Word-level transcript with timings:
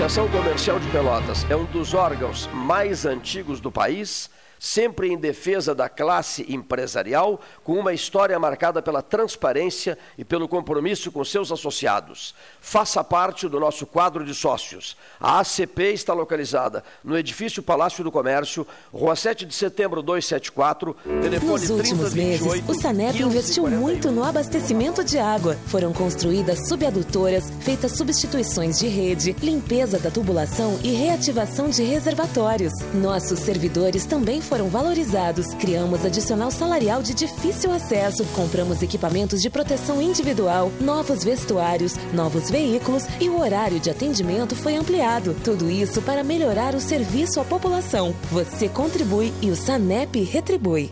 Associação 0.00 0.28
Comercial 0.30 0.80
de 0.80 0.88
Pelotas 0.88 1.44
é 1.50 1.54
um 1.54 1.66
dos 1.66 1.92
órgãos 1.92 2.48
mais 2.54 3.04
antigos 3.04 3.60
do 3.60 3.70
país 3.70 4.30
sempre 4.60 5.08
em 5.08 5.16
defesa 5.16 5.74
da 5.74 5.88
classe 5.88 6.44
empresarial, 6.52 7.40
com 7.64 7.78
uma 7.78 7.94
história 7.94 8.38
marcada 8.38 8.82
pela 8.82 9.00
transparência 9.00 9.96
e 10.18 10.24
pelo 10.24 10.46
compromisso 10.46 11.10
com 11.10 11.24
seus 11.24 11.50
associados. 11.50 12.34
Faça 12.60 13.02
parte 13.02 13.48
do 13.48 13.58
nosso 13.58 13.86
quadro 13.86 14.22
de 14.22 14.34
sócios. 14.34 14.98
A 15.18 15.40
ACP 15.40 15.94
está 15.94 16.12
localizada 16.12 16.84
no 17.02 17.16
edifício 17.16 17.62
Palácio 17.62 18.04
do 18.04 18.12
Comércio, 18.12 18.66
Rua 18.92 19.16
7 19.16 19.46
de 19.46 19.54
Setembro 19.54 20.02
274, 20.02 20.94
telefone 21.22 21.50
Nos 21.52 21.70
últimos 21.70 22.10
3028 22.10 22.66
meses, 22.66 22.68
o 22.68 22.80
Sanep 22.82 23.22
investiu 23.22 23.62
1541. 23.64 23.80
muito 23.80 24.10
no 24.10 24.22
abastecimento 24.22 25.02
de 25.02 25.18
água. 25.18 25.56
Foram 25.68 25.90
construídas 25.94 26.68
subadutoras, 26.68 27.50
feitas 27.60 27.96
substituições 27.96 28.78
de 28.78 28.88
rede, 28.88 29.34
limpeza 29.40 29.98
da 29.98 30.10
tubulação 30.10 30.78
e 30.84 30.90
reativação 30.90 31.70
de 31.70 31.82
reservatórios. 31.82 32.74
Nossos 32.92 33.38
servidores 33.38 34.04
também 34.04 34.42
foram 34.50 34.68
valorizados. 34.68 35.54
Criamos 35.54 36.04
adicional 36.04 36.50
salarial 36.50 37.02
de 37.02 37.14
difícil 37.14 37.72
acesso, 37.72 38.24
compramos 38.34 38.82
equipamentos 38.82 39.40
de 39.40 39.48
proteção 39.48 40.02
individual, 40.02 40.72
novos 40.80 41.22
vestuários, 41.22 41.94
novos 42.12 42.50
veículos 42.50 43.04
e 43.20 43.28
o 43.28 43.38
horário 43.38 43.78
de 43.78 43.88
atendimento 43.88 44.56
foi 44.56 44.74
ampliado. 44.74 45.36
Tudo 45.44 45.70
isso 45.70 46.02
para 46.02 46.24
melhorar 46.24 46.74
o 46.74 46.80
serviço 46.80 47.40
à 47.40 47.44
população. 47.44 48.12
Você 48.32 48.68
contribui 48.68 49.32
e 49.40 49.50
o 49.50 49.56
Sanep 49.56 50.20
retribui. 50.24 50.90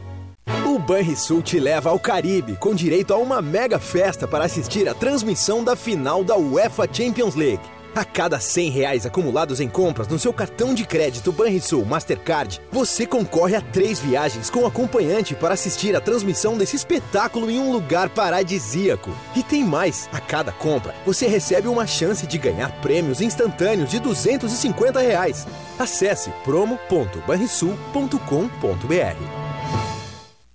O 0.64 0.78
Banrisul 0.78 1.42
te 1.42 1.58
leva 1.58 1.90
ao 1.90 1.98
Caribe 1.98 2.54
com 2.56 2.74
direito 2.74 3.12
a 3.12 3.16
uma 3.16 3.42
mega 3.42 3.80
festa 3.80 4.28
para 4.28 4.44
assistir 4.44 4.88
a 4.88 4.94
transmissão 4.94 5.64
da 5.64 5.74
final 5.74 6.22
da 6.22 6.36
UEFA 6.36 6.88
Champions 6.90 7.34
League. 7.34 7.77
A 7.98 8.04
cada 8.04 8.38
100 8.38 8.70
reais 8.70 9.04
acumulados 9.04 9.60
em 9.60 9.68
compras 9.68 10.06
no 10.06 10.20
seu 10.20 10.32
cartão 10.32 10.72
de 10.72 10.86
crédito 10.86 11.32
Banrisul 11.32 11.84
Mastercard, 11.84 12.60
você 12.70 13.04
concorre 13.04 13.56
a 13.56 13.60
três 13.60 13.98
viagens 13.98 14.48
com 14.48 14.64
acompanhante 14.64 15.34
para 15.34 15.54
assistir 15.54 15.96
a 15.96 16.00
transmissão 16.00 16.56
desse 16.56 16.76
espetáculo 16.76 17.50
em 17.50 17.58
um 17.58 17.72
lugar 17.72 18.08
paradisíaco. 18.08 19.10
E 19.34 19.42
tem 19.42 19.64
mais! 19.64 20.08
A 20.12 20.20
cada 20.20 20.52
compra, 20.52 20.94
você 21.04 21.26
recebe 21.26 21.66
uma 21.66 21.88
chance 21.88 22.24
de 22.24 22.38
ganhar 22.38 22.70
prêmios 22.80 23.20
instantâneos 23.20 23.90
de 23.90 23.98
250 23.98 25.00
reais. 25.00 25.44
Acesse 25.76 26.30
promo.banrisul.com.br. 26.44 29.22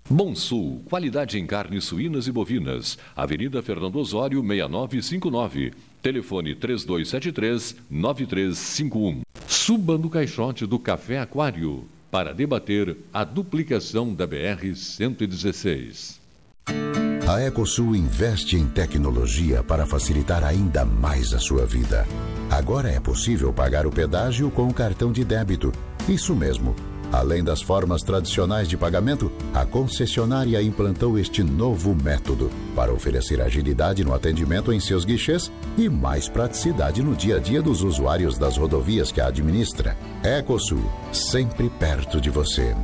Bom 0.10 0.34
Sul, 0.34 0.82
qualidade 0.86 1.38
em 1.38 1.46
carnes 1.46 1.84
suínas 1.84 2.26
e 2.26 2.32
bovinas. 2.32 2.98
Avenida 3.14 3.62
Fernando 3.62 3.98
Osório, 3.98 4.42
6959. 4.42 5.93
Telefone 6.04 6.56
3273-9351. 6.56 9.22
Suba 9.48 9.98
no 9.98 10.10
caixote 10.10 10.66
do 10.66 10.78
Café 10.78 11.20
Aquário 11.20 11.86
para 12.12 12.34
debater 12.34 12.98
a 13.14 13.24
duplicação 13.24 14.14
da 14.14 14.28
BR-116. 14.28 16.18
A 17.28 17.42
Ecosul 17.42 17.96
investe 17.96 18.58
em 18.58 18.68
tecnologia 18.68 19.64
para 19.64 19.86
facilitar 19.86 20.44
ainda 20.44 20.84
mais 20.84 21.34
a 21.34 21.40
sua 21.40 21.66
vida. 21.66 22.06
Agora 22.52 22.90
é 22.90 23.00
possível 23.00 23.54
pagar 23.54 23.88
o 23.88 23.92
pedágio 23.92 24.52
com 24.52 24.68
o 24.68 24.74
cartão 24.74 25.10
de 25.10 25.24
débito. 25.24 25.72
Isso 26.08 26.36
mesmo. 26.36 26.76
Além 27.14 27.44
das 27.44 27.62
formas 27.62 28.02
tradicionais 28.02 28.68
de 28.68 28.76
pagamento, 28.76 29.32
a 29.54 29.68
concessionária 29.68 30.60
implantou 30.64 31.20
este 31.20 31.44
novo 31.44 31.94
método 31.94 32.50
para 32.76 32.92
oferecer 32.92 33.40
agilidade 33.40 34.04
no 34.04 34.16
atendimento 34.16 34.74
em 34.74 34.80
seus 34.80 35.06
guichês 35.06 35.52
e 35.78 35.88
mais 35.88 36.28
praticidade 36.28 37.04
no 37.04 37.16
dia 37.16 37.38
a 37.38 37.40
dia 37.40 37.62
dos 37.62 37.84
usuários 37.84 38.36
das 38.40 38.58
rodovias 38.58 39.12
que 39.12 39.22
a 39.22 39.28
administra. 39.28 39.96
Ecosul, 40.24 40.82
sempre 41.12 41.70
perto 41.70 42.20
de 42.20 42.32
você. 42.32 42.76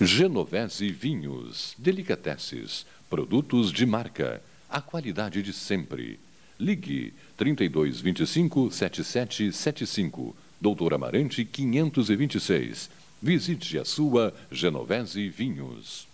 Genovese 0.00 0.90
Vinhos, 0.90 1.76
Delicateces, 1.78 2.84
produtos 3.08 3.70
de 3.70 3.86
marca, 3.86 4.42
a 4.68 4.80
qualidade 4.80 5.40
de 5.44 5.52
sempre. 5.52 6.18
Ligue 6.64 7.12
3225 7.36 8.70
7775, 8.72 10.34
Doutor 10.58 10.94
Amarante 10.94 11.44
526. 11.44 12.88
Visite 13.20 13.78
a 13.78 13.84
sua 13.84 14.32
Genovese 14.50 15.28
Vinhos. 15.28 16.13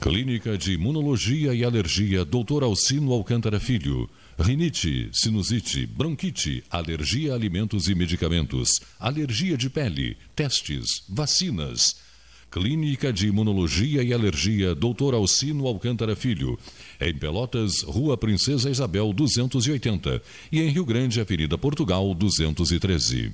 Clínica 0.00 0.56
de 0.56 0.74
Imunologia 0.74 1.52
e 1.52 1.64
Alergia 1.64 2.24
Dr. 2.24 2.62
Alcino 2.62 3.12
Alcântara 3.12 3.58
Filho. 3.58 4.08
Rinite, 4.38 5.10
sinusite, 5.12 5.86
bronquite, 5.86 6.62
alergia 6.70 7.32
a 7.32 7.34
alimentos 7.34 7.88
e 7.88 7.96
medicamentos, 7.96 8.80
alergia 9.00 9.56
de 9.56 9.68
pele, 9.68 10.16
testes, 10.36 11.02
vacinas. 11.08 11.96
Clínica 12.48 13.12
de 13.12 13.26
Imunologia 13.26 14.00
e 14.04 14.14
Alergia 14.14 14.72
Dr. 14.72 15.14
Alcino 15.14 15.66
Alcântara 15.66 16.14
Filho. 16.14 16.56
Em 17.00 17.12
Pelotas, 17.12 17.82
Rua 17.82 18.16
Princesa 18.16 18.70
Isabel 18.70 19.12
280 19.12 20.22
e 20.52 20.60
em 20.60 20.68
Rio 20.68 20.84
Grande, 20.84 21.20
Avenida 21.20 21.58
Portugal 21.58 22.14
213. 22.14 23.32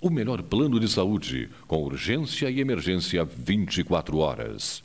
O 0.00 0.10
melhor 0.10 0.42
plano 0.42 0.78
de 0.78 0.88
saúde, 0.88 1.48
com 1.66 1.82
urgência 1.82 2.50
e 2.50 2.60
emergência 2.60 3.24
24 3.24 4.18
horas. 4.18 4.84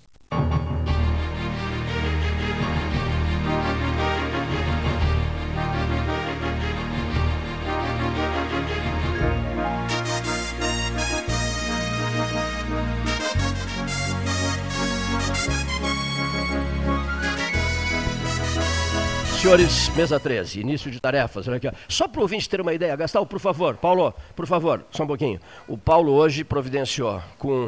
Senhores, 19.41 19.89
mesa 19.95 20.19
13, 20.19 20.59
início 20.59 20.91
de 20.91 20.99
tarefas. 20.99 21.47
Olha 21.47 21.57
aqui, 21.57 21.67
Só 21.89 22.07
para 22.07 22.19
o 22.19 22.21
ouvinte 22.21 22.47
ter 22.47 22.61
uma 22.61 22.73
ideia, 22.73 22.95
Gastão, 22.95 23.25
por 23.25 23.39
favor, 23.39 23.75
Paulo, 23.75 24.13
por 24.35 24.45
favor, 24.45 24.85
só 24.91 25.03
um 25.03 25.07
pouquinho. 25.07 25.39
O 25.67 25.75
Paulo 25.75 26.13
hoje 26.13 26.43
providenciou 26.43 27.19
com, 27.39 27.67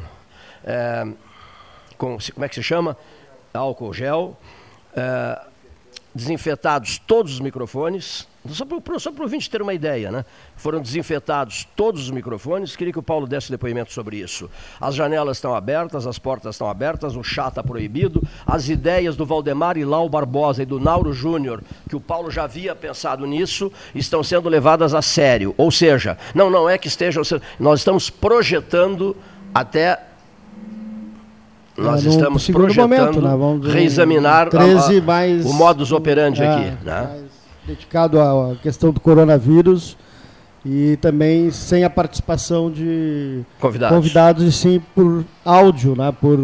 é, 0.63 1.03
com 1.97 2.15
como 2.35 2.45
é 2.45 2.47
que 2.47 2.53
se 2.53 2.61
chama? 2.61 2.95
Álcool 3.51 3.91
gel, 3.91 4.37
é, 4.95 5.41
desinfetados 6.13 6.99
todos 6.99 7.33
os 7.33 7.39
microfones, 7.39 8.27
só 8.49 8.65
para 8.65 8.77
o 8.77 9.21
ouvinte 9.21 9.49
ter 9.49 9.61
uma 9.61 9.73
ideia, 9.73 10.11
né? 10.11 10.25
Foram 10.57 10.81
desinfetados 10.81 11.65
todos 11.75 12.03
os 12.03 12.11
microfones. 12.11 12.75
Queria 12.75 12.91
que 12.91 12.99
o 12.99 13.03
Paulo 13.03 13.25
desse 13.25 13.49
depoimento 13.49 13.93
sobre 13.93 14.17
isso. 14.17 14.49
As 14.81 14.95
janelas 14.95 15.37
estão 15.37 15.55
abertas, 15.55 16.05
as 16.05 16.19
portas 16.19 16.55
estão 16.55 16.69
abertas, 16.69 17.15
o 17.15 17.23
chá 17.23 17.47
está 17.47 17.63
proibido. 17.63 18.21
As 18.45 18.67
ideias 18.67 19.15
do 19.15 19.25
Valdemar 19.25 19.77
Ilau 19.77 20.09
Barbosa 20.09 20.63
e 20.63 20.65
do 20.65 20.77
Nauro 20.77 21.13
Júnior, 21.13 21.63
que 21.87 21.95
o 21.95 22.01
Paulo 22.01 22.29
já 22.29 22.43
havia 22.43 22.75
pensado 22.75 23.25
nisso, 23.25 23.71
estão 23.95 24.21
sendo 24.21 24.49
levadas 24.49 24.93
a 24.93 25.01
sério. 25.01 25.55
Ou 25.57 25.71
seja, 25.71 26.17
não, 26.35 26.49
não 26.49 26.69
é 26.69 26.77
que 26.77 26.89
estejam. 26.89 27.23
Nós 27.57 27.79
estamos 27.79 28.09
projetando 28.09 29.15
até 29.55 29.99
nós 31.77 32.05
é, 32.05 32.09
estamos 32.09 32.47
projetando 32.49 33.21
momento, 33.21 33.67
né? 33.67 33.73
reexaminar 33.73 34.47
a, 34.55 34.61
a, 34.61 35.01
mais, 35.01 35.43
o 35.43 35.53
modus 35.53 35.91
operandi 35.91 36.43
é, 36.43 36.47
aqui. 36.47 36.85
Né? 36.85 37.23
Dedicado 37.65 38.19
à 38.19 38.56
questão 38.62 38.92
do 38.92 39.00
coronavírus 39.00 39.98
e 40.65 40.98
também 41.01 41.51
sem 41.51 41.83
a 41.83 41.89
participação 41.89 42.71
de 42.71 43.42
convidados, 43.60 43.98
convidados 43.98 44.44
e 44.44 44.51
sim 44.51 44.81
por 44.95 45.25
áudio, 45.44 45.95
né? 45.95 46.13
por 46.19 46.39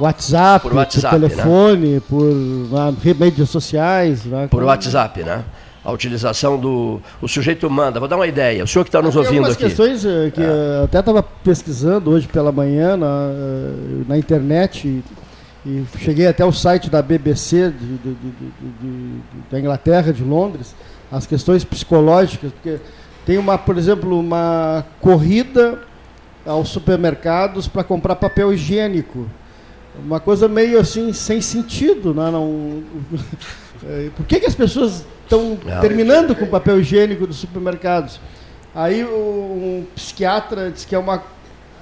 WhatsApp, 0.00 0.68
por, 0.68 0.76
WhatsApp, 0.76 1.14
por 1.14 1.20
né? 1.20 1.28
telefone, 1.28 1.94
né? 1.94 2.02
por 2.08 2.24
né, 2.24 3.14
mídias 3.18 3.50
sociais. 3.50 4.24
Né? 4.24 4.48
Por 4.48 4.62
WhatsApp, 4.64 5.22
né? 5.22 5.44
A 5.84 5.92
utilização 5.92 6.58
do. 6.58 7.00
O 7.20 7.28
sujeito 7.28 7.68
manda. 7.68 8.00
Vou 8.00 8.08
dar 8.08 8.16
uma 8.16 8.26
ideia. 8.26 8.64
O 8.64 8.66
senhor 8.66 8.84
que 8.84 8.88
está 8.88 9.02
nos 9.02 9.14
ouvindo 9.14 9.46
aqui. 9.46 9.64
questões 9.64 10.02
eh, 10.02 10.30
que 10.34 10.40
é. 10.40 10.82
até 10.82 10.98
estava 10.98 11.22
pesquisando 11.22 12.10
hoje 12.10 12.26
pela 12.26 12.50
manhã 12.50 12.96
na, 12.96 13.06
eh, 13.06 14.04
na 14.08 14.16
internet 14.16 15.04
e 15.66 15.84
cheguei 15.98 16.26
até 16.26 16.44
o 16.44 16.52
site 16.52 16.90
da 16.90 17.00
BBC 17.00 17.70
de, 17.70 17.96
de, 17.96 18.14
de, 18.14 19.20
da 19.50 19.58
Inglaterra, 19.58 20.12
de 20.12 20.22
Londres, 20.22 20.74
as 21.10 21.26
questões 21.26 21.64
psicológicas, 21.64 22.52
porque 22.52 22.78
tem 23.24 23.38
uma, 23.38 23.56
por 23.56 23.78
exemplo, 23.78 24.18
uma 24.18 24.84
corrida 25.00 25.78
aos 26.44 26.68
supermercados 26.68 27.66
para 27.66 27.82
comprar 27.82 28.16
papel 28.16 28.52
higiênico. 28.52 29.26
Uma 30.04 30.20
coisa 30.20 30.48
meio 30.48 30.78
assim, 30.78 31.12
sem 31.12 31.40
sentido. 31.40 32.12
Né? 32.12 32.30
Não, 32.30 32.82
por 34.16 34.26
que, 34.26 34.40
que 34.40 34.46
as 34.46 34.54
pessoas 34.54 35.06
estão 35.22 35.56
terminando 35.80 36.34
com 36.34 36.46
papel 36.46 36.80
higiênico 36.80 37.26
dos 37.26 37.36
supermercados? 37.36 38.20
Aí 38.74 39.04
um 39.04 39.86
psiquiatra 39.94 40.70
diz 40.70 40.84
que 40.84 40.94
é 40.94 40.98
uma 40.98 41.22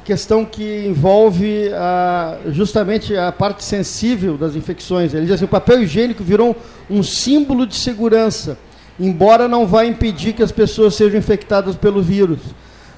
questão 0.04 0.44
que 0.44 0.86
envolve 0.86 1.70
a, 1.74 2.38
justamente 2.48 3.16
a 3.16 3.30
parte 3.32 3.64
sensível 3.64 4.36
das 4.36 4.54
infecções. 4.54 5.14
Ele 5.14 5.22
diz 5.26 5.32
assim: 5.36 5.44
o 5.44 5.48
papel 5.48 5.82
higiênico 5.82 6.22
virou 6.22 6.56
um 6.90 7.02
símbolo 7.02 7.66
de 7.66 7.76
segurança, 7.76 8.58
embora 8.98 9.48
não 9.48 9.66
vá 9.66 9.84
impedir 9.84 10.32
que 10.32 10.42
as 10.42 10.52
pessoas 10.52 10.94
sejam 10.94 11.18
infectadas 11.18 11.76
pelo 11.76 12.02
vírus. 12.02 12.38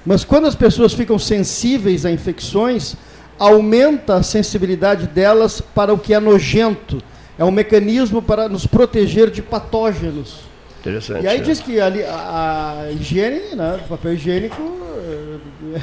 Mas 0.04 0.24
quando 0.24 0.46
as 0.46 0.54
pessoas 0.54 0.92
ficam 0.92 1.18
sensíveis 1.18 2.04
a 2.04 2.10
infecções, 2.10 2.94
aumenta 3.38 4.16
a 4.16 4.22
sensibilidade 4.22 5.06
delas 5.06 5.60
para 5.60 5.92
o 5.92 5.98
que 5.98 6.12
é 6.14 6.20
nojento. 6.20 7.02
É 7.38 7.44
um 7.44 7.50
mecanismo 7.50 8.22
para 8.22 8.48
nos 8.48 8.66
proteger 8.66 9.30
de 9.30 9.42
patógenos. 9.42 10.53
Interessante. 10.84 11.24
E 11.24 11.28
aí 11.28 11.38
né? 11.38 11.44
diz 11.44 11.60
que 11.60 11.80
ali, 11.80 12.04
a, 12.04 12.84
a 12.84 12.92
higiene, 12.92 13.56
né, 13.56 13.80
o 13.82 13.88
papel 13.88 14.12
higiênico, 14.12 14.62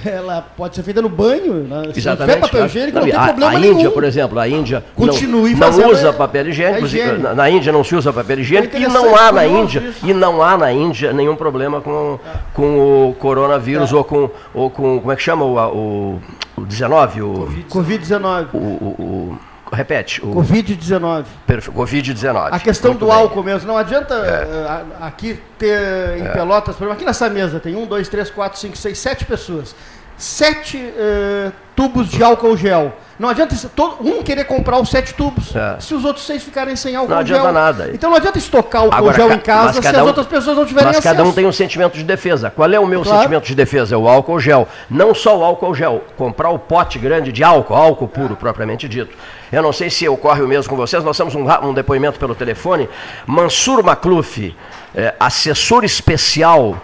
eh, 0.06 0.09
ela 0.15 0.44
pode 0.56 0.75
ser 0.75 0.83
feita 0.83 1.01
no 1.01 1.09
banho. 1.09 1.63
Né? 1.63 1.92
Se 1.92 2.00
Exatamente. 2.00 2.39
papel 2.39 2.59
tá. 2.62 2.65
higiênico, 2.68 3.00
não, 3.00 3.06
não 3.07 3.12
tem 3.12 3.19
a, 3.19 3.24
problema 3.24 3.51
a 3.51 3.56
Índia, 3.56 3.74
nenhum. 3.74 3.92
por 3.92 4.03
exemplo, 4.03 4.39
a 4.39 4.48
Índia 4.48 4.83
Continue 4.95 5.56
não, 5.56 5.71
não 5.71 5.89
usa 5.89 6.13
papel 6.13 6.50
higiênico. 6.50 7.19
Na, 7.19 7.33
na, 7.33 7.50
Índia 7.50 7.71
não 7.71 7.83
se 7.83 7.95
usa 7.95 8.13
papel 8.13 8.42
higiênico 8.42 8.77
e 8.77 8.88
não 8.88 9.15
há 9.15 9.31
na 9.31 9.48
Índia 9.48 9.80
isso. 9.80 10.07
e 10.07 10.13
não 10.13 10.44
há 10.44 10.56
na 10.56 10.71
Índia 10.71 11.12
nenhum 11.12 11.36
problema 11.36 11.81
com, 11.81 12.19
com 12.53 13.09
o 13.09 13.15
coronavírus 13.15 13.92
é. 13.92 13.95
ou 13.95 14.03
com 14.03 14.30
ou 14.53 14.69
com 14.69 15.00
como 15.00 15.12
é 15.12 15.15
que 15.15 15.24
chama 15.24 15.44
o, 15.44 15.57
o, 15.57 16.21
o 16.57 16.65
19 16.65 17.24
o 17.24 17.50
Covid-19. 17.69 18.48
o, 18.53 18.57
o 18.57 19.39
Repete. 19.71 20.21
Covid-19. 20.21 21.25
Covid-19. 21.50 22.50
A 22.51 22.59
questão 22.59 22.91
Muito 22.91 23.00
do 23.00 23.06
bem. 23.07 23.15
álcool 23.15 23.44
mesmo. 23.44 23.68
Não 23.68 23.77
adianta 23.77 24.15
é. 24.15 24.44
uh, 24.44 25.03
aqui 25.03 25.39
ter 25.57 26.18
em 26.18 26.25
é. 26.25 26.29
Pelotas, 26.29 26.75
por 26.75 26.83
exemplo, 26.83 26.94
aqui 26.94 27.06
nessa 27.06 27.29
mesa 27.29 27.59
tem 27.59 27.75
um, 27.75 27.85
dois, 27.85 28.09
três, 28.09 28.29
quatro, 28.29 28.59
cinco, 28.59 28.75
seis, 28.75 29.00
sete 29.00 29.23
pessoas. 29.23 29.73
Sete 30.21 30.77
uh, 30.77 31.51
tubos 31.75 32.07
de 32.07 32.23
álcool 32.23 32.56
gel. 32.56 32.94
Não 33.18 33.29
adianta 33.29 33.56
todo, 33.75 33.97
um 34.07 34.23
querer 34.23 34.45
comprar 34.45 34.79
os 34.79 34.89
sete 34.89 35.13
tubos 35.13 35.56
é. 35.56 35.79
se 35.79 35.94
os 35.94 36.03
outros 36.03 36.25
seis 36.25 36.41
ficarem 36.41 36.75
sem 36.75 36.95
álcool 36.95 37.09
gel. 37.09 37.15
Não 37.15 37.21
adianta 37.21 37.44
gel. 37.44 37.53
nada. 37.53 37.91
Então 37.94 38.09
não 38.09 38.18
adianta 38.18 38.38
estocar 38.38 38.83
o 38.83 38.91
álcool 38.91 39.13
gel 39.13 39.31
em 39.31 39.39
casa 39.39 39.79
se 39.79 39.88
as 39.88 39.97
um, 39.97 40.06
outras 40.06 40.25
pessoas 40.25 40.57
não 40.57 40.65
tiverem 40.65 40.88
mas 40.88 40.97
acesso. 40.97 41.07
Mas 41.07 41.18
cada 41.18 41.29
um 41.29 41.33
tem 41.33 41.45
um 41.45 41.51
sentimento 41.51 41.95
de 41.95 42.03
defesa. 42.03 42.50
Qual 42.50 42.71
é 42.71 42.79
o 42.79 42.88
meu 42.88 43.03
claro. 43.03 43.19
sentimento 43.19 43.45
de 43.45 43.53
defesa? 43.53 43.94
É 43.94 43.97
o 43.97 44.07
álcool 44.07 44.39
gel. 44.39 44.68
Não 44.89 45.13
só 45.13 45.38
o 45.38 45.44
álcool 45.44 45.73
gel. 45.75 46.03
Comprar 46.18 46.50
o 46.50 46.57
pote 46.57 46.97
grande 46.97 47.31
de 47.31 47.44
álcool, 47.44 47.75
álcool 47.75 48.07
puro, 48.07 48.35
propriamente 48.35 48.88
dito. 48.88 49.15
Eu 49.51 49.62
não 49.62 49.71
sei 49.71 49.89
se 49.89 50.07
ocorre 50.07 50.41
o 50.41 50.47
mesmo 50.47 50.69
com 50.69 50.75
vocês. 50.75 51.03
Nós 51.03 51.15
temos 51.15 51.35
um, 51.35 51.45
um 51.67 51.74
depoimento 51.74 52.17
pelo 52.17 52.33
telefone. 52.33 52.89
Mansur 53.27 53.83
Macluf, 53.83 54.56
é, 54.95 55.13
assessor 55.19 55.83
especial 55.83 56.81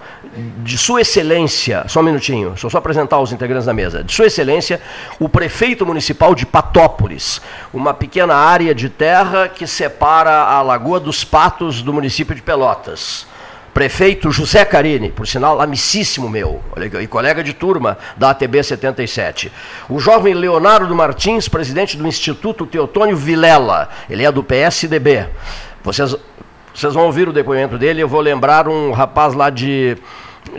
de 0.64 0.78
Sua 0.78 1.02
Excelência, 1.02 1.86
só 1.88 2.00
um 2.00 2.04
minutinho, 2.04 2.50
deixa 2.50 2.68
eu 2.68 2.70
só 2.70 2.78
apresentar 2.78 3.20
os 3.20 3.32
integrantes 3.32 3.66
da 3.66 3.74
mesa. 3.74 4.04
De 4.04 4.14
Sua 4.14 4.28
Excelência, 4.28 4.80
o 5.20 5.28
prefeito 5.28 5.86
municipal 5.86 6.36
de 6.36 6.46
Patópolis, 6.46 7.42
uma 7.74 7.94
pequena 7.94 8.36
área 8.36 8.74
de 8.76 8.90
terra 8.90 9.48
que 9.48 9.66
separa 9.66 10.32
a 10.32 10.62
Lagoa 10.62 11.00
dos 11.00 11.24
Patos 11.24 11.82
do 11.82 11.94
município 11.94 12.36
de 12.36 12.42
Pelotas 12.42 13.26
prefeito 13.78 14.32
José 14.32 14.66
Carini, 14.66 15.12
por 15.12 15.28
sinal 15.28 15.62
amicíssimo 15.62 16.28
meu, 16.28 16.64
e 17.00 17.06
colega 17.06 17.44
de 17.44 17.54
turma 17.54 17.96
da 18.18 18.32
ATB 18.32 18.64
77. 18.64 19.52
O 19.88 20.00
jovem 20.00 20.34
Leonardo 20.34 20.96
Martins, 20.96 21.48
presidente 21.48 21.96
do 21.96 22.08
Instituto 22.08 22.66
Teotônio 22.66 23.16
Vilela, 23.16 23.88
ele 24.10 24.26
é 24.26 24.32
do 24.32 24.44
PSDB. 24.44 25.28
Vocês, 25.84 26.16
vocês 26.74 26.92
vão 26.96 27.06
ouvir 27.06 27.30
o 27.30 27.32
depoimento 27.32 27.78
dele, 27.78 28.02
eu 28.02 28.08
vou 28.08 28.20
lembrar 28.20 28.68
um 28.68 28.92
rapaz 28.94 29.36
lá 29.36 29.52
de 29.52 29.96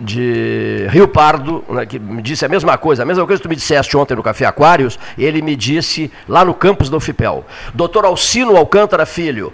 de 0.01 0.87
Rio 0.91 1.09
Pardo, 1.09 1.65
né, 1.69 1.87
que 1.87 1.99
me 1.99 2.23
disse 2.23 2.45
a 2.45 2.49
mesma 2.49 2.77
coisa, 2.79 3.03
a 3.03 3.07
mesma 3.07 3.27
coisa 3.27 3.41
que 3.41 3.49
tu 3.49 3.51
me 3.51 3.57
disseste 3.57 3.97
ontem 3.97 4.15
no 4.15 4.23
Café 4.23 4.47
Aquários, 4.47 4.99
ele 5.17 5.43
me 5.43 5.57
disse 5.57 6.11
lá 6.29 6.45
no 6.45 6.55
campus 6.55 6.89
da 6.89 6.97
UFIPEL. 6.97 7.45
Doutor 7.75 8.05
Alcino 8.05 8.57
Alcântara 8.57 9.05
Filho, 9.05 9.53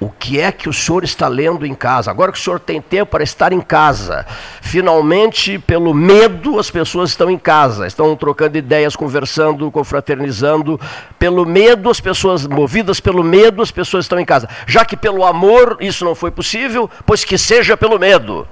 o 0.00 0.10
que 0.10 0.40
é 0.40 0.50
que 0.50 0.68
o 0.68 0.72
senhor 0.72 1.04
está 1.04 1.28
lendo 1.28 1.64
em 1.64 1.74
casa? 1.74 2.10
Agora 2.10 2.32
que 2.32 2.38
o 2.38 2.42
senhor 2.42 2.58
tem 2.58 2.80
tempo 2.80 3.12
para 3.12 3.22
estar 3.22 3.52
em 3.52 3.60
casa. 3.60 4.26
Finalmente, 4.60 5.58
pelo 5.58 5.94
medo, 5.94 6.58
as 6.58 6.70
pessoas 6.70 7.10
estão 7.10 7.30
em 7.30 7.38
casa, 7.38 7.86
estão 7.86 8.14
trocando 8.16 8.58
ideias, 8.58 8.96
conversando, 8.96 9.70
confraternizando. 9.70 10.78
Pelo 11.18 11.46
medo, 11.46 11.88
as 11.88 12.00
pessoas, 12.00 12.46
movidas 12.46 13.00
pelo 13.00 13.22
medo, 13.22 13.62
as 13.62 13.70
pessoas 13.70 14.04
estão 14.04 14.18
em 14.18 14.24
casa. 14.24 14.48
Já 14.66 14.84
que 14.84 14.96
pelo 14.96 15.24
amor 15.24 15.78
isso 15.80 16.04
não 16.04 16.14
foi 16.14 16.30
possível, 16.30 16.90
pois 17.06 17.24
que 17.24 17.38
seja 17.38 17.76
pelo 17.76 17.98
medo. 17.98 18.46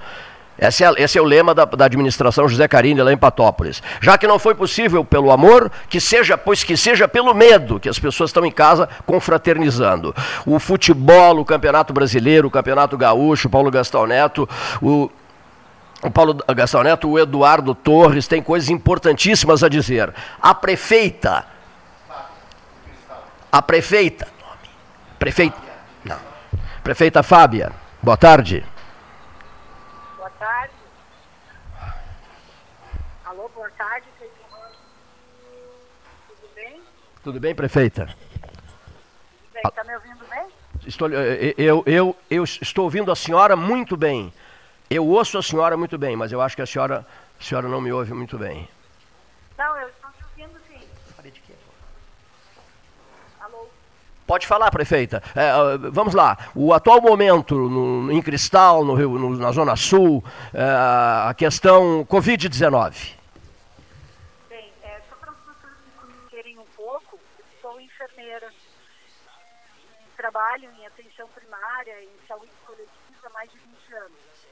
Esse 0.69 0.85
é, 0.85 0.92
esse 0.97 1.19
é, 1.19 1.21
o 1.21 1.25
lema 1.25 1.52
da, 1.52 1.64
da, 1.64 1.87
administração 1.87 2.49
José 2.49 2.69
Carini 2.69 3.02
lá 3.02 3.12
em 3.12 3.16
Patópolis. 3.16 3.83
Já 4.00 4.16
que 4.16 4.28
não 4.28 4.38
foi 4.38 4.54
possível 4.54 5.04
pelo 5.04 5.33
amor, 5.33 5.73
que 5.88 6.00
seja, 6.00 6.38
pois 6.38 6.62
que 6.62 6.76
seja 6.76 7.09
pelo 7.09 7.35
medo, 7.35 7.81
que 7.81 7.88
as 7.88 7.99
pessoas 7.99 8.31
estão 8.31 8.47
em 8.47 8.50
casa 8.52 8.88
confraternizando. 9.04 10.14
O 10.47 10.61
futebol, 10.61 11.40
o 11.40 11.45
Campeonato 11.45 11.92
Brasileiro, 11.92 12.47
o 12.47 12.50
Campeonato 12.50 12.97
Gaúcho, 12.97 13.50
Paulo 13.50 13.73
Gastão 13.73 14.07
Neto, 14.07 14.49
o, 14.81 15.11
o 16.00 16.11
Paulo 16.12 16.38
Gastão 16.54 16.85
Neto, 16.85 17.11
o 17.11 17.19
Eduardo 17.19 17.75
Torres, 17.75 18.28
tem 18.28 18.40
coisas 18.40 18.71
importantíssimas 18.71 19.64
a 19.64 19.69
dizer. 19.69 20.14
A 20.40 20.54
prefeita. 20.54 21.45
A 23.50 23.61
prefeita. 23.61 24.28
Prefeita. 25.19 25.59
Não. 26.04 26.19
Prefeita 26.85 27.21
Fábia. 27.25 27.73
Boa 28.00 28.16
tarde. 28.16 28.64
Tudo 37.22 37.38
bem, 37.38 37.54
prefeita? 37.54 38.08
Está 39.64 39.84
me 39.84 39.94
ouvindo 39.94 40.24
bem? 40.28 40.44
Estou, 40.84 41.08
eh, 41.12 41.54
eu, 41.56 41.84
eu, 41.86 42.16
eu 42.28 42.42
estou 42.42 42.84
ouvindo 42.84 43.12
a 43.12 43.16
senhora 43.16 43.54
muito 43.54 43.96
bem. 43.96 44.32
Eu 44.90 45.06
ouço 45.06 45.38
a 45.38 45.42
senhora 45.42 45.76
muito 45.76 45.96
bem, 45.96 46.16
mas 46.16 46.32
eu 46.32 46.40
acho 46.40 46.56
que 46.56 46.62
a 46.62 46.66
senhora, 46.66 47.06
a 47.40 47.42
senhora 47.42 47.68
não 47.68 47.80
me 47.80 47.92
ouve 47.92 48.12
muito 48.12 48.36
bem. 48.36 48.68
Não, 49.56 49.76
eu 49.76 49.88
estou 49.88 50.10
te 50.10 50.24
ouvindo 50.24 50.58
sim. 50.68 50.84
Falei 51.14 51.30
de 51.30 51.40
quê? 51.40 51.52
Alô? 53.40 53.68
Pode 54.26 54.44
falar, 54.44 54.72
prefeita. 54.72 55.22
É, 55.36 55.52
vamos 55.92 56.14
lá. 56.14 56.36
O 56.56 56.74
atual 56.74 57.00
momento 57.00 57.54
no, 57.54 58.10
em 58.10 58.20
Cristal, 58.20 58.84
no 58.84 58.94
Rio, 58.94 59.16
no, 59.16 59.36
na 59.36 59.52
Zona 59.52 59.76
Sul, 59.76 60.24
é, 60.52 60.60
a 60.60 61.34
questão 61.38 62.04
Covid-19. 62.04 63.21
Trabalho 70.22 70.70
em 70.70 70.86
atenção 70.86 71.28
primária, 71.30 72.00
em 72.00 72.26
saúde 72.28 72.52
coletiva 72.64 73.26
há 73.26 73.30
mais 73.30 73.50
de 73.50 73.58
20 73.58 73.94
anos. 73.94 74.46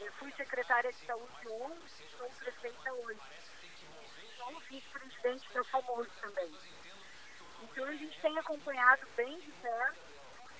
Eu 0.00 0.10
fui 0.12 0.32
secretária 0.32 0.90
de 0.90 0.98
saúde 1.04 1.46
ontem, 1.46 2.06
sou 2.16 2.26
prefeita 2.38 2.90
hoje. 2.90 3.20
Sou 4.38 4.60
vice-presidente 4.60 5.52
da 5.52 5.62
FAMOS 5.64 6.08
também. 6.22 6.50
Então 7.62 7.84
a 7.84 7.92
gente 7.92 8.18
tem 8.18 8.38
acompanhado 8.38 9.06
bem 9.14 9.38
de 9.40 9.52
perto 9.52 10.00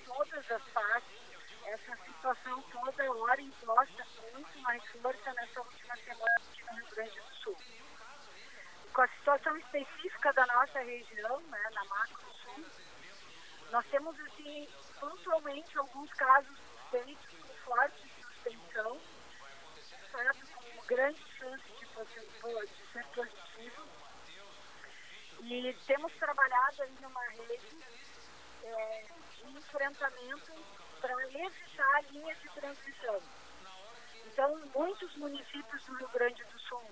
todas 0.05 0.51
as 0.51 0.63
partes 0.75 1.21
essa 1.65 1.97
situação 2.05 2.63
toda 2.65 3.13
hora 3.13 3.41
imposta 3.41 4.07
com 4.15 4.31
muito 4.35 4.59
mais 4.59 4.85
força 5.01 5.33
nessa 5.33 5.59
última 5.59 5.97
semana 5.97 6.35
aqui 6.37 6.65
no 6.65 6.77
Rio 6.77 6.87
Grande 6.91 7.19
do 7.19 7.35
Sul. 7.37 7.57
Com 8.93 9.01
a 9.01 9.09
situação 9.09 9.57
específica 9.57 10.35
da 10.35 10.45
nossa 10.49 10.81
região, 10.81 11.41
né, 11.41 11.71
na 11.73 11.85
Macro 11.87 12.20
nós 13.71 13.87
temos 13.87 14.19
assim, 14.21 14.69
pontualmente 14.99 15.79
alguns 15.79 16.13
casos 16.15 16.57
suspeitos 16.59 17.27
com 17.41 17.55
forte 17.65 18.11
suspensão, 18.21 19.01
sabe, 20.11 20.41
com 20.47 20.87
grande 20.87 21.25
chance 21.39 21.65
de, 21.65 21.87
de 22.67 22.93
ser 22.93 23.05
positivo. 23.15 23.83
E 25.43 25.73
temos 25.87 26.13
trabalhado 26.15 26.83
aí 26.83 26.97
numa 27.01 27.25
rede 27.29 27.85
é, 28.65 29.07
de 29.37 29.51
enfrentamento 29.53 30.53
para 31.01 31.23
evitar 31.25 31.97
a 31.97 32.01
linha 32.03 32.35
de 32.35 32.49
transmissão. 32.51 33.23
Então, 34.27 34.61
muitos 34.75 35.17
municípios 35.17 35.85
do 35.85 35.95
Rio 35.95 36.09
Grande 36.09 36.45
do 36.45 36.59
Sul 36.61 36.91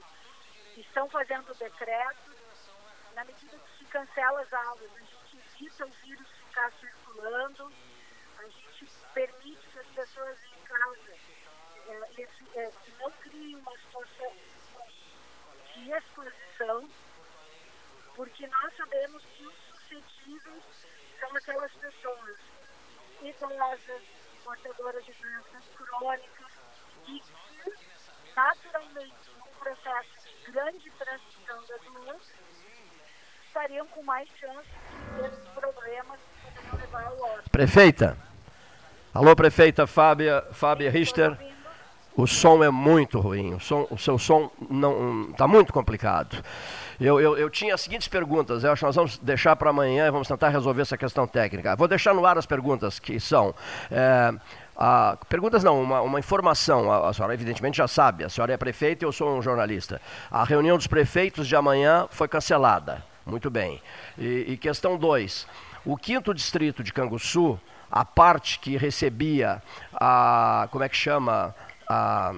estão 0.76 1.08
fazendo 1.11 1.52
decretos, 1.54 2.70
na 3.14 3.25
medida 3.25 3.58
que 3.58 3.78
se 3.78 3.85
cancela 3.87 4.40
as 4.42 4.52
aulas, 4.52 4.90
a 4.94 4.99
gente 5.00 5.38
evita 5.56 5.87
o 5.87 5.90
vírus 5.90 6.38
ficar 6.49 6.73
circulando, 6.81 7.73
a 8.38 8.43
gente 8.45 8.87
permite 9.14 9.69
que 9.69 9.78
as 9.78 9.87
pessoas 9.88 10.38
em 10.45 10.62
casa 10.64 11.12
é, 11.88 12.28
é, 12.55 12.73
não 12.99 13.11
criem 13.12 13.57
uma 13.57 13.73
situação 13.78 14.33
de 15.75 15.90
exposição, 15.90 16.88
porque 18.14 18.47
nós 18.47 18.76
sabemos 18.76 19.25
que 19.25 19.47
os 19.47 19.55
suscetíveis 19.55 20.64
são 21.21 21.37
aquelas 21.37 21.73
pessoas 21.73 22.38
idosas, 23.23 24.02
portadoras 24.45 25.05
de 25.05 25.12
doenças 25.12 25.64
crônicas 25.76 26.52
e 27.07 27.21
que, 27.21 27.75
naturalmente, 28.35 29.31
num 29.38 29.52
processo 29.59 30.28
de 30.45 30.50
grande 30.50 30.90
transmissão 30.93 31.67
da 31.67 31.76
doença, 31.76 32.35
estariam 33.59 33.87
com 33.88 34.03
mais 34.05 34.29
chance 34.41 34.69
de 35.17 35.23
ter 35.23 35.31
problemas 35.61 36.19
que 36.45 36.71
poderiam 36.71 36.87
levar 36.87 37.05
ao 37.07 37.21
óbito. 37.21 37.50
Prefeita. 37.50 38.17
Alô, 39.12 39.35
prefeita 39.35 39.87
Fábia, 39.87 40.45
Fábia 40.53 40.91
Richter. 40.91 41.37
O 42.17 42.27
som 42.27 42.65
é 42.65 42.71
muito 42.71 43.21
ruim, 43.21 43.55
o, 43.55 43.61
som, 43.61 43.87
o 43.91 43.97
seu 43.97 44.19
som 44.19 44.50
não 44.69 45.31
está 45.31 45.47
muito 45.47 45.73
complicado. 45.73 46.43
Eu, 47.00 47.21
eu, 47.21 47.38
eu, 47.38 47.49
tinha 47.49 47.75
as 47.75 47.81
seguintes 47.81 48.09
perguntas, 48.09 48.65
eu 48.65 48.73
acho 48.73 48.81
que 48.81 48.87
nós 48.87 48.97
vamos 48.97 49.19
deixar 49.19 49.55
para 49.55 49.71
amanhã 49.71 50.07
e 50.07 50.11
vamos 50.11 50.27
tentar 50.27 50.49
resolver 50.49 50.83
essa 50.83 50.99
questão 50.99 51.29
técnica. 51.29 51.77
Vou 51.77 51.87
deixar 51.87 52.12
no 52.15 52.27
ar 52.27 52.37
as 52.37 52.45
perguntas 52.45 52.99
que 52.99 53.21
são. 53.21 53.55
É, 53.88 54.35
a, 54.77 55.17
perguntas 55.29 55.62
não, 55.62 55.81
uma, 55.81 56.00
uma 56.00 56.19
informação. 56.19 56.91
A, 56.91 57.09
a, 57.09 57.12
senhora 57.12 57.35
evidentemente 57.35 57.77
já 57.77 57.87
sabe, 57.87 58.25
a 58.25 58.29
senhora 58.29 58.53
é 58.53 58.57
prefeita 58.57 59.05
e 59.05 59.07
eu 59.07 59.12
sou 59.12 59.38
um 59.38 59.43
jornalista. 59.43 60.00
A 60.29 60.43
reunião 60.43 60.77
dos 60.77 60.88
prefeitos 60.88 61.47
de 61.47 61.55
amanhã 61.55 62.09
foi 62.11 62.27
cancelada. 62.27 63.05
Muito 63.28 63.50
bem. 63.50 63.80
E, 64.16 64.47
e 64.49 64.56
questão 64.56 64.97
2. 64.97 65.47
O 65.85 65.97
quinto 65.97 66.32
distrito 66.32 66.82
de 66.82 66.92
Canguçu, 66.92 67.61
a 67.90 68.02
parte 68.04 68.58
que 68.58 68.76
recebia 68.76 69.62
a. 69.92 70.66
como 70.73 70.82
é 70.82 70.88
que 70.88 70.97
chama? 70.97 71.54
A, 71.87 72.35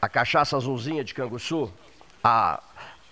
a 0.00 0.08
cachaça 0.08 0.56
azulzinha 0.56 1.04
de 1.04 1.14
Canguçu, 1.14 1.72
a 2.24 2.60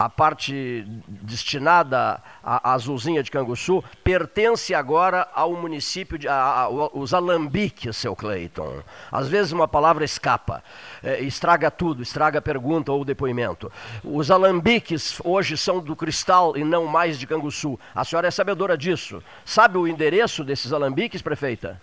a 0.01 0.09
parte 0.09 0.83
destinada 1.07 2.23
à 2.43 2.73
Azulzinha 2.73 3.23
de 3.23 3.31
Canguçu 3.31 3.85
pertence 4.03 4.75
agora 4.75 5.29
ao 5.35 5.53
município 5.53 6.17
de 6.17 6.27
a, 6.27 6.63
a, 6.63 6.69
os 6.71 7.13
alambiques, 7.13 7.99
seu 7.99 8.17
Cleiton. 8.17 8.83
Às 9.13 9.29
vezes 9.29 9.53
uma 9.53 9.69
palavra 9.69 10.03
escapa, 10.03 10.65
é, 11.03 11.21
estraga 11.21 11.71
tudo, 11.71 12.03
estraga 12.03 12.39
a 12.39 12.43
pergunta 12.43 12.91
ou 12.91 13.03
o 13.03 13.05
depoimento. 13.05 13.71
Os 14.03 14.31
alambiques 14.31 15.21
hoje 15.23 15.55
são 15.59 15.81
do 15.81 15.95
Cristal 15.95 16.57
e 16.57 16.65
não 16.65 16.87
mais 16.87 17.19
de 17.19 17.27
Canguçu. 17.27 17.79
A 17.95 18.03
senhora 18.03 18.29
é 18.29 18.31
sabedora 18.31 18.79
disso. 18.79 19.23
Sabe 19.45 19.77
o 19.77 19.87
endereço 19.87 20.43
desses 20.43 20.73
alambiques, 20.73 21.21
prefeita? 21.21 21.79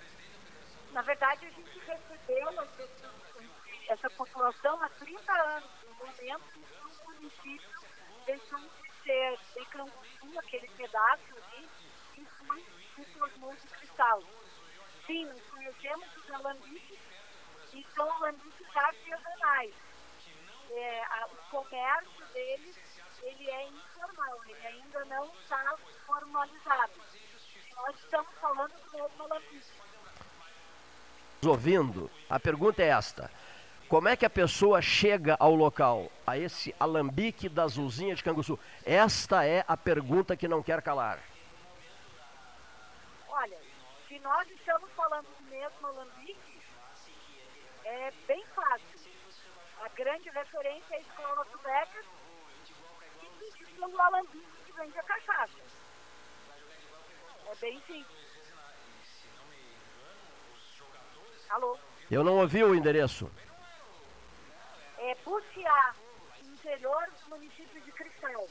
Na 0.91 1.03
verdade, 1.03 1.45
a 1.45 1.49
gente 1.49 1.79
recebeu 1.85 2.67
essa 3.89 4.09
população 4.09 4.81
há 4.81 4.89
30 5.05 5.31
anos, 5.31 5.69
no 5.87 6.07
momento 6.07 6.41
que 6.51 6.59
o 7.05 7.13
município 7.13 7.77
deixou 9.07 9.37
de 9.37 9.45
ser 9.45 9.61
em 9.61 9.65
Canguçu, 9.65 10.39
aquele 10.39 10.67
pedaço 10.69 11.23
ali, 11.35 11.69
e 12.17 12.25
foi 12.25 12.65
se 12.95 13.05
tornou 13.13 13.55
de 13.55 13.67
cristal. 13.67 14.21
Sim, 15.05 15.25
nós 15.25 15.41
conhecemos 15.49 16.17
os 16.17 16.31
alambiques 16.31 16.99
e 17.73 17.85
são 17.95 18.11
alambiques 18.11 18.75
artesanais. 18.75 19.73
É, 20.69 21.03
a, 21.05 21.27
o 21.27 21.37
comércio 21.49 22.25
deles 22.33 22.77
ele 23.23 23.49
é 23.49 23.67
informal, 23.67 24.41
ele 24.45 24.67
ainda 24.67 25.05
não 25.05 25.25
está 25.25 25.75
formalizado. 26.05 26.93
Nós 27.75 27.95
estamos 27.99 28.33
falando 28.39 28.73
do 28.73 28.91
mesmo 28.91 29.23
alambique. 29.23 29.71
Ouvindo, 31.45 32.11
a 32.29 32.39
pergunta 32.39 32.81
é 32.81 32.87
esta. 32.87 33.31
Como 33.87 34.09
é 34.09 34.17
que 34.17 34.25
a 34.25 34.29
pessoa 34.29 34.81
chega 34.81 35.37
ao 35.39 35.55
local, 35.55 36.11
a 36.25 36.37
esse 36.37 36.75
alambique 36.77 37.47
da 37.47 37.63
Azulzinha 37.63 38.15
de 38.15 38.21
Canguçu? 38.21 38.59
Esta 38.85 39.45
é 39.45 39.63
a 39.65 39.77
pergunta 39.77 40.35
que 40.35 40.45
não 40.45 40.61
quer 40.61 40.81
calar. 40.81 41.19
Olha, 43.29 43.57
se 44.09 44.19
nós 44.19 44.45
estamos 44.49 44.91
falando 44.91 45.25
do 45.25 45.43
mesmo 45.49 45.87
alambique, 45.87 46.61
é 47.85 48.11
bem 48.27 48.43
fácil. 48.53 48.99
A 49.81 49.87
grande 49.89 50.29
referência 50.31 50.93
é 50.93 50.97
a 50.97 50.99
escola 50.99 51.45
do 51.45 51.57
Becas, 51.59 52.05
que 53.21 53.65
diz 53.65 53.77
o 53.79 54.01
alambique 54.01 54.63
que 54.65 54.71
vende 54.73 54.99
a 54.99 55.03
cachaça. 55.03 55.61
É 57.49 57.55
bem 57.55 57.81
simples. 57.87 58.27
Alô? 61.49 61.77
Eu 62.11 62.21
não 62.25 62.39
ouvi 62.39 62.61
o 62.65 62.75
endereço 62.75 63.31
é 65.07 65.15
Butiá, 65.23 65.95
interior 66.43 67.07
do 67.23 67.29
município 67.29 67.81
de 67.81 67.91
Cristal. 67.93 68.47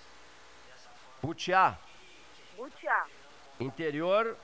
Butiá? 1.22 1.76
Butiá. 2.56 3.06
Interior? 3.60 4.38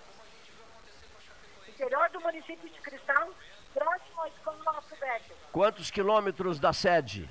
Interior 1.67 2.11
do 2.11 2.21
município 2.21 2.69
de 2.69 2.81
Cristal, 2.81 3.33
próximo 3.73 4.21
à 4.21 4.29
escola 4.29 4.59
Alfabeto. 4.67 5.35
Quantos 5.53 5.91
quilômetros 5.91 6.61
da 6.61 6.75
sede? 6.75 7.29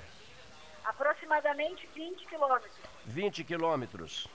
Aproximadamente 0.84 1.86
20 1.94 2.26
quilômetros. 2.26 2.72
20 3.06 3.44
quilômetros. 3.44 4.28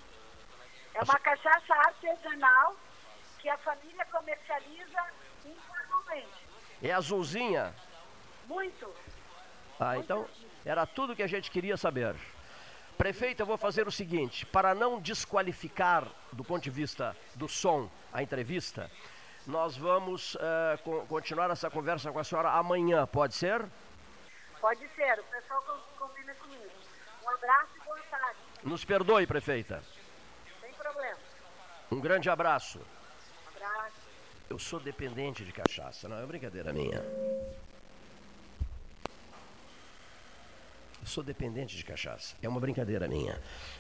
É 0.95 1.03
uma 1.03 1.19
cachaça 1.19 1.75
artesanal 1.75 2.77
que 3.41 3.49
a 3.49 3.59
família 3.59 4.05
comercializa 4.07 5.07
informalmente. 5.45 6.47
É 6.81 6.93
azulzinha? 6.93 7.75
Muito. 8.47 8.95
Ah, 9.79 9.99
então 9.99 10.27
era 10.65 10.87
tudo 10.87 11.15
que 11.15 11.23
a 11.23 11.27
gente 11.27 11.51
queria 11.51 11.77
saber. 11.77 12.17
Prefeito, 12.97 13.41
eu 13.41 13.47
vou 13.47 13.59
fazer 13.59 13.87
o 13.87 13.93
seguinte: 13.93 14.47
para 14.47 14.75
não 14.75 14.99
desqualificar 14.99 16.09
do 16.33 16.43
ponto 16.43 16.63
de 16.63 16.71
vista 16.71 17.17
do 17.35 17.49
som 17.49 17.91
a 18.13 18.23
entrevista, 18.23 18.91
nós 19.47 19.77
vamos 19.77 20.35
uh, 20.35 20.39
co 20.83 21.05
continuar 21.07 21.51
essa 21.51 21.71
conversa 21.71 22.11
com 22.11 22.19
a 22.19 22.25
senhora 22.25 22.51
amanhã, 22.51 23.07
pode 23.07 23.35
ser? 23.35 23.65
Pode 24.61 24.81
ser, 24.97 25.21
o 25.21 25.25
pessoal 25.25 25.63
combina 25.99 26.35
comigo. 26.35 26.65
Um 27.25 27.31
abraço 27.31 27.77
e 27.77 27.85
boa 27.85 28.01
tarde. 28.11 28.39
Nos 28.65 28.85
perdoe, 28.85 29.27
prefeita. 29.27 29.83
Sem 30.61 30.73
problema. 30.73 31.19
Um 31.93 32.01
grande 32.01 32.31
abraço. 32.31 32.79
Um 32.79 33.57
abraço. 33.57 33.97
Eu 34.49 34.59
sou 34.59 34.81
dependente 34.81 35.45
de 35.45 35.53
cachaça, 35.53 36.09
não 36.09 36.19
é 36.19 36.27
brincadeira 36.27 36.73
minha. 36.73 37.05
Sou 41.07 41.23
dependente 41.23 41.77
de 41.77 41.85
cachaça. 41.85 42.35
É 42.43 42.49
uma 42.49 42.61
brincadeira 42.61 43.07
minha. 43.09 43.39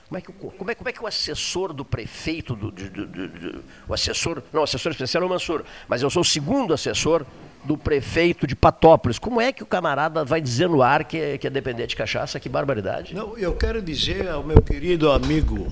Como 0.09 0.18
é 0.18 0.21
que, 0.21 0.33
como 0.33 0.71
é, 0.71 0.75
como 0.75 0.88
é 0.88 0.92
que 0.92 1.02
o 1.02 1.06
assessor 1.06 1.73
do 1.73 1.85
prefeito, 1.85 2.54
do, 2.54 2.71
de- 2.71 2.88
de- 2.88 3.54
o 3.88 3.92
assessor, 3.92 4.42
não, 4.52 4.61
o 4.61 4.64
assessor 4.64 4.92
especial 4.92 5.25
é 5.25 5.26
o 5.26 5.28
Mansur, 5.28 5.64
mas 5.88 6.00
eu 6.02 6.09
sou 6.09 6.23
o 6.23 6.25
segundo 6.25 6.73
assessor 6.73 7.26
do 7.64 7.76
prefeito 7.76 8.47
de 8.47 8.54
Patópolis. 8.54 9.18
Como 9.18 9.40
é 9.40 9.52
que 9.52 9.62
o 9.62 9.66
camarada 9.66 10.25
vai 10.25 10.40
dizer 10.40 10.68
no 10.68 10.80
ar 10.83 11.02
que 11.04 11.18
é, 11.18 11.38
que 11.38 11.47
é 11.49 11.50
dependente 11.50 11.88
de 11.88 11.97
cachaça? 11.97 12.38
Que 12.38 12.49
barbaridade. 12.49 13.12
Não, 13.14 13.37
eu 13.37 13.54
quero 13.56 13.83
dizer 13.83 14.28
ao 14.28 14.45
meu 14.45 14.62
querido 14.62 15.11
amigo 15.11 15.71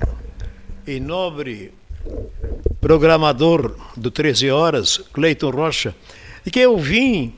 e 0.87 0.99
nobre 0.99 1.73
programador 2.81 3.77
do 3.97 4.11
13 4.11 4.51
Horas, 4.51 4.99
Cleiton 5.13 5.51
Rocha, 5.51 5.95
que 6.53 6.59
eu 6.59 6.77
vim 6.77 7.35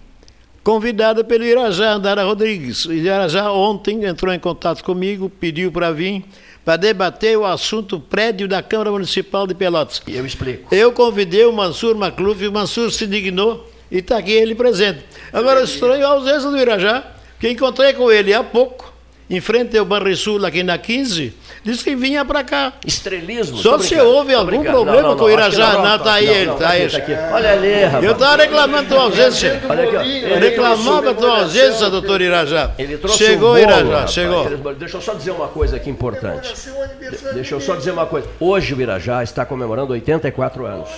convidado 0.66 1.24
pelo 1.24 1.44
Irajá 1.44 1.92
Andara 1.92 2.24
Rodrigues. 2.24 2.86
O 2.86 2.92
Irajá 2.92 3.52
ontem 3.52 4.04
entrou 4.04 4.34
em 4.34 4.38
contato 4.40 4.82
comigo, 4.82 5.30
pediu 5.30 5.70
para 5.70 5.92
vir 5.92 6.24
para 6.64 6.76
debater 6.76 7.38
o 7.38 7.46
assunto 7.46 8.00
prédio 8.00 8.48
da 8.48 8.60
Câmara 8.60 8.90
Municipal 8.90 9.46
de 9.46 9.54
Pelotas. 9.54 10.02
Eu 10.08 10.26
explico. 10.26 10.74
Eu 10.74 10.90
convidei 10.90 11.44
o 11.44 11.52
Mansur 11.52 11.94
Macluf, 11.94 12.44
o 12.44 12.50
Mansur 12.50 12.90
se 12.90 13.06
dignou 13.06 13.64
e 13.92 13.98
está 13.98 14.18
aqui 14.18 14.32
ele 14.32 14.56
presente. 14.56 15.04
Agora, 15.32 15.62
estranho 15.62 16.04
a 16.04 16.10
ausência 16.10 16.50
do 16.50 16.58
Irajá, 16.58 17.12
que 17.38 17.48
encontrei 17.48 17.92
com 17.92 18.10
ele 18.10 18.34
há 18.34 18.42
pouco, 18.42 18.92
em 19.28 19.40
frente 19.40 19.76
ao 19.76 19.84
Banrisul, 19.84 20.44
aqui 20.46 20.62
na 20.62 20.78
15, 20.78 21.34
disse 21.64 21.82
que 21.82 21.96
vinha 21.96 22.24
para 22.24 22.44
cá. 22.44 22.74
Estrelismo. 22.86 23.56
Só 23.58 23.76
se 23.78 23.98
houve 24.00 24.32
algum 24.32 24.46
brincando. 24.46 24.70
problema 24.70 25.02
Não, 25.02 25.08
não, 25.10 25.16
com 25.16 25.24
o 25.24 25.30
Irajá. 25.30 25.72
não, 25.72 25.82
Não, 25.82 25.98
tá 25.98 26.12
aí 26.12 26.26
ele, 26.28 26.52
tá 26.52 26.68
aqui. 26.68 27.12
Olha 27.32 27.52
ali, 27.52 27.84
rapaz. 27.84 28.04
Eu 28.04 28.12
estava 28.12 28.36
reclamando 28.42 28.88
tua 28.88 29.00
ausência. 29.02 29.60
Olha 29.68 29.82
aqui, 29.84 29.96
ó. 29.96 30.38
Reclamava 30.38 31.14
tua 31.14 31.38
ausência, 31.40 31.90
doutor 31.90 32.20
Irajá. 32.20 32.70
Ele 32.78 32.96
trouxe 32.98 33.18
Chegou, 33.18 33.48
um 33.50 33.54
bolo, 33.54 33.58
Irajá, 33.58 33.92
rapaz. 33.94 34.12
chegou. 34.12 34.74
Deixa 34.74 34.96
eu 34.96 35.00
só 35.00 35.14
dizer 35.14 35.30
uma 35.32 35.48
coisa 35.48 35.76
aqui 35.76 35.90
importante. 35.90 36.54
De- 36.54 37.34
Deixa 37.34 37.54
eu 37.54 37.60
só 37.60 37.74
dizer 37.74 37.90
uma 37.90 38.06
coisa. 38.06 38.28
Hoje 38.38 38.74
o 38.74 38.80
Irajá 38.80 39.22
está 39.24 39.44
comemorando 39.44 39.92
84 39.92 40.64
anos. 40.66 40.88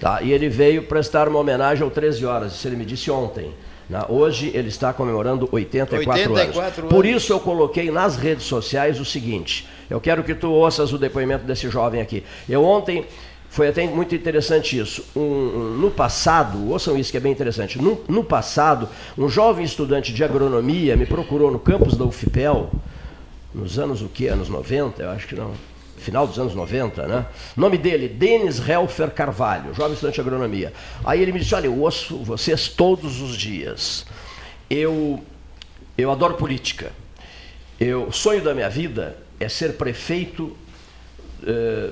Tá? 0.00 0.20
E 0.22 0.32
ele 0.32 0.48
veio 0.48 0.84
prestar 0.84 1.28
uma 1.28 1.38
homenagem 1.38 1.84
ao 1.84 1.90
13 1.90 2.24
horas, 2.24 2.52
isso 2.54 2.66
ele 2.66 2.76
me 2.76 2.86
disse 2.86 3.10
ontem. 3.10 3.52
Hoje 4.08 4.50
ele 4.54 4.68
está 4.68 4.92
comemorando 4.92 5.48
84, 5.50 6.32
84 6.32 6.82
anos. 6.82 6.94
Por 6.94 7.04
isso 7.06 7.32
eu 7.32 7.40
coloquei 7.40 7.90
nas 7.90 8.16
redes 8.16 8.44
sociais 8.44 9.00
o 9.00 9.04
seguinte: 9.04 9.66
eu 9.88 10.00
quero 10.00 10.22
que 10.22 10.34
tu 10.34 10.50
ouças 10.50 10.92
o 10.92 10.98
depoimento 10.98 11.44
desse 11.44 11.68
jovem 11.68 12.00
aqui. 12.00 12.22
Eu 12.48 12.64
ontem. 12.64 13.04
Foi 13.52 13.66
até 13.66 13.84
muito 13.88 14.14
interessante 14.14 14.78
isso. 14.78 15.04
Um- 15.16 15.20
um- 15.20 15.76
no 15.76 15.90
passado, 15.90 16.70
ouçam 16.70 16.96
isso 16.96 17.10
que 17.10 17.16
é 17.16 17.20
bem 17.20 17.32
interessante. 17.32 17.82
No, 17.82 18.00
no 18.06 18.22
passado, 18.22 18.88
um 19.18 19.28
jovem 19.28 19.64
estudante 19.64 20.12
de 20.14 20.22
agronomia 20.22 20.96
me 20.96 21.04
procurou 21.04 21.50
no 21.50 21.58
campus 21.58 21.96
da 21.96 22.04
UFPEL, 22.04 22.70
nos 23.52 23.76
anos 23.76 24.02
o 24.02 24.08
quê? 24.08 24.28
Anos 24.28 24.48
90, 24.48 25.02
eu 25.02 25.10
acho 25.10 25.26
que 25.26 25.34
não. 25.34 25.50
Final 26.00 26.26
dos 26.26 26.38
anos 26.38 26.54
90, 26.54 27.06
né? 27.06 27.26
Nome 27.56 27.78
dele, 27.78 28.08
Denis 28.08 28.66
Helfer 28.66 29.10
Carvalho, 29.10 29.72
jovem 29.74 29.92
estudante 29.92 30.14
de 30.14 30.20
agronomia. 30.20 30.72
Aí 31.04 31.20
ele 31.22 31.30
me 31.32 31.38
disse: 31.40 31.54
Olha, 31.54 31.66
eu 31.66 31.78
ouço 31.78 32.16
vocês 32.24 32.68
todos 32.68 33.20
os 33.20 33.36
dias. 33.36 34.04
Eu, 34.68 35.22
eu 35.96 36.10
adoro 36.10 36.34
política. 36.34 36.92
Eu, 37.78 38.04
o 38.08 38.12
sonho 38.12 38.42
da 38.42 38.54
minha 38.54 38.68
vida 38.68 39.16
é 39.38 39.48
ser 39.48 39.74
prefeito. 39.74 40.56
eh, 41.46 41.90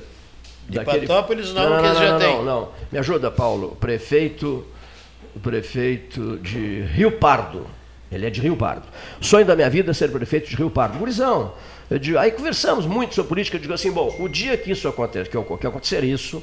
De 0.69 0.81
Patópolis, 0.81 1.53
não, 1.55 1.71
não, 1.71 1.77
que 1.83 1.89
não, 1.89 1.95
já 1.95 2.13
não, 2.13 2.19
tem. 2.19 2.37
não, 2.37 2.45
não. 2.45 2.69
Me 2.93 2.99
ajuda, 2.99 3.31
Paulo. 3.31 3.77
Prefeito, 3.81 4.67
prefeito 5.43 6.39
de 6.39 6.83
Rio 6.93 7.13
Pardo. 7.13 7.67
Ele 8.11 8.27
é 8.27 8.31
de 8.31 8.41
Rio 8.41 8.57
Pardo. 8.57 8.87
O 9.21 9.25
sonho 9.25 9.45
da 9.47 9.55
minha 9.57 9.69
vida 9.69 9.91
é 9.91 9.95
ser 9.95 10.11
prefeito 10.11 10.49
de 10.49 10.57
Rio 10.57 10.71
Pardo. 10.71 10.99
Gurizão. 10.99 11.53
Digo, 12.01 12.19
aí 12.19 12.31
conversamos 12.31 12.85
muito 12.87 13.15
sobre 13.15 13.29
política. 13.29 13.57
Eu 13.57 13.61
digo 13.61 13.73
assim, 13.73 13.91
bom, 13.91 14.15
o 14.19 14.29
dia 14.29 14.57
que 14.57 14.71
isso 14.71 14.87
acontecer, 14.89 15.29
que, 15.31 15.57
que 15.57 15.67
acontecer 15.67 16.05
isso, 16.05 16.43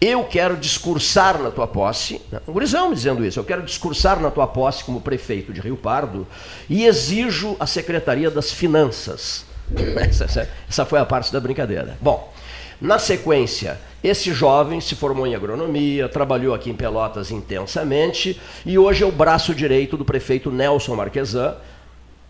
eu 0.00 0.24
quero 0.24 0.56
discursar 0.56 1.38
na 1.42 1.50
tua 1.50 1.66
posse. 1.66 2.20
né? 2.32 2.40
Um 2.48 2.52
gurizão 2.52 2.92
dizendo 2.92 3.24
isso. 3.24 3.38
Eu 3.38 3.44
quero 3.44 3.62
discursar 3.62 4.18
na 4.20 4.30
tua 4.30 4.46
posse 4.46 4.84
como 4.84 5.00
prefeito 5.00 5.52
de 5.52 5.60
Rio 5.60 5.76
Pardo 5.76 6.26
e 6.70 6.84
exijo 6.86 7.56
a 7.60 7.66
Secretaria 7.66 8.30
das 8.30 8.50
Finanças. 8.52 9.44
Essa, 9.96 10.24
essa- 10.24 10.48
essa 10.68 10.84
foi 10.86 10.98
a 10.98 11.04
parte 11.04 11.30
da 11.30 11.38
brincadeira. 11.40 11.98
Bom, 12.00 12.32
na 12.80 12.98
sequência, 12.98 13.78
esse 14.02 14.32
jovem 14.32 14.80
se 14.80 14.94
formou 14.94 15.26
em 15.26 15.34
agronomia, 15.34 16.08
trabalhou 16.08 16.54
aqui 16.54 16.70
em 16.70 16.74
Pelotas 16.74 17.30
intensamente 17.30 18.40
e 18.64 18.78
hoje 18.78 19.02
é 19.02 19.06
o 19.06 19.12
braço 19.12 19.54
direito 19.54 19.96
do 19.96 20.04
prefeito 20.06 20.50
Nelson 20.50 20.94
Marquesan, 20.94 21.54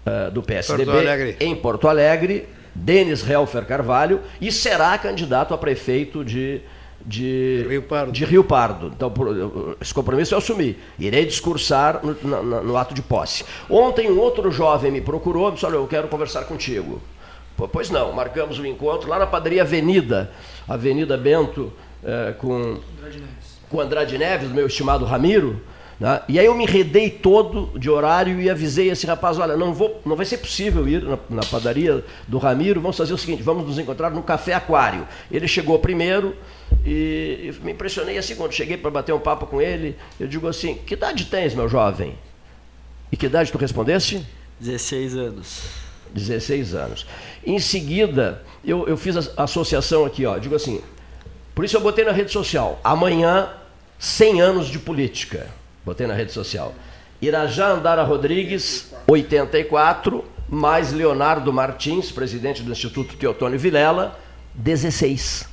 eh, 0.07 0.31
do 0.31 0.43
PSDB, 0.43 0.85
Porto 0.85 1.43
em 1.43 1.57
Porto 1.57 1.89
Alegre, 1.89 2.49
Denis 2.75 3.29
Helfer 3.29 3.65
Carvalho, 3.65 4.21
e 4.41 4.51
será 4.53 4.97
candidato 4.99 5.53
a 5.53 5.59
prefeito 5.59 6.25
de, 6.25 6.61
de, 7.05 7.67
Rio 7.69 7.83
Pardo. 7.83 8.13
de 8.13 8.25
Rio 8.25 8.45
Pardo. 8.45 8.93
Então, 8.95 9.11
por- 9.11 9.77
esse 9.81 9.93
compromisso 9.93 10.35
eu 10.35 10.39
assumi. 10.39 10.77
Irei 10.99 11.27
discursar 11.27 12.01
no, 12.05 12.17
na- 12.23 12.43
na- 12.43 12.61
no 12.63 12.77
ato 12.77 12.95
de 12.95 13.03
posse. 13.03 13.45
Ontem, 13.69 14.11
um 14.11 14.19
outro 14.19 14.51
jovem 14.53 14.91
me 14.93 15.01
procurou 15.01 15.49
e 15.49 15.53
disse: 15.53 15.67
Olha, 15.67 15.75
eu 15.75 15.87
quero 15.87 16.09
conversar 16.09 16.45
contigo. 16.45 17.01
Pois 17.73 17.91
não, 17.91 18.13
marcamos 18.13 18.59
o 18.61 18.65
encontro 18.67 19.09
lá 19.11 19.19
na 19.19 19.27
padaria 19.27 19.63
Avenida, 19.63 20.31
Avenida 20.69 21.17
Bento, 21.17 21.73
eh, 22.05 22.33
com, 22.39 22.79
com 23.69 23.81
Andrade 23.81 24.17
Neves, 24.17 24.49
meu 24.51 24.69
estimado 24.69 25.05
Ramiro. 25.05 25.61
Né? 26.01 26.23
E 26.29 26.39
aí 26.39 26.47
eu 26.47 26.55
me 26.55 26.65
enredei 26.65 27.11
todo 27.11 27.77
de 27.79 27.91
horário 27.91 28.41
e 28.41 28.49
avisei 28.49 28.91
esse 28.91 29.07
rapaz, 29.07 29.39
olha, 29.39 29.57
não, 29.57 29.75
vou, 29.75 30.01
não 30.05 30.15
vai 30.15 30.25
ser 30.25 30.39
possível 30.39 30.89
ir 30.89 31.03
na, 31.03 31.19
na 31.29 31.43
padaria 31.43 32.05
do 32.27 32.39
Ramiro, 32.39 32.81
vamos 32.81 32.97
fazer 32.97 33.13
o 33.13 33.19
seguinte, 33.19 33.43
vamos 33.43 33.67
nos 33.67 33.79
encontrar 33.79 34.11
no 34.11 34.23
Café 34.23 34.55
Aquário. 34.55 35.07
Ele 35.31 35.49
chegou 35.49 35.79
primeiro 35.79 36.37
e, 36.85 37.53
e 37.53 37.65
me 37.65 37.73
impressionei 37.73 38.17
assim, 38.17 38.37
quando 38.37 38.53
cheguei 38.53 38.77
para 38.77 38.91
bater 38.91 39.13
um 39.13 39.19
papo 39.19 39.47
com 39.47 39.61
ele, 39.61 39.97
eu 40.21 40.29
digo 40.29 40.47
assim, 40.47 40.75
que 40.87 40.95
idade 40.95 41.25
tens, 41.25 41.55
meu 41.55 41.69
jovem? 41.69 42.17
E 43.11 43.17
que 43.17 43.27
idade 43.27 43.51
tu 43.51 43.59
respondeste? 43.59 44.25
16 44.61 45.17
anos. 45.17 45.65
16 46.15 46.75
anos. 46.75 47.07
Em 47.45 47.59
seguida, 47.59 48.43
eu, 48.65 48.87
eu 48.87 48.97
fiz 48.97 49.17
a 49.37 49.45
associação 49.45 50.05
aqui, 50.05 50.25
ó. 50.25 50.39
Digo 50.39 50.55
assim, 50.55 50.81
por 51.55 51.65
isso 51.65 51.77
eu 51.77 51.81
botei 51.81 52.05
na 52.05 52.13
rede 52.13 52.31
social. 52.31 52.81
Amanhã, 52.85 53.51
100 53.99 54.41
anos 54.41 54.69
de 54.69 54.79
política. 54.79 55.49
Botei 55.89 56.07
na 56.07 56.13
rede 56.13 56.33
social. 56.33 56.75
Irajá 57.19 57.69
Andara 57.69 58.03
Rodrigues, 58.03 58.93
84, 59.07 60.23
mais 60.47 60.93
Leonardo 60.93 61.51
Martins, 61.51 62.13
presidente 62.13 62.63
do 62.63 62.71
Instituto 62.71 63.17
Teotônio 63.17 63.59
Vilela, 63.59 64.21
16. 64.55 65.49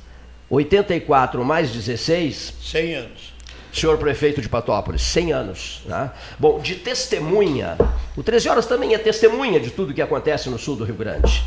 84 0.50 1.42
mais 1.42 1.70
16, 1.70 2.52
100 2.60 2.94
anos. 2.94 3.34
senhor 3.72 3.96
prefeito 3.96 4.42
de 4.42 4.48
Patópolis, 4.48 5.00
100 5.00 5.32
anos. 5.32 5.80
Né? 5.86 6.10
Bom, 6.38 6.60
de 6.60 6.74
testemunha, 6.74 7.78
o 8.14 8.22
13 8.22 8.50
Horas 8.50 8.66
também 8.66 8.92
é 8.92 8.98
testemunha 8.98 9.58
de 9.58 9.70
tudo 9.70 9.94
que 9.94 10.02
acontece 10.02 10.50
no 10.50 10.58
sul 10.58 10.76
do 10.76 10.84
Rio 10.84 10.96
Grande. 10.96 11.42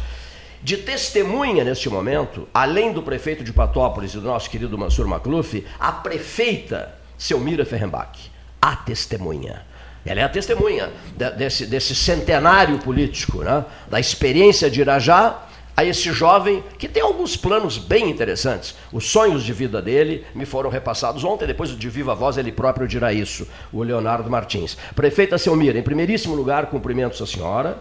De 0.63 0.77
testemunha 0.77 1.63
neste 1.63 1.91
momento, 1.91 2.49
além 2.51 2.91
do 2.91 3.03
prefeito 3.03 3.43
de 3.43 3.53
Patópolis 3.53 4.15
e 4.15 4.17
do 4.17 4.23
nosso 4.23 4.49
querido 4.49 4.75
Mansur 4.79 5.07
Macluf, 5.07 5.63
a 5.79 5.91
prefeita 5.91 6.95
Selmira 7.19 7.65
Ferrenbach, 7.65 8.31
a 8.61 8.75
testemunha. 8.75 9.61
Ela 10.05 10.21
é 10.21 10.23
a 10.23 10.29
testemunha 10.29 10.89
de- 11.15 11.31
desse, 11.31 11.65
desse 11.65 11.93
centenário 11.93 12.79
político, 12.79 13.43
né? 13.43 13.65
da 13.89 13.99
experiência 13.99 14.69
de 14.69 14.81
Irajá 14.81 15.43
a 15.75 15.85
esse 15.85 16.11
jovem 16.11 16.61
que 16.77 16.87
tem 16.89 17.01
alguns 17.01 17.37
planos 17.37 17.77
bem 17.77 18.09
interessantes. 18.09 18.75
Os 18.91 19.09
sonhos 19.09 19.43
de 19.43 19.53
vida 19.53 19.81
dele 19.81 20.25
me 20.35 20.45
foram 20.45 20.69
repassados 20.69 21.23
ontem, 21.23 21.45
depois 21.47 21.69
de 21.69 21.89
viva 21.89 22.13
voz 22.15 22.37
ele 22.37 22.51
próprio 22.51 22.87
dirá 22.87 23.13
isso, 23.13 23.47
o 23.71 23.81
Leonardo 23.83 24.29
Martins. 24.29 24.77
Prefeita 24.95 25.37
Selmira, 25.37 25.77
em 25.77 25.83
primeiríssimo 25.83 26.35
lugar, 26.35 26.65
cumprimentos 26.67 27.21
à 27.21 27.25
senhora. 27.25 27.77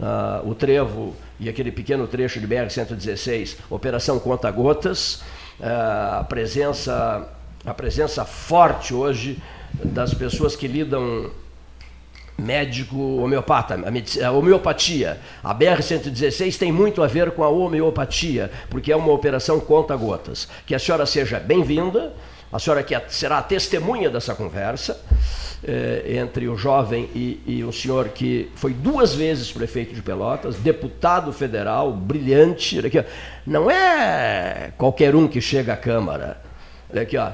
Ah, 0.00 0.42
o 0.44 0.54
trevo 0.54 1.14
e 1.38 1.48
aquele 1.48 1.70
pequeno 1.72 2.06
trecho 2.06 2.38
de 2.40 2.46
BR-116, 2.48 3.56
Operação 3.70 4.18
Conta 4.18 4.50
Gotas, 4.50 5.22
Ah, 5.62 6.18
a 6.20 6.24
presença, 6.24 7.28
a 7.64 7.72
presença 7.74 8.24
forte 8.24 8.92
hoje 8.92 9.40
das 9.84 10.14
pessoas 10.14 10.56
que 10.56 10.66
lidam 10.66 11.30
médico 12.38 12.96
homeopata, 13.22 13.78
a, 14.24 14.30
homeopatia. 14.30 15.18
A 15.42 15.54
BR-116 15.54 16.58
tem 16.58 16.70
muito 16.70 17.02
a 17.02 17.06
ver 17.06 17.30
com 17.30 17.42
a 17.42 17.48
homeopatia, 17.48 18.50
porque 18.68 18.92
é 18.92 18.96
uma 18.96 19.12
operação 19.12 19.58
conta-gotas. 19.58 20.48
Que 20.66 20.74
a 20.74 20.78
senhora 20.78 21.06
seja 21.06 21.40
bem-vinda, 21.40 22.12
a 22.52 22.58
senhora 22.58 22.82
que 22.82 22.94
é- 22.94 23.04
será 23.08 23.38
a 23.38 23.42
testemunha 23.42 24.10
dessa 24.10 24.34
conversa 24.34 25.00
eh, 25.64 26.18
entre 26.22 26.46
o 26.48 26.56
jovem 26.56 27.08
e, 27.14 27.40
e 27.46 27.64
o 27.64 27.72
senhor 27.72 28.10
que 28.10 28.50
foi 28.54 28.72
duas 28.72 29.14
vezes 29.14 29.50
prefeito 29.50 29.94
de 29.94 30.02
Pelotas, 30.02 30.56
deputado 30.56 31.32
federal, 31.32 31.92
brilhante. 31.92 32.78
Aqui, 32.86 32.98
ó. 32.98 33.04
Não 33.46 33.70
é 33.70 34.72
qualquer 34.76 35.14
um 35.14 35.26
que 35.26 35.40
chega 35.40 35.72
à 35.72 35.76
Câmara. 35.76 36.40
Aqui, 36.94 37.16
ó. 37.16 37.30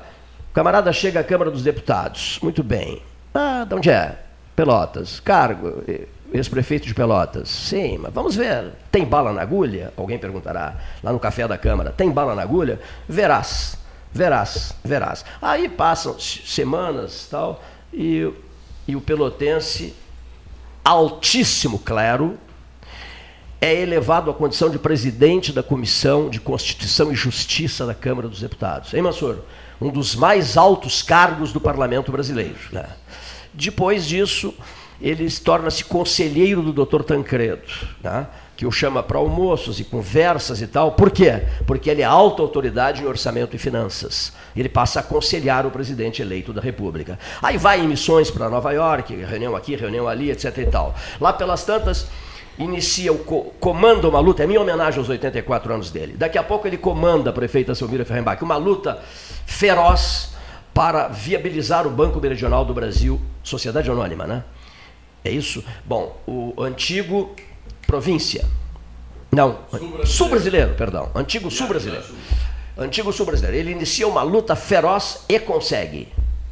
O 0.53 0.55
camarada 0.55 0.93
chega 0.93 1.21
à 1.21 1.25
Câmara 1.25 1.51
dos 1.51 1.63
Deputados. 1.63 2.39
Muito 2.43 2.63
bem. 2.63 3.01
Ah, 3.33 3.65
de 3.67 3.75
onde 3.75 3.89
é? 3.89 4.19
Pelotas. 4.55 5.19
Cargo. 5.19 5.83
eh, 5.89 6.03
ex-prefeito 6.31 6.87
de 6.87 6.93
Pelotas. 6.93 7.49
Sim, 7.49 7.97
mas 7.97 8.13
vamos 8.13 8.37
ver. 8.37 8.73
Tem 8.91 9.03
bala 9.03 9.33
na 9.33 9.41
agulha? 9.41 9.95
Alguém 9.97 10.19
perguntará. 10.19 10.77
Lá 11.03 11.11
no 11.11 11.19
café 11.19 11.49
da 11.49 11.57
Câmara. 11.57 11.91
Tem 11.91 12.11
bala 12.11 12.35
na 12.35 12.43
agulha? 12.43 12.79
Verás. 13.09 13.79
Verás, 14.13 14.75
verás. 14.85 15.25
Aí 15.41 15.71
passam 15.71 16.21
semanas 16.21 17.29
tal, 17.31 17.65
e, 17.91 18.31
e 18.87 18.95
o 18.95 19.01
pelotense, 19.01 19.95
altíssimo 20.85 21.79
clero, 21.79 22.39
é 23.59 23.75
elevado 23.75 24.31
à 24.31 24.35
condição 24.35 24.69
de 24.69 24.79
presidente 24.79 25.51
da 25.51 25.63
Comissão 25.63 26.29
de 26.29 26.39
Constituição 26.41 27.11
e 27.11 27.15
Justiça 27.15 27.87
da 27.87 27.95
Câmara 27.95 28.29
dos 28.29 28.43
Deputados. 28.43 28.93
Hein, 28.93 29.01
Mansur? 29.01 29.39
Um 29.83 29.91
dos 29.91 30.15
mais 30.15 30.57
altos 30.57 31.03
cargos 31.03 31.53
do 31.53 31.61
parlamento 31.61 32.13
brasileiro. 32.13 32.57
Né? 32.71 32.87
Depois 33.53 34.07
disso, 34.07 34.55
ele 35.01 35.29
torna-se 35.31 35.85
conselheiro 35.85 36.63
do 36.63 36.73
doutor 36.73 37.03
Tancredo, 37.03 37.63
né? 38.03 38.27
que 38.57 38.65
o 38.65 38.71
chama 38.71 39.03
para 39.03 39.19
almoços 39.19 39.81
e 39.81 39.85
conversas 39.85 40.63
e 40.63 40.69
tal. 40.69 40.93
Por 40.93 41.11
quê? 41.11 41.43
Porque 41.67 41.91
ele 41.91 42.03
é 42.03 42.05
alta 42.05 42.43
autoridade 42.43 43.03
em 43.03 43.07
orçamento 43.07 43.57
e 43.57 43.59
finanças. 43.59 44.33
Ele 44.55 44.69
passa 44.69 45.01
a 45.01 45.03
aconselhar 45.03 45.67
o 45.67 45.71
presidente 45.71 46.23
eleito 46.23 46.53
da 46.53 46.61
República. 46.61 47.19
Aí 47.43 47.59
vai 47.59 47.81
em 47.81 47.89
missões 47.89 48.31
para 48.31 48.49
Nova 48.49 48.71
York, 48.71 49.17
reunião 49.17 49.57
aqui, 49.57 49.75
reunião 49.75 50.07
ali, 50.07 50.31
etc. 50.31 50.57
e 50.59 50.67
tal. 50.67 50.95
Lá 51.21 51.33
pelas 51.33 51.65
tantas, 51.65 52.07
inicia 52.57 53.13
o 53.13 53.19
co 53.19 53.53
comanda 53.59 54.09
uma 54.09 54.21
luta, 54.21 54.45
é 54.45 54.47
minha 54.47 54.61
homenagem 54.61 54.99
aos 54.99 55.09
84 55.09 55.75
anos 55.75 55.91
dele. 55.91 56.15
Daqui 56.17 56.39
a 56.39 56.43
pouco 56.43 56.67
ele 56.67 56.77
comanda 56.77 57.31
a 57.31 57.33
prefeita 57.33 57.75
Silvira 57.75 58.05
Ferrenbach, 58.05 58.43
uma 58.45 58.57
luta 58.57 59.01
feroz 59.53 60.33
para 60.75 61.09
viabilizar 61.09 61.87
o 61.87 61.91
Banco 61.91 62.21
Meridional 62.21 62.65
do 62.65 62.73
Brasil, 62.73 63.21
sociedade 63.43 63.91
anônima, 63.91 64.27
né? 64.27 64.43
É 65.25 65.31
isso? 65.31 65.63
Bom, 65.85 66.21
o 66.27 66.63
antigo 66.63 67.37
província. 67.87 68.45
Não, 69.31 69.59
sul-brasileiro, 70.05 70.75
perdão. 70.75 71.11
Antigo 71.15 71.51
sul-brasileiro. 71.51 72.05
Antigo 72.77 73.13
sul-brasileiro. 73.13 73.57
Ele 73.57 73.71
inicia 73.73 74.09
uma 74.09 74.23
luta 74.23 74.57
feroz 74.57 75.25
e 75.29 75.39
consegue. 75.39 76.09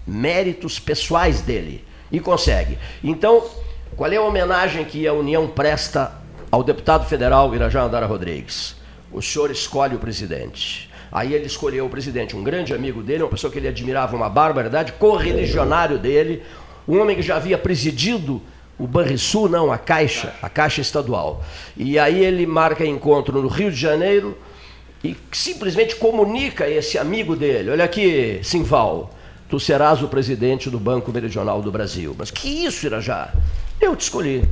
Méritos 0.06 0.78
pessoais 0.78 1.40
dele. 1.40 1.84
E 2.12 2.20
consegue. 2.20 2.78
Então, 3.02 3.48
qual 3.96 4.12
é 4.12 4.16
a 4.16 4.22
homenagem 4.22 4.84
que 4.84 5.06
a 5.06 5.12
União 5.12 5.48
presta 5.48 6.12
ao 6.50 6.62
deputado 6.62 7.06
federal 7.06 7.54
Irajá 7.54 7.82
Andara 7.82 8.06
Rodrigues? 8.06 8.76
O 9.12 9.20
senhor 9.20 9.50
escolhe 9.50 9.96
o 9.96 9.98
presidente. 9.98 10.89
Aí 11.12 11.34
ele 11.34 11.46
escolheu 11.46 11.86
o 11.86 11.90
presidente, 11.90 12.36
um 12.36 12.42
grande 12.42 12.72
amigo 12.72 13.02
dele, 13.02 13.24
uma 13.24 13.28
pessoa 13.28 13.52
que 13.52 13.58
ele 13.58 13.68
admirava, 13.68 14.16
uma 14.16 14.28
barbaridade, 14.28 14.92
correligionário 14.92 15.98
dele, 15.98 16.42
um 16.86 17.00
homem 17.00 17.16
que 17.16 17.22
já 17.22 17.36
havia 17.36 17.58
presidido 17.58 18.40
o 18.78 18.86
Banrisul, 18.86 19.48
não, 19.48 19.70
a 19.70 19.76
Caixa, 19.76 20.32
a 20.40 20.48
Caixa 20.48 20.80
Estadual. 20.80 21.44
E 21.76 21.98
aí 21.98 22.24
ele 22.24 22.46
marca 22.46 22.84
encontro 22.84 23.42
no 23.42 23.48
Rio 23.48 23.70
de 23.70 23.76
Janeiro 23.76 24.38
e 25.04 25.16
simplesmente 25.32 25.96
comunica 25.96 26.64
a 26.64 26.70
esse 26.70 26.96
amigo 26.96 27.36
dele: 27.36 27.70
olha 27.70 27.84
aqui, 27.84 28.40
Simval, 28.42 29.10
tu 29.48 29.60
serás 29.60 30.02
o 30.02 30.08
presidente 30.08 30.70
do 30.70 30.78
Banco 30.78 31.12
Meridional 31.12 31.60
do 31.60 31.70
Brasil. 31.70 32.14
Mas 32.16 32.30
que 32.30 32.48
isso, 32.64 32.86
Irajá? 32.86 33.32
Eu 33.80 33.96
te 33.96 34.02
escolhi. 34.02 34.48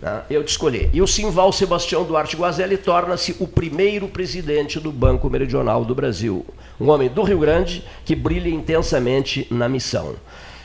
Né? 0.00 0.22
Eu 0.30 0.42
te 0.42 0.48
escolhi. 0.48 0.88
E 0.92 1.02
o 1.02 1.06
Simval 1.06 1.52
Sebastião 1.52 2.04
Duarte 2.04 2.36
Guazelli 2.36 2.76
torna-se 2.76 3.36
o 3.38 3.46
primeiro 3.46 4.08
presidente 4.08 4.80
do 4.80 4.90
Banco 4.90 5.28
Meridional 5.28 5.84
do 5.84 5.94
Brasil. 5.94 6.46
Um 6.80 6.88
homem 6.88 7.08
do 7.08 7.22
Rio 7.22 7.38
Grande 7.38 7.84
que 8.04 8.14
brilha 8.14 8.48
intensamente 8.48 9.46
na 9.50 9.68
missão. 9.68 10.14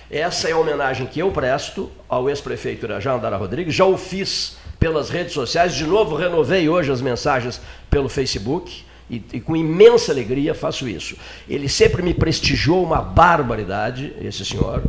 Essa 0.10 0.48
é 0.48 0.52
a 0.54 0.58
homenagem 0.58 1.08
que 1.08 1.19
eu 1.19 1.32
presto 1.32 1.91
ao 2.08 2.30
ex-prefeito 2.30 2.86
Irajá 2.86 3.13
Andara 3.13 3.36
Rodrigues. 3.36 3.74
Já 3.74 3.86
o 3.86 3.98
fiz 3.98 4.58
pelas 4.80 5.10
redes 5.10 5.34
sociais. 5.34 5.74
De 5.74 5.86
novo, 5.86 6.15
renovei 6.15 6.69
hoje 6.69 6.91
as 6.91 7.02
mensagens 7.02 7.60
pelo 7.89 8.08
Facebook. 8.08 8.86
E, 9.10 9.21
e, 9.34 9.39
com 9.39 9.56
imensa 9.56 10.12
alegria 10.12 10.56
faço 10.56 10.88
isso. 10.88 11.15
Ele 11.48 11.69
sempre 11.69 12.02
me 12.02 12.13
prestigiou 12.13 12.84
uma 12.84 13.02
barbaridade, 13.02 14.13
esse 14.19 14.43
senhor 14.43 14.84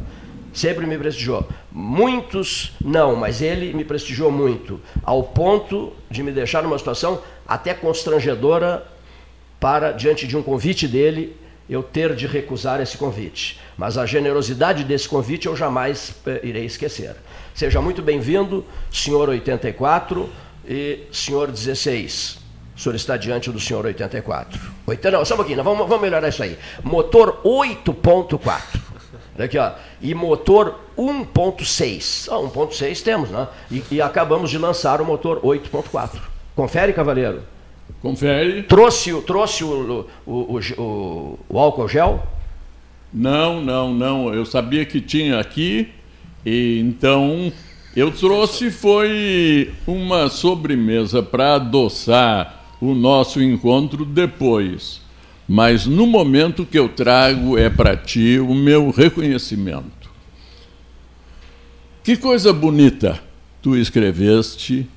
sempre 0.57 0.87
me 0.87 0.97
prestigiou. 0.97 1.47
Muitos 1.71 2.73
não, 2.83 3.15
mas 3.15 3.43
ele 3.43 3.73
me 3.75 3.85
prestigiou 3.85 4.33
muito, 4.33 4.81
ao 5.03 5.23
ponto 5.23 5.93
de 6.11 6.23
me 6.23 6.33
deixar 6.33 6.63
numa 6.63 6.79
situação 6.79 7.21
até 7.47 7.75
constrangedora 7.75 8.87
para, 9.61 9.93
diante 9.93 10.27
de 10.27 10.37
um 10.37 10.43
convite 10.43 10.89
dele, 10.89 11.37
eu 11.69 11.83
ter 11.83 12.15
de 12.15 12.27
recusar 12.27 12.81
esse 12.81 12.97
convite. 12.97 13.61
Mas 13.77 13.99
a 13.99 14.07
generosidade 14.07 14.85
desse 14.85 15.09
convite 15.09 15.47
eu 15.47 15.57
jamais 15.57 16.15
eh, 16.27 16.41
irei 16.43 16.65
esquecer. 16.65 17.17
Seja 17.55 17.81
muito 17.81 18.01
bem-vindo, 18.03 18.65
senhor 18.91 19.29
84 19.29 20.31
e 20.67 21.01
senhor 21.11 21.51
16. 21.51 22.39
O 22.77 22.81
senhor 22.81 22.95
está 22.95 23.17
diante 23.17 23.51
do 23.51 23.59
senhor 23.59 23.85
84. 23.85 24.61
Oito, 24.87 25.11
não, 25.11 25.25
só 25.25 25.35
um 25.35 25.39
pouquinho, 25.39 25.63
vamos, 25.65 25.89
vamos 25.89 26.01
melhorar 26.01 26.29
isso 26.29 26.43
aí. 26.43 26.57
Motor 26.85 27.41
8.4. 27.43 28.86
Aqui, 29.39 29.59
ó. 29.59 29.73
E 30.01 30.15
motor 30.15 30.81
1.6. 30.97 32.29
Ah, 32.31 32.39
1.6 32.39 33.03
temos, 33.03 33.31
né? 33.31 33.49
E, 33.71 33.83
e, 33.91 34.01
acabamos 34.01 34.51
de 34.51 34.59
lançar 34.59 35.01
o 35.01 35.05
motor 35.05 35.41
8.4. 35.41 36.19
Confere, 36.55 36.93
cavaleiro? 36.93 37.43
Confere. 38.01 38.63
Trouxe, 38.63 39.13
trouxe 39.23 39.65
o, 39.65 40.07
o, 40.27 40.33
o, 40.33 40.61
o, 40.79 41.39
o 41.49 41.59
álcool 41.59 41.89
gel? 41.89 42.23
Não, 43.13 43.61
não, 43.61 43.93
não. 43.93 44.35
Eu 44.35 44.45
sabia 44.45 44.85
que 44.85 45.01
tinha 45.01 45.39
aqui, 45.39 45.91
e 46.45 46.81
então 46.81 47.53
eu 47.95 48.11
trouxe 48.11 48.71
foi 48.71 49.73
uma 49.87 50.29
sobremesa 50.29 51.23
para 51.23 51.55
adoçar 51.55 52.65
o 52.81 52.95
nosso 52.95 53.43
encontro 53.43 54.05
depois 54.05 55.06
mas 55.49 55.87
no 55.87 56.07
momento 56.07 56.67
que 56.67 56.79
eu 56.79 56.89
trago 56.89 57.57
é 57.57 57.71
para 57.71 57.97
ti 57.97 58.39
o 58.39 58.55
meu 58.55 58.91
reconhecimento. 58.91 60.11
Que 62.03 62.17
coisa 62.17 62.53
bonita 62.53 63.21
tu 63.63 63.77
escreveste, 63.77 64.89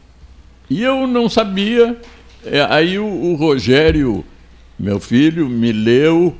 e 0.69 0.83
eu 0.83 1.07
não 1.07 1.27
sabia. 1.27 1.99
É, 2.45 2.62
aí 2.69 2.97
o, 2.97 3.05
o 3.05 3.35
Rogério, 3.35 4.23
meu 4.77 4.99
filho, 4.99 5.49
me 5.49 5.71
leu, 5.71 6.35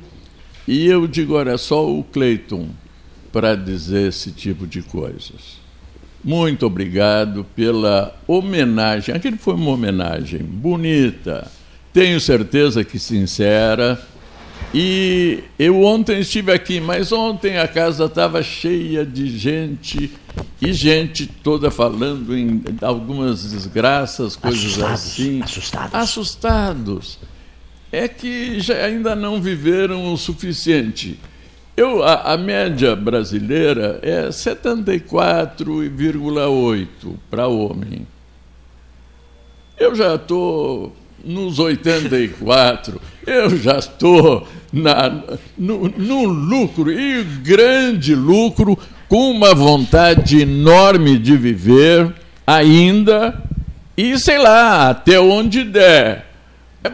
e 0.66 0.86
eu 0.86 1.06
digo: 1.06 1.34
olha, 1.34 1.58
só 1.58 1.88
o 1.88 2.02
Cleiton 2.04 2.68
para 3.32 3.54
dizer 3.54 4.08
esse 4.08 4.30
tipo 4.32 4.66
de 4.66 4.82
coisas. 4.82 5.60
Muito 6.22 6.66
obrigado 6.66 7.44
pela 7.56 8.14
homenagem. 8.26 9.14
Aquilo 9.14 9.38
foi 9.38 9.54
uma 9.54 9.70
homenagem 9.70 10.40
bonita 10.40 11.50
tenho 11.92 12.20
certeza 12.20 12.84
que 12.84 12.96
sincera. 12.98 14.00
E 14.72 15.42
eu 15.58 15.82
ontem 15.82 16.20
estive 16.20 16.52
aqui, 16.52 16.80
mas 16.80 17.10
ontem 17.10 17.58
a 17.58 17.66
casa 17.66 18.04
estava 18.04 18.40
cheia 18.42 19.04
de 19.04 19.36
gente 19.36 20.12
e 20.62 20.72
gente 20.72 21.26
toda 21.26 21.72
falando 21.72 22.36
em 22.36 22.62
algumas 22.80 23.50
desgraças, 23.50 24.36
coisas 24.36 24.64
assustados, 24.64 24.92
assim. 24.92 25.42
Assustados. 25.42 25.94
Assustados. 25.94 27.18
É 27.90 28.06
que 28.06 28.60
já 28.60 28.84
ainda 28.84 29.16
não 29.16 29.42
viveram 29.42 30.12
o 30.12 30.16
suficiente. 30.16 31.18
Eu, 31.76 32.04
a, 32.04 32.34
a 32.34 32.36
média 32.36 32.94
brasileira 32.94 33.98
é 34.02 34.28
74,8 34.28 36.86
para 37.28 37.48
homem. 37.48 38.06
Eu 39.76 39.96
já 39.96 40.14
estou 40.14 40.94
nos 41.24 41.58
84, 41.58 43.00
eu 43.26 43.56
já 43.56 43.78
estou 43.78 44.46
na, 44.72 45.22
no, 45.56 45.88
no 45.88 46.24
lucro, 46.24 46.90
e 46.92 47.22
grande 47.22 48.14
lucro, 48.14 48.78
com 49.08 49.30
uma 49.30 49.54
vontade 49.54 50.40
enorme 50.40 51.18
de 51.18 51.36
viver 51.36 52.14
ainda, 52.46 53.42
e 53.96 54.18
sei 54.18 54.38
lá, 54.38 54.90
até 54.90 55.20
onde 55.20 55.64
der. 55.64 56.26
É, 56.82 56.90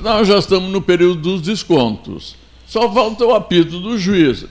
nós 0.00 0.28
já 0.28 0.38
estamos 0.38 0.70
no 0.70 0.80
período 0.80 1.20
dos 1.20 1.42
descontos. 1.42 2.36
Só 2.66 2.90
falta 2.92 3.24
o 3.24 3.34
apito 3.34 3.80
do 3.80 3.98
juiz. 3.98 4.46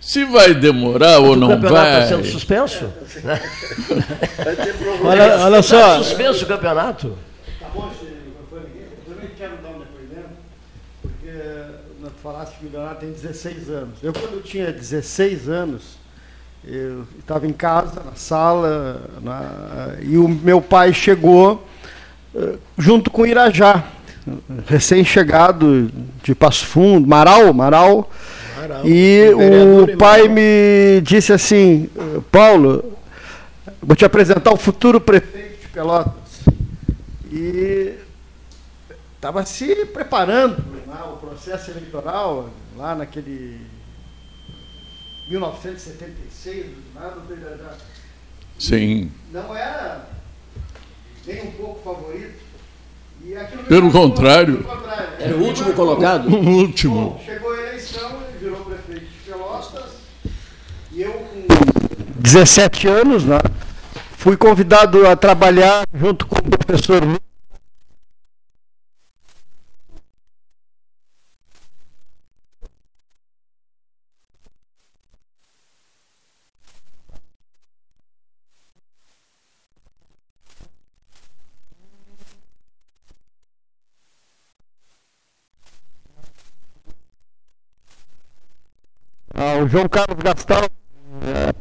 Se 0.00 0.24
vai 0.24 0.54
demorar 0.54 1.18
ou 1.18 1.34
não 1.34 1.48
vai. 1.48 1.56
O 1.56 1.60
campeonato 1.60 1.88
está 1.88 2.06
sendo 2.06 2.26
suspenso? 2.26 2.84
olha, 5.02 5.38
olha 5.40 5.62
só. 5.62 5.76
Está 5.76 6.04
suspenso 6.04 6.44
o 6.44 6.46
campeonato? 6.46 7.18
falasse 7.76 7.98
que 7.98 8.05
o 12.26 12.72
Leonardo 12.72 13.00
tem 13.00 13.12
16 13.12 13.70
anos. 13.70 13.98
Eu, 14.02 14.12
quando 14.12 14.34
eu 14.34 14.42
tinha 14.42 14.72
16 14.72 15.48
anos, 15.48 15.96
eu 16.64 17.06
estava 17.20 17.46
em 17.46 17.52
casa, 17.52 18.02
na 18.04 18.16
sala, 18.16 19.08
na, 19.22 19.94
e 20.02 20.18
o 20.18 20.26
meu 20.26 20.60
pai 20.60 20.92
chegou 20.92 21.64
uh, 22.34 22.58
junto 22.76 23.10
com 23.10 23.22
o 23.22 23.26
Irajá, 23.26 23.84
recém-chegado 24.66 25.88
de 26.24 26.34
Passo 26.34 26.66
Fundo, 26.66 27.06
Marau, 27.06 27.52
Marau. 27.54 28.10
Marau 28.60 28.82
e 28.84 29.30
o 29.32 29.96
pai 29.96 30.26
me 30.26 31.00
disse 31.02 31.32
assim, 31.32 31.88
Paulo, 32.32 32.92
vou 33.80 33.94
te 33.94 34.04
apresentar 34.04 34.52
o 34.52 34.56
futuro 34.56 35.00
prefeito 35.00 35.60
de 35.60 35.68
Pelotas. 35.68 36.12
E 37.30 37.94
estava 39.26 39.44
se 39.44 39.86
preparando 39.86 40.62
né, 40.86 41.02
o 41.12 41.16
processo 41.16 41.72
eleitoral 41.72 42.48
lá 42.76 42.94
naquele 42.94 43.60
1976, 45.28 46.66
nada 46.94 47.76
Sim. 48.56 49.10
Não 49.32 49.54
era 49.56 50.06
nem 51.26 51.42
um 51.42 51.50
pouco 51.50 51.82
favorito. 51.82 52.46
Pelo 53.68 53.90
contrário. 53.90 54.58
Pelo 54.58 54.76
contrário. 54.76 55.08
Era 55.18 55.36
o 55.36 55.42
último 55.42 55.72
colocado? 55.72 56.28
O 56.28 56.48
último. 56.60 57.10
Bom, 57.10 57.22
chegou 57.24 57.52
a 57.52 57.56
eleição, 57.56 58.22
ele 58.28 58.38
virou 58.38 58.64
prefeito 58.64 59.06
de 59.06 59.18
Pelotas. 59.28 59.90
E 60.92 61.02
eu, 61.02 61.12
com 61.12 62.20
17 62.20 62.86
anos, 62.86 63.24
né, 63.24 63.38
fui 64.16 64.36
convidado 64.36 65.04
a 65.04 65.16
trabalhar 65.16 65.84
junto 65.92 66.26
com 66.28 66.36
o 66.36 66.58
professor 66.58 67.02
Ah, 89.38 89.62
o 89.62 89.68
João 89.68 89.86
Carlos 89.86 90.16
Gastão, 90.22 90.62
é, 91.20 91.52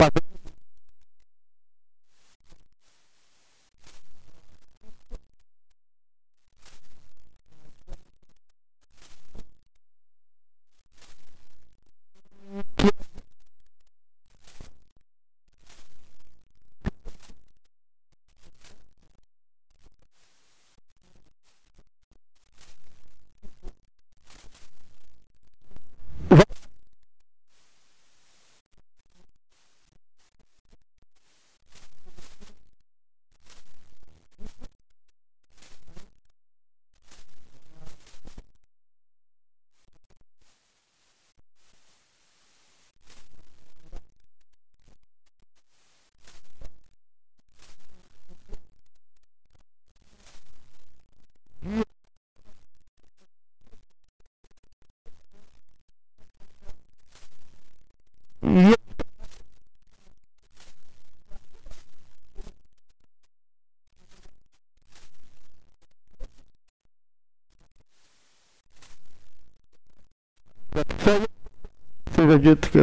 seja 72.25 72.39
dito 72.39 72.69
que. 72.69 72.79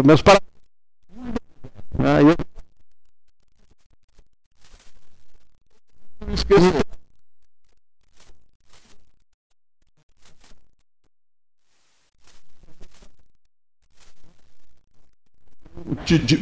Ah, 1.98 2.22
eu... 2.22 2.34
Esqueci. 6.32 6.72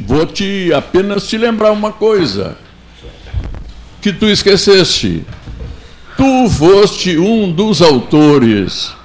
Vou 0.05 0.25
te 0.25 0.73
apenas 0.73 1.27
te 1.27 1.37
lembrar 1.37 1.71
uma 1.71 1.91
coisa 1.91 2.57
que 4.01 4.11
tu 4.11 4.27
esqueceste. 4.27 5.25
Tu 6.17 6.49
foste 6.49 7.17
um 7.17 7.51
dos 7.51 7.81
autores 7.81 8.95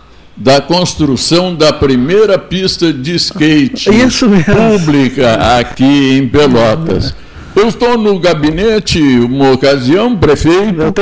da 0.47 0.61
construção 0.61 1.57
da 1.57 1.73
primeira 1.73 2.39
pista 2.39 2.93
de 2.93 3.17
skate 3.17 3.91
pública 4.47 5.59
aqui 5.59 6.13
em 6.13 6.29
Pelotas. 6.29 7.13
Eu 7.57 7.67
estou 7.67 7.99
no 7.99 8.21
gabinete, 8.21 9.01
uma 9.01 9.51
ocasião, 9.51 10.17
prefeito, 10.17 10.95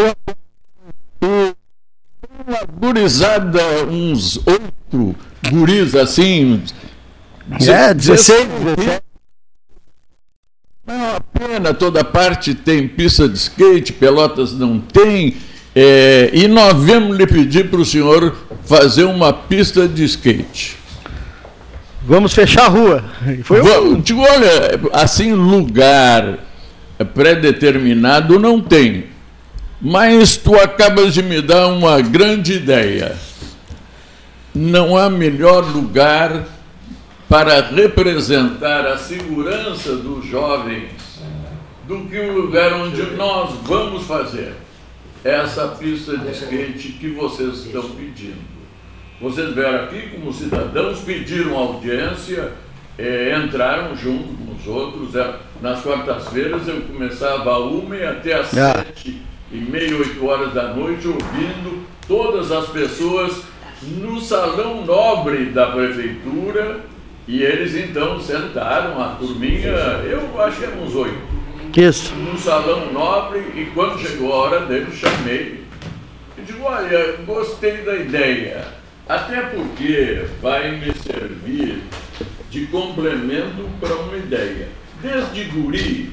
uma 1.21 2.65
gurizada, 2.81 3.61
uns 3.91 4.39
oito 4.47 5.15
guris 5.51 5.95
assim. 5.95 6.63
É, 7.61 7.93
16, 7.93 8.49
17. 8.49 9.03
Não, 10.87 10.95
é 10.95 11.17
a 11.17 11.21
pena, 11.21 11.75
toda 11.75 12.03
parte 12.03 12.55
tem 12.55 12.89
pista 12.89 13.29
de 13.29 13.37
skate, 13.37 13.93
Pelotas 13.93 14.55
não 14.55 14.81
tem. 14.81 15.37
É, 15.75 16.31
e 16.33 16.47
nós 16.47 16.81
viemos 16.81 17.17
lhe 17.17 17.27
pedir 17.27 17.69
para 17.69 17.81
o 17.81 17.85
senhor 17.85 18.37
fazer 18.65 19.05
uma 19.05 19.33
pista 19.33 19.89
de 19.89 20.05
skate. 20.05 20.77
Vamos 22.03 22.33
fechar 22.33 22.67
a 22.67 22.69
rua. 22.69 23.05
Foi. 23.43 23.61
Digo, 24.03 24.21
olha, 24.21 24.81
assim, 24.93 25.33
lugar 25.33 26.39
pré-determinado 27.13 28.39
não 28.39 28.61
tem. 28.61 29.07
Mas 29.81 30.37
tu 30.37 30.55
acabas 30.55 31.13
de 31.13 31.23
me 31.23 31.43
dar 31.43 31.67
uma 31.67 32.01
grande 32.01 32.55
ideia. 32.55 33.17
Não 34.55 34.97
há 34.97 35.11
melhor 35.11 35.65
lugar 35.65 36.45
para 37.29 37.61
representar 37.61 38.87
a 38.87 38.97
segurança 38.97 39.97
dos 39.97 40.25
jovens 40.27 40.91
do 41.89 42.03
que 42.03 42.17
o 42.17 42.33
lugar 42.33 42.75
onde 42.75 43.03
nós 43.17 43.51
vamos 43.65 44.05
fazer 44.05 44.64
essa 45.25 45.69
pista 45.69 46.19
de 46.19 46.31
skate 46.33 46.93
que 47.01 47.09
vocês 47.11 47.65
estão 47.65 47.89
pedindo. 47.91 48.55
Vocês 49.19 49.55
vieram 49.55 49.85
aqui 49.85 50.11
como 50.11 50.31
cidadãos, 50.31 51.01
pediram 51.01 51.57
audiência, 51.57 52.53
é, 52.99 53.35
entraram 53.35 53.97
junto 53.97 54.35
com 54.35 54.55
os 54.55 54.67
outros. 54.67 55.15
É, 55.17 55.37
nas 55.63 55.83
quartas-feiras 55.83 56.69
eu 56.69 56.83
começava 56.83 57.51
a 57.51 57.59
uma 57.59 57.97
e 57.97 58.05
até 58.05 58.35
às 58.35 58.57
ah. 58.59 58.75
sete 58.75 59.23
e 59.51 59.57
meia, 59.57 59.97
oito 59.97 60.27
horas 60.27 60.53
da 60.53 60.75
noite, 60.75 61.09
ouvindo 61.09 61.87
todas 62.07 62.53
as 62.53 62.69
pessoas 62.69 63.45
no 63.83 64.21
salão 64.21 64.85
nobre 64.85 65.47
da 65.47 65.69
prefeitura. 65.69 66.81
E 67.27 67.43
eles 67.43 67.75
então 67.75 68.21
sentaram, 68.21 69.03
a 69.03 69.15
turminha, 69.15 69.71
eu 70.05 70.39
acho 70.43 70.59
que 70.59 70.65
eram 70.65 70.83
uns 70.83 70.95
oito 70.95 71.34
No 72.15 72.39
salão 72.39 72.93
nobre, 72.93 73.41
e 73.57 73.69
quando 73.75 73.99
chegou 73.99 74.33
a 74.33 74.37
hora 74.37 74.61
dele, 74.67 74.97
chamei. 74.97 75.65
E 76.39 76.43
digo, 76.43 76.63
olha, 76.63 77.17
gostei 77.27 77.79
da 77.79 77.97
ideia. 77.97 78.65
Até 79.09 79.41
porque 79.41 80.25
vai 80.41 80.71
me 80.71 80.95
servir 80.95 81.83
de 82.49 82.67
complemento 82.69 83.69
para 83.81 83.93
uma 83.93 84.17
ideia. 84.17 84.69
Desde 85.03 85.45
guri, 85.47 86.13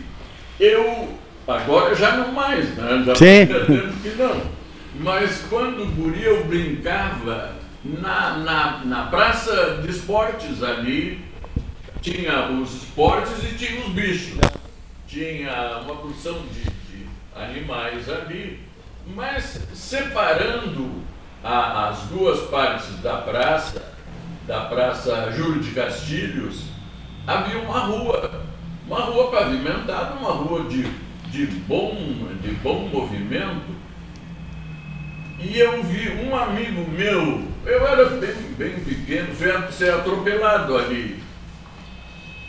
eu, 0.60 1.10
agora 1.48 1.94
já 1.94 2.18
não 2.18 2.32
mais, 2.32 2.76
né? 2.76 3.04
Já 3.06 3.14
Sim. 3.14 3.48
que 4.02 4.10
não. 4.18 4.42
Mas 5.00 5.46
quando 5.48 5.86
guri 5.96 6.24
eu 6.24 6.44
brincava 6.44 7.54
na, 7.84 8.38
na, 8.40 8.82
na 8.84 9.04
praça 9.04 9.80
de 9.84 9.92
esportes 9.92 10.64
ali, 10.64 11.24
tinha 12.02 12.50
os 12.50 12.82
esportes 12.82 13.44
e 13.44 13.56
tinha 13.56 13.80
os 13.82 13.90
bichos 13.90 14.40
tinha 15.12 15.82
uma 15.84 15.96
porção 15.98 16.42
de, 16.54 16.64
de 16.64 17.06
animais 17.36 18.10
ali, 18.10 18.62
mas 19.14 19.60
separando 19.74 20.90
a, 21.44 21.90
as 21.90 22.04
duas 22.04 22.50
partes 22.50 22.98
da 23.02 23.18
praça, 23.18 23.94
da 24.48 24.62
Praça 24.62 25.32
Júlio 25.34 25.62
de 25.62 25.72
Castilhos, 25.72 26.64
havia 27.28 27.60
uma 27.60 27.80
rua, 27.80 28.46
uma 28.88 29.02
rua 29.02 29.32
pavimentada, 29.32 30.14
uma 30.14 30.32
rua 30.32 30.64
de, 30.70 30.84
de, 31.30 31.46
bom, 31.46 31.94
de 32.42 32.52
bom 32.64 32.88
movimento. 32.88 33.82
E 35.40 35.60
eu 35.60 35.84
vi 35.84 36.10
um 36.24 36.36
amigo 36.38 36.90
meu, 36.90 37.46
eu 37.66 37.88
era 37.88 38.06
bem, 38.12 38.36
bem 38.58 38.80
pequeno, 38.80 39.36
ser 39.72 39.94
atropelado 39.94 40.78
ali. 40.78 41.22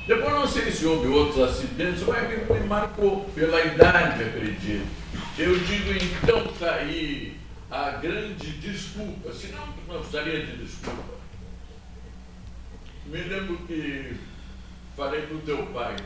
Depois 0.07 0.33
não 0.35 0.49
sei 0.49 0.71
se 0.71 0.85
houve 0.85 1.07
outros 1.09 1.39
acidentes, 1.49 2.03
mas 2.03 2.29
me, 2.29 2.37
me 2.37 2.67
marcou 2.67 3.25
pela 3.35 3.65
idade, 3.65 4.25
acredito. 4.25 4.87
Eu 5.39 5.59
digo, 5.61 5.93
então 5.93 6.45
está 6.47 6.75
aí 6.75 7.37
a 7.71 7.91
grande 7.93 8.51
desculpa, 8.59 9.33
senão 9.33 9.65
não 9.89 10.01
precisaria 10.01 10.45
de 10.45 10.57
desculpa. 10.57 11.15
Me 13.07 13.19
lembro 13.23 13.59
que 13.67 14.17
falei 14.97 15.23
para 15.23 15.37
o 15.37 15.41
teu 15.41 15.67
pai, 15.67 15.97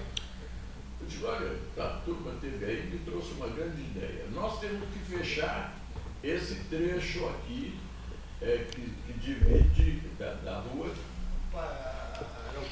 eu 1.01 1.07
digo, 1.09 1.27
olha, 1.27 1.57
a 1.79 2.01
turma 2.05 2.33
teve 2.41 2.65
aí 2.65 2.91
me 2.91 2.99
trouxe 2.99 3.33
uma 3.33 3.49
grande 3.49 3.81
ideia. 3.81 4.27
Nós 4.33 4.61
temos 4.61 4.87
que 4.91 5.17
fechar 5.17 5.75
esse 6.23 6.57
trecho 6.65 7.27
aqui 7.27 7.75
é, 8.43 8.67
que, 8.71 8.81
que 8.81 9.19
divide 9.19 10.03
da, 10.19 10.35
da 10.45 10.59
rua 10.59 10.91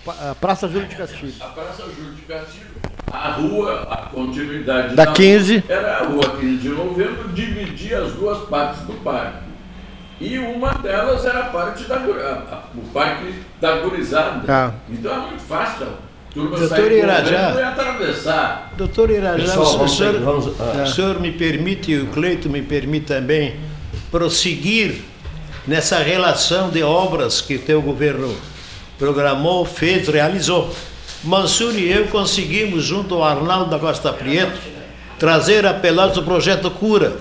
a 0.06 0.34
Praça 0.34 0.68
Júlio 0.68 0.86
de 0.86 0.96
Castilho. 0.96 1.34
A 1.40 1.46
Praça 1.46 1.82
Júlio 1.84 2.12
de 2.12 2.22
Castilho. 2.22 2.74
A 3.10 3.32
rua, 3.32 3.82
a 3.90 3.96
continuidade 4.08 4.94
da, 4.94 5.04
da 5.04 5.12
15. 5.12 5.64
Era 5.68 5.98
a 5.98 6.04
rua 6.04 6.36
15 6.38 6.56
de 6.58 6.68
novembro, 6.68 7.28
dividia 7.32 8.02
as 8.02 8.12
duas 8.12 8.48
partes 8.48 8.82
do 8.82 8.94
parque. 9.04 9.44
E 10.20 10.38
uma 10.38 10.72
delas 10.74 11.24
era 11.24 11.40
a 11.40 11.48
parte 11.50 11.84
da 11.84 11.96
a, 11.96 11.98
a, 11.98 12.62
o 12.76 12.82
parque 12.92 13.34
da 13.60 13.78
gurizada. 13.78 14.44
Ah. 14.48 14.72
Então 14.88 15.12
é 15.12 15.18
muito 15.28 15.42
fácil. 15.42 15.88
Turma 16.32 16.58
Doutor 16.58 16.90
Irajá, 16.90 17.54
e 17.56 17.62
atravessar. 17.62 18.72
Doutor 18.76 19.10
Irajá, 19.10 19.36
Pessoal, 19.36 19.84
o, 19.84 19.88
senhor, 19.88 20.20
vamos, 20.20 20.60
ah. 20.60 20.82
o 20.82 20.86
senhor 20.86 21.20
me 21.20 21.30
permite, 21.30 21.92
e 21.92 22.00
o 22.00 22.06
Cleito 22.08 22.50
me 22.50 22.60
permite 22.60 23.06
também, 23.06 23.56
prosseguir 24.10 24.96
nessa 25.66 25.98
relação 25.98 26.70
de 26.70 26.82
obras 26.82 27.40
que 27.40 27.54
o 27.54 27.58
teu 27.60 27.80
governo 27.80 28.34
programou, 28.98 29.64
fez, 29.64 30.09
realizou. 30.09 30.74
Mansur 31.22 31.74
e 31.74 31.90
eu 31.90 32.07
conseguimos, 32.09 32.85
junto 32.85 33.14
ao 33.14 33.24
Arnaldo 33.24 33.70
da 33.70 33.78
Costa 33.78 34.12
Prieto, 34.12 34.59
trazer 35.18 35.66
a 35.66 35.72
Pelotas 35.72 36.18
o 36.18 36.22
projeto 36.22 36.70
Cura. 36.70 37.16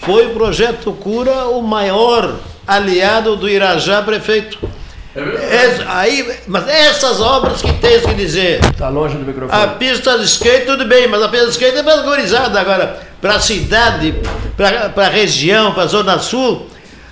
Foi 0.00 0.26
o 0.26 0.30
projeto 0.30 0.92
Cura 0.92 1.46
o 1.48 1.62
maior 1.62 2.36
aliado 2.66 3.36
do 3.36 3.48
Irajá 3.48 4.02
prefeito. 4.02 4.58
É 5.14 5.84
aí, 5.88 6.38
mas 6.46 6.68
essas 6.68 7.20
obras 7.20 7.60
que 7.60 7.72
tens 7.74 8.06
que 8.06 8.14
dizer. 8.14 8.60
Está 8.64 8.88
longe 8.88 9.16
do 9.16 9.24
microfone. 9.24 9.60
A 9.60 9.66
pista 9.66 10.16
de 10.16 10.24
skate, 10.24 10.66
tudo 10.66 10.84
bem, 10.84 11.08
mas 11.08 11.20
a 11.20 11.28
pista 11.28 11.46
de 11.46 11.52
skate 11.52 11.78
é 11.78 11.82
valorizada 11.82 12.60
agora. 12.60 13.00
Para 13.20 13.34
a 13.34 13.40
cidade, 13.40 14.14
para 14.56 15.06
a 15.06 15.08
região, 15.08 15.72
para 15.72 15.82
a 15.82 15.86
Zona 15.86 16.18
Sul, 16.20 16.68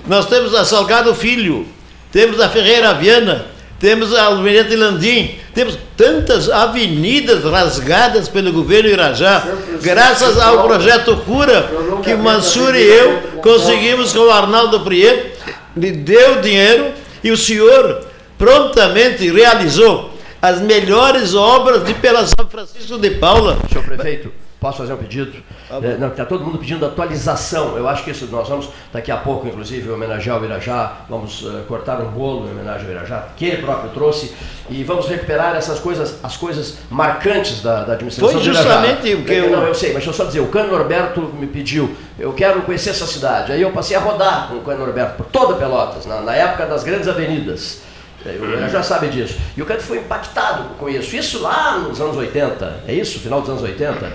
nós 0.06 0.26
temos 0.26 0.54
a 0.54 0.64
Salgado 0.64 1.12
Filho, 1.14 1.66
temos 2.12 2.40
a 2.40 2.48
Ferreira 2.48 2.94
Viana, 2.94 3.46
temos 3.78 4.14
a 4.14 4.24
Almirante 4.24 4.74
Landim, 4.74 5.36
temos 5.54 5.78
tantas 5.96 6.48
avenidas 6.50 7.44
rasgadas 7.44 8.28
pelo 8.28 8.52
governo 8.52 8.90
Irajá, 8.90 9.46
graças 9.82 10.38
ao 10.38 10.64
projeto 10.64 11.16
Cura, 11.18 11.70
que 12.02 12.14
Mansur 12.14 12.74
e 12.74 12.82
eu 12.82 13.22
conseguimos 13.42 14.12
com 14.12 14.20
o 14.20 14.30
Arnaldo 14.30 14.80
Prieto, 14.80 15.38
lhe 15.76 15.92
deu 15.92 16.40
dinheiro 16.40 16.92
e 17.22 17.30
o 17.30 17.36
senhor 17.36 18.06
prontamente 18.36 19.30
realizou 19.30 20.12
as 20.40 20.60
melhores 20.60 21.34
obras 21.34 21.84
de 21.84 21.94
pela 21.94 22.24
São 22.26 22.48
Francisco 22.48 22.98
de 22.98 23.10
Paula. 23.10 23.58
Senhor 23.70 23.84
prefeito, 23.84 24.32
posso 24.60 24.78
fazer 24.78 24.92
um 24.92 24.96
pedido? 24.96 25.32
Tá 25.68 25.76
é, 25.82 25.96
não, 25.96 26.08
está 26.08 26.24
todo 26.24 26.44
mundo 26.44 26.58
pedindo 26.58 26.84
atualização. 26.84 27.76
Eu 27.76 27.88
acho 27.88 28.04
que 28.04 28.10
isso 28.10 28.26
nós 28.26 28.48
vamos, 28.48 28.68
daqui 28.92 29.10
a 29.10 29.16
pouco, 29.16 29.46
inclusive, 29.46 29.90
homenagear 29.90 30.40
o 30.40 30.44
Irajá, 30.44 30.98
vamos 31.08 31.42
uh, 31.42 31.62
cortar 31.68 32.00
um 32.00 32.10
bolo 32.10 32.46
em 32.48 32.50
homenagem 32.50 32.86
ao 32.86 32.92
Irajá, 32.92 33.28
que 33.36 33.46
ele 33.46 33.62
próprio 33.62 33.90
trouxe, 33.90 34.34
e 34.68 34.82
vamos 34.84 35.08
recuperar 35.08 35.56
essas 35.56 35.78
coisas, 35.78 36.18
as 36.22 36.36
coisas 36.36 36.78
marcantes 36.90 37.62
da, 37.62 37.84
da 37.84 37.92
administração 37.94 38.32
Foi 38.32 38.42
justamente 38.42 39.14
o 39.14 39.24
que 39.24 39.32
eu... 39.32 39.50
Não, 39.50 39.62
eu 39.64 39.74
sei, 39.74 39.92
mas 39.92 40.04
deixa 40.04 40.10
eu 40.10 40.14
só 40.14 40.24
dizer, 40.24 40.40
o 40.40 40.48
Cano 40.48 40.70
Norberto 40.72 41.20
me 41.20 41.46
pediu, 41.46 41.96
eu 42.18 42.32
quero 42.32 42.62
conhecer 42.62 42.90
essa 42.90 43.06
cidade. 43.06 43.52
Aí 43.52 43.62
eu 43.62 43.70
passei 43.70 43.96
a 43.96 44.00
rodar 44.00 44.48
com 44.48 44.56
o 44.56 44.60
Cano 44.60 44.84
Norberto 44.84 45.16
por 45.16 45.26
toda 45.26 45.54
Pelotas, 45.54 46.06
na, 46.06 46.20
na 46.20 46.34
época 46.34 46.66
das 46.66 46.82
grandes 46.82 47.08
avenidas. 47.08 47.87
Ele 48.24 48.68
já 48.68 48.82
sabe 48.82 49.08
disso. 49.08 49.38
E 49.56 49.62
o 49.62 49.66
Kant 49.66 49.80
foi 49.80 49.98
impactado 49.98 50.70
com 50.78 50.88
isso. 50.88 51.14
Isso 51.14 51.40
lá 51.40 51.78
nos 51.78 52.00
anos 52.00 52.16
80, 52.16 52.84
é 52.86 52.92
isso? 52.92 53.20
Final 53.20 53.40
dos 53.40 53.50
anos 53.50 53.62
80? 53.62 54.12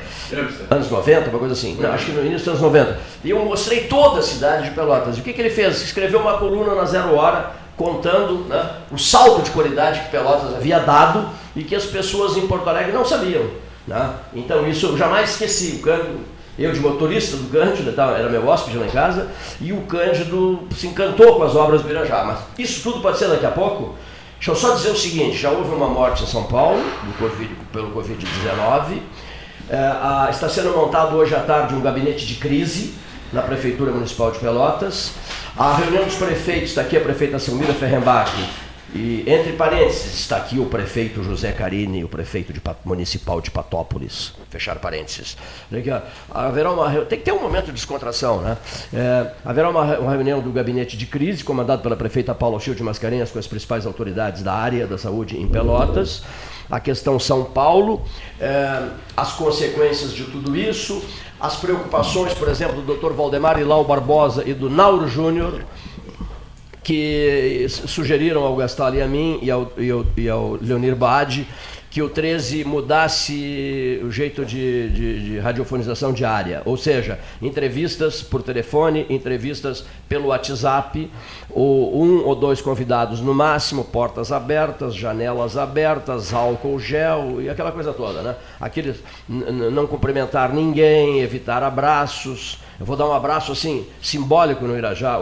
Anos 0.70 0.90
90, 0.90 1.30
uma 1.30 1.40
coisa 1.40 1.54
assim. 1.54 1.78
Não, 1.80 1.92
acho 1.92 2.08
que 2.08 2.12
no 2.12 2.22
início 2.22 2.40
dos 2.40 2.48
anos 2.50 2.62
90. 2.62 3.00
E 3.24 3.30
eu 3.30 3.40
mostrei 3.46 3.86
toda 3.86 4.20
a 4.20 4.24
cidade 4.24 4.66
de 4.66 4.72
Pelotas. 4.72 5.18
E 5.18 5.22
o 5.22 5.24
que, 5.24 5.32
que 5.32 5.42
ele 5.42 5.50
fez? 5.50 5.82
Escreveu 5.82 6.20
uma 6.20 6.38
coluna 6.38 6.76
na 6.76 6.86
Zero 6.86 7.16
Hora 7.16 7.52
contando 7.78 8.46
né, 8.48 8.72
o 8.92 8.98
salto 8.98 9.42
de 9.42 9.52
qualidade 9.52 10.02
que 10.02 10.10
Pelotas 10.10 10.54
havia 10.54 10.80
dado 10.80 11.30
e 11.56 11.64
que 11.64 11.76
as 11.76 11.86
pessoas 11.86 12.38
em 12.38 12.46
Porto 12.46 12.68
Alegre 12.68 12.92
não 12.92 13.06
sabiam. 13.06 13.46
Né? 13.88 14.14
Então 14.34 14.68
isso 14.68 14.88
eu 14.88 14.98
jamais 14.98 15.32
esqueci. 15.32 15.78
O 15.78 15.82
Cândido, 15.82 16.20
eu 16.58 16.72
de 16.72 16.80
motorista 16.80 17.36
do 17.36 17.50
Cândido, 17.50 17.90
era 18.00 18.30
meu 18.30 18.48
hóspede 18.48 18.78
lá 18.78 18.86
em 18.86 18.90
casa, 18.90 19.30
e 19.60 19.74
o 19.74 19.82
Cândido 19.82 20.68
se 20.76 20.88
encantou 20.88 21.36
com 21.38 21.44
as 21.44 21.56
obras 21.56 21.82
do 21.82 21.90
Irajá. 21.90 22.24
Mas 22.24 22.40
isso 22.58 22.84
tudo 22.84 23.02
pode 23.02 23.18
ser 23.18 23.28
daqui 23.28 23.46
a 23.46 23.52
pouco? 23.52 23.96
Deixa 24.36 24.52
eu 24.52 24.56
só 24.56 24.76
dizer 24.76 24.90
o 24.90 24.98
seguinte: 24.98 25.38
já 25.38 25.50
houve 25.50 25.74
uma 25.74 25.88
morte 25.88 26.24
em 26.24 26.28
São 26.28 26.44
Paulo 26.44 26.84
COVID, 27.18 27.56
pelo 27.72 27.92
Covid-19. 27.92 29.00
É, 29.70 30.30
está 30.30 30.50
sendo 30.50 30.76
montado 30.76 31.16
hoje 31.16 31.34
à 31.34 31.40
tarde 31.40 31.74
um 31.74 31.82
gabinete 31.82 32.26
de 32.26 32.36
crise 32.36 32.94
na 33.32 33.42
Prefeitura 33.42 33.92
Municipal 33.92 34.32
de 34.32 34.40
Pelotas. 34.40 35.14
A 35.58 35.76
reunião 35.76 36.04
dos 36.04 36.16
prefeitos, 36.16 36.70
está 36.70 36.82
aqui 36.82 36.98
a 36.98 37.02
prefeita 37.02 37.40
Silmira 37.40 37.74
Ferrembach, 37.74 38.32
e, 38.96 39.24
entre 39.26 39.54
parênteses, 39.54 40.14
está 40.14 40.38
aqui 40.38 40.60
o 40.60 40.68
prefeito 40.68 41.24
José 41.24 41.52
Carini, 41.52 42.04
o 42.04 42.08
prefeito 42.08 42.54
de, 42.54 42.62
municipal 42.86 43.42
de 43.42 43.50
Patópolis. 43.50 44.34
Fechar 44.52 44.78
parênteses. 44.78 45.36
Haverá 46.30 46.72
uma, 46.72 46.92
tem 47.06 47.18
que 47.18 47.26
ter 47.26 47.32
um 47.32 47.42
momento 47.42 47.66
de 47.66 47.72
descontração, 47.72 48.42
né? 48.42 48.56
É, 48.94 49.32
haverá 49.44 49.70
uma, 49.70 49.98
uma, 49.98 50.12
reunião 50.12 50.42
do 50.42 50.52
gabinete 50.52 50.96
de 50.96 51.08
crise, 51.08 51.44
comandado 51.44 51.82
pela 51.82 51.96
prefeita 51.96 52.36
Paula 52.36 52.60
Chil 52.60 52.76
de 52.76 52.84
Mascarenhas, 52.84 53.32
com 53.32 53.40
as 53.40 53.48
principais 53.48 53.88
autoridades 53.88 54.44
da 54.44 54.54
área 54.54 54.86
da 54.86 54.98
saúde 54.98 55.40
em 55.40 55.48
Pelotas. 55.48 56.22
A 56.70 56.80
questão 56.80 57.20
São 57.20 57.44
Paulo, 57.44 58.04
é, 58.40 58.90
as 59.18 59.34
consequências 59.34 60.14
de 60.14 60.26
tudo 60.26 60.56
isso, 60.56 61.04
as 61.40 61.56
preocupações, 61.56 62.34
por 62.36 62.48
exemplo, 62.48 62.82
do 62.82 62.96
Dr. 62.96 63.12
Valdemar 63.14 63.60
Ilau 63.60 63.84
Barbosa 63.84 64.44
e 64.46 64.54
do 64.54 64.70
Nauro 64.70 65.08
Júnior 65.08 65.64
que 66.84 67.66
sugeriram 67.70 68.44
ao 68.44 68.56
Gastal 68.56 68.94
e 68.96 69.02
a 69.02 69.08
mim 69.08 69.40
e 69.42 69.50
ao, 69.50 69.72
e 69.78 69.90
ao, 69.90 70.06
e 70.18 70.30
ao 70.30 70.58
Leonir 70.62 70.96
Bade 70.96 71.48
que 71.94 72.02
o 72.02 72.10
13 72.10 72.66
mudasse 72.66 74.02
o 74.04 74.10
jeito 74.10 74.44
de, 74.44 74.90
de, 74.90 75.26
de, 75.26 75.38
radiofonização 75.38 76.12
diária, 76.12 76.64
ou 76.66 76.76
seja, 76.76 77.20
entrevistas 77.40 78.24
por 78.24 78.42
telefone, 78.42 79.06
entrevistas 79.12 79.86
pelo 80.10 80.30
WhatsApp, 80.30 81.08
ou 81.52 82.04
um 82.04 82.26
ou 82.26 82.34
dois 82.34 82.60
convidados 82.60 83.22
no 83.22 83.32
máximo, 83.32 83.84
portas 83.84 84.32
abertas, 84.32 84.96
janelas 84.96 85.56
abertas, 85.56 86.34
álcool 86.34 86.80
gel 86.80 87.40
e 87.40 87.48
aquela 87.48 87.72
coisa 87.72 87.94
toda, 87.94 88.24
né? 88.24 88.36
Aqueles 88.60 88.96
não 89.30 89.86
cumprimentar 89.86 90.52
ninguém, 90.52 91.20
evitar 91.20 91.62
abraços. 91.62 92.58
Eu 92.80 92.86
vou 92.86 92.96
dar 92.96 93.08
um 93.08 93.14
abraço 93.14 93.52
assim 93.52 93.86
simbólico 94.02 94.66
no 94.66 94.78
Irajá, 94.78 95.20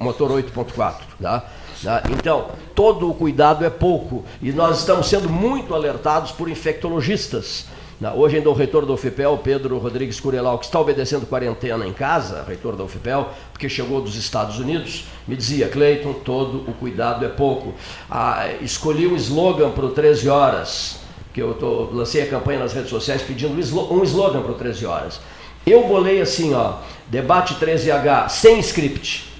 motor 0.00 0.30
8.4, 0.30 0.94
tá? 1.20 1.44
Tá? 1.82 2.02
Então, 2.10 2.46
todo 2.74 3.10
o 3.10 3.14
cuidado 3.14 3.64
é 3.64 3.70
pouco 3.70 4.24
e 4.40 4.50
nós 4.52 4.78
estamos 4.78 5.08
sendo 5.08 5.28
muito 5.28 5.74
alertados 5.74 6.32
por 6.32 6.48
infectologistas. 6.48 7.66
Tá? 8.00 8.12
Hoje 8.14 8.36
ainda 8.36 8.50
o 8.50 8.52
reitor 8.52 8.84
da 8.84 8.92
UFPEL, 8.92 9.38
Pedro 9.38 9.78
Rodrigues 9.78 10.20
Curelau, 10.20 10.58
que 10.58 10.66
está 10.66 10.80
obedecendo 10.80 11.26
quarentena 11.26 11.86
em 11.86 11.92
casa, 11.92 12.44
reitor 12.46 12.76
da 12.76 12.84
UFPEL, 12.84 13.28
porque 13.52 13.68
chegou 13.68 14.00
dos 14.00 14.16
Estados 14.16 14.58
Unidos, 14.58 15.04
me 15.26 15.36
dizia, 15.36 15.68
Cleiton, 15.68 16.12
todo 16.12 16.68
o 16.68 16.72
cuidado 16.74 17.24
é 17.24 17.28
pouco. 17.28 17.74
Ah, 18.10 18.48
escolhi 18.60 19.06
um 19.06 19.16
slogan 19.16 19.70
para 19.70 19.86
o 19.86 19.90
13 19.90 20.28
horas, 20.28 21.00
que 21.32 21.42
eu 21.42 21.54
tô, 21.54 21.88
lancei 21.92 22.22
a 22.22 22.26
campanha 22.26 22.58
nas 22.58 22.72
redes 22.72 22.90
sociais 22.90 23.22
pedindo 23.22 23.54
um 23.54 24.02
slogan 24.02 24.42
para 24.42 24.52
o 24.52 24.54
13 24.54 24.86
horas. 24.86 25.20
Eu 25.66 25.88
bolei 25.88 26.20
assim, 26.20 26.54
ó, 26.54 26.78
debate 27.08 27.56
13H, 27.56 28.28
sem 28.28 28.60
script. 28.60 29.34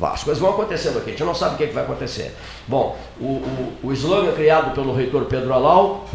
As 0.00 0.24
coisas 0.24 0.40
vão 0.40 0.50
acontecendo 0.50 0.96
aqui, 0.98 1.10
a 1.10 1.12
gente 1.12 1.24
não 1.24 1.34
sabe 1.34 1.54
o 1.54 1.58
que, 1.58 1.64
é 1.64 1.66
que 1.66 1.74
vai 1.74 1.84
acontecer. 1.84 2.34
Bom, 2.66 2.98
o, 3.20 3.24
o, 3.24 3.78
o 3.84 3.92
slogan 3.92 4.32
criado 4.32 4.74
pelo 4.74 4.94
reitor 4.94 5.26
Pedro 5.26 5.52
Alau 5.52 6.08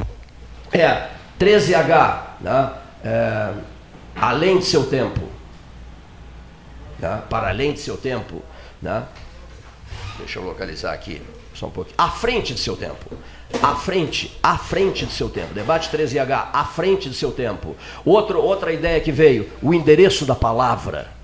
é 0.73 1.09
13H, 1.39 2.21
né? 2.41 2.73
É, 3.05 3.53
além 4.15 4.57
de 4.57 4.65
seu 4.65 4.87
tempo. 4.87 5.21
Né? 6.97 7.21
Para 7.29 7.49
além 7.49 7.73
de 7.73 7.79
seu 7.79 7.95
tempo. 7.95 8.41
Né? 8.81 9.03
Deixa 10.17 10.39
eu 10.39 10.43
localizar 10.43 10.93
aqui, 10.93 11.21
só 11.53 11.67
um 11.67 11.71
pouquinho. 11.71 11.95
À 11.97 12.09
frente 12.09 12.55
de 12.55 12.59
seu 12.59 12.75
tempo. 12.75 13.15
À 13.61 13.75
frente, 13.75 14.37
à 14.43 14.57
frente 14.57 15.05
de 15.05 15.13
seu 15.13 15.29
tempo. 15.29 15.53
Debate 15.53 15.89
13H, 15.89 16.47
à 16.53 16.65
frente 16.65 17.09
de 17.09 17.15
seu 17.15 17.31
tempo. 17.31 17.75
Outro, 18.03 18.41
outra 18.41 18.73
ideia 18.73 18.99
que 18.99 19.11
veio, 19.11 19.49
o 19.61 19.73
endereço 19.73 20.25
da 20.25 20.35
palavra. 20.35 21.17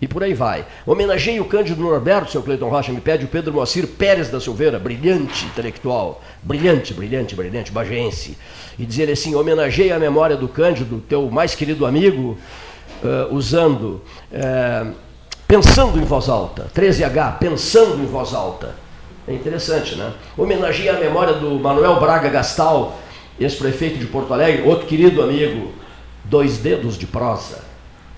E 0.00 0.08
por 0.08 0.22
aí 0.22 0.34
vai. 0.34 0.66
Homenageie 0.84 1.40
o 1.40 1.46
Cândido 1.46 1.80
Norberto, 1.80 2.30
seu 2.30 2.42
Cleiton 2.42 2.68
Rocha, 2.68 2.92
me 2.92 3.00
pede 3.00 3.24
o 3.24 3.28
Pedro 3.28 3.54
Moacir 3.54 3.86
Pérez 3.86 4.28
da 4.28 4.38
Silveira, 4.40 4.78
brilhante 4.78 5.46
intelectual, 5.46 6.22
brilhante, 6.42 6.92
brilhante, 6.92 7.34
brilhante, 7.34 7.72
bagense. 7.72 8.36
E 8.78 8.84
dizer 8.84 9.10
assim, 9.10 9.34
homenageie 9.34 9.92
a 9.92 9.98
memória 9.98 10.36
do 10.36 10.48
Cândido, 10.48 11.02
teu 11.08 11.30
mais 11.30 11.54
querido 11.54 11.86
amigo, 11.86 12.36
uh, 13.02 13.34
usando, 13.34 14.02
uh, 14.30 14.92
pensando 15.46 15.98
em 15.98 16.04
voz 16.04 16.28
alta, 16.28 16.66
13H, 16.74 17.38
pensando 17.38 18.02
em 18.02 18.06
voz 18.06 18.34
alta. 18.34 18.83
É 19.26 19.32
interessante, 19.32 19.96
né? 19.96 20.12
Homenageie 20.36 20.88
a 20.88 20.98
memória 20.98 21.34
do 21.34 21.58
Manuel 21.58 21.98
Braga 21.98 22.28
Gastal, 22.28 22.98
ex-prefeito 23.40 23.98
de 23.98 24.06
Porto 24.06 24.34
Alegre, 24.34 24.62
outro 24.68 24.86
querido 24.86 25.22
amigo, 25.22 25.72
dois 26.24 26.58
dedos 26.58 26.98
de 26.98 27.06
prosa. 27.06 27.58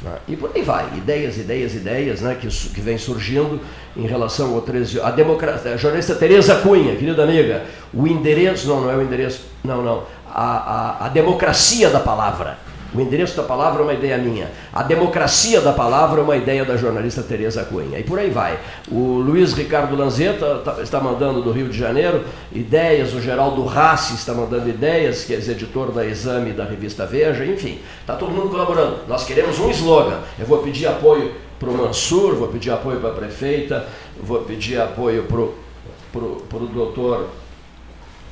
Né? 0.02 0.12
E 0.28 0.36
por 0.36 0.50
aí 0.54 0.62
vai, 0.62 0.86
ideias, 0.96 1.38
ideias, 1.38 1.74
ideias 1.74 2.20
né, 2.20 2.36
que, 2.38 2.48
que 2.48 2.80
vem 2.80 2.98
surgindo 2.98 3.60
em 3.96 4.06
relação 4.06 4.54
ao 4.54 4.60
13. 4.60 5.00
A, 5.00 5.10
democracia, 5.10 5.74
a 5.74 5.76
jornalista 5.76 6.14
Tereza 6.14 6.56
Cunha, 6.56 6.96
querida 6.96 7.22
amiga, 7.22 7.64
o 7.94 8.06
endereço, 8.06 8.66
não, 8.66 8.80
não 8.82 8.90
é 8.90 8.96
o 8.96 9.02
endereço, 9.02 9.42
não, 9.64 9.82
não, 9.82 10.02
a, 10.28 10.56
a, 10.56 11.06
a 11.06 11.08
democracia 11.08 11.88
da 11.88 12.00
palavra. 12.00 12.58
O 12.94 13.00
endereço 13.00 13.36
da 13.36 13.42
palavra 13.42 13.80
é 13.80 13.84
uma 13.84 13.94
ideia 13.94 14.18
minha. 14.18 14.50
A 14.72 14.82
democracia 14.82 15.60
da 15.60 15.72
palavra 15.72 16.20
é 16.20 16.24
uma 16.24 16.36
ideia 16.36 16.64
da 16.64 16.76
jornalista 16.76 17.22
Tereza 17.22 17.64
Cunha. 17.64 17.98
E 17.98 18.02
por 18.02 18.18
aí 18.18 18.30
vai. 18.30 18.58
O 18.90 19.18
Luiz 19.18 19.52
Ricardo 19.52 19.96
Lanzetta 19.96 20.62
tá, 20.64 20.82
está 20.82 21.00
mandando 21.00 21.42
do 21.42 21.50
Rio 21.50 21.68
de 21.68 21.78
Janeiro 21.78 22.24
ideias, 22.52 23.14
o 23.14 23.20
Geraldo 23.20 23.64
Rassi 23.64 24.14
está 24.14 24.32
mandando 24.32 24.68
ideias, 24.68 25.24
que 25.24 25.34
é 25.34 25.36
editor 25.36 25.90
da 25.92 26.04
Exame 26.04 26.52
da 26.52 26.64
revista 26.64 27.06
Veja, 27.06 27.44
enfim, 27.44 27.78
está 28.00 28.14
todo 28.14 28.32
mundo 28.32 28.48
colaborando. 28.48 28.98
Nós 29.08 29.24
queremos 29.24 29.58
um 29.58 29.70
slogan. 29.70 30.20
Eu 30.38 30.46
vou 30.46 30.58
pedir 30.58 30.86
apoio 30.86 31.32
para 31.58 31.70
o 31.70 31.76
Mansur, 31.76 32.34
vou 32.34 32.48
pedir 32.48 32.70
apoio 32.70 33.00
para 33.00 33.10
a 33.10 33.14
prefeita, 33.14 33.86
vou 34.20 34.40
pedir 34.42 34.80
apoio 34.80 35.24
para 35.24 36.20
o 36.20 36.66
doutor 36.66 37.28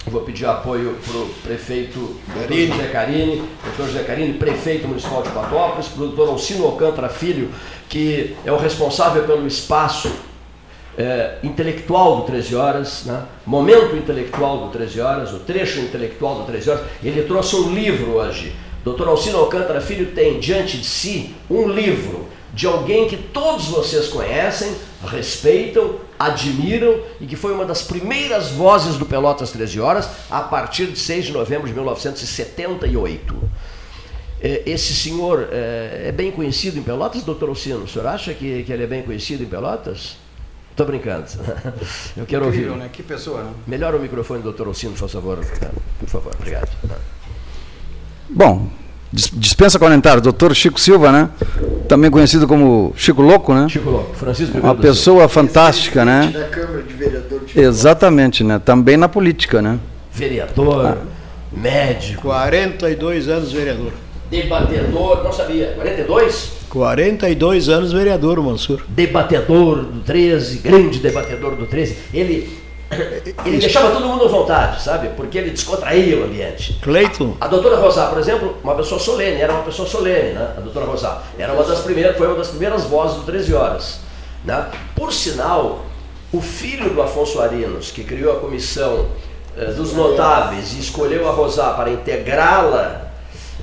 Vou 0.06 0.20
pedir 0.20 0.44
apoio 0.44 0.96
para 1.06 1.16
o 1.16 1.28
prefeito 1.42 2.16
Carini. 2.34 2.66
José 2.66 2.88
Carini, 2.88 3.42
doutor 3.64 3.86
José 3.86 4.04
Carini, 4.04 4.34
prefeito 4.34 4.86
municipal 4.86 5.22
de 5.22 5.30
Patópolis, 5.30 5.88
para 5.88 6.02
o 6.02 6.06
doutor 6.08 6.28
Alcino 6.28 6.66
Alcântara 6.66 7.08
Filho, 7.08 7.50
que 7.88 8.36
é 8.44 8.52
o 8.52 8.58
responsável 8.58 9.24
pelo 9.24 9.46
espaço 9.46 10.12
é, 10.98 11.38
intelectual 11.42 12.18
do 12.18 12.22
13 12.24 12.54
Horas, 12.54 13.04
né? 13.06 13.24
momento 13.46 13.96
intelectual 13.96 14.66
do 14.66 14.68
13 14.68 15.00
Horas, 15.00 15.32
o 15.32 15.40
trecho 15.40 15.80
intelectual 15.80 16.36
do 16.36 16.44
13 16.44 16.70
Horas. 16.70 16.84
Ele 17.02 17.22
trouxe 17.22 17.56
um 17.56 17.74
livro 17.74 18.12
hoje. 18.12 18.54
Doutor 18.84 19.08
Alcino 19.08 19.38
Alcântara 19.38 19.80
Filho 19.80 20.12
tem 20.12 20.38
diante 20.38 20.76
de 20.76 20.84
si 20.84 21.34
um 21.48 21.66
livro 21.66 22.28
de 22.54 22.66
alguém 22.66 23.08
que 23.08 23.16
todos 23.16 23.66
vocês 23.66 24.06
conhecem, 24.08 24.74
respeitam, 25.04 25.96
admiram 26.16 27.00
e 27.20 27.26
que 27.26 27.34
foi 27.34 27.52
uma 27.52 27.64
das 27.64 27.82
primeiras 27.82 28.50
vozes 28.50 28.96
do 28.96 29.04
Pelotas 29.04 29.50
13 29.50 29.80
Horas 29.80 30.08
a 30.30 30.40
partir 30.40 30.86
de 30.86 30.98
6 30.98 31.26
de 31.26 31.32
novembro 31.32 31.66
de 31.66 31.74
1978. 31.74 33.50
É, 34.40 34.62
esse 34.66 34.94
senhor 34.94 35.48
é, 35.50 36.04
é 36.08 36.12
bem 36.12 36.30
conhecido 36.30 36.78
em 36.78 36.82
Pelotas, 36.82 37.24
doutor 37.24 37.48
Alcino? 37.48 37.84
O 37.84 37.88
senhor 37.88 38.06
acha 38.06 38.32
que, 38.32 38.62
que 38.62 38.72
ele 38.72 38.84
é 38.84 38.86
bem 38.86 39.02
conhecido 39.02 39.42
em 39.42 39.46
Pelotas? 39.46 40.16
Estou 40.70 40.86
brincando. 40.86 41.26
Eu 42.16 42.24
quero 42.26 42.46
Incrível, 42.46 42.72
ouvir. 42.72 42.84
Né? 42.84 42.90
Que 42.92 43.02
pessoa, 43.02 43.42
né? 43.42 43.52
Melhor 43.66 43.94
o 43.94 43.98
microfone, 43.98 44.42
doutor 44.42 44.68
Alcino, 44.68 44.94
por 44.94 45.08
favor. 45.08 45.38
Por 45.98 46.08
favor, 46.08 46.32
obrigado. 46.38 46.70
Bom, 48.28 48.68
dispensa 49.14 49.78
comentário, 49.78 50.20
doutor 50.20 50.54
Chico 50.54 50.80
Silva, 50.80 51.12
né? 51.12 51.28
Também 51.88 52.10
conhecido 52.10 52.46
como 52.46 52.92
Chico 52.96 53.22
Louco, 53.22 53.54
né? 53.54 53.68
Chico 53.68 53.90
Louco, 53.90 54.14
Francisco 54.14 54.58
Uma 54.58 54.74
pessoa 54.74 55.28
fantástica, 55.28 56.04
né? 56.04 56.30
Da 56.32 56.44
Câmara 56.44 56.82
de 56.82 56.94
Vereador 56.94 57.40
de 57.44 57.60
Exatamente, 57.60 58.42
né? 58.42 58.58
Também 58.58 58.96
na 58.96 59.08
política, 59.08 59.62
né? 59.62 59.78
Vereador, 60.12 60.86
ah. 60.86 60.96
médico. 61.52 62.22
42 62.22 63.28
anos 63.28 63.52
vereador. 63.52 63.92
Debatedor, 64.30 65.22
não 65.22 65.32
sabia. 65.32 65.72
42? 65.76 66.52
42 66.68 67.68
anos 67.68 67.92
vereador, 67.92 68.42
Mansur. 68.42 68.82
Debatedor 68.88 69.84
do 69.84 70.00
13, 70.00 70.58
grande 70.58 70.98
debatedor 70.98 71.54
do 71.54 71.66
13. 71.66 71.96
Ele 72.12 72.63
ele 73.44 73.58
deixava 73.58 73.90
todo 73.90 74.06
mundo 74.06 74.24
à 74.24 74.28
vontade, 74.28 74.82
sabe? 74.82 75.08
Porque 75.16 75.38
ele 75.38 75.50
descontraía 75.50 76.18
o 76.18 76.24
ambiente. 76.24 76.78
Cleiton? 76.82 77.36
A, 77.40 77.46
a 77.46 77.48
doutora 77.48 77.76
Rosá, 77.76 78.06
por 78.06 78.18
exemplo, 78.18 78.56
uma 78.62 78.74
pessoa 78.74 79.00
solene, 79.00 79.40
era 79.40 79.52
uma 79.52 79.62
pessoa 79.62 79.88
solene, 79.88 80.32
né? 80.32 80.54
A 80.56 80.60
doutora 80.60 80.86
Rosá. 80.86 81.22
Era 81.38 81.52
uma 81.52 81.64
das 81.64 81.80
primeiras, 81.80 82.16
foi 82.16 82.26
uma 82.26 82.36
das 82.36 82.48
primeiras 82.48 82.84
vozes 82.84 83.16
do 83.16 83.22
13 83.22 83.54
Horas. 83.54 84.00
Né? 84.44 84.66
Por 84.94 85.12
sinal, 85.12 85.84
o 86.32 86.40
filho 86.40 86.90
do 86.90 87.00
Afonso 87.00 87.40
Arinos, 87.40 87.90
que 87.90 88.04
criou 88.04 88.36
a 88.36 88.40
comissão 88.40 89.06
eh, 89.56 89.66
dos 89.66 89.92
notáveis 89.92 90.74
e 90.74 90.80
escolheu 90.80 91.28
a 91.28 91.32
Rosá 91.32 91.70
para 91.70 91.90
integrá-la, 91.90 93.08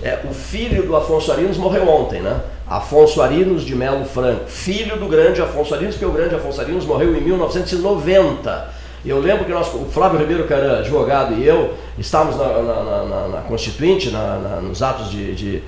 eh, 0.02 0.20
o 0.24 0.34
filho 0.34 0.84
do 0.84 0.96
Afonso 0.96 1.32
Arinos 1.32 1.58
morreu 1.58 1.88
ontem, 1.88 2.22
né? 2.22 2.42
Afonso 2.68 3.22
Arinos 3.22 3.64
de 3.64 3.76
Melo 3.76 4.06
Franco, 4.06 4.48
filho 4.48 4.98
do 4.98 5.08
grande 5.08 5.42
Afonso 5.42 5.76
Arinos, 5.76 5.96
porque 5.96 6.06
o 6.06 6.14
grande 6.14 6.36
Afonso 6.36 6.62
Arinos 6.62 6.86
morreu 6.86 7.14
em 7.16 7.22
1990 7.22 8.81
eu 9.10 9.20
lembro 9.20 9.46
que 9.46 9.52
nós, 9.52 9.74
o 9.74 9.86
Flávio 9.86 10.20
Ribeiro, 10.20 10.46
que 10.46 10.54
era 10.54 10.80
advogado, 10.80 11.34
e 11.34 11.46
eu 11.46 11.74
estávamos 11.98 12.38
na, 12.38 12.48
na, 12.62 13.04
na, 13.04 13.28
na 13.28 13.42
Constituinte, 13.42 14.12
nos 14.62 14.84
atos 14.84 15.10
de, 15.10 15.34
de 15.34 15.64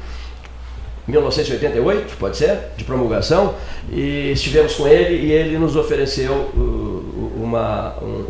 1988, 1.08 2.16
pode 2.18 2.38
ser, 2.38 2.60
de 2.78 2.84
promulgação, 2.84 3.56
e 3.92 4.32
estivemos 4.32 4.76
com 4.76 4.88
ele 4.88 5.26
e 5.26 5.32
ele 5.32 5.58
nos 5.58 5.76
ofereceu 5.76 6.32
uh, 6.32 7.34
uma, 7.42 7.96
um, 8.02 8.26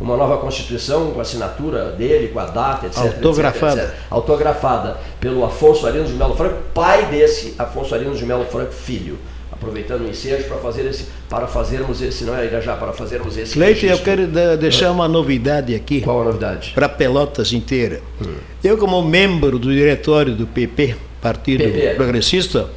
uma 0.00 0.16
nova 0.16 0.38
Constituição 0.38 1.10
com 1.10 1.18
a 1.18 1.22
assinatura 1.22 1.92
dele, 1.92 2.28
com 2.28 2.40
a 2.40 2.46
data, 2.46 2.86
etc. 2.86 2.98
Autografada. 2.98 3.82
Etc, 3.82 3.90
etc, 3.90 4.04
autografada 4.10 4.96
pelo 5.20 5.44
Afonso 5.44 5.86
Arinos 5.86 6.08
de 6.08 6.14
Melo 6.14 6.34
Franco, 6.34 6.56
pai 6.72 7.06
desse 7.06 7.54
Afonso 7.58 7.94
Arinos 7.94 8.18
de 8.18 8.24
Melo 8.24 8.46
Franco, 8.46 8.72
filho 8.72 9.18
aproveitando 9.60 10.06
o 10.06 10.08
ensejo 10.08 10.44
para 10.44 10.56
fazer 10.56 10.86
esse, 10.88 11.04
para 11.28 11.46
fazermos 11.46 12.00
esse, 12.00 12.24
não 12.24 12.34
é 12.34 12.46
Irajá, 12.46 12.74
para 12.76 12.94
fazermos 12.94 13.36
esse. 13.36 13.58
Leite, 13.58 13.84
eu 13.84 13.98
quero 13.98 14.26
deixar 14.56 14.90
uma 14.90 15.06
novidade 15.06 15.74
aqui. 15.74 16.00
Qual 16.00 16.22
a 16.22 16.24
novidade? 16.24 16.72
Para 16.74 16.88
Pelotas 16.88 17.52
inteira. 17.52 18.00
Hum. 18.26 18.34
Eu 18.64 18.78
como 18.78 19.02
membro 19.02 19.58
do 19.58 19.70
diretório 19.70 20.34
do 20.34 20.46
PP, 20.46 20.96
Partido 21.20 21.62
PP. 21.64 21.94
Progressista, 21.94 22.70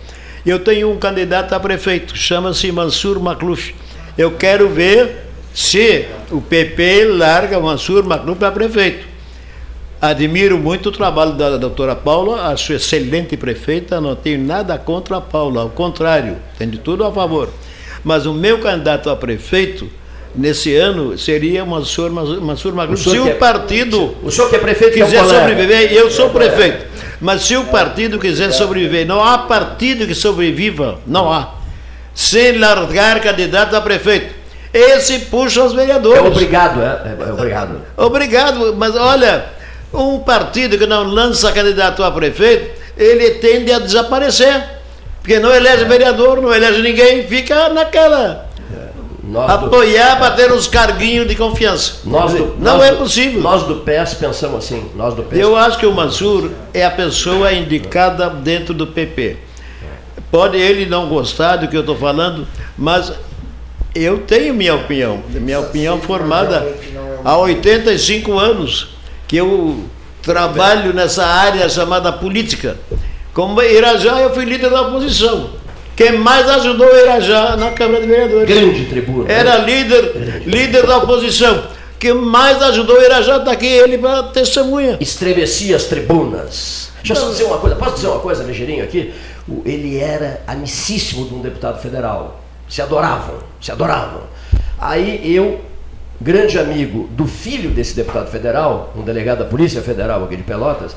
eu 0.46 0.60
tenho 0.60 0.92
um 0.92 0.98
candidato 0.98 1.54
a 1.54 1.60
prefeito, 1.60 2.18
chama-se 2.18 2.70
Mansur 2.70 3.18
Makluf. 3.20 3.74
Eu 4.18 4.32
quero 4.32 4.70
ver 4.70 5.24
se 5.54 6.06
o 6.30 6.42
PP 6.42 7.06
larga 7.06 7.60
Mansur 7.62 8.04
Makluf 8.04 8.38
para 8.38 8.52
prefeito. 8.52 9.13
Admiro 10.04 10.58
muito 10.58 10.90
o 10.90 10.92
trabalho 10.92 11.32
da 11.32 11.56
doutora 11.56 11.96
Paula, 11.96 12.50
acho 12.52 12.74
excelente 12.74 13.38
prefeita, 13.38 14.02
não 14.02 14.14
tenho 14.18 14.44
nada 14.44 14.78
contra 14.78 15.16
a 15.16 15.22
Paula, 15.22 15.62
ao 15.62 15.70
contrário, 15.70 16.36
tenho 16.58 16.72
de 16.72 16.78
tudo 16.78 17.06
a 17.06 17.12
favor. 17.14 17.48
Mas 18.04 18.26
o 18.26 18.34
meu 18.34 18.60
candidato 18.60 19.10
a 19.10 19.16
prefeito, 19.16 19.90
nesse 20.36 20.76
ano, 20.76 21.18
seria 21.18 21.64
Mansur, 21.64 22.12
Mansur 22.12 22.74
Magno. 22.74 22.98
Se 22.98 23.18
o 23.18 23.30
é, 23.30 23.36
partido 23.36 24.14
o 24.22 24.30
senhor 24.30 24.50
que 24.50 24.58
é 24.58 24.60
prefeito 24.60 24.94
quiser 24.96 25.24
é 25.24 25.26
sobreviver, 25.26 25.94
eu 25.94 26.12
sou 26.12 26.30
prefeito, 26.32 26.86
mas 27.22 27.44
se 27.44 27.56
o 27.56 27.64
partido 27.68 28.20
quiser 28.20 28.52
sobreviver, 28.52 29.08
não 29.08 29.24
há 29.24 29.38
partido 29.38 30.06
que 30.06 30.14
sobreviva, 30.14 31.00
não 31.08 31.32
há, 31.32 31.54
sem 32.14 32.58
largar 32.58 33.22
candidato 33.22 33.74
a 33.74 33.80
prefeito. 33.80 34.36
Esse 34.74 35.20
puxa 35.20 35.64
os 35.64 35.72
vereadores. 35.72 36.26
É 36.26 36.28
obrigado, 36.28 36.82
é, 36.82 36.86
é, 37.06 37.30
é 37.30 37.32
obrigado. 37.32 37.82
Obrigado, 37.96 38.76
mas 38.76 38.98
olha, 38.98 39.63
um 39.94 40.20
partido 40.20 40.78
que 40.78 40.86
não 40.86 41.04
lança 41.04 41.52
candidato 41.52 42.04
a 42.04 42.12
prefeito, 42.12 42.82
ele 42.98 43.32
tende 43.32 43.72
a 43.72 43.80
desaparecer. 43.80 44.64
Porque 45.22 45.40
não 45.40 45.54
elege 45.54 45.86
vereador, 45.86 46.42
não 46.42 46.54
elege 46.54 46.82
ninguém, 46.82 47.26
fica 47.28 47.70
naquela. 47.70 48.50
Nós 49.24 49.50
apoiar 49.50 50.16
do... 50.16 50.20
para 50.20 50.36
ter 50.36 50.52
uns 50.52 50.68
carguinhos 50.68 51.28
de 51.28 51.36
confiança. 51.36 52.02
Nós 52.04 52.34
do, 52.34 52.56
não 52.60 52.78
nós 52.78 52.84
é 52.84 52.92
possível. 52.92 53.42
Nós 53.42 53.64
do 53.64 53.78
PS 53.78 54.16
pensamos 54.16 54.66
assim. 54.66 54.92
Nós 54.96 55.14
do 55.14 55.24
PS 55.24 55.40
Eu 55.40 55.56
acho 55.56 55.78
que 55.78 55.86
o 55.86 55.94
Mansur 55.94 56.52
é 56.74 56.84
a 56.84 56.92
pessoa 56.92 57.54
indicada 57.54 58.30
dentro 58.30 58.74
do 58.74 58.88
PP. 58.88 59.38
Pode 60.30 60.58
ele 60.58 60.86
não 60.86 61.08
gostar 61.08 61.56
do 61.58 61.68
que 61.68 61.76
eu 61.78 61.82
estou 61.82 61.96
falando, 61.96 62.46
mas 62.78 63.14
eu 63.96 64.20
tenho 64.20 64.54
minha 64.54 64.76
opinião. 64.76 65.24
Minha 65.30 65.62
opinião 65.62 66.02
formada 66.02 66.68
há 67.24 67.38
85 67.38 68.38
anos 68.38 68.93
que 69.34 69.38
eu 69.38 69.86
trabalho 70.22 70.94
nessa 70.94 71.26
área 71.26 71.68
chamada 71.68 72.12
política. 72.12 72.78
Como 73.34 73.60
Irajá, 73.64 74.22
eu 74.22 74.32
fui 74.32 74.46
líder 74.46 74.70
da 74.70 74.82
oposição. 74.82 75.50
Quem 75.96 76.20
mais 76.20 76.48
ajudou 76.48 76.86
o 76.86 76.96
Irajá 76.96 77.58
na 77.58 77.72
Câmara 77.72 78.02
de 78.02 78.06
Vereadores? 78.06 78.48
Grande 78.48 78.86
tribuna. 78.86 79.32
Era 79.32 79.58
líder, 79.58 80.44
líder 80.46 80.86
da 80.86 80.98
oposição. 81.00 81.64
Quem 81.98 82.14
mais 82.14 82.62
ajudou 82.62 82.96
o 82.96 83.02
Irajá 83.02 83.38
está 83.38 83.54
aqui, 83.54 83.66
ele 83.66 83.98
para 83.98 84.22
testemunha. 84.22 84.98
Estremecia 85.02 85.78
as 85.78 85.86
tribunas. 85.86 86.92
Deixa 86.98 87.14
eu 87.14 87.26
só 87.26 87.32
dizer 87.32 87.46
uma 87.46 87.58
coisa, 87.58 87.76
posso 87.76 87.96
dizer 87.96 88.10
uma 88.10 88.20
coisa 88.20 88.44
ligeirinho 88.44 88.84
aqui? 88.84 89.16
Ele 89.66 89.98
era 89.98 90.44
amicíssimo 90.46 91.28
de 91.28 91.34
um 91.34 91.42
deputado 91.42 91.82
federal 91.82 92.40
se 92.70 92.84
adoravam, 92.84 93.40
se 93.60 93.72
adoravam. 93.72 94.22
Aí 94.80 95.36
eu, 95.36 95.60
grande 96.22 96.58
amigo 96.58 97.08
do 97.12 97.28
filho 97.28 97.72
desse 97.72 97.96
deputado 97.96 98.30
federal, 98.30 98.94
um 98.96 99.02
delegado 99.02 99.40
da 99.40 99.46
Polícia 99.46 99.82
Federal 99.82 100.24
aqui 100.24 100.38
de 100.38 100.44
Pelotas, 100.44 100.96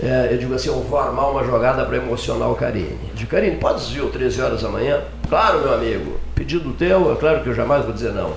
é, 0.00 0.28
eu 0.30 0.38
digo 0.38 0.54
assim, 0.54 0.68
eu 0.68 0.80
vou 0.80 0.98
armar 0.98 1.30
uma 1.30 1.44
jogada 1.44 1.84
para 1.84 1.96
emocionar 1.96 2.50
o 2.50 2.54
Karine. 2.54 2.98
Eu 3.10 3.14
digo, 3.14 3.30
Karine, 3.30 3.56
pode 3.56 3.84
vir 3.92 4.04
13 4.10 4.40
horas 4.40 4.62
da 4.62 4.68
manhã? 4.68 5.02
Claro, 5.28 5.60
meu 5.60 5.74
amigo. 5.74 6.18
Pedido 6.34 6.72
teu, 6.72 7.12
é 7.12 7.16
claro 7.16 7.42
que 7.42 7.48
eu 7.48 7.54
jamais 7.54 7.84
vou 7.84 7.92
dizer 7.92 8.12
não. 8.12 8.32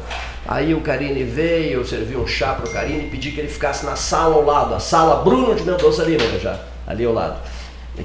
Aí 0.47 0.73
o 0.73 0.81
Karine 0.81 1.23
veio, 1.23 1.79
eu 1.79 1.85
servi 1.85 2.15
um 2.15 2.27
chá 2.27 2.53
para 2.53 2.69
o 2.69 2.71
Karine 2.71 3.05
e 3.05 3.09
pedi 3.09 3.31
que 3.31 3.39
ele 3.39 3.47
ficasse 3.47 3.85
na 3.85 3.95
sala 3.95 4.35
ao 4.35 4.43
lado, 4.43 4.75
a 4.75 4.79
sala 4.79 5.23
Bruno 5.23 5.55
de 5.55 5.63
Mendonça 5.63 6.03
Lima, 6.03 6.23
já, 6.39 6.59
ali 6.85 7.05
ao 7.05 7.13
lado. 7.13 7.39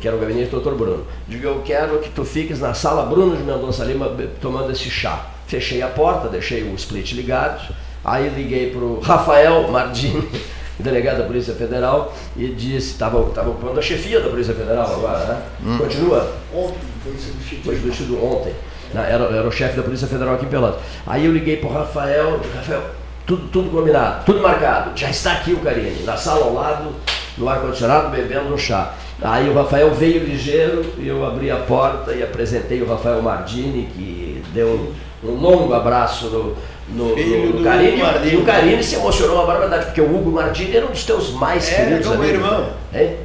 Que 0.01 0.07
era 0.07 0.17
o 0.17 0.21
gabinete 0.21 0.47
do 0.47 0.53
doutor 0.53 0.77
Bruno. 0.77 1.05
Digo, 1.27 1.47
eu 1.47 1.63
quero 1.65 1.99
que 1.99 2.09
tu 2.11 2.25
fiques 2.25 2.61
na 2.61 2.73
sala 2.73 3.05
Bruno 3.05 3.37
de 3.37 3.43
Mendonça 3.43 3.85
Lima 3.85 4.11
tomando 4.41 4.71
esse 4.71 4.89
chá. 4.89 5.27
Fechei 5.49 5.83
a 5.83 5.89
porta, 5.89 6.29
deixei 6.29 6.63
o 6.63 6.75
split 6.77 7.13
ligado, 7.13 7.75
aí 8.05 8.29
liguei 8.29 8.71
para 8.71 8.81
o 8.81 9.01
Rafael 9.01 9.69
Mardini 9.71 10.29
delegado 10.81 11.19
da 11.19 11.25
Polícia 11.25 11.55
Federal, 11.55 12.15
e 12.37 12.49
disse, 12.49 12.93
estava 12.93 13.19
ocupando 13.19 13.79
a 13.79 13.83
chefia 13.83 14.21
da 14.21 14.29
Polícia 14.29 14.55
Federal 14.55 14.93
agora, 14.93 15.25
né? 15.27 15.43
Hum. 15.65 15.79
Continua. 15.79 16.33
Ontem 16.55 16.79
foi 17.03 17.13
substituído. 17.13 17.65
Foi 17.65 17.77
substituído 17.77 18.25
ontem. 18.25 18.55
Era, 18.95 19.25
era 19.25 19.47
o 19.47 19.53
chefe 19.53 19.77
da 19.77 19.83
Polícia 19.83 20.09
Federal 20.09 20.35
aqui 20.35 20.47
em 20.47 20.49
Pelotas. 20.49 20.81
Aí 21.07 21.25
eu 21.25 21.33
liguei 21.33 21.59
para 21.59 21.69
o 21.69 21.73
Rafael, 21.73 22.41
Rafael, 22.55 22.83
tudo, 23.25 23.47
tudo 23.49 23.71
combinado, 23.71 24.25
tudo 24.25 24.41
marcado. 24.41 24.99
Já 24.99 25.11
está 25.11 25.33
aqui 25.33 25.53
o 25.53 25.59
Karine, 25.59 26.03
na 26.03 26.17
sala 26.17 26.47
ao 26.47 26.55
lado, 26.55 26.91
no 27.39 27.49
ar-condicionado, 27.49 28.11
bebendo 28.11 28.53
um 28.53 28.59
chá. 28.59 28.95
Aí 29.23 29.49
o 29.49 29.55
Rafael 29.55 29.93
veio 29.95 30.25
ligeiro 30.25 30.95
e 30.99 31.07
eu 31.07 31.25
abri 31.25 31.51
a 31.51 31.57
porta 31.57 32.13
e 32.13 32.23
apresentei 32.23 32.83
o 32.83 32.89
Rafael 32.89 33.23
Mardini, 33.23 33.87
que 33.95 34.43
deu 34.53 34.69
um, 34.69 34.93
um 35.23 35.35
longo 35.35 35.73
abraço 35.75 36.27
no, 36.27 36.57
no, 36.89 37.17
no, 37.17 37.59
no 37.59 37.65
Carine, 37.65 38.03
e 38.33 38.37
o 38.37 38.45
Carine 38.45 38.83
se 38.83 38.95
emocionou 38.95 39.37
uma 39.37 39.47
barbaridade, 39.47 39.87
porque 39.87 40.01
o 40.01 40.15
Hugo 40.15 40.33
Mardini 40.33 40.77
era 40.77 40.87
um 40.87 40.91
dos 40.91 41.05
teus 41.05 41.31
mais 41.33 41.71
era 41.71 41.85
queridos 41.85 42.07
como 42.07 42.23
amigos. 42.23 42.41
irmão. 42.41 42.67
Hein? 42.95 43.17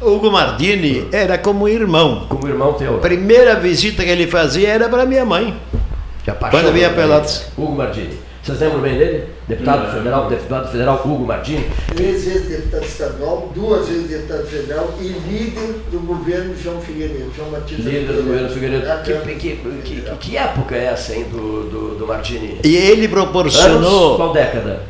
Hugo 0.00 0.30
Mardini 0.30 1.08
era 1.10 1.36
como 1.36 1.68
irmão. 1.68 2.26
Como 2.28 2.46
irmão 2.46 2.72
teu. 2.74 2.96
A 2.96 2.98
primeira 2.98 3.56
visita 3.56 4.04
que 4.04 4.10
ele 4.10 4.28
fazia 4.28 4.68
era 4.68 4.88
para 4.88 5.04
minha 5.04 5.24
mãe. 5.24 5.56
Quando 6.50 6.72
vinha 6.72 6.90
Pelotas. 6.90 7.50
Hugo 7.56 7.72
Mardini. 7.72 8.27
Vocês 8.48 8.60
lembram 8.60 8.80
bem 8.80 8.96
dele? 8.96 9.24
Deputado 9.46 9.86
Não. 9.88 9.92
federal, 9.92 10.28
deputado 10.30 10.72
federal 10.72 11.02
Hugo 11.04 11.26
Mardini. 11.26 11.66
Três 11.94 12.24
vezes 12.24 12.48
deputado 12.48 12.84
estadual, 12.84 13.52
duas 13.54 13.86
vezes 13.86 14.08
deputado 14.08 14.46
federal 14.46 14.94
e 15.00 15.08
líder 15.08 15.74
do 15.92 16.00
governo 16.06 16.54
João 16.56 16.80
Figueiredo. 16.80 17.30
João 17.36 17.50
Batista 17.50 17.82
Líder 17.82 18.06
do 18.14 18.22
governo 18.22 18.48
Figueiredo. 18.48 18.86
Que, 19.04 19.34
que, 19.34 19.56
que, 19.84 20.02
que- 20.18 20.36
época 20.38 20.74
é 20.74 20.84
essa, 20.86 21.14
hein, 21.14 21.26
do, 21.30 21.64
do, 21.68 21.94
do 21.98 22.06
Mardini? 22.06 22.58
E 22.64 22.74
ele 22.74 23.02
Anos? 23.04 23.10
proporcionou. 23.10 24.16
Qual 24.16 24.32
década? 24.32 24.80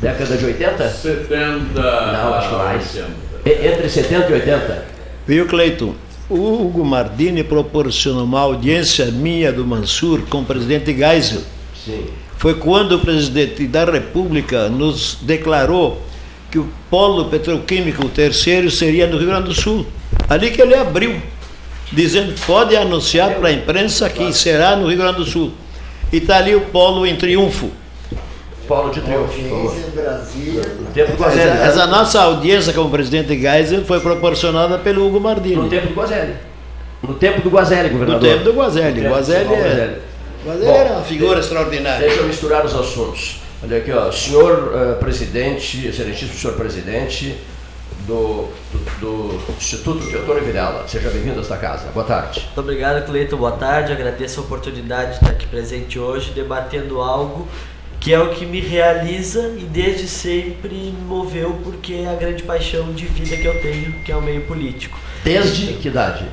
Década 0.00 0.36
de 0.36 0.44
80? 0.44 0.88
70. 0.90 1.56
Não, 1.80 2.34
acho 2.34 2.48
que 2.50 2.54
mais. 2.56 2.94
80. 2.94 3.10
E- 3.46 3.66
Entre 3.68 3.88
70 3.88 4.28
e 4.30 4.32
80? 4.34 4.84
Viu, 5.26 5.46
Cleiton? 5.46 5.94
O 6.28 6.62
Hugo 6.66 6.84
Mardini 6.84 7.42
proporcionou 7.42 8.24
uma 8.24 8.40
audiência 8.40 9.06
minha 9.06 9.50
do 9.50 9.64
Mansur 9.64 10.22
com 10.28 10.40
o 10.40 10.44
presidente 10.44 10.94
Geisel. 10.94 11.40
Sim. 11.84 12.04
Foi 12.38 12.54
quando 12.54 12.92
o 12.92 12.98
presidente 13.00 13.66
da 13.66 13.84
República 13.84 14.68
nos 14.68 15.18
declarou 15.22 16.02
que 16.50 16.58
o 16.58 16.68
polo 16.90 17.26
petroquímico 17.26 18.08
terceiro 18.08 18.70
seria 18.70 19.06
no 19.06 19.16
Rio 19.18 19.28
Grande 19.28 19.48
do 19.48 19.54
Sul. 19.54 19.86
Ali 20.28 20.50
que 20.50 20.60
ele 20.60 20.74
abriu, 20.74 21.20
dizendo 21.92 22.34
pode 22.46 22.76
anunciar 22.76 23.34
para 23.36 23.48
a 23.48 23.52
imprensa 23.52 24.08
que 24.10 24.32
será 24.32 24.76
no 24.76 24.88
Rio 24.88 24.98
Grande 24.98 25.16
do 25.18 25.24
Sul. 25.24 25.52
E 26.12 26.18
está 26.18 26.36
ali 26.36 26.54
o 26.54 26.60
polo 26.60 27.06
em 27.06 27.16
triunfo. 27.16 27.70
Paulo 28.68 28.92
de 28.92 29.00
Triunfo. 29.00 29.40
No 29.40 30.86
tempo 30.92 31.12
do 31.16 31.24
Essa, 31.24 31.24
Guazelli. 31.24 31.50
né? 31.50 31.66
essa 31.66 31.86
nossa 31.86 32.20
audiência 32.20 32.72
com 32.72 32.80
o 32.82 32.90
presidente 32.90 33.38
Geisel 33.38 33.84
foi 33.84 34.00
proporcionada 34.00 34.76
pelo 34.78 35.06
Hugo 35.06 35.14
No 35.18 35.20
Mardini. 35.20 35.68
tempo 35.68 35.86
do 35.88 35.94
Guazelli. 35.94 36.34
No 37.02 37.14
tempo 37.14 37.40
do 37.42 37.50
Guazelli, 37.50 37.90
No 37.90 37.98
governador. 37.98 38.28
tempo 38.28 38.44
do 38.44 38.52
Guazelli. 38.52 38.88
No 38.88 38.94
tempo 38.94 39.08
do 39.08 39.14
Guazelli, 39.14 39.44
Paulo 39.46 39.62
é, 39.62 39.98
Guazelli 40.46 40.66
Bom, 40.66 40.76
era 40.76 40.92
uma 40.92 41.02
figura 41.02 41.40
extraordinária. 41.40 42.06
Deixa 42.06 42.22
eu 42.22 42.28
misturar 42.28 42.64
os 42.64 42.72
assuntos. 42.72 43.40
Olha 43.62 43.78
aqui, 43.78 43.90
ó. 43.90 44.12
Senhor 44.12 44.72
eh, 44.74 44.94
presidente, 44.94 45.88
excelentíssimo 45.88 46.38
senhor 46.38 46.56
presidente 46.56 47.36
do, 48.06 48.48
do, 48.72 48.78
do 49.00 49.52
Instituto 49.58 50.06
Teotônio 50.08 50.44
Vilela. 50.44 50.86
Seja 50.86 51.10
bem-vindo 51.10 51.40
a 51.40 51.42
esta 51.42 51.56
casa. 51.56 51.88
Boa 51.92 52.06
tarde. 52.06 52.42
Muito 52.42 52.60
obrigado, 52.60 53.04
Cleiton. 53.06 53.36
Boa 53.36 53.52
tarde. 53.52 53.92
Agradeço 53.92 54.38
a 54.38 54.44
oportunidade 54.44 55.10
de 55.10 55.14
estar 55.16 55.30
aqui 55.30 55.46
presente 55.48 55.98
hoje, 55.98 56.30
debatendo 56.30 57.00
algo 57.00 57.48
que 57.98 58.12
é 58.12 58.20
o 58.20 58.28
que 58.28 58.46
me 58.46 58.60
realiza 58.60 59.52
e 59.58 59.64
desde 59.64 60.06
sempre 60.06 60.68
me 60.68 61.04
moveu, 61.08 61.58
porque 61.64 61.94
é 61.94 62.08
a 62.08 62.14
grande 62.14 62.44
paixão 62.44 62.92
de 62.92 63.04
vida 63.04 63.36
que 63.36 63.46
eu 63.46 63.60
tenho, 63.60 63.92
que 64.04 64.12
é 64.12 64.16
o 64.16 64.22
meio 64.22 64.42
político. 64.42 64.96
Desde 65.24 65.72
que 65.72 65.88
idade? 65.88 66.24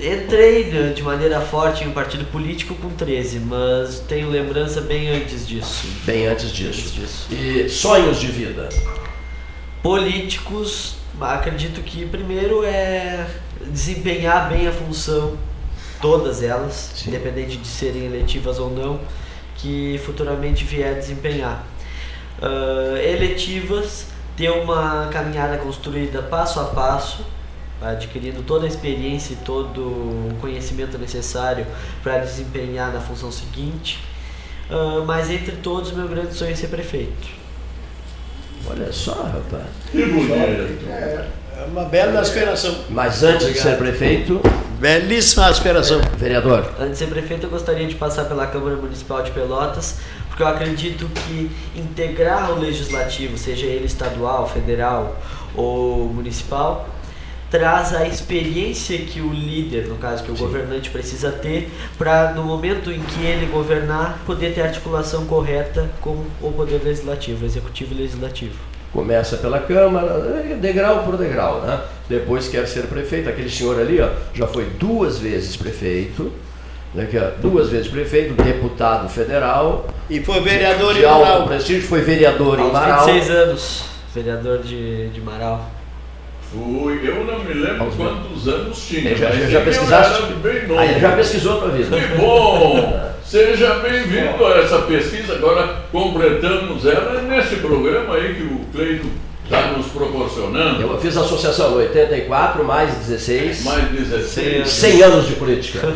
Entrei 0.00 0.92
de 0.94 1.02
maneira 1.02 1.40
forte 1.40 1.84
em 1.84 1.88
um 1.88 1.92
partido 1.92 2.24
político 2.26 2.74
com 2.76 2.90
13, 2.90 3.40
mas 3.40 4.00
tenho 4.00 4.30
lembrança 4.30 4.80
bem 4.80 5.08
antes 5.08 5.46
disso. 5.46 5.86
Bem 6.04 6.26
antes 6.26 6.52
disso. 6.52 6.80
Antes 6.80 6.92
disso. 6.92 7.26
E 7.32 7.68
sonhos 7.68 8.20
de 8.20 8.28
vida? 8.28 8.68
políticos, 9.82 10.96
acredito 11.20 11.80
que 11.82 12.06
primeiro 12.06 12.64
é 12.64 13.26
desempenhar 13.66 14.48
bem 14.48 14.66
a 14.66 14.72
função, 14.72 15.36
todas 16.00 16.42
elas, 16.42 16.92
Sim. 16.94 17.08
independente 17.10 17.56
de 17.56 17.66
serem 17.66 18.04
eletivas 18.04 18.58
ou 18.58 18.70
não, 18.70 19.00
que 19.56 20.00
futuramente 20.04 20.64
vier 20.64 20.94
desempenhar. 20.94 21.64
Ah, 22.40 22.98
eletivas, 23.02 24.06
ter 24.36 24.50
uma 24.50 25.08
caminhada 25.10 25.58
construída 25.58 26.22
passo 26.22 26.60
a 26.60 26.64
passo, 26.64 27.24
adquirindo 27.80 28.42
toda 28.42 28.64
a 28.64 28.68
experiência 28.68 29.34
e 29.34 29.36
todo 29.36 29.80
o 29.80 30.36
conhecimento 30.40 30.98
necessário 30.98 31.66
para 32.02 32.18
desempenhar 32.18 32.92
na 32.92 33.00
função 33.00 33.30
seguinte. 33.30 34.00
Ah, 34.70 35.02
mas 35.06 35.30
entre 35.30 35.56
todos, 35.56 35.92
meu 35.92 36.08
grande 36.08 36.34
sonho 36.34 36.52
é 36.52 36.54
ser 36.54 36.68
prefeito. 36.68 37.28
Olha 38.68 38.92
só, 38.92 39.12
rapaz. 39.12 39.64
Que 39.90 40.04
bonito. 40.04 40.88
É 40.90 41.64
uma 41.66 41.84
bela 41.84 42.20
aspiração. 42.20 42.74
Mas 42.90 43.22
antes 43.22 43.46
de 43.46 43.58
ser 43.58 43.76
prefeito, 43.78 44.40
Belíssima 44.78 45.46
aspiração. 45.46 46.00
vereador. 46.16 46.72
Antes 46.78 46.92
de 46.92 46.96
ser 46.98 47.06
prefeito, 47.06 47.46
eu 47.46 47.50
gostaria 47.50 47.86
de 47.86 47.96
passar 47.96 48.26
pela 48.26 48.46
Câmara 48.46 48.76
Municipal 48.76 49.22
de 49.22 49.32
Pelotas, 49.32 49.98
porque 50.28 50.42
eu 50.42 50.46
acredito 50.46 51.08
que 51.08 51.50
integrar 51.74 52.52
o 52.52 52.60
legislativo, 52.60 53.36
seja 53.36 53.66
ele 53.66 53.86
estadual, 53.86 54.48
federal 54.48 55.20
ou 55.56 56.08
municipal, 56.08 56.88
traz 57.50 57.94
a 57.94 58.06
experiência 58.06 58.98
que 58.98 59.20
o 59.20 59.32
líder, 59.32 59.86
no 59.86 59.96
caso 59.96 60.22
que 60.22 60.30
o 60.30 60.36
governante 60.36 60.90
precisa 60.90 61.30
ter, 61.30 61.70
para 61.96 62.32
no 62.32 62.42
momento 62.42 62.90
em 62.90 63.00
que 63.00 63.24
ele 63.24 63.46
governar, 63.46 64.20
poder 64.26 64.54
ter 64.54 64.60
a 64.62 64.64
articulação 64.64 65.24
correta 65.26 65.88
com 66.00 66.24
o 66.42 66.52
poder 66.52 66.82
legislativo, 66.84 67.44
executivo 67.44 67.94
e 67.94 67.98
legislativo. 67.98 68.58
Começa 68.92 69.36
pela 69.36 69.60
Câmara, 69.60 70.42
degrau 70.60 71.04
por 71.04 71.16
degrau, 71.16 71.60
né? 71.60 71.80
Depois 72.08 72.48
quer 72.48 72.66
ser 72.66 72.84
prefeito. 72.86 73.28
Aquele 73.28 73.50
senhor 73.50 73.78
ali, 73.78 74.00
ó, 74.00 74.08
já 74.34 74.46
foi 74.46 74.64
duas 74.78 75.18
vezes 75.18 75.56
prefeito, 75.56 76.32
né, 76.94 77.06
que, 77.10 77.18
ó, 77.18 77.30
duas 77.38 77.68
vezes 77.68 77.86
prefeito, 77.88 78.32
deputado 78.42 79.08
federal, 79.10 79.86
E 80.08 80.20
foi 80.20 80.40
vereador 80.40 80.94
de 80.94 81.00
em 81.00 81.06
Manaus. 81.06 81.48
prestígio, 81.48 81.82
foi 81.86 82.00
vereador 82.00 82.58
em 82.58 82.72
Marau. 82.72 83.06
26 83.06 83.30
anos, 83.30 83.84
vereador 84.14 84.58
de, 84.60 85.08
de 85.08 85.20
Marau. 85.20 85.70
Fui, 86.50 87.00
eu 87.04 87.24
não 87.24 87.44
me 87.44 87.52
lembro 87.52 87.84
Aos 87.84 87.94
quantos 87.94 88.48
anos 88.48 88.86
tinha. 88.86 89.14
Já, 89.14 89.28
mas 89.28 89.38
já, 89.38 89.42
já 89.42 89.48
que 89.48 89.54
eu 89.56 89.64
pesquisaste? 89.64 90.22
Aí 90.78 90.98
já 90.98 91.12
pesquisou 91.12 91.62
a 91.64 91.68
vida. 91.68 92.00
Que 92.00 92.16
bom! 92.16 93.10
Seja 93.22 93.74
bem-vindo 93.80 94.46
a 94.46 94.58
essa 94.58 94.78
pesquisa. 94.78 95.34
Agora 95.34 95.82
completamos 95.92 96.86
ela 96.86 97.20
nesse 97.20 97.56
programa 97.56 98.14
aí 98.14 98.34
que 98.34 98.42
o 98.44 98.60
Cleito 98.72 99.06
está 99.44 99.72
nos 99.72 99.88
proporcionando. 99.88 100.80
Eu 100.80 100.98
fiz 100.98 101.14
a 101.18 101.20
associação 101.20 101.74
84 101.74 102.64
mais 102.64 102.94
16, 102.94 103.64
Mais 103.64 103.90
16. 103.90 104.68
100 104.68 105.02
anos 105.02 105.26
de 105.26 105.34
política. 105.34 105.86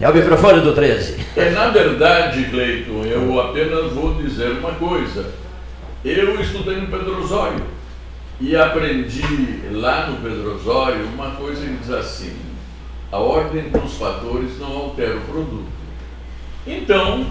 É 0.00 0.08
o 0.08 0.12
microfone 0.12 0.62
do 0.62 0.72
13. 0.72 1.16
É, 1.36 1.50
na 1.50 1.68
verdade, 1.68 2.44
Cleiton, 2.46 3.04
eu 3.04 3.40
apenas 3.40 3.92
vou 3.92 4.14
dizer 4.14 4.50
uma 4.50 4.72
coisa. 4.72 5.26
Eu 6.04 6.40
estudei 6.40 6.74
no 6.78 6.88
Pedro 6.88 7.22
Osório 7.22 7.62
e 8.42 8.56
aprendi 8.56 9.60
lá 9.70 10.08
no 10.08 10.16
Pedro 10.16 10.56
Osório 10.56 11.06
uma 11.14 11.30
coisa 11.30 11.64
que 11.64 11.74
diz 11.76 11.90
assim: 11.90 12.34
a 13.10 13.18
ordem 13.18 13.68
dos 13.70 13.94
fatores 13.94 14.58
não 14.58 14.76
altera 14.76 15.16
o 15.16 15.20
produto. 15.20 15.70
Então, 16.66 17.26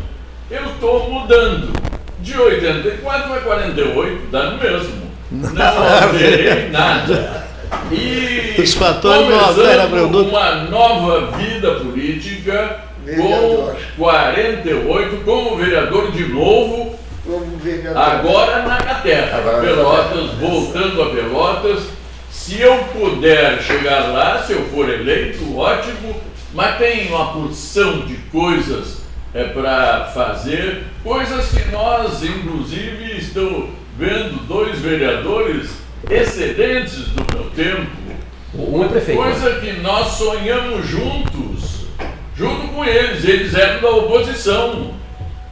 eu 0.50 0.66
estou 0.66 1.10
mudando. 1.12 1.74
De 2.20 2.38
84 2.38 3.34
a 3.34 3.38
48, 3.42 4.28
dá 4.32 4.52
no 4.52 4.58
mesmo. 4.60 5.12
Não 5.32 6.04
alterei 6.04 6.70
nada. 6.70 7.48
E 7.90 8.62
Os 8.62 8.74
fatores 8.76 9.28
não 9.30 9.40
começando 9.40 9.66
alteram 9.66 9.86
o 9.86 9.90
produto. 9.90 10.30
uma 10.30 10.54
nova 10.66 11.32
vida 11.38 11.72
política 11.76 12.82
com 13.06 13.74
48 13.98 15.24
como 15.24 15.56
vereador 15.56 16.12
de 16.12 16.26
novo, 16.26 16.96
Vereador. 17.40 18.02
agora 18.02 18.62
na 18.64 18.96
terra. 18.96 19.38
Agora 19.38 19.58
na 19.58 19.64
Pelotas, 19.64 20.32
voltando 20.40 21.02
a 21.02 21.10
Pelotas. 21.12 21.84
Se 22.30 22.60
eu 22.60 22.78
puder 22.86 23.62
chegar 23.62 24.12
lá, 24.12 24.42
se 24.44 24.54
eu 24.54 24.66
for 24.68 24.90
eleito, 24.90 25.58
ótimo, 25.58 26.16
mas 26.54 26.78
tem 26.78 27.08
uma 27.08 27.34
porção 27.34 28.02
de 28.06 28.16
coisas 28.32 29.02
é, 29.34 29.46
para 29.46 30.06
fazer, 30.14 30.84
coisas 31.04 31.50
que 31.50 31.72
nós, 31.72 32.24
inclusive, 32.24 33.18
estamos 33.18 33.70
vendo 33.98 34.46
dois 34.48 34.80
vereadores 34.80 35.72
excedentes 36.10 37.10
do 37.10 37.26
meu 37.36 37.50
tempo. 37.52 37.92
Um 38.54 38.84
é 38.84 38.88
prefeito. 38.88 39.22
Coisa 39.22 39.60
que 39.60 39.74
nós 39.74 40.08
sonhamos 40.14 40.88
juntos, 40.88 41.86
junto 42.36 42.68
com 42.70 42.84
eles. 42.84 43.24
Eles 43.24 43.54
eram 43.54 43.82
da 43.82 43.90
oposição. 43.92 44.94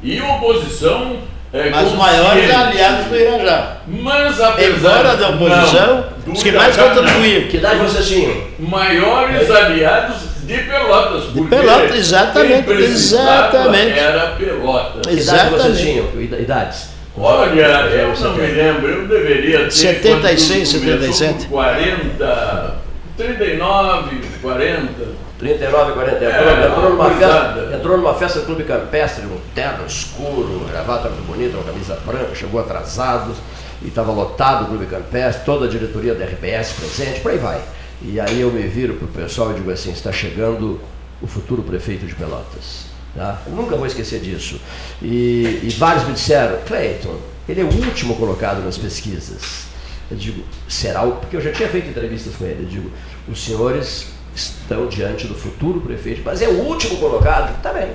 E 0.01 0.21
oposição 0.21 1.21
é 1.51 1.69
Mas 1.69 1.87
os 1.87 1.93
maiores 1.93 2.53
aliados 2.53 3.05
do 3.07 3.15
Irajá. 3.15 3.77
Mas 3.87 4.41
apesar 4.41 4.99
Embora 4.99 5.17
da 5.17 5.29
oposição, 5.29 6.05
Não, 6.25 6.33
os 6.33 6.43
que 6.43 6.51
mais 6.51 6.77
contribuíram. 6.77 7.47
Que 7.47 7.57
idade 7.57 7.79
vocês 7.79 8.07
tinham? 8.07 8.43
Maiores 8.59 9.49
aliados 9.49 10.17
de 10.43 10.57
Pelotas. 10.59 11.23
porque 11.25 11.55
Pelotas, 11.55 11.95
exatamente, 11.95 12.71
exatamente. 12.71 13.99
Era 13.99 14.27
Pelotas. 14.31 15.07
Que 15.07 15.21
idade 15.21 15.49
vocês 15.49 15.79
Exatamente. 15.79 16.41
Idades? 16.41 16.89
Olha, 17.17 17.61
eu 17.61 18.13
não 18.17 18.33
me 18.33 18.47
lembro, 18.47 18.87
eu 18.87 19.07
deveria 19.07 19.65
ter. 19.65 19.71
76, 19.71 20.71
quando 20.71 20.81
tudo 20.81 20.99
começou, 20.99 21.13
77. 21.13 21.47
40, 21.47 22.75
39, 23.17 24.21
40. 24.41 25.19
39, 25.39 25.93
40. 25.93 26.25
É, 26.25 26.27
Entrou, 26.27 26.67
entrou, 26.67 26.89
numa 26.89 27.05
uma 27.05 27.15
festa, 27.15 27.75
entrou 27.75 27.97
numa 27.97 28.13
festa 28.13 28.39
do 28.39 28.45
Clube 28.45 28.63
Campestre, 28.65 29.25
um 29.25 29.39
terno 29.55 29.85
escuro, 29.87 30.65
gravata 30.69 31.09
muito 31.09 31.25
bonita, 31.25 31.55
uma 31.55 31.63
camisa 31.63 31.97
branca, 32.05 32.35
chegou 32.35 32.59
atrasado 32.59 33.33
e 33.81 33.87
estava 33.87 34.11
lotado 34.11 34.65
o 34.65 34.67
Clube 34.67 34.85
Campestre, 34.85 35.45
toda 35.45 35.65
a 35.65 35.69
diretoria 35.69 36.13
da 36.13 36.25
RBS 36.25 36.73
presente, 36.73 37.21
por 37.21 37.31
aí 37.31 37.37
vai. 37.37 37.61
E 38.01 38.19
aí 38.19 38.41
eu 38.41 38.51
me 38.51 38.67
viro 38.67 38.95
para 38.95 39.05
o 39.05 39.07
pessoal 39.07 39.51
e 39.51 39.55
digo 39.55 39.71
assim, 39.71 39.91
está 39.91 40.11
chegando 40.11 40.79
o 41.21 41.27
futuro 41.27 41.63
prefeito 41.63 42.05
de 42.05 42.15
Pelotas. 42.15 42.87
Tá? 43.15 43.41
Eu 43.47 43.53
nunca 43.53 43.77
vou 43.77 43.85
esquecer 43.85 44.19
disso. 44.19 44.59
E, 45.01 45.61
e 45.63 45.75
vários 45.77 46.05
me 46.05 46.13
disseram, 46.13 46.59
Cleiton, 46.65 47.17
ele 47.47 47.61
é 47.61 47.63
o 47.63 47.73
último 47.73 48.15
colocado 48.15 48.63
nas 48.63 48.77
pesquisas. 48.77 49.69
Eu 50.11 50.17
digo, 50.17 50.43
será 50.67 51.03
o. 51.03 51.13
Porque 51.13 51.35
eu 51.35 51.41
já 51.41 51.51
tinha 51.51 51.69
feito 51.69 51.87
entrevistas 51.89 52.35
com 52.35 52.45
ele. 52.45 52.63
Eu 52.63 52.69
digo, 52.69 52.91
os 53.27 53.43
senhores 53.43 54.07
estão 54.39 54.87
diante 54.87 55.27
do 55.27 55.35
futuro 55.35 55.81
prefeito, 55.81 56.21
mas 56.23 56.41
é 56.41 56.47
o 56.47 56.59
último 56.63 56.97
colocado? 56.97 57.61
Tá 57.61 57.73
bem. 57.73 57.89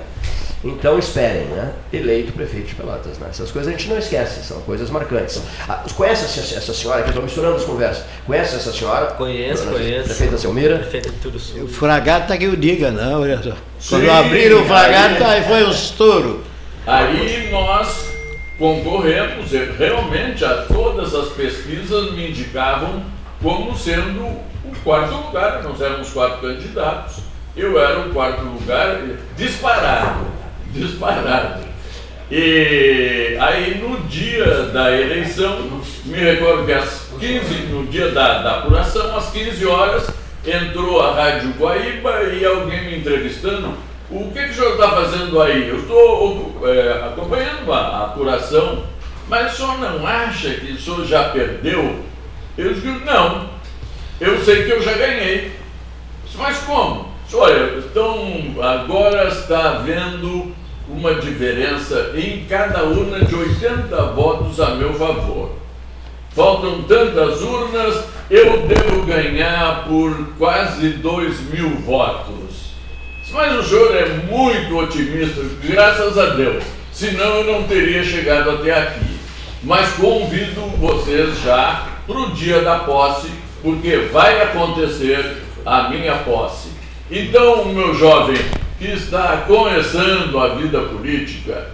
Então 0.63 0.97
esperem, 0.97 1.43
né? 1.45 1.73
Eleito 1.93 2.31
prefeito 2.31 2.69
de 2.69 2.75
Pelotas. 2.75 3.19
Né? 3.19 3.27
Essas 3.29 3.51
coisas 3.51 3.71
a 3.71 3.77
gente 3.77 3.87
não 3.87 3.99
esquece, 3.99 4.43
são 4.43 4.59
coisas 4.61 4.89
marcantes. 4.89 5.39
Ah, 5.69 5.83
conhece 5.95 6.39
essa, 6.55 6.73
senhora 6.73 7.01
aqui? 7.01 7.09
Estou 7.09 7.23
misturando 7.23 7.55
as 7.57 7.63
conversas. 7.63 8.03
Conhece 8.25 8.55
essa 8.55 8.73
senhora? 8.73 9.05
Conheço, 9.11 9.65
Dona 9.65 9.77
conheço. 9.77 10.05
Prefeita 10.05 10.37
Selmira? 10.39 10.77
Prefeita 10.79 11.09
de 11.11 11.17
Tudo 11.17 11.37
Sul. 11.37 11.63
O 11.65 11.67
fragata 11.67 12.35
que 12.35 12.45
eu 12.45 12.55
diga, 12.55 12.89
não, 12.89 13.21
olha 13.21 13.39
só. 13.43 13.51
Quando 13.89 14.09
abriram 14.09 14.63
o 14.63 14.65
fragata, 14.65 15.27
aí- 15.27 15.37
aí 15.39 15.43
foi 15.47 15.63
um 15.65 15.69
estouro. 15.71 16.43
Aí 16.87 17.49
nós 17.51 18.05
concorremos, 18.57 19.51
realmente 19.77 20.43
a 20.43 20.63
todas 20.63 21.13
as 21.13 21.29
pesquisas 21.29 22.11
me 22.13 22.29
indicavam 22.29 23.03
como 23.41 23.77
sendo 23.77 24.39
o 24.71 24.75
quarto 24.83 25.15
lugar, 25.15 25.63
nós 25.63 25.81
éramos 25.81 26.09
quatro 26.11 26.47
candidatos, 26.47 27.17
eu 27.55 27.79
era 27.79 27.99
o 28.01 28.13
quarto 28.13 28.41
lugar 28.41 29.01
disparado, 29.37 30.25
disparado. 30.71 31.63
E 32.29 33.37
aí 33.39 33.77
no 33.77 33.99
dia 34.07 34.63
da 34.73 34.91
eleição, 34.91 35.81
me 36.05 36.17
recordo 36.17 36.65
que 36.65 36.73
às 36.73 37.11
15, 37.19 37.53
no 37.67 37.85
dia 37.85 38.11
da, 38.11 38.41
da 38.41 38.57
apuração, 38.59 39.15
às 39.15 39.29
15 39.29 39.65
horas, 39.65 40.07
entrou 40.45 41.01
a 41.01 41.13
Rádio 41.13 41.53
Guaíba 41.57 42.23
e 42.23 42.45
alguém 42.45 42.85
me 42.85 42.97
entrevistando. 42.97 43.73
O 44.09 44.31
que, 44.31 44.43
que 44.43 44.49
o 44.49 44.53
senhor 44.53 44.73
está 44.73 44.89
fazendo 44.89 45.41
aí? 45.41 45.67
Eu 45.69 45.79
estou 45.79 46.61
é, 46.63 46.91
acompanhando 47.07 47.71
a, 47.71 47.77
a 47.77 48.05
apuração, 48.05 48.83
mas 49.27 49.53
o 49.53 49.55
senhor 49.57 49.79
não 49.79 50.05
acha 50.05 50.49
que 50.51 50.73
o 50.73 50.79
senhor 50.79 51.05
já 51.05 51.29
perdeu? 51.29 52.03
Eu 52.57 52.73
digo, 52.73 53.03
não, 53.05 53.49
eu 54.25 54.43
sei 54.43 54.63
que 54.63 54.71
eu 54.71 54.81
já 54.81 54.93
ganhei. 54.93 55.51
Mas 56.35 56.57
como? 56.59 57.13
Olha, 57.33 57.77
então 57.77 58.55
agora 58.61 59.27
está 59.27 59.71
havendo 59.71 60.53
uma 60.87 61.15
diferença 61.15 62.11
em 62.15 62.45
cada 62.45 62.83
urna 62.83 63.23
de 63.25 63.35
80 63.35 63.95
votos 64.13 64.59
a 64.59 64.75
meu 64.75 64.93
favor. 64.93 65.51
Faltam 66.31 66.83
tantas 66.83 67.41
urnas, 67.41 68.03
eu 68.29 68.67
devo 68.67 69.05
ganhar 69.05 69.85
por 69.85 70.33
quase 70.37 70.89
2 70.89 71.39
mil 71.51 71.69
votos. 71.79 72.65
Mas 73.31 73.57
o 73.57 73.63
senhor 73.63 73.95
é 73.95 74.07
muito 74.29 74.77
otimista, 74.77 75.41
graças 75.63 76.17
a 76.17 76.27
Deus. 76.27 76.63
Senão 76.91 77.37
eu 77.37 77.43
não 77.43 77.63
teria 77.63 78.03
chegado 78.03 78.49
até 78.51 78.71
aqui. 78.71 79.17
Mas 79.63 79.89
convido 79.93 80.61
vocês 80.77 81.41
já 81.41 81.87
para 82.07 82.17
o 82.17 82.31
dia 82.31 82.61
da 82.61 82.79
posse, 82.79 83.29
porque 83.65 83.97
vai 84.13 84.43
acontecer 84.43 85.37
a 85.65 85.89
minha 85.89 86.17
posse. 86.17 86.69
Então, 87.09 87.65
meu 87.65 87.95
jovem 87.95 88.37
que 88.77 88.91
está 88.91 89.43
começando 89.47 90.39
a 90.39 90.49
vida 90.49 90.81
política, 90.81 91.69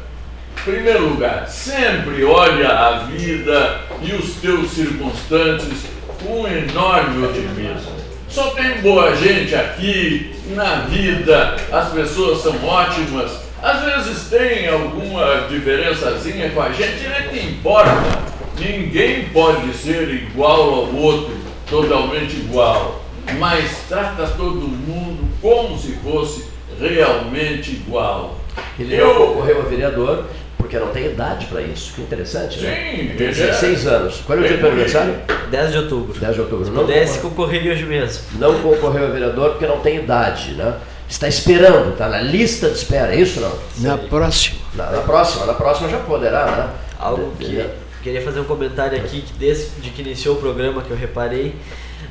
em 0.58 0.72
primeiro 0.72 1.10
lugar, 1.10 1.50
sempre 1.50 2.24
olha 2.24 2.70
a 2.70 3.00
vida 3.00 3.82
e 4.02 4.14
os 4.14 4.36
teus 4.36 4.72
circunstantes 4.72 5.84
com 6.24 6.48
enorme 6.48 7.26
otimismo. 7.26 7.92
Só 8.30 8.52
tem 8.52 8.80
boa 8.80 9.14
gente 9.18 9.54
aqui 9.54 10.34
na 10.56 10.86
vida, 10.86 11.58
as 11.74 11.90
pessoas 11.90 12.42
são 12.42 12.56
ótimas. 12.66 13.34
Às 13.62 13.84
vezes 13.84 14.30
tem 14.30 14.70
alguma 14.70 15.48
diferençazinha 15.50 16.52
com 16.52 16.62
a 16.62 16.72
gente, 16.72 17.06
é 17.06 17.28
que 17.30 17.40
importa. 17.48 18.32
Ninguém 18.58 19.26
pode 19.34 19.74
ser 19.74 20.08
igual 20.10 20.74
ao 20.74 20.96
outro, 20.96 21.41
totalmente 21.72 22.36
igual. 22.36 23.02
Mas 23.40 23.72
trata 23.88 24.28
todo 24.38 24.56
mundo 24.56 25.28
como 25.42 25.78
se 25.80 25.94
fosse 26.04 26.46
realmente 26.80 27.72
igual. 27.72 28.36
Ele 28.78 28.98
não 28.98 29.14
concorreu 29.16 29.62
a 29.62 29.66
vereador 29.66 30.26
porque 30.58 30.78
não 30.78 30.88
tem 30.88 31.06
idade 31.06 31.46
para 31.48 31.62
isso. 31.62 31.94
Que 31.94 32.02
interessante, 32.02 32.60
né? 32.60 32.76
Sim, 32.76 33.00
ele 33.00 33.14
tem 33.16 33.28
é- 33.28 33.32
16 33.32 33.88
anos. 33.88 34.22
Qual 34.26 34.38
é 34.38 34.42
o 34.42 34.44
dia 34.48 34.58
do 34.58 34.62
Bem 34.64 34.72
aniversário? 34.72 35.16
10 35.50 35.72
de 35.72 35.78
outubro. 35.78 36.20
10 36.20 36.36
de 36.36 36.42
outubro. 36.42 36.66
Se 36.66 36.72
Não 36.72 36.82
pudesse, 36.86 37.20
concorre- 37.20 37.30
concorreria 37.36 37.72
hoje 37.74 37.86
mesmo. 37.86 38.24
não 38.38 38.60
concorreu 38.60 39.06
a 39.06 39.10
vereador 39.10 39.52
porque 39.52 39.66
não 39.68 39.80
tem 39.80 39.98
idade, 39.98 40.52
né? 40.54 40.76
Está 41.10 41.28
esperando, 41.28 41.92
está 41.92 42.08
na 42.08 42.22
lista 42.22 42.70
de 42.70 42.76
espera, 42.78 43.14
é 43.14 43.20
isso 43.20 43.40
não? 43.42 43.52
Na 43.80 43.98
próxima. 43.98 44.60
Na, 44.76 44.90
na 44.92 45.00
próxima, 45.02 45.46
na 45.46 45.54
próxima 45.54 45.90
já 45.90 45.98
poderá, 46.00 46.46
né? 46.46 46.70
Algo 46.98 47.34
que 47.38 47.66
queria 48.02 48.22
fazer 48.22 48.40
um 48.40 48.46
comentário 48.46 48.98
aqui 48.98 49.24
desde 49.38 49.90
que 49.92 50.02
iniciou 50.02 50.36
o 50.36 50.40
programa 50.40 50.82
que 50.82 50.92
eu 50.92 50.98
reparei 50.98 51.56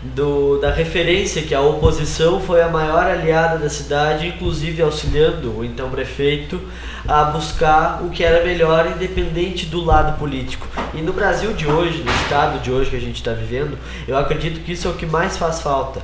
do, 0.03 0.59
da 0.59 0.71
referência 0.71 1.43
que 1.43 1.55
a 1.55 1.61
oposição 1.61 2.41
foi 2.41 2.63
a 2.63 2.69
maior 2.69 3.05
aliada 3.05 3.59
da 3.59 3.69
cidade, 3.69 4.27
inclusive 4.27 4.81
auxiliando 4.83 5.59
o 5.59 5.65
então 5.65 5.91
prefeito 5.91 6.61
a 7.07 7.25
buscar 7.25 8.03
o 8.03 8.11
que 8.11 8.25
era 8.25 8.45
melhor, 8.45 8.87
independente 8.95 9.67
do 9.67 9.85
lado 9.85 10.19
político. 10.19 10.67
E 10.95 11.03
no 11.03 11.13
Brasil 11.13 11.53
de 11.53 11.67
hoje, 11.67 12.03
no 12.03 12.11
estado 12.13 12.61
de 12.61 12.71
hoje 12.71 12.91
que 12.91 12.97
a 12.97 13.01
gente 13.01 13.17
está 13.17 13.33
vivendo, 13.33 13.79
eu 14.07 14.17
acredito 14.17 14.61
que 14.61 14.73
isso 14.73 14.89
é 14.89 14.91
o 14.91 14.95
que 14.95 15.07
mais 15.07 15.37
faz 15.37 15.61
falta. 15.61 16.03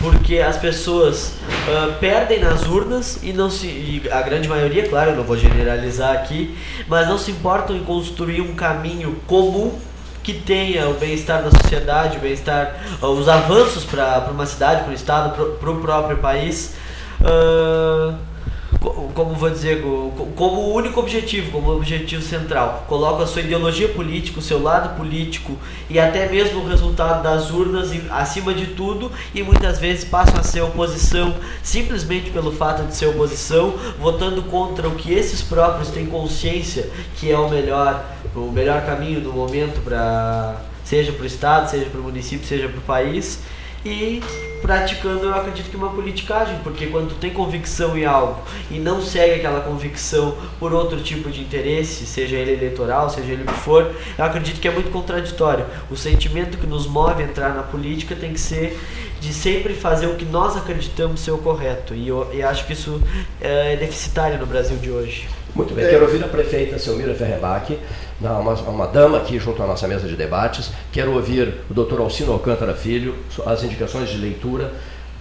Porque 0.00 0.38
as 0.38 0.56
pessoas 0.56 1.32
ah, 1.68 1.96
perdem 1.98 2.38
nas 2.40 2.64
urnas 2.66 3.18
e 3.22 3.32
não 3.32 3.50
se. 3.50 3.66
E 3.66 4.02
a 4.12 4.22
grande 4.22 4.46
maioria, 4.48 4.88
claro, 4.88 5.10
eu 5.10 5.16
não 5.16 5.24
vou 5.24 5.36
generalizar 5.36 6.12
aqui, 6.14 6.56
mas 6.86 7.08
não 7.08 7.18
se 7.18 7.30
importam 7.32 7.74
em 7.76 7.82
construir 7.82 8.40
um 8.40 8.54
caminho 8.54 9.16
comum 9.26 9.76
que 10.22 10.32
tenha 10.34 10.88
o 10.88 10.94
bem-estar 10.94 11.42
da 11.42 11.50
sociedade, 11.50 12.18
o 12.18 12.20
bem-estar, 12.20 12.76
ah, 13.02 13.06
os 13.08 13.28
avanços 13.28 13.84
para 13.84 14.28
uma 14.30 14.46
cidade, 14.46 14.82
para 14.82 14.90
o 14.90 14.94
estado, 14.94 15.34
para 15.58 15.70
o 15.70 15.80
próprio 15.80 16.18
país. 16.18 16.74
co- 17.20 17.26
como 19.18 19.34
vou 19.34 19.50
dizer, 19.50 19.82
co- 19.82 20.12
co- 20.16 20.26
como 20.36 20.60
o 20.60 20.74
único 20.74 21.00
objetivo, 21.00 21.50
como 21.50 21.72
objetivo 21.72 22.22
central. 22.22 22.84
Coloca 22.86 23.24
a 23.24 23.26
sua 23.26 23.42
ideologia 23.42 23.88
política, 23.88 24.38
o 24.38 24.42
seu 24.42 24.62
lado 24.62 24.96
político 24.96 25.58
e 25.90 25.98
até 25.98 26.28
mesmo 26.28 26.60
o 26.60 26.68
resultado 26.68 27.20
das 27.24 27.50
urnas 27.50 27.90
acima 28.10 28.54
de 28.54 28.66
tudo 28.66 29.10
e 29.34 29.42
muitas 29.42 29.80
vezes 29.80 30.04
passam 30.04 30.38
a 30.38 30.44
ser 30.44 30.60
oposição 30.60 31.34
simplesmente 31.64 32.30
pelo 32.30 32.52
fato 32.52 32.84
de 32.86 32.94
ser 32.94 33.06
oposição, 33.06 33.74
votando 33.98 34.42
contra 34.44 34.86
o 34.86 34.92
que 34.94 35.12
esses 35.12 35.42
próprios 35.42 35.88
têm 35.88 36.06
consciência 36.06 36.88
que 37.16 37.28
é 37.28 37.36
o 37.36 37.48
melhor, 37.50 38.04
o 38.36 38.52
melhor 38.52 38.86
caminho 38.86 39.18
no 39.20 39.32
momento 39.32 39.80
para 39.82 40.60
seja 40.84 41.10
para 41.12 41.24
o 41.24 41.26
estado, 41.26 41.68
seja 41.68 41.86
para 41.86 42.00
o 42.00 42.04
município, 42.04 42.46
seja 42.46 42.68
para 42.68 42.78
o 42.78 42.82
país 42.82 43.40
e 43.84 44.22
praticando, 44.60 45.24
eu 45.24 45.34
acredito 45.34 45.70
que 45.70 45.76
uma 45.76 45.90
politicagem, 45.90 46.58
porque 46.62 46.86
quando 46.86 47.10
tu 47.10 47.14
tem 47.16 47.30
convicção 47.30 47.96
em 47.96 48.04
algo 48.04 48.40
e 48.70 48.78
não 48.78 49.00
segue 49.00 49.34
aquela 49.34 49.60
convicção 49.60 50.36
por 50.58 50.72
outro 50.72 51.00
tipo 51.00 51.30
de 51.30 51.40
interesse, 51.40 52.06
seja 52.06 52.36
ele 52.36 52.52
eleitoral, 52.52 53.08
seja 53.10 53.32
ele 53.32 53.42
o 53.42 53.46
que 53.46 53.54
for, 53.54 53.94
eu 54.16 54.24
acredito 54.24 54.60
que 54.60 54.68
é 54.68 54.70
muito 54.70 54.90
contraditório. 54.90 55.64
O 55.90 55.96
sentimento 55.96 56.58
que 56.58 56.66
nos 56.66 56.86
move 56.86 57.22
a 57.22 57.26
entrar 57.26 57.54
na 57.54 57.62
política 57.62 58.14
tem 58.14 58.32
que 58.32 58.40
ser 58.40 58.78
de 59.20 59.32
sempre 59.32 59.74
fazer 59.74 60.06
o 60.06 60.14
que 60.14 60.24
nós 60.24 60.56
acreditamos 60.56 61.20
ser 61.20 61.32
o 61.32 61.38
correto. 61.38 61.94
E 61.94 62.08
eu, 62.08 62.28
eu 62.32 62.48
acho 62.48 62.66
que 62.66 62.72
isso 62.72 63.02
é 63.40 63.76
deficitário 63.76 64.38
no 64.38 64.46
Brasil 64.46 64.76
de 64.76 64.90
hoje. 64.90 65.37
Muito 65.58 65.74
bem, 65.74 65.88
quero 65.88 66.04
ouvir 66.04 66.22
a 66.22 66.28
prefeita 66.28 66.78
Selmira 66.78 67.12
Ferrebac, 67.16 67.76
uma, 68.20 68.52
uma 68.52 68.86
dama 68.86 69.18
aqui 69.18 69.40
junto 69.40 69.60
à 69.60 69.66
nossa 69.66 69.88
mesa 69.88 70.06
de 70.06 70.14
debates. 70.14 70.70
Quero 70.92 71.12
ouvir 71.12 71.62
o 71.68 71.74
doutor 71.74 71.98
Alcino 71.98 72.32
Alcântara 72.32 72.74
Filho, 72.74 73.16
as 73.44 73.64
indicações 73.64 74.08
de 74.08 74.18
leitura, 74.18 74.72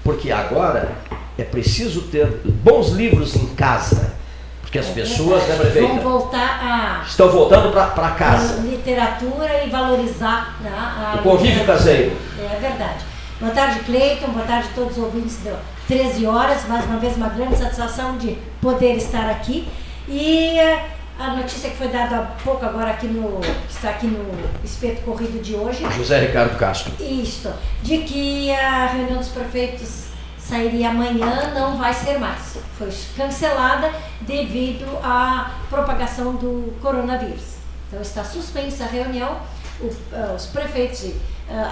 porque 0.03 0.31
agora 0.31 0.91
é 1.39 1.43
preciso 1.43 2.03
ter 2.03 2.27
bons 2.45 2.89
livros 2.89 3.35
em 3.35 3.47
casa. 3.47 4.13
Porque 4.61 4.77
as 4.77 4.85
pessoas, 4.89 5.41
né, 5.47 5.55
prefeita? 5.55 5.87
Vão 5.87 6.01
voltar 6.01 6.59
a. 6.61 7.03
Estão 7.03 7.29
voltando 7.29 7.71
para 7.71 8.11
casa. 8.11 8.61
Literatura 8.61 9.63
e 9.65 9.69
valorizar 9.71 10.55
né, 10.61 10.69
a. 10.71 11.15
O 11.17 11.23
convívio 11.23 11.65
caseiro. 11.65 12.15
É 12.39 12.59
verdade. 12.59 13.03
Boa 13.39 13.51
tarde, 13.51 13.79
Cleiton. 13.79 14.27
Boa 14.27 14.45
tarde 14.45 14.67
a 14.71 14.75
todos 14.75 14.97
os 14.97 15.03
ouvintes 15.03 15.37
do 15.37 15.57
13 15.87 16.27
horas. 16.27 16.67
Mais 16.67 16.85
uma 16.85 16.97
vez, 16.99 17.17
uma 17.17 17.29
grande 17.29 17.57
satisfação 17.57 18.17
de 18.17 18.37
poder 18.61 18.97
estar 18.97 19.27
aqui. 19.31 19.67
E 20.07 20.57
a 21.19 21.35
notícia 21.35 21.69
que 21.69 21.77
foi 21.77 21.87
dada 21.89 22.17
há 22.17 22.21
pouco 22.43 22.65
agora 22.65 22.91
aqui 22.91 23.07
no. 23.07 23.41
está 23.69 23.89
aqui 23.89 24.07
no 24.07 24.25
espeto 24.63 25.01
corrido 25.01 25.41
de 25.41 25.55
hoje. 25.55 25.83
José 25.91 26.19
Ricardo 26.19 26.57
Castro. 26.57 26.93
Isto, 26.99 27.51
de 27.81 27.99
que 27.99 28.51
a 28.51 28.87
reunião 28.87 29.17
dos 29.17 29.29
prefeitos 29.29 30.07
sairia 30.37 30.89
amanhã, 30.89 31.51
não 31.53 31.77
vai 31.77 31.93
ser 31.93 32.17
mais. 32.19 32.57
Foi 32.77 32.89
cancelada 33.17 33.91
devido 34.21 34.85
à 35.03 35.51
propagação 35.69 36.35
do 36.35 36.73
coronavírus. 36.81 37.57
Então 37.87 38.01
está 38.01 38.23
suspensa 38.23 38.85
a 38.85 38.87
reunião. 38.87 39.39
O, 39.79 39.85
uh, 39.85 40.35
os 40.35 40.47
prefeitos 40.47 41.03
uh, 41.03 41.13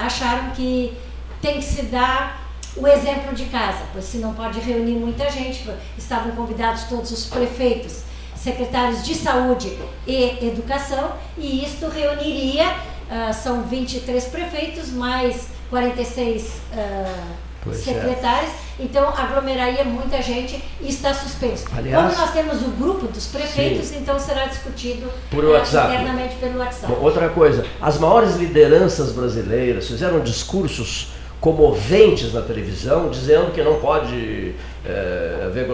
acharam 0.02 0.52
que 0.52 0.96
tem 1.42 1.56
que 1.56 1.64
se 1.64 1.84
dar 1.84 2.46
o 2.76 2.88
exemplo 2.88 3.34
de 3.34 3.46
casa, 3.46 3.84
pois 3.94 4.04
se 4.06 4.18
não 4.18 4.34
pode 4.34 4.60
reunir 4.60 4.96
muita 4.96 5.30
gente, 5.30 5.70
estavam 5.98 6.34
convidados 6.34 6.84
todos 6.84 7.10
os 7.12 7.26
prefeitos, 7.26 8.04
secretários 8.46 9.04
de 9.04 9.16
saúde 9.16 9.76
e 10.06 10.46
educação, 10.46 11.14
e 11.36 11.66
isto 11.66 11.88
reuniria, 11.88 12.68
uh, 12.70 13.34
são 13.34 13.64
23 13.64 14.24
prefeitos, 14.26 14.92
mais 14.92 15.48
46 15.72 16.44
uh, 16.44 17.74
secretários, 17.74 18.52
é. 18.52 18.84
então 18.84 19.10
aglomeraria 19.10 19.84
muita 19.84 20.22
gente 20.22 20.64
e 20.80 20.88
está 20.88 21.12
suspenso. 21.12 21.66
Aliás, 21.76 22.14
Como 22.14 22.22
nós 22.22 22.34
temos 22.34 22.62
o 22.62 22.70
grupo 22.70 23.08
dos 23.08 23.26
prefeitos, 23.26 23.88
sim. 23.88 23.98
então 23.98 24.20
será 24.20 24.46
discutido 24.46 25.12
Por 25.32 25.44
WhatsApp. 25.44 25.96
internamente 25.96 26.36
pelo 26.36 26.60
WhatsApp. 26.60 26.94
Outra 27.02 27.30
coisa, 27.30 27.66
as 27.82 27.98
maiores 27.98 28.36
lideranças 28.36 29.12
brasileiras 29.12 29.88
fizeram 29.88 30.20
discursos 30.20 31.15
comoventes 31.40 32.34
na 32.34 32.42
televisão, 32.42 33.10
dizendo 33.10 33.52
que 33.52 33.62
não 33.62 33.80
pode 33.80 34.54
é, 34.86 35.44
haver 35.46 35.68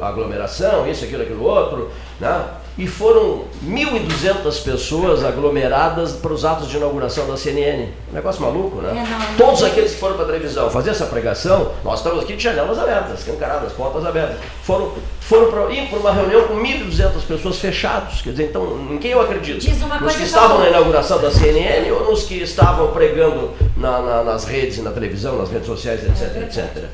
aglomeração, 0.00 0.88
isso, 0.88 1.04
aquilo, 1.04 1.22
aquilo 1.22 1.44
outro, 1.44 1.90
né? 2.20 2.44
E 2.78 2.86
foram 2.86 3.42
1.200 3.66 4.62
pessoas 4.62 5.24
aglomeradas 5.24 6.12
para 6.12 6.32
os 6.32 6.44
atos 6.44 6.68
de 6.68 6.76
inauguração 6.76 7.26
da 7.26 7.36
CNN. 7.36 7.88
Um 8.10 8.14
negócio 8.14 8.40
maluco, 8.40 8.80
né? 8.80 8.90
É, 8.90 9.10
não, 9.10 9.18
não 9.18 9.36
Todos 9.36 9.64
aqueles 9.64 9.92
que 9.94 9.98
foram 9.98 10.14
para 10.14 10.24
a 10.24 10.28
televisão 10.28 10.70
fazer 10.70 10.90
essa 10.90 11.06
pregação, 11.06 11.72
nós 11.84 11.98
estamos 11.98 12.22
aqui 12.22 12.36
de 12.36 12.42
janelas 12.42 12.78
abertas, 12.78 13.18
escancaradas, 13.18 13.72
portas 13.72 14.06
abertas, 14.06 14.36
foram, 14.62 14.92
foram 15.20 15.50
para 15.50 15.72
ir 15.72 15.88
para 15.88 15.98
uma 15.98 16.12
reunião 16.12 16.46
com 16.46 16.54
1.200 16.54 17.20
pessoas 17.26 17.58
fechados. 17.58 18.22
Quer 18.22 18.30
dizer, 18.30 18.44
então, 18.44 18.78
em 18.92 18.98
quem 18.98 19.10
eu 19.10 19.20
acredito? 19.20 19.68
nos 20.00 20.14
que 20.14 20.22
estavam 20.22 20.58
na 20.58 20.68
inauguração 20.68 21.20
da 21.20 21.32
CNN 21.32 21.90
ou 21.90 22.04
nos 22.04 22.22
que 22.24 22.40
estavam 22.40 22.92
pregando 22.92 23.50
na, 23.76 24.00
na, 24.00 24.22
nas 24.22 24.44
redes, 24.44 24.78
na 24.78 24.92
televisão, 24.92 25.36
nas 25.36 25.50
redes 25.50 25.66
sociais, 25.66 26.00
etc, 26.04 26.42
etc. 26.42 26.84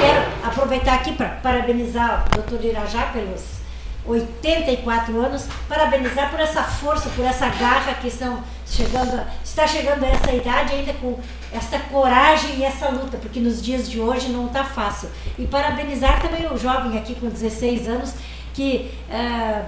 Quero 0.00 0.26
aproveitar 0.42 0.94
aqui 0.94 1.12
para 1.12 1.28
parabenizar 1.28 2.26
o 2.32 2.36
doutor 2.36 2.64
Irajá 2.64 3.10
pelos 3.12 3.59
84 4.06 5.20
anos, 5.20 5.46
parabenizar 5.68 6.30
por 6.30 6.40
essa 6.40 6.62
força, 6.62 7.08
por 7.10 7.24
essa 7.24 7.48
garra 7.48 7.94
que 7.94 8.08
estão 8.08 8.42
chegando, 8.66 9.20
está 9.44 9.66
chegando 9.66 10.04
a 10.04 10.08
essa 10.08 10.32
idade 10.32 10.74
ainda 10.74 10.92
com 10.94 11.18
essa 11.52 11.78
coragem 11.78 12.58
e 12.58 12.64
essa 12.64 12.88
luta, 12.88 13.18
porque 13.18 13.40
nos 13.40 13.62
dias 13.62 13.90
de 13.90 14.00
hoje 14.00 14.28
não 14.28 14.46
está 14.46 14.64
fácil. 14.64 15.08
E 15.38 15.46
parabenizar 15.46 16.20
também 16.20 16.46
o 16.50 16.56
jovem 16.56 16.98
aqui 16.98 17.14
com 17.14 17.28
16 17.28 17.88
anos 17.88 18.14
que 18.54 18.90
uh, 19.08 19.64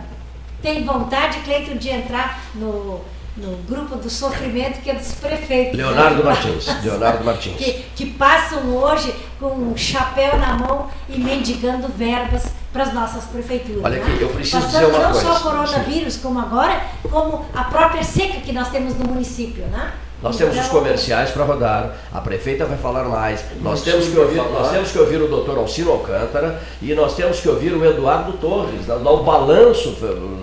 tem 0.60 0.84
vontade, 0.84 1.40
Cleiton, 1.40 1.76
de 1.76 1.90
entrar 1.90 2.42
no 2.54 3.00
no 3.36 3.56
grupo 3.66 3.96
do 3.96 4.10
sofrimento 4.10 4.82
que 4.82 4.90
é 4.90 4.94
dos 4.94 5.12
prefeitos. 5.12 5.76
Leonardo 5.76 6.22
Martins. 6.24 6.66
Leonardo 6.84 7.24
Martins. 7.24 7.56
Que, 7.56 7.84
que 7.96 8.06
passam 8.10 8.76
hoje 8.76 9.14
com 9.40 9.46
um 9.46 9.76
chapéu 9.76 10.36
na 10.36 10.54
mão 10.54 10.90
e 11.08 11.18
mendigando 11.18 11.88
verbas 11.88 12.44
para 12.72 12.84
as 12.84 12.94
nossas 12.94 13.24
prefeituras. 13.24 13.84
Olha 13.84 13.98
aqui, 13.98 14.18
eu 14.20 14.28
preciso 14.30 14.62
Passando 14.62 14.80
dizer 14.80 14.86
uma 14.86 14.98
não 14.98 15.12
coisa. 15.12 15.26
só 15.26 15.36
o 15.36 15.40
coronavírus, 15.42 16.16
como 16.16 16.40
agora, 16.40 16.80
como 17.10 17.44
a 17.54 17.64
própria 17.64 18.02
seca 18.02 18.40
que 18.40 18.52
nós 18.52 18.70
temos 18.70 18.94
no 18.96 19.06
município, 19.06 19.64
né? 19.66 19.92
Nós 20.22 20.36
temos 20.36 20.56
os 20.56 20.68
comerciais 20.68 21.30
para 21.32 21.44
rodar, 21.44 21.96
a 22.12 22.20
prefeita 22.20 22.64
vai 22.64 22.78
falar 22.78 23.04
mais, 23.04 23.44
nós 23.60 23.82
temos, 23.82 24.06
que 24.06 24.16
ouvir, 24.16 24.36
nós 24.36 24.70
temos 24.70 24.92
que 24.92 24.98
ouvir 25.00 25.20
o 25.20 25.26
doutor 25.26 25.58
Alcino 25.58 25.90
Alcântara 25.90 26.62
e 26.80 26.94
nós 26.94 27.16
temos 27.16 27.40
que 27.40 27.48
ouvir 27.48 27.72
o 27.72 27.84
Eduardo 27.84 28.34
Torres, 28.34 28.86
dar 28.86 28.98
o 28.98 29.24
balanço 29.24 29.96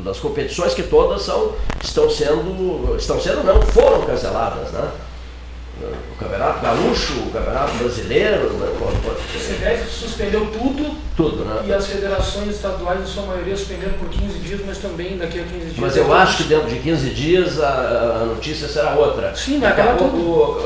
das 0.03 0.19
competições 0.19 0.73
que 0.73 0.83
todas 0.83 1.21
são, 1.21 1.53
estão 1.81 2.09
sendo, 2.09 2.93
estão 2.97 3.21
sendo 3.21 3.41
não, 3.45 3.61
foram 3.61 4.01
canceladas, 4.01 4.69
né? 4.73 4.91
O 5.85 6.15
Campeonato 6.17 6.61
Gaúcho, 6.61 7.13
o 7.13 7.31
Campeonato 7.31 7.77
Brasileiro. 7.77 8.49
Né? 8.53 8.67
O 8.79 9.19
CBF 9.37 9.89
suspendeu 9.89 10.45
tudo, 10.47 10.95
tudo 11.15 11.45
né? 11.45 11.63
e 11.67 11.73
as 11.73 11.87
federações 11.87 12.55
estaduais, 12.55 13.01
em 13.01 13.05
sua 13.05 13.23
maioria, 13.23 13.55
suspenderam 13.55 13.93
por 13.93 14.09
15 14.09 14.39
dias, 14.39 14.61
mas 14.65 14.77
também 14.77 15.17
daqui 15.17 15.39
a 15.39 15.43
15 15.43 15.59
dias. 15.59 15.77
Mas 15.77 15.95
eu 15.95 16.13
acho 16.13 16.37
que 16.37 16.43
dentro 16.43 16.69
de 16.69 16.79
15 16.79 17.09
dias 17.11 17.61
a, 17.61 18.21
a 18.21 18.25
notícia 18.25 18.67
será 18.67 18.95
outra. 18.95 19.35
Sim, 19.35 19.59
mas 19.59 19.71
acaba 19.71 19.93
pouco, 19.95 20.57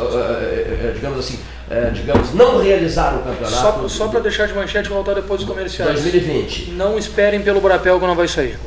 digamos 0.93 1.20
assim, 1.20 1.39
é, 1.70 1.89
digamos, 1.89 2.34
não 2.34 2.61
realizar 2.61 3.16
o 3.16 3.20
campeonato. 3.20 3.88
Só, 3.88 3.88
só 3.88 4.07
para 4.07 4.20
deixar 4.20 4.47
de 4.47 4.53
manchete 4.53 4.89
e 4.89 4.91
voltar 4.91 5.14
depois 5.14 5.39
dos 5.39 5.49
comerciais. 5.49 5.91
2020. 5.93 6.72
Não 6.72 6.97
esperem 6.97 7.41
pelo 7.41 7.61
Brapel 7.61 7.99
que 7.99 8.05
não 8.05 8.16
vai 8.16 8.28
sair. 8.28 8.57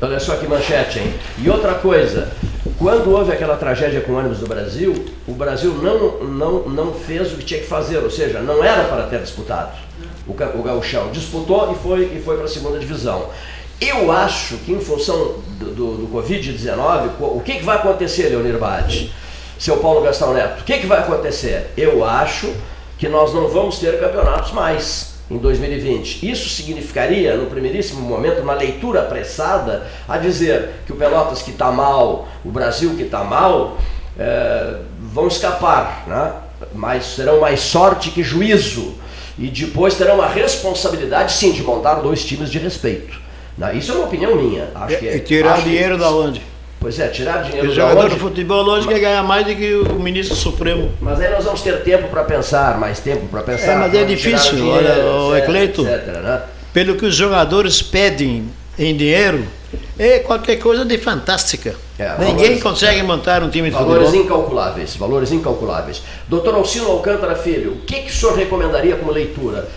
Olha 0.00 0.20
só 0.20 0.36
que 0.36 0.46
manchete, 0.46 1.00
hein? 1.00 1.14
E 1.38 1.50
outra 1.50 1.74
coisa, 1.74 2.30
quando 2.78 3.10
houve 3.10 3.32
aquela 3.32 3.56
tragédia 3.56 4.00
com 4.00 4.12
o 4.12 4.16
ônibus 4.16 4.38
do 4.38 4.46
Brasil, 4.46 5.04
o 5.26 5.32
Brasil 5.32 5.74
não, 5.74 6.24
não, 6.24 6.68
não 6.68 6.94
fez 6.94 7.32
o 7.32 7.36
que 7.36 7.44
tinha 7.44 7.60
que 7.60 7.66
fazer, 7.66 7.98
ou 7.98 8.10
seja, 8.10 8.40
não 8.40 8.62
era 8.62 8.84
para 8.84 9.02
ter 9.04 9.20
disputado 9.20 9.76
o, 10.26 10.32
o 10.32 10.62
gauchão. 10.62 11.10
Disputou 11.10 11.72
e 11.72 11.74
foi, 11.74 12.04
e 12.16 12.22
foi 12.24 12.36
para 12.36 12.44
a 12.44 12.48
segunda 12.48 12.78
divisão. 12.78 13.30
Eu 13.80 14.12
acho 14.12 14.58
que 14.58 14.72
em 14.72 14.80
função 14.80 15.36
do, 15.58 15.74
do, 15.74 15.96
do 15.96 16.08
Covid-19, 16.12 17.10
o 17.18 17.40
que, 17.40 17.56
que 17.56 17.64
vai 17.64 17.76
acontecer, 17.76 18.28
Leonir 18.28 18.58
Bade? 18.58 19.12
Seu 19.58 19.78
Paulo 19.78 20.00
Gastão 20.02 20.32
Neto, 20.32 20.60
o 20.60 20.64
que, 20.64 20.78
que 20.78 20.86
vai 20.86 21.00
acontecer? 21.00 21.72
Eu 21.76 22.04
acho 22.04 22.52
que 22.96 23.08
nós 23.08 23.34
não 23.34 23.48
vamos 23.48 23.78
ter 23.78 23.98
campeonatos 23.98 24.52
mais 24.52 25.17
em 25.30 25.36
2020. 25.36 26.28
Isso 26.28 26.48
significaria, 26.48 27.36
no 27.36 27.46
primeiríssimo 27.46 28.00
momento, 28.00 28.40
uma 28.40 28.54
leitura 28.54 29.00
apressada 29.00 29.86
a 30.08 30.16
dizer 30.16 30.70
que 30.86 30.92
o 30.92 30.96
Pelotas 30.96 31.42
que 31.42 31.50
está 31.50 31.70
mal, 31.70 32.28
o 32.44 32.50
Brasil 32.50 32.94
que 32.96 33.02
está 33.02 33.22
mal, 33.24 33.78
é, 34.18 34.76
vão 35.00 35.28
escapar, 35.28 36.04
né? 36.06 36.32
mas 36.74 37.04
serão 37.04 37.40
mais 37.40 37.60
sorte 37.60 38.10
que 38.10 38.22
juízo. 38.22 38.94
E 39.38 39.48
depois 39.48 39.94
terão 39.94 40.20
a 40.20 40.26
responsabilidade, 40.26 41.32
sim, 41.32 41.52
de 41.52 41.62
montar 41.62 41.96
dois 41.96 42.24
times 42.24 42.50
de 42.50 42.58
respeito. 42.58 43.20
Né? 43.56 43.76
Isso 43.76 43.92
é 43.92 43.94
uma 43.94 44.06
opinião 44.06 44.34
minha. 44.34 44.68
Acho 44.74 44.98
que 44.98 45.08
é, 45.08 45.16
e 45.16 45.20
tirar 45.20 45.62
dinheiro 45.62 45.94
que, 45.94 46.00
da 46.00 46.10
onde? 46.10 46.42
Pois 46.80 46.98
é, 46.98 47.08
tirar 47.08 47.42
dinheiro 47.42 47.68
o 47.68 47.74
jogador 47.74 48.08
de 48.08 48.16
futebol 48.16 48.64
hoje 48.64 48.86
quer 48.86 49.00
ganhar 49.00 49.22
mais 49.24 49.44
do 49.44 49.54
que 49.54 49.74
o 49.74 49.94
ministro 49.98 50.36
Supremo. 50.36 50.92
Mas 51.00 51.20
aí 51.20 51.30
nós 51.30 51.44
vamos 51.44 51.60
ter 51.60 51.82
tempo 51.82 52.06
para 52.08 52.22
pensar, 52.22 52.78
mais 52.78 53.00
tempo 53.00 53.26
para 53.26 53.42
pensar. 53.42 53.72
É, 53.72 53.76
mas 53.76 53.94
é 53.94 54.04
difícil, 54.04 54.56
dinheiro, 54.56 54.86
olha, 54.86 55.04
o 55.04 55.36
Ecleito, 55.36 55.82
né? 55.82 56.42
pelo 56.72 56.94
que 56.94 57.04
os 57.04 57.16
jogadores 57.16 57.82
pedem 57.82 58.48
em 58.78 58.96
dinheiro, 58.96 59.44
é 59.98 60.20
qualquer 60.20 60.56
coisa 60.56 60.84
de 60.84 60.96
fantástica. 60.98 61.74
É, 61.98 62.10
Ninguém 62.18 62.36
valores, 62.36 62.62
consegue 62.62 63.02
montar 63.02 63.42
um 63.42 63.50
time 63.50 63.70
de 63.70 63.74
valores 63.74 64.06
futebol. 64.06 64.24
incalculáveis, 64.24 64.94
valores 64.94 65.32
incalculáveis. 65.32 66.02
Doutor 66.28 66.54
Alcino 66.54 66.88
Alcântara 66.92 67.34
Filho, 67.34 67.72
o 67.72 67.80
que, 67.80 68.02
que 68.02 68.10
o 68.10 68.14
senhor 68.14 68.36
recomendaria 68.36 68.94
como 68.94 69.10
leitura? 69.10 69.68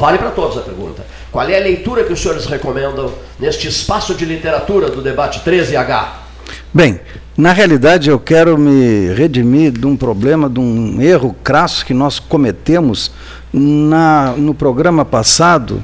Vale 0.00 0.16
para 0.16 0.30
todos 0.30 0.56
a 0.56 0.62
pergunta. 0.62 1.04
Qual 1.30 1.46
é 1.46 1.58
a 1.58 1.60
leitura 1.60 2.04
que 2.04 2.12
os 2.14 2.20
senhores 2.20 2.46
recomendam 2.46 3.12
neste 3.38 3.68
espaço 3.68 4.14
de 4.14 4.24
literatura 4.24 4.88
do 4.88 5.02
debate 5.02 5.40
13H? 5.40 6.27
Bem, 6.72 7.00
na 7.34 7.52
realidade 7.52 8.10
eu 8.10 8.18
quero 8.20 8.58
me 8.58 9.10
redimir 9.14 9.72
de 9.72 9.86
um 9.86 9.96
problema, 9.96 10.50
de 10.50 10.60
um 10.60 11.00
erro 11.00 11.34
crasso 11.42 11.84
que 11.84 11.94
nós 11.94 12.18
cometemos 12.18 13.10
na, 13.50 14.34
no 14.36 14.52
programa 14.52 15.02
passado, 15.02 15.82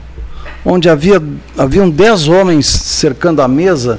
onde 0.62 0.90
havia, 0.90 1.22
haviam 1.56 1.88
dez 1.88 2.28
homens 2.28 2.66
cercando 2.66 3.40
a 3.40 3.48
mesa, 3.48 3.98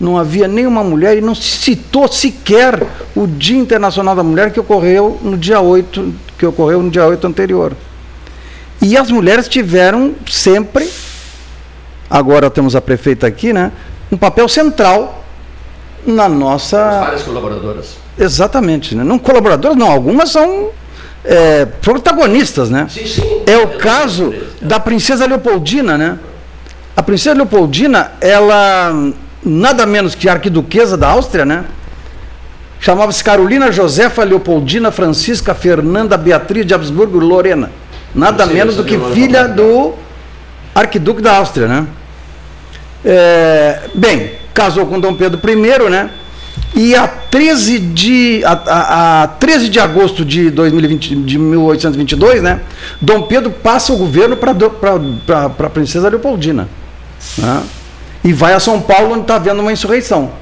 não 0.00 0.18
havia 0.18 0.48
nenhuma 0.48 0.82
mulher 0.82 1.16
e 1.16 1.20
não 1.20 1.36
se 1.36 1.56
citou 1.56 2.08
sequer 2.08 2.84
o 3.14 3.28
Dia 3.28 3.56
Internacional 3.56 4.16
da 4.16 4.24
Mulher 4.24 4.52
que 4.52 4.58
ocorreu 4.58 5.20
no 5.22 5.38
dia 5.38 5.60
8, 5.60 6.12
que 6.36 6.44
ocorreu 6.44 6.82
no 6.82 6.90
dia 6.90 7.06
8 7.06 7.24
anterior. 7.28 7.76
E 8.82 8.96
as 8.96 9.08
mulheres 9.08 9.46
tiveram 9.46 10.16
sempre, 10.28 10.90
agora 12.10 12.50
temos 12.50 12.74
a 12.74 12.80
prefeita 12.80 13.24
aqui, 13.24 13.52
né, 13.52 13.70
um 14.10 14.16
papel 14.16 14.48
central 14.48 15.23
na 16.06 16.28
nossa. 16.28 17.00
Várias 17.00 17.22
colaboradoras. 17.22 17.96
Exatamente, 18.18 18.94
né? 18.94 19.02
Não 19.02 19.18
colaboradoras, 19.18 19.76
não, 19.76 19.90
algumas 19.90 20.30
são 20.30 20.70
é, 21.24 21.64
protagonistas, 21.64 22.70
né? 22.70 22.86
Sim, 22.88 23.06
sim. 23.06 23.42
É 23.46 23.56
o 23.56 23.78
caso 23.78 24.34
da 24.60 24.78
princesa 24.78 25.26
Leopoldina, 25.26 25.98
né? 25.98 26.18
A 26.96 27.02
princesa 27.02 27.34
Leopoldina, 27.34 28.12
ela 28.20 29.12
nada 29.44 29.84
menos 29.84 30.14
que 30.14 30.28
arquiduquesa 30.28 30.96
da 30.96 31.08
Áustria, 31.08 31.44
né? 31.44 31.64
Chamava-se 32.78 33.24
Carolina 33.24 33.72
Josefa 33.72 34.22
Leopoldina 34.24 34.90
Francisca 34.90 35.54
Fernanda 35.54 36.16
Beatriz 36.16 36.66
de 36.66 36.74
Habsburgo 36.74 37.18
Lorena. 37.18 37.70
Nada 38.14 38.46
menos 38.46 38.76
do 38.76 38.84
que 38.84 38.98
filha 39.12 39.48
do 39.48 39.94
arquiduque 40.74 41.22
da 41.22 41.36
Áustria, 41.38 41.66
né? 41.66 41.86
É, 43.04 43.80
bem, 43.94 44.32
casou 44.54 44.86
com 44.86 44.98
Dom 45.00 45.14
Pedro 45.14 45.40
I, 45.46 45.90
né? 45.90 46.10
E 46.74 46.94
a 46.94 47.06
13 47.06 47.78
de, 47.78 48.42
a, 48.44 48.52
a, 48.52 49.22
a 49.22 49.26
13 49.28 49.68
de 49.68 49.78
agosto 49.78 50.24
de, 50.24 50.50
2020, 50.50 51.16
de 51.16 51.38
1822, 51.38 52.42
né? 52.42 52.60
Dom 53.00 53.22
Pedro 53.22 53.50
passa 53.50 53.92
o 53.92 53.96
governo 53.96 54.36
para 54.36 54.52
a 55.46 55.70
princesa 55.70 56.08
Leopoldina. 56.08 56.68
Né? 57.38 57.62
E 58.24 58.32
vai 58.32 58.54
a 58.54 58.60
São 58.60 58.80
Paulo, 58.80 59.12
onde 59.12 59.22
está 59.22 59.36
havendo 59.36 59.60
uma 59.60 59.72
insurreição. 59.72 60.32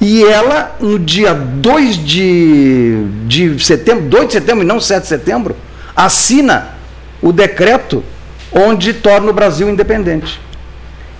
E 0.00 0.24
ela, 0.24 0.76
no 0.80 0.98
dia 0.98 1.32
2 1.32 2.04
de, 2.04 3.06
de 3.26 3.64
setembro, 3.64 4.08
2 4.08 4.26
de 4.26 4.32
setembro 4.32 4.64
e 4.64 4.66
não 4.66 4.80
7 4.80 5.02
de 5.02 5.08
setembro, 5.08 5.56
assina 5.94 6.74
o 7.22 7.32
decreto 7.32 8.02
onde 8.52 8.92
torna 8.92 9.30
o 9.30 9.32
Brasil 9.32 9.68
independente. 9.70 10.40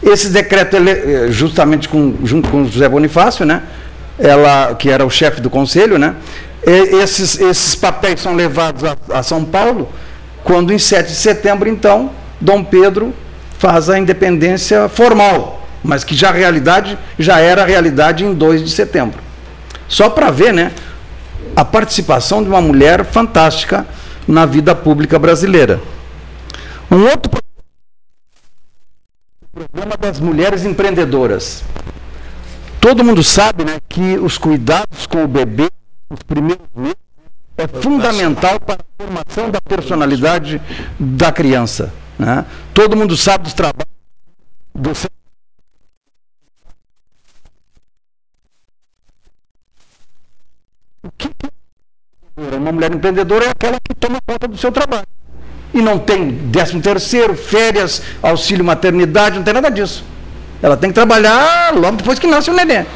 Esse 0.06 0.28
decreto, 0.28 0.76
ele, 0.76 0.90
eh, 0.90 1.26
justamente 1.30 1.88
com, 1.88 2.14
junto 2.22 2.48
com 2.48 2.64
José 2.64 2.88
Bonifácio, 2.88 3.44
né? 3.44 3.62
Ela, 4.16 4.72
que 4.76 4.88
era 4.88 5.04
o 5.04 5.10
chefe 5.10 5.40
do 5.40 5.50
conselho, 5.50 5.98
né? 5.98 6.14
E- 6.64 7.02
esses, 7.02 7.40
esses 7.40 7.74
papéis 7.74 8.20
são 8.20 8.36
levados 8.36 8.84
a, 8.84 8.96
a 9.12 9.22
São 9.24 9.44
Paulo, 9.44 9.88
quando 10.44 10.72
em 10.72 10.78
7 10.78 11.08
de 11.08 11.16
setembro, 11.16 11.68
então, 11.68 12.12
Dom 12.40 12.62
Pedro 12.62 13.12
faz 13.58 13.90
a 13.90 13.98
independência 13.98 14.88
formal, 14.88 15.66
mas 15.82 16.04
que 16.04 16.14
já 16.14 16.30
realidade 16.30 16.96
já 17.18 17.40
era 17.40 17.64
realidade 17.64 18.24
em 18.24 18.32
2 18.32 18.62
de 18.62 18.70
setembro. 18.70 19.18
Só 19.88 20.08
para 20.08 20.30
ver, 20.30 20.52
né? 20.52 20.70
A 21.56 21.64
participação 21.64 22.44
de 22.44 22.48
uma 22.48 22.60
mulher 22.60 23.04
fantástica 23.04 23.84
na 24.28 24.46
vida 24.46 24.72
pública 24.72 25.18
brasileira. 25.18 25.80
Um 26.90 27.02
outro 27.06 27.28
pro- 29.56 29.68
problema 29.68 29.96
das 29.96 30.20
mulheres 30.20 30.64
empreendedoras. 30.64 31.64
Todo 32.80 33.02
mundo 33.02 33.22
sabe 33.24 33.64
né, 33.64 33.78
que 33.88 34.18
os 34.18 34.36
cuidados 34.38 35.06
com 35.06 35.24
o 35.24 35.28
bebê, 35.28 35.68
os 36.10 36.22
primeiros 36.22 36.66
meses, 36.74 36.96
é 37.56 37.66
fundamental 37.66 38.60
para 38.60 38.74
a 38.82 39.02
formação 39.02 39.50
da 39.50 39.60
personalidade 39.62 40.60
da 41.00 41.32
criança. 41.32 41.92
né? 42.18 42.44
Todo 42.74 42.96
mundo 42.96 43.16
sabe 43.16 43.44
dos 43.44 43.54
trabalhos 43.54 43.86
do 44.74 44.90
O 51.02 51.10
que 51.16 51.28
que 51.28 51.46
é 52.36 52.56
uma 52.56 52.72
mulher 52.72 52.92
empreendedora 52.92 53.46
é 53.46 53.50
aquela 53.50 53.78
que 53.80 53.94
toma 53.94 54.18
conta 54.26 54.46
do 54.48 54.56
seu 54.58 54.70
trabalho. 54.70 55.06
E 55.76 55.82
não 55.82 55.98
tem 55.98 56.30
décimo 56.30 56.80
terceiro, 56.80 57.36
férias, 57.36 58.00
auxílio 58.22 58.64
maternidade, 58.64 59.36
não 59.36 59.44
tem 59.44 59.52
nada 59.52 59.70
disso. 59.70 60.02
Ela 60.62 60.74
tem 60.74 60.88
que 60.88 60.94
trabalhar 60.94 61.74
logo 61.74 61.98
depois 61.98 62.18
que 62.18 62.26
nasce 62.26 62.50
o 62.50 62.54
neném. 62.54 62.86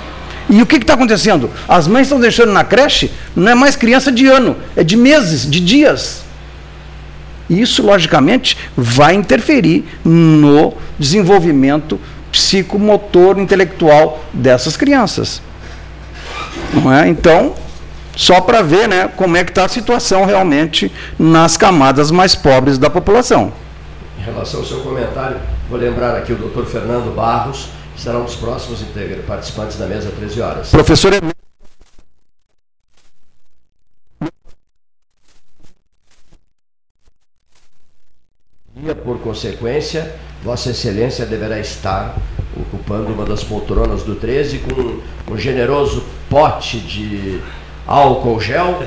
E 0.48 0.62
o 0.62 0.66
que 0.66 0.76
está 0.76 0.94
acontecendo? 0.94 1.50
As 1.68 1.86
mães 1.86 2.06
estão 2.06 2.18
deixando 2.18 2.52
na 2.52 2.64
creche, 2.64 3.12
não 3.36 3.52
é 3.52 3.54
mais 3.54 3.76
criança 3.76 4.10
de 4.10 4.26
ano, 4.26 4.56
é 4.74 4.82
de 4.82 4.96
meses, 4.96 5.48
de 5.48 5.60
dias. 5.60 6.22
Isso, 7.50 7.82
logicamente, 7.82 8.56
vai 8.74 9.14
interferir 9.14 9.84
no 10.02 10.72
desenvolvimento 10.98 12.00
psicomotor 12.32 13.38
intelectual 13.38 14.24
dessas 14.32 14.74
crianças. 14.74 15.42
Não 16.72 16.92
é? 16.92 17.08
Então, 17.08 17.54
só 18.20 18.38
para 18.38 18.60
ver 18.60 18.86
né, 18.86 19.08
como 19.16 19.34
é 19.34 19.42
que 19.42 19.50
está 19.50 19.64
a 19.64 19.68
situação 19.68 20.26
realmente 20.26 20.92
nas 21.18 21.56
camadas 21.56 22.10
mais 22.10 22.34
pobres 22.34 22.76
da 22.76 22.90
população. 22.90 23.50
Em 24.18 24.22
relação 24.22 24.60
ao 24.60 24.66
seu 24.66 24.80
comentário, 24.80 25.38
vou 25.70 25.78
lembrar 25.78 26.14
aqui 26.14 26.34
o 26.34 26.36
doutor 26.36 26.66
Fernando 26.66 27.14
Barros, 27.16 27.70
que 27.94 28.02
será 28.02 28.18
um 28.18 28.24
dos 28.24 28.36
próximos 28.36 28.84
participantes 29.26 29.78
da 29.78 29.86
mesa 29.86 30.10
às 30.10 30.14
13 30.16 30.40
horas. 30.42 30.70
Professor 30.70 31.14
por 39.02 39.18
consequência, 39.20 40.14
Vossa 40.42 40.70
Excelência 40.70 41.24
deverá 41.24 41.58
estar 41.58 42.16
ocupando 42.54 43.12
uma 43.12 43.24
das 43.24 43.42
poltronas 43.42 44.02
do 44.02 44.14
13 44.14 44.58
com 44.58 45.32
um 45.32 45.38
generoso 45.38 46.04
pote 46.28 46.78
de 46.80 47.40
álcool 47.90 48.40
gel 48.40 48.84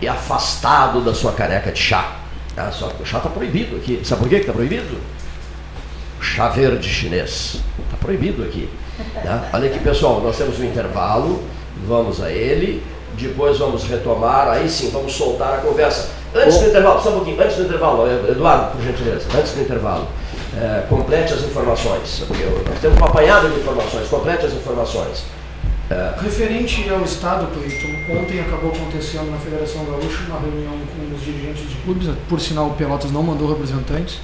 e 0.00 0.06
afastado 0.06 1.00
da 1.00 1.14
sua 1.14 1.32
caneca 1.32 1.72
de 1.72 1.78
chá. 1.78 2.16
Ah, 2.54 2.70
só 2.70 2.88
que 2.88 3.02
o 3.02 3.06
chá 3.06 3.16
está 3.16 3.30
proibido 3.30 3.76
aqui. 3.76 4.02
Sabe 4.04 4.20
por 4.20 4.28
que 4.28 4.36
está 4.36 4.52
proibido? 4.52 4.98
Chá 6.20 6.50
verde 6.50 6.86
chinês. 6.86 7.62
Está 7.84 7.96
proibido 7.98 8.42
aqui. 8.42 8.68
né? 9.24 9.48
Olha 9.54 9.70
aqui, 9.70 9.78
pessoal, 9.78 10.20
nós 10.20 10.36
temos 10.36 10.60
um 10.60 10.64
intervalo, 10.64 11.42
vamos 11.86 12.22
a 12.22 12.30
ele, 12.30 12.82
depois 13.14 13.58
vamos 13.58 13.84
retomar, 13.84 14.48
aí 14.48 14.68
sim, 14.68 14.90
vamos 14.90 15.14
soltar 15.14 15.54
a 15.54 15.58
conversa. 15.58 16.10
Antes 16.34 16.58
do 16.58 16.66
intervalo, 16.66 17.02
só 17.02 17.10
um 17.10 17.14
pouquinho, 17.14 17.42
antes 17.42 17.56
do 17.56 17.64
intervalo, 17.64 18.06
Eduardo, 18.30 18.72
por 18.72 18.82
gentileza, 18.82 19.26
antes 19.36 19.52
do 19.52 19.60
intervalo, 19.62 20.06
eh, 20.56 20.84
complete 20.88 21.32
as 21.32 21.40
informações, 21.42 22.24
porque 22.26 22.44
nós 22.44 22.78
temos 22.80 22.96
uma 22.98 23.08
apanhada 23.08 23.48
de 23.48 23.60
informações, 23.60 24.08
complete 24.08 24.46
as 24.46 24.52
informações. 24.52 25.24
Referente 26.20 26.88
ao 26.88 27.02
Estado, 27.02 27.48
Cleiton, 27.52 28.20
ontem 28.20 28.40
acabou 28.40 28.72
acontecendo 28.72 29.30
na 29.30 29.38
Federação 29.38 29.84
Gaúcha 29.84 30.18
uma 30.28 30.40
reunião 30.40 30.72
com 30.72 31.14
os 31.14 31.24
dirigentes 31.24 31.68
de 31.68 31.76
clubes, 31.76 32.08
por 32.28 32.40
sinal 32.40 32.68
o 32.68 32.74
Pelotas 32.74 33.10
não 33.10 33.22
mandou 33.22 33.48
representantes, 33.48 34.18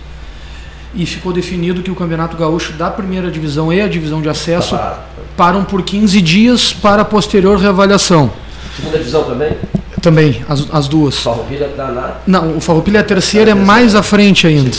e 0.94 1.04
ficou 1.04 1.32
definido 1.32 1.82
que 1.82 1.90
o 1.90 1.94
Campeonato 1.94 2.36
Gaúcho 2.36 2.72
da 2.72 2.90
primeira 2.90 3.30
divisão 3.30 3.72
e 3.72 3.80
a 3.80 3.88
divisão 3.88 4.22
de 4.22 4.28
acesso 4.28 4.76
Tá 4.76 5.04
param 5.36 5.64
por 5.64 5.82
15 5.82 6.20
dias 6.20 6.72
para 6.72 7.04
posterior 7.04 7.58
reavaliação. 7.58 8.30
segunda 8.74 8.98
divisão 8.98 9.22
também? 9.24 9.56
Também, 10.02 10.44
as, 10.48 10.66
as 10.72 10.88
duas. 10.88 11.18
Farroupilha 11.18 11.66
está 11.66 11.88
na... 11.88 12.16
Não, 12.26 12.56
o 12.56 12.60
Farroupilha 12.60 12.98
é 12.98 13.00
a 13.00 13.04
terceira, 13.04 13.50
é 13.50 13.54
mais 13.54 13.94
à 13.94 14.02
frente 14.02 14.46
ainda. 14.46 14.70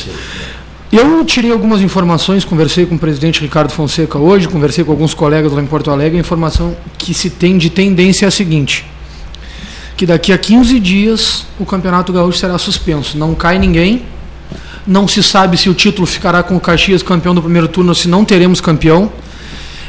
Eu 0.91 1.23
tirei 1.23 1.51
algumas 1.51 1.81
informações, 1.81 2.43
conversei 2.43 2.85
com 2.85 2.95
o 2.95 2.99
presidente 2.99 3.41
Ricardo 3.41 3.71
Fonseca 3.71 4.17
hoje, 4.17 4.47
conversei 4.47 4.83
com 4.83 4.91
alguns 4.91 5.13
colegas 5.13 5.51
lá 5.51 5.61
em 5.61 5.65
Porto 5.65 5.91
Alegre, 5.91 6.17
a 6.17 6.19
informação 6.19 6.75
que 6.97 7.13
se 7.13 7.29
tem 7.29 7.57
de 7.59 7.69
tendência 7.69 8.25
é 8.25 8.27
a 8.27 8.31
seguinte, 8.31 8.85
que 9.95 10.05
daqui 10.05 10.33
a 10.33 10.37
15 10.37 10.79
dias 10.79 11.45
o 11.59 11.65
Campeonato 11.65 12.11
Gaúcho 12.11 12.39
será 12.39 12.57
suspenso, 12.57 13.17
não 13.19 13.35
cai 13.35 13.59
ninguém, 13.59 14.01
não 14.87 15.07
se 15.07 15.21
sabe 15.21 15.57
se 15.57 15.69
o 15.69 15.75
título 15.75 16.07
ficará 16.07 16.41
com 16.41 16.55
o 16.55 16.59
Caxias 16.59 17.03
campeão 17.03 17.35
do 17.35 17.41
primeiro 17.41 17.67
turno 17.67 17.89
ou 17.89 17.95
se 17.95 18.07
não 18.07 18.25
teremos 18.25 18.59
campeão, 18.59 19.11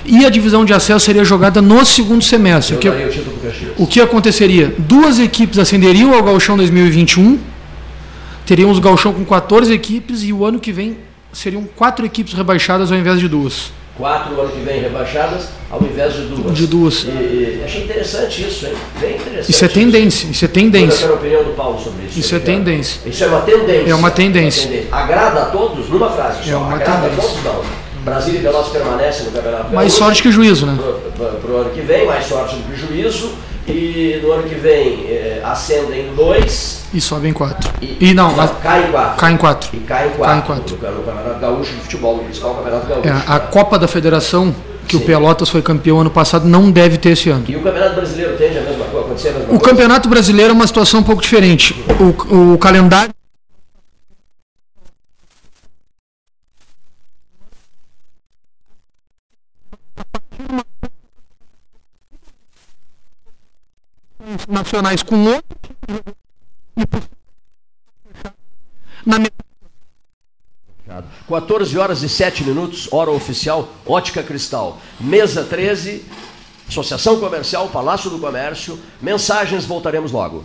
e 0.04 0.26
a 0.26 0.30
divisão 0.30 0.66
de 0.66 0.74
acesso 0.74 1.06
seria 1.06 1.24
jogada 1.24 1.62
no 1.62 1.82
segundo 1.86 2.22
semestre. 2.22 2.74
O 2.74 2.78
que- 2.78 2.88
o 3.78 3.86
que 3.86 4.00
aconteceria? 4.02 4.74
Duas 4.78 5.18
equipes 5.18 5.58
ascenderiam 5.58 6.12
ao 6.12 6.22
Gauchão 6.22 6.56
2021, 6.58 7.38
teríamos 8.46 8.78
o 8.78 8.80
Gauchão 8.80 9.12
com 9.12 9.24
14 9.24 9.72
equipes 9.72 10.22
e 10.22 10.32
o 10.32 10.44
ano 10.44 10.58
que 10.58 10.72
vem 10.72 10.98
seriam 11.32 11.64
quatro 11.76 12.04
equipes 12.04 12.34
rebaixadas 12.34 12.90
ao 12.90 12.98
invés 12.98 13.20
de 13.20 13.28
duas. 13.28 13.72
Quatro 13.96 14.40
ano 14.40 14.50
que 14.50 14.60
vem 14.60 14.80
rebaixadas, 14.80 15.48
ao 15.70 15.82
invés 15.82 16.14
de 16.14 16.22
duas. 16.22 16.56
De 16.56 16.66
duas. 16.66 17.04
E, 17.04 17.60
achei 17.62 17.84
interessante 17.84 18.42
isso, 18.48 18.66
hein? 18.66 18.72
Bem 18.98 19.16
interessante. 19.16 19.50
Isso 19.50 19.64
é 19.64 19.68
tendência, 19.68 20.26
isso 20.28 20.44
é 20.44 20.48
tendência. 20.48 20.94
Eu 20.94 21.00
quero 21.00 21.12
a 21.12 21.16
opinião 21.16 21.44
do 21.44 21.54
Paulo 21.54 21.78
sobre 21.78 22.06
isso. 22.06 22.18
Isso 22.18 22.34
é 22.34 22.38
tendência. 22.38 23.00
Isso 23.06 23.24
é 23.24 23.26
uma 23.26 23.40
tendência. 23.42 23.90
É 23.90 23.94
uma 23.94 24.10
tendência. 24.10 24.86
Agrada 24.90 25.42
a 25.42 25.44
todos 25.46 25.88
numa 25.90 26.08
frase 26.10 26.44
só. 26.44 26.50
É 26.50 26.56
uma 26.56 26.76
Agrada 26.76 27.08
tendência. 27.08 27.18
a 27.18 27.28
todos 27.28 27.44
não. 27.44 27.90
Brasília 28.04 28.40
e 28.40 28.42
Pelotas 28.42 28.72
permanecem 28.72 29.26
no 29.26 29.32
Campeonato 29.32 29.74
Mais 29.74 29.92
sorte 29.92 30.22
que 30.22 30.32
juízo, 30.32 30.64
né? 30.64 30.78
Para 31.16 31.50
o 31.50 31.56
ano 31.58 31.70
que 31.70 31.82
vem, 31.82 32.06
mais 32.06 32.24
sorte 32.24 32.56
do 32.56 32.62
que 32.62 32.80
juízo. 32.80 33.32
E 33.70 34.20
no 34.22 34.32
ano 34.32 34.42
que 34.44 34.54
vem, 34.54 35.06
é, 35.06 35.40
ascendem 35.44 36.12
dois. 36.14 36.82
E 36.92 37.00
sobem 37.00 37.32
quatro. 37.32 37.70
E, 37.80 38.10
e 38.10 38.14
não, 38.14 38.34
não 38.36 38.48
cai 38.48 38.88
em 38.88 38.90
quatro. 38.90 39.16
Cai 39.16 39.32
em 39.32 39.36
quatro. 39.36 39.70
E 39.72 39.80
cai 39.80 40.08
em 40.08 40.10
quatro. 40.10 40.24
Cai 40.24 40.38
em 40.38 40.42
quatro. 40.42 40.78
No, 40.80 40.90
no 40.98 41.02
Campeonato 41.04 41.40
Gaúcho 41.40 41.72
de 41.72 41.80
Futebol, 41.82 42.16
no 42.16 42.24
principal 42.24 42.54
Campeonato 42.54 42.86
Gaúcho. 42.86 43.08
É, 43.08 43.22
a 43.26 43.38
Copa 43.38 43.78
da 43.78 43.86
Federação, 43.88 44.54
que 44.86 44.96
Sim. 44.96 45.02
o 45.02 45.06
Pelotas 45.06 45.48
foi 45.48 45.62
campeão 45.62 46.00
ano 46.00 46.10
passado, 46.10 46.46
não 46.46 46.70
deve 46.70 46.98
ter 46.98 47.10
esse 47.10 47.30
ano. 47.30 47.44
E 47.48 47.56
o 47.56 47.62
Campeonato 47.62 47.94
Brasileiro 47.94 48.36
tende 48.36 48.58
a 48.58 48.62
mesma, 48.62 48.84
acontecer 48.84 49.28
a 49.28 49.32
mesma 49.32 49.46
O 49.46 49.48
coisa? 49.48 49.64
Campeonato 49.64 50.08
Brasileiro 50.08 50.50
é 50.50 50.54
uma 50.54 50.66
situação 50.66 51.00
um 51.00 51.04
pouco 51.04 51.22
diferente. 51.22 51.84
O, 52.00 52.54
o 52.54 52.58
calendário 52.58 53.12
nacionais 64.50 65.02
com 65.02 65.24
outro 65.24 65.60
na 69.06 69.18
14 71.28 71.78
horas 71.78 72.02
e 72.02 72.08
7 72.08 72.44
minutos, 72.44 72.88
hora 72.92 73.10
oficial, 73.10 73.68
Ótica 73.86 74.22
Cristal. 74.22 74.80
Mesa 74.98 75.44
13, 75.44 76.04
Associação 76.68 77.20
Comercial, 77.20 77.68
Palácio 77.68 78.10
do 78.10 78.18
Comércio. 78.18 78.78
Mensagens, 79.00 79.64
voltaremos 79.64 80.10
logo. 80.10 80.44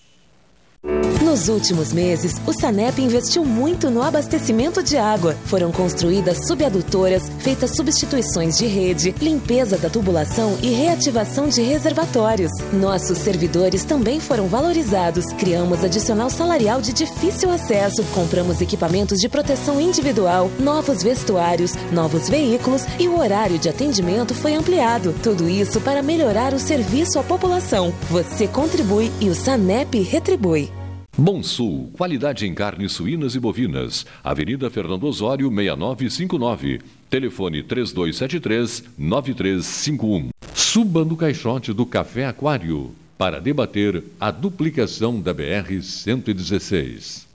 Nos 1.31 1.47
últimos 1.47 1.93
meses, 1.93 2.33
o 2.45 2.51
Sanep 2.51 3.01
investiu 3.01 3.45
muito 3.45 3.89
no 3.89 4.03
abastecimento 4.03 4.83
de 4.83 4.97
água. 4.97 5.33
Foram 5.45 5.71
construídas 5.71 6.45
subadutoras, 6.45 7.31
feitas 7.39 7.73
substituições 7.73 8.57
de 8.57 8.65
rede, 8.65 9.15
limpeza 9.21 9.77
da 9.77 9.89
tubulação 9.89 10.57
e 10.61 10.71
reativação 10.71 11.47
de 11.47 11.61
reservatórios. 11.61 12.51
Nossos 12.73 13.17
servidores 13.17 13.85
também 13.85 14.19
foram 14.19 14.47
valorizados. 14.47 15.23
Criamos 15.37 15.85
adicional 15.85 16.29
salarial 16.29 16.81
de 16.81 16.91
difícil 16.91 17.49
acesso, 17.49 18.03
compramos 18.13 18.59
equipamentos 18.59 19.17
de 19.17 19.29
proteção 19.29 19.79
individual, 19.79 20.51
novos 20.59 21.01
vestuários, 21.01 21.75
novos 21.93 22.27
veículos 22.27 22.83
e 22.99 23.07
o 23.07 23.17
horário 23.17 23.57
de 23.57 23.69
atendimento 23.69 24.35
foi 24.35 24.53
ampliado. 24.53 25.15
Tudo 25.23 25.47
isso 25.47 25.79
para 25.79 26.03
melhorar 26.03 26.53
o 26.53 26.59
serviço 26.59 27.17
à 27.17 27.23
população. 27.23 27.93
Você 28.09 28.49
contribui 28.49 29.09
e 29.21 29.29
o 29.29 29.33
Sanep 29.33 29.97
retribui. 30.01 30.80
Bom 31.21 31.41
Sul, 31.43 31.91
qualidade 31.93 32.47
em 32.47 32.55
carnes 32.55 32.93
suínas 32.93 33.35
e 33.35 33.39
bovinas. 33.39 34.07
Avenida 34.23 34.71
Fernando 34.71 35.03
Osório, 35.03 35.51
6959. 35.51 36.81
Telefone 37.11 37.61
3273-9351. 37.61 40.29
Suba 40.55 41.05
no 41.05 41.15
caixote 41.15 41.73
do 41.73 41.85
Café 41.85 42.25
Aquário 42.25 42.95
para 43.19 43.39
debater 43.39 44.03
a 44.19 44.31
duplicação 44.31 45.21
da 45.21 45.31
BR-116. 45.31 47.25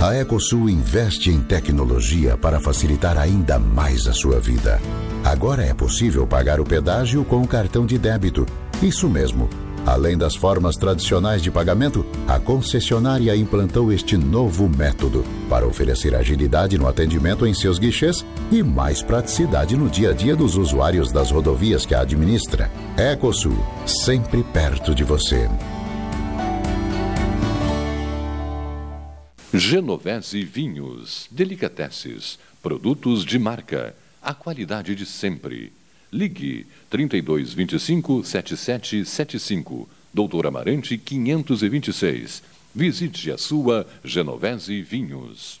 A 0.00 0.14
Ecosul 0.14 0.70
investe 0.70 1.28
em 1.28 1.40
tecnologia 1.40 2.36
para 2.36 2.60
facilitar 2.60 3.18
ainda 3.18 3.58
mais 3.58 4.06
a 4.06 4.12
sua 4.12 4.38
vida. 4.38 4.80
Agora 5.24 5.64
é 5.64 5.74
possível 5.74 6.24
pagar 6.24 6.60
o 6.60 6.64
pedágio 6.64 7.24
com 7.24 7.42
o 7.42 7.48
cartão 7.48 7.84
de 7.84 7.98
débito. 7.98 8.46
Isso 8.80 9.08
mesmo. 9.08 9.48
Além 9.84 10.16
das 10.16 10.36
formas 10.36 10.76
tradicionais 10.76 11.42
de 11.42 11.50
pagamento, 11.50 12.06
a 12.28 12.38
concessionária 12.38 13.34
implantou 13.34 13.92
este 13.92 14.16
novo 14.16 14.68
método 14.68 15.24
para 15.48 15.66
oferecer 15.66 16.14
agilidade 16.14 16.78
no 16.78 16.86
atendimento 16.86 17.44
em 17.44 17.52
seus 17.52 17.76
guichês 17.80 18.24
e 18.52 18.62
mais 18.62 19.02
praticidade 19.02 19.76
no 19.76 19.88
dia 19.88 20.10
a 20.10 20.12
dia 20.12 20.36
dos 20.36 20.56
usuários 20.56 21.10
das 21.10 21.32
rodovias 21.32 21.84
que 21.84 21.94
a 21.94 22.02
administra. 22.02 22.70
Ecosul, 22.96 23.58
sempre 23.84 24.44
perto 24.44 24.94
de 24.94 25.02
você. 25.02 25.48
Genovese 29.58 30.44
Vinhos, 30.44 31.26
Delicateces, 31.32 32.38
produtos 32.62 33.24
de 33.24 33.40
marca, 33.40 33.92
a 34.22 34.32
qualidade 34.32 34.94
de 34.94 35.04
sempre. 35.04 35.72
Ligue 36.12 36.64
3225 36.88 38.22
7775, 38.22 39.88
Doutor 40.14 40.46
Amarante 40.46 40.96
526. 40.96 42.40
Visite 42.72 43.32
a 43.32 43.36
sua 43.36 43.84
Genovese 44.04 44.80
Vinhos. 44.80 45.60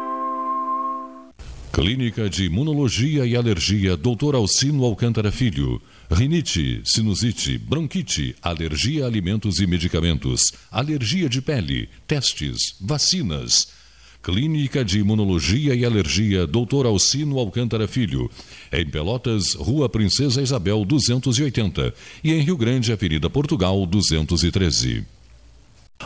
Clínica 1.71 2.29
de 2.29 2.43
Imunologia 2.43 3.25
e 3.25 3.33
Alergia 3.33 3.95
Dr. 3.95 4.35
Alcino 4.35 4.83
Alcântara 4.83 5.31
Filho. 5.31 5.81
Rinite, 6.11 6.81
sinusite, 6.83 7.57
bronquite, 7.57 8.35
alergia 8.41 9.05
a 9.05 9.07
alimentos 9.07 9.61
e 9.61 9.65
medicamentos, 9.65 10.51
alergia 10.69 11.29
de 11.29 11.41
pele, 11.41 11.87
testes, 12.05 12.75
vacinas. 12.81 13.71
Clínica 14.21 14.83
de 14.83 14.99
Imunologia 14.99 15.73
e 15.73 15.85
Alergia 15.85 16.45
Dr. 16.45 16.85
Alcino 16.85 17.39
Alcântara 17.39 17.87
Filho. 17.87 18.29
Em 18.69 18.85
Pelotas, 18.85 19.53
Rua 19.53 19.87
Princesa 19.87 20.41
Isabel 20.41 20.83
280 20.83 21.93
e 22.21 22.33
em 22.33 22.41
Rio 22.41 22.57
Grande, 22.57 22.91
Avenida 22.91 23.29
Portugal 23.29 23.85
213. 23.85 25.05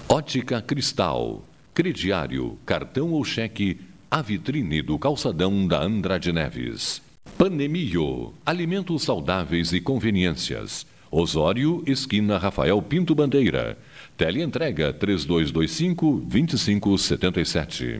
Ótica 0.08 0.62
Cristal. 0.62 1.44
Crediário, 1.74 2.56
cartão 2.68 3.12
ou 3.12 3.26
cheque 3.26 3.80
a 4.16 4.22
vitrine 4.22 4.82
do 4.82 4.98
calçadão 4.98 5.68
da 5.68 5.84
Andrade 5.84 6.32
Neves. 6.32 7.02
Panemio, 7.38 8.34
alimentos 8.46 9.04
saudáveis 9.04 9.74
e 9.74 9.82
conveniências. 9.82 10.88
Osório, 11.12 11.84
esquina 11.86 12.38
Rafael 12.38 12.82
Pinto 12.82 13.14
Bandeira. 13.14 13.78
Teleentrega 14.16 14.94
3225 14.94 16.22
2577. 16.30 18.00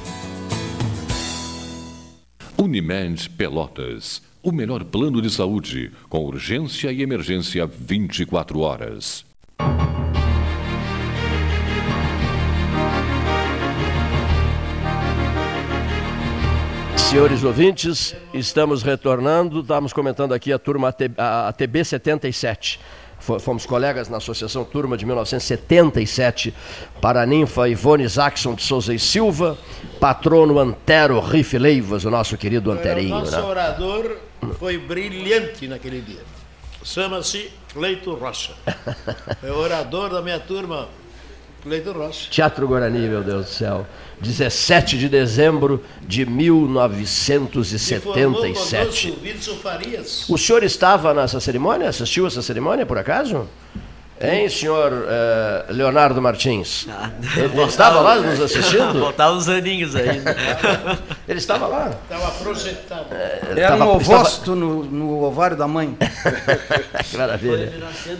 Unimed 2.71 3.29
Pelotas. 3.31 4.21
O 4.41 4.49
melhor 4.49 4.85
plano 4.85 5.21
de 5.21 5.29
saúde, 5.29 5.91
com 6.07 6.23
urgência 6.23 6.89
e 6.89 7.01
emergência 7.01 7.67
24 7.67 8.61
horas. 8.61 9.25
Senhores 16.95 17.43
ouvintes, 17.43 18.15
estamos 18.33 18.83
retornando, 18.83 19.59
estamos 19.59 19.91
comentando 19.91 20.33
aqui 20.33 20.53
a 20.53 20.57
turma 20.57 20.95
a 21.17 21.51
TB 21.51 21.83
77. 21.83 22.79
Fomos 23.21 23.65
colegas 23.65 24.09
na 24.09 24.17
Associação 24.17 24.63
Turma 24.63 24.97
de 24.97 25.05
1977 25.05 26.53
para 26.99 27.21
a 27.21 27.25
ninfa 27.25 27.69
Ivone 27.69 28.07
Jackson 28.07 28.55
de 28.55 28.63
Souza 28.63 28.93
e 28.93 28.99
Silva, 28.99 29.57
patrono 29.99 30.57
Antero 30.57 31.19
Riff 31.19 31.57
Leivas, 31.57 32.03
o 32.03 32.09
nosso 32.09 32.35
querido 32.35 32.71
Anterinho. 32.71 33.15
O 33.15 33.19
nosso 33.19 33.31
né? 33.31 33.43
orador 33.43 34.17
foi 34.57 34.77
brilhante 34.77 35.67
naquele 35.67 36.01
dia. 36.01 36.21
Chama-se 36.83 37.51
Cleito 37.73 38.13
Rocha. 38.15 38.53
É 39.43 39.51
o 39.51 39.57
orador 39.57 40.09
da 40.09 40.21
minha 40.21 40.39
turma, 40.39 40.87
Cleito 41.61 41.91
Rocha. 41.91 42.27
Teatro 42.29 42.67
Guarani, 42.67 43.07
meu 43.07 43.23
Deus 43.23 43.45
do 43.45 43.51
céu. 43.51 43.87
17 44.19 44.97
de 44.97 45.07
dezembro 45.07 45.81
de 46.01 46.25
1977. 46.25 49.13
O 50.27 50.37
senhor 50.37 50.63
estava 50.63 51.13
nessa 51.13 51.39
cerimônia? 51.39 51.87
Assistiu 51.89 52.25
essa 52.25 52.41
cerimônia, 52.41 52.83
por 52.85 52.97
acaso? 52.97 53.47
Hein, 54.23 54.47
senhor 54.49 54.91
uh, 54.93 55.73
Leonardo 55.73 56.21
Martins? 56.21 56.85
Ah, 56.87 57.09
ele 57.35 57.63
estava 57.63 58.01
lá 58.01 58.15
nos 58.17 58.39
assistindo? 58.41 58.99
Faltavam 58.99 59.37
os 59.37 59.49
aninhos 59.49 59.95
ainda. 59.95 60.35
ele 61.27 61.39
estava 61.39 61.65
lá? 61.65 61.91
Estava 62.03 62.31
projetado. 62.31 63.05
É, 63.11 63.41
Era 63.57 63.69
tava, 63.69 63.85
um 63.85 63.95
ovócito 63.95 64.51
estava... 64.51 64.55
no, 64.55 64.83
no, 64.83 65.23
ovário 65.23 65.57
da 65.57 65.67
mãe. 65.67 65.97
que 67.09 67.17
maravilha. 67.17 67.73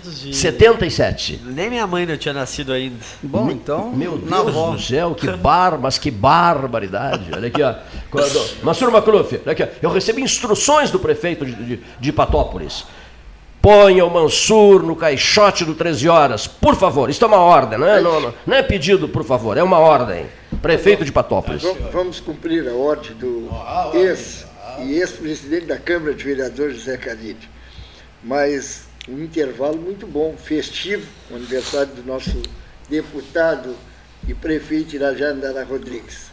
De... 0.04 0.36
77. 0.36 1.40
Nem 1.46 1.70
minha 1.70 1.86
mãe 1.86 2.08
não 2.08 2.18
tinha 2.18 2.34
nascido 2.34 2.74
ainda. 2.74 2.96
Bom, 3.22 3.52
então. 3.52 3.92
Meu 3.92 4.18
Deus 4.18 4.54
do 4.54 4.80
céu, 4.80 5.14
que 5.14 5.30
bar, 5.30 5.78
mas 5.80 6.00
que 6.00 6.10
barbaridade. 6.10 7.30
Olha 7.32 7.48
aqui, 7.48 7.62
ó. 7.62 7.76
Quando... 8.10 8.64
Mansur 8.64 8.92
Macluf, 8.92 9.40
olha 9.44 9.52
aqui, 9.52 9.64
ó. 9.64 9.68
eu 9.84 9.92
recebi 9.92 10.24
instruções 10.24 10.90
do 10.90 11.00
prefeito 11.00 11.46
de, 11.46 11.54
de, 11.54 11.84
de 12.00 12.12
Patópolis 12.12 12.86
Ponha 13.62 14.04
o 14.04 14.10
Mansur 14.10 14.82
no 14.82 14.96
caixote 14.96 15.64
do 15.64 15.76
13 15.76 16.10
horas, 16.10 16.48
por 16.48 16.76
favor. 16.76 17.12
Isso 17.12 17.24
é 17.24 17.28
uma 17.28 17.38
ordem, 17.38 17.78
não 17.78 17.88
é, 17.88 18.02
não, 18.02 18.34
não 18.48 18.58
é 18.58 18.64
pedido, 18.64 19.08
por 19.08 19.24
favor, 19.24 19.56
é 19.56 19.62
uma 19.62 19.78
ordem. 19.78 20.26
Prefeito 20.64 21.06
de 21.06 21.12
Patópolis. 21.12 21.62
Vamos 21.92 22.20
cumprir 22.20 22.68
a 22.68 22.74
ordem 22.74 23.14
do 23.14 23.50
ex 23.94 24.48
e 24.80 24.94
ex-presidente 24.94 25.68
da 25.68 25.78
Câmara 25.78 26.16
de 26.16 26.24
Vereadores, 26.24 26.78
José 26.78 26.98
Caride. 26.98 27.48
Mas 28.24 28.86
um 29.08 29.22
intervalo 29.24 29.78
muito 29.78 30.08
bom, 30.08 30.36
festivo, 30.36 31.06
o 31.30 31.36
aniversário 31.36 31.94
do 31.94 32.04
nosso 32.04 32.42
deputado 32.90 33.76
e 34.28 34.34
prefeito 34.34 34.96
Irajá 34.96 35.28
Andara 35.28 35.64
Rodrigues. 35.64 36.32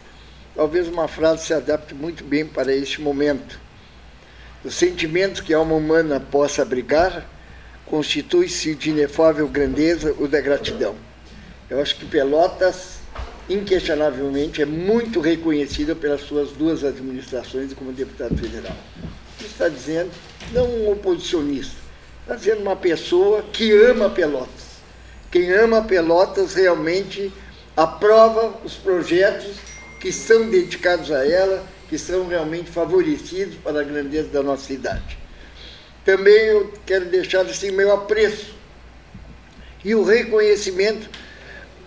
Talvez 0.57 0.89
uma 0.89 1.07
frase 1.07 1.45
se 1.45 1.53
adapte 1.53 1.95
muito 1.95 2.25
bem 2.25 2.47
para 2.47 2.75
este 2.75 3.03
momento 3.03 3.61
o 4.65 4.71
sentimento 4.71 5.43
que 5.43 5.55
a 5.55 5.59
alma 5.59 5.75
humana 5.75 6.19
possa 6.19 6.63
abrigar 6.63 7.27
constitui-se 7.87 8.75
de 8.75 8.91
inefável 8.91 9.49
grandeza 9.49 10.15
o 10.19 10.29
da 10.29 10.41
gratidão. 10.41 10.95
Eu 11.71 11.81
acho 11.81 11.97
que 11.97 12.05
Pelotas, 12.05 12.99
inquestionavelmente, 13.49 14.61
é 14.61 14.67
muito 14.67 15.21
reconhecida 15.21 15.95
pelas 15.95 16.23
suas 16.23 16.51
duas 16.51 16.85
administrações 16.85 17.73
como 17.73 17.93
deputado 17.93 18.37
federal. 18.37 18.77
Está 19.41 19.69
dizendo, 19.69 20.11
não 20.53 20.67
um 20.67 20.93
oposicionista, 20.93 21.77
está 22.23 22.35
dizendo 22.35 22.63
uma 22.63 22.77
pessoa 22.77 23.43
que 23.53 23.73
ama 23.73 24.11
Pelotas. 24.11 24.69
Quem 25.31 25.51
ama 25.53 25.83
Pelotas 25.83 26.55
realmente 26.55 27.33
aprova 27.77 28.55
os 28.65 28.75
projetos 28.75 29.57
que 30.01 30.13
são 30.13 30.49
dedicados 30.49 31.11
a 31.11 31.27
ela 31.27 31.65
que 31.89 31.99
são 31.99 32.27
realmente 32.27 32.71
favorecidos 32.71 33.57
para 33.57 33.81
a 33.81 33.85
grandeza 33.85 34.29
da 34.29 34.43
nossa 34.43 34.65
cidade. 34.65 35.19
Também 36.05 36.35
eu 36.47 36.73
quero 36.87 37.07
deixar 37.07 37.43
assim 37.43 37.71
meu 37.71 37.93
apreço 37.93 38.55
e 39.85 39.95
o 39.95 40.05
reconhecimento 40.05 41.09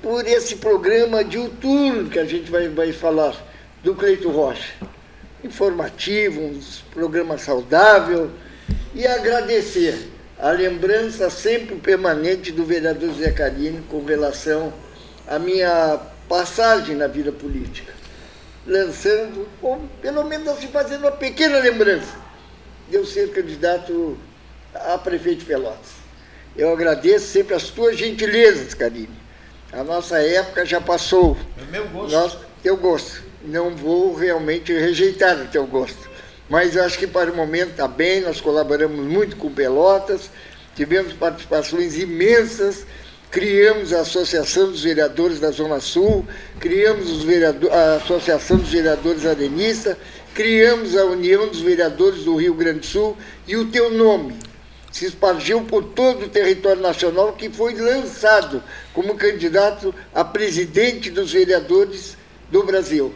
por 0.02 0.26
esse 0.28 0.56
programa 0.56 1.24
diuturno 1.24 2.10
que 2.10 2.18
a 2.18 2.26
gente 2.26 2.50
vai, 2.50 2.68
vai 2.68 2.92
falar 2.92 3.36
do 3.84 3.94
Cleito 3.96 4.30
Rocha. 4.30 4.74
Informativo, 5.44 6.42
um 6.42 6.60
programa 6.92 7.38
saudável 7.38 8.32
e 8.94 9.06
agradecer 9.06 10.10
a 10.40 10.52
lembrança 10.52 11.30
sempre 11.30 11.76
permanente 11.76 12.52
do 12.52 12.64
vereador 12.64 13.14
Zé 13.14 13.32
Carino 13.32 13.84
com 13.84 14.04
relação 14.04 14.74
à 15.28 15.38
minha 15.38 16.00
passagem 16.28 16.96
na 16.96 17.08
vida 17.08 17.32
política 17.32 18.01
lançando, 18.66 19.48
ou 19.62 19.82
pelo 20.02 20.24
menos 20.24 20.48
assim 20.48 20.68
fazendo 20.68 21.02
uma 21.02 21.12
pequena 21.12 21.60
lembrança 21.60 22.16
de 22.90 22.96
eu 22.96 23.06
ser 23.06 23.32
candidato 23.32 24.18
a 24.74 24.98
prefeito 24.98 25.40
de 25.40 25.46
Pelotas. 25.46 26.02
Eu 26.56 26.72
agradeço 26.72 27.28
sempre 27.28 27.56
as 27.56 27.70
tuas 27.70 27.98
gentilezas, 27.98 28.74
Karine. 28.74 29.10
A 29.72 29.84
nossa 29.84 30.20
época 30.20 30.66
já 30.66 30.82
passou. 30.82 31.38
É 31.58 31.72
meu 31.72 31.88
gosto. 31.88 32.12
Nós, 32.12 32.38
teu 32.62 32.76
gosto. 32.76 33.24
Não 33.44 33.76
vou 33.76 34.14
realmente 34.14 34.74
rejeitar 34.74 35.40
o 35.42 35.48
teu 35.48 35.66
gosto. 35.66 36.10
Mas 36.50 36.76
eu 36.76 36.84
acho 36.84 37.00
que 37.00 37.08
para 37.08 37.32
o 37.32 37.36
momento 37.36 37.72
está 37.72 37.88
bem, 37.88 38.22
nós 38.22 38.42
colaboramos 38.42 39.06
muito 39.06 39.38
com 39.38 39.50
Pelotas, 39.50 40.30
tivemos 40.76 41.14
participações 41.14 41.98
imensas 41.98 42.86
criamos 43.32 43.94
a 43.94 44.02
Associação 44.02 44.70
dos 44.70 44.84
Vereadores 44.84 45.40
da 45.40 45.50
Zona 45.52 45.80
Sul, 45.80 46.28
criamos 46.60 47.26
a 47.72 47.96
Associação 47.96 48.58
dos 48.58 48.70
Vereadores 48.70 49.26
Arenistas, 49.26 49.96
criamos 50.36 50.98
a 50.98 51.06
União 51.06 51.48
dos 51.48 51.62
Vereadores 51.62 52.26
do 52.26 52.36
Rio 52.36 52.54
Grande 52.54 52.80
do 52.80 52.86
Sul 52.86 53.18
e 53.48 53.56
o 53.56 53.72
teu 53.72 53.90
nome 53.90 54.36
se 54.92 55.06
espargiu 55.06 55.64
por 55.64 55.86
todo 55.86 56.26
o 56.26 56.30
território 56.30 56.82
nacional 56.82 57.32
que 57.32 57.50
foi 57.50 57.74
lançado 57.76 58.62
como 58.94 59.16
candidato 59.16 59.96
a 60.14 60.26
presidente 60.26 61.10
dos 61.10 61.32
vereadores 61.32 62.18
do 62.52 62.64
Brasil. 62.64 63.16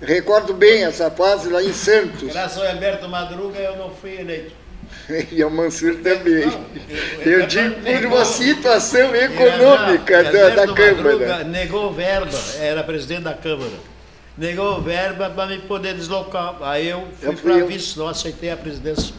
Recordo 0.00 0.54
bem 0.54 0.84
essa 0.84 1.10
fase 1.10 1.50
lá 1.50 1.62
em 1.62 1.74
Santos. 1.74 2.32
Graças 2.32 2.56
ao 2.56 2.66
Alberto 2.66 3.06
Madruga 3.08 3.58
eu 3.58 3.76
não 3.76 3.90
fui 3.90 4.18
eleito. 4.18 4.63
e 5.30 5.42
ao 5.42 5.50
Mansur 5.50 5.96
também. 5.96 6.44
Eu 7.24 7.46
digo 7.46 7.74
por 7.80 8.06
uma 8.06 8.24
situação 8.24 9.14
econômica 9.14 10.24
da, 10.24 10.48
da 10.50 10.74
Câmara. 10.74 11.44
Negou 11.44 11.92
verba, 11.92 12.38
era 12.60 12.82
presidente 12.82 13.22
da 13.22 13.34
Câmara. 13.34 13.94
Negou 14.36 14.80
verba 14.82 15.30
para 15.30 15.46
me 15.46 15.58
poder 15.60 15.94
deslocar. 15.94 16.56
Aí 16.62 16.88
eu 16.88 17.06
fui 17.20 17.36
para 17.36 17.64
vice, 17.64 17.98
não 17.98 18.08
aceitei 18.08 18.50
a 18.50 18.56
presidência 18.56 19.14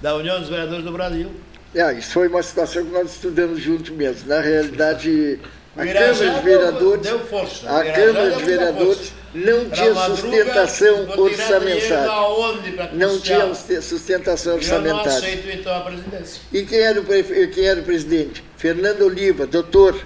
da 0.00 0.14
União 0.16 0.38
dos 0.38 0.48
Vereadores 0.48 0.84
do 0.84 0.92
Brasil. 0.92 1.30
É, 1.74 1.92
isso 1.94 2.12
foi 2.12 2.28
uma 2.28 2.42
situação 2.42 2.84
que 2.84 2.90
nós 2.90 3.12
estudamos 3.12 3.60
juntos 3.60 3.90
mesmo. 3.90 4.28
Na 4.28 4.40
realidade, 4.40 5.38
A 5.80 5.86
Câmara 5.86 6.30
de 6.34 6.40
Vereadores, 6.44 7.02
deu 7.02 7.18
força. 7.20 7.70
a 7.70 7.84
Câmara 7.92 8.30
de 8.32 8.42
Vereadores 8.44 9.12
não 9.34 9.70
tinha 9.70 9.94
sustentação 9.94 11.08
orçamentária. 11.16 12.90
Não 12.92 13.18
tinha 13.20 13.54
suste- 13.54 13.82
sustentação 13.82 14.52
Eu 14.52 14.58
não 14.58 14.64
orçamentária. 14.64 15.10
aceito 15.18 15.48
então 15.50 15.76
a 15.76 15.80
presidência. 15.80 16.42
E 16.52 16.62
quem 16.64 16.78
era, 16.80 17.00
o 17.00 17.04
prefe- 17.04 17.46
quem 17.48 17.64
era 17.66 17.80
o 17.80 17.84
presidente? 17.84 18.44
Fernando 18.56 19.02
Oliva, 19.02 19.46
doutor. 19.46 19.96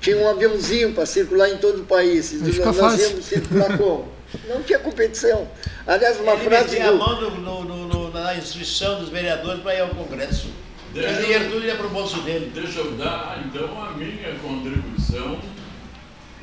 Tinha 0.00 0.18
um 0.18 0.28
aviãozinho 0.28 0.92
para 0.92 1.06
circular 1.06 1.48
em 1.48 1.56
todo 1.56 1.80
o 1.80 1.84
país. 1.84 2.32
Nós 2.40 2.76
fácil. 2.76 3.08
íamos 3.10 3.24
circular 3.24 3.78
como? 3.78 4.08
Não 4.48 4.62
tinha 4.62 4.78
competição. 4.78 5.48
Aliás, 5.86 6.20
uma 6.20 6.32
Ele 6.32 6.44
frase 6.44 6.80
a 6.80 6.90
do, 6.90 6.98
mão 6.98 7.20
no, 7.20 7.30
no- 7.30 7.64
no- 7.64 7.88
no- 7.88 8.10
na 8.10 8.34
inscrição 8.34 9.00
dos 9.00 9.08
vereadores 9.08 9.62
para 9.62 9.74
ir 9.74 9.80
ao 9.80 9.88
Congresso. 9.88 10.48
Deixa 10.96 11.10
O 11.10 11.12
eu- 11.12 11.22
dinheiro 11.22 11.50
tudo 11.50 11.66
ia 11.66 11.76
para 11.76 11.86
o 11.86 11.90
bolso 11.90 12.20
dele. 12.22 12.50
Deixa 12.54 12.78
eu 12.78 12.92
dar, 12.92 13.42
então, 13.44 13.84
a 13.84 13.92
minha 13.92 14.32
contribuição, 14.42 15.38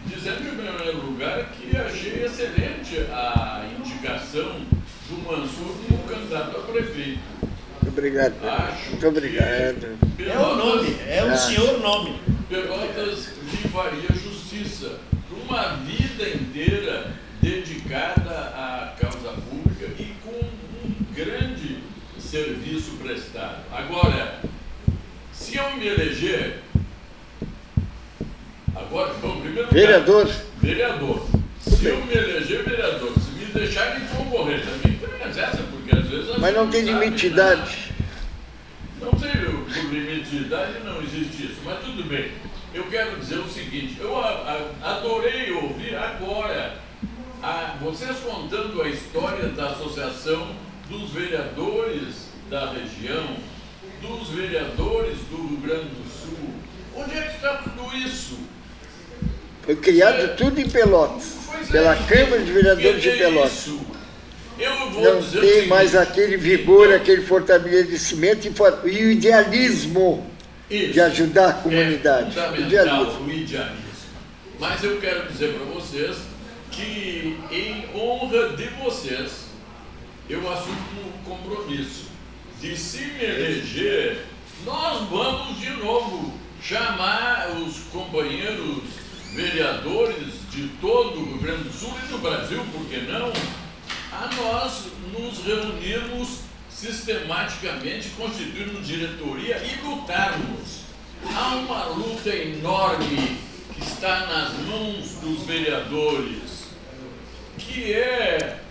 dizendo, 0.06 0.42
em 0.48 0.56
primeiro 0.56 0.98
lugar, 1.06 1.46
que 1.54 1.76
achei 1.76 2.24
excelente 2.24 3.00
a 3.12 3.66
indicação 3.80 4.62
do 5.10 5.18
Mansur 5.26 5.76
como 5.88 6.04
candidato 6.08 6.58
a 6.58 6.62
prefeito. 6.72 7.20
Muito 7.82 7.98
obrigado. 7.98 8.34
Acho 8.48 8.90
Muito 8.92 9.08
obrigado. 9.08 9.98
É 10.20 10.38
o 10.38 10.56
nome, 10.56 10.96
é 11.08 11.24
um 11.26 11.32
Ah. 11.32 11.38
senhor 11.38 11.80
nome. 11.80 12.20
Pelotas 12.48 13.30
lhe 13.52 13.68
faria 13.70 14.08
justiça 14.16 15.00
por 15.28 15.40
uma 15.40 15.78
vida 15.78 16.30
inteira 16.30 17.12
dedicada 17.42 18.30
à 18.56 18.94
causa 19.02 19.30
pública 19.50 19.88
e 20.00 20.14
com 20.24 20.46
um 20.46 21.14
grande 21.16 21.83
serviço 22.34 22.94
prestado. 22.94 23.58
Agora, 23.72 24.40
se 25.32 25.56
eu 25.56 25.76
me 25.78 25.86
eleger, 25.86 26.62
agora, 28.76 29.14
bom, 29.22 29.40
primeiro 29.40 29.68
lugar, 29.68 29.72
Vereador. 29.72 30.32
Vereador. 30.60 31.28
Se 31.62 31.86
eu 31.86 32.04
me 32.04 32.12
eleger 32.12 32.64
vereador, 32.64 33.14
se 33.20 33.30
me 33.38 33.46
deixarem 33.54 34.04
concorrer 34.08 34.62
também, 34.66 34.98
tem 34.98 35.44
essa, 35.44 35.58
porque 35.58 35.96
às 35.96 36.08
vezes 36.08 36.38
Mas 36.40 36.56
não 36.56 36.68
tem 36.72 36.84
sabe, 36.86 37.06
limite 37.06 37.30
de 37.30 37.30
né? 37.30 37.34
idade. 37.36 37.94
Não 39.00 39.20
sei, 39.20 39.32
por 39.32 39.94
limite 39.94 40.30
de 40.32 40.38
idade 40.38 40.74
não 40.84 41.02
existe 41.04 41.44
isso, 41.46 41.62
mas 41.64 41.80
tudo 41.86 42.04
bem. 42.06 42.32
Eu 42.74 42.86
quero 42.86 43.16
dizer 43.20 43.38
o 43.38 43.48
seguinte, 43.48 43.98
eu 44.00 44.18
a- 44.18 44.68
a- 44.82 44.92
adorei 44.98 45.52
ouvir 45.52 45.96
agora 45.96 46.80
a- 47.44 47.76
vocês 47.80 48.18
contando 48.22 48.82
a 48.82 48.90
história 48.90 49.50
da 49.50 49.70
Associação 49.70 50.48
dos 50.94 51.10
Vereadores 51.10 52.28
da 52.49 52.72
região, 52.72 53.36
dos 54.02 54.30
vereadores 54.30 55.18
do 55.32 55.48
Rio 55.48 55.57
Grande 55.57 55.86
do 55.86 56.07
Sul. 56.07 56.49
Onde 56.95 57.18
é 57.18 57.22
que 57.24 57.36
está 57.36 57.56
tudo 57.57 57.98
isso? 57.98 58.38
Foi 59.64 59.76
criado 59.76 60.36
tudo 60.36 60.60
em 60.60 60.70
Pelotas. 60.70 61.38
Pela 61.72 61.95
Câmara 61.95 62.44
de 62.44 62.52
Vereadores 62.52 63.02
de 63.02 63.10
é 63.10 63.18
Pelotas. 63.18 63.53
isso? 63.53 63.82
Não 64.60 65.41
tem 65.41 65.68
mais 65.68 65.95
aquele 65.95 66.38
vigor, 66.38 66.94
aquele 66.94 67.24
fortalecimento 67.24 68.48
e 68.48 68.52
e 68.91 69.06
o 69.06 69.11
idealismo 69.11 70.30
de 70.70 70.99
ajudar 70.99 71.49
a 71.49 71.53
comunidade. 71.53 72.36
fundamental 72.36 72.68
Idealismo. 72.68 73.26
o 73.26 73.32
idealismo. 73.32 73.84
Mas 74.60 74.84
eu 74.84 74.99
quero 74.99 75.28
dizer 75.28 75.53
para 75.53 75.65
vocês 75.74 76.18
que, 76.72 77.38
em 77.52 77.86
honra 77.95 78.49
de 78.49 78.68
vocês, 78.84 79.43
eu 80.30 80.52
assumo 80.52 80.76
o 81.02 81.30
compromisso 81.30 82.06
de 82.62 82.78
se 82.78 83.00
me 83.06 83.24
eleger, 83.24 84.26
nós 84.66 85.08
vamos 85.10 85.60
de 85.60 85.70
novo 85.72 86.34
chamar 86.62 87.50
os 87.58 87.80
companheiros 87.91 88.84
vereadores 89.34 90.34
de 90.52 90.68
todo 90.80 91.20
o 91.20 91.26
Rio 91.26 91.38
Grande 91.40 91.64
do 91.64 91.74
Sul 91.74 91.94
e 92.04 92.08
do 92.08 92.20
Brasil, 92.20 92.64
por 92.72 92.86
que 92.86 93.02
não, 93.02 93.34
a 94.14 94.30
nós 94.36 94.86
nos 95.12 95.44
reunirmos 95.45 96.40
sistematicamente, 96.70 98.10
constituirmos 98.10 98.88
diretoria 98.88 99.58
e 99.58 99.86
lutarmos. 99.86 100.84
Há 101.36 101.56
uma 101.56 101.86
luta 101.86 102.30
enorme 102.30 103.38
que 103.74 103.84
está 103.84 104.28
nas 104.28 104.54
mãos 104.68 105.16
dos 105.22 105.44
vereadores, 105.45 106.68
que 107.58 107.91
é 107.94 108.60
um- 108.60 108.62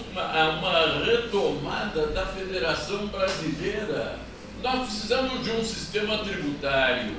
uma, 0.00 0.50
uma 0.50 1.04
retomada 1.04 2.06
da 2.08 2.26
Federação 2.26 3.06
Brasileira. 3.08 4.18
Nós 4.62 4.88
precisamos 4.88 5.44
de 5.44 5.50
um 5.50 5.64
sistema 5.64 6.18
tributário 6.18 7.14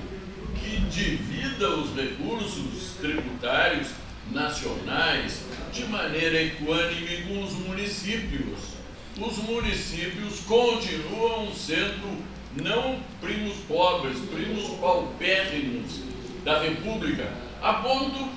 que 0.56 0.78
divida 0.82 1.70
os 1.70 1.96
recursos 1.96 2.96
tributários 3.00 3.90
nacionais 4.32 5.44
de 5.72 5.86
maneira 5.86 6.42
equânime 6.42 7.24
com 7.28 7.44
os 7.44 7.54
municípios. 7.54 8.78
Os 9.20 9.38
municípios 9.38 10.42
continuam 10.42 11.54
sendo 11.54 12.24
não 12.62 13.00
primos 13.22 13.58
pobres, 13.68 14.18
primos 14.20 14.70
paupérrimos 14.80 16.02
da 16.44 16.60
República, 16.60 17.32
a 17.62 17.74
ponto 17.74 18.30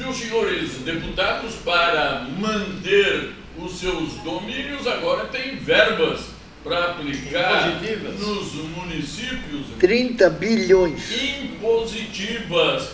de 0.00 0.08
os 0.08 0.16
senhores 0.16 0.70
deputados, 0.78 1.56
para 1.56 2.26
manter 2.38 3.32
os 3.58 3.78
seus 3.78 4.14
domínios, 4.24 4.86
agora 4.86 5.26
têm 5.26 5.56
verbas 5.56 6.20
para 6.64 6.92
aplicar 6.92 7.68
Impositivas. 7.68 8.20
nos 8.20 8.54
municípios 8.76 9.66
30 9.78 10.30
bilhões. 10.30 11.10
impositivas 11.12 12.92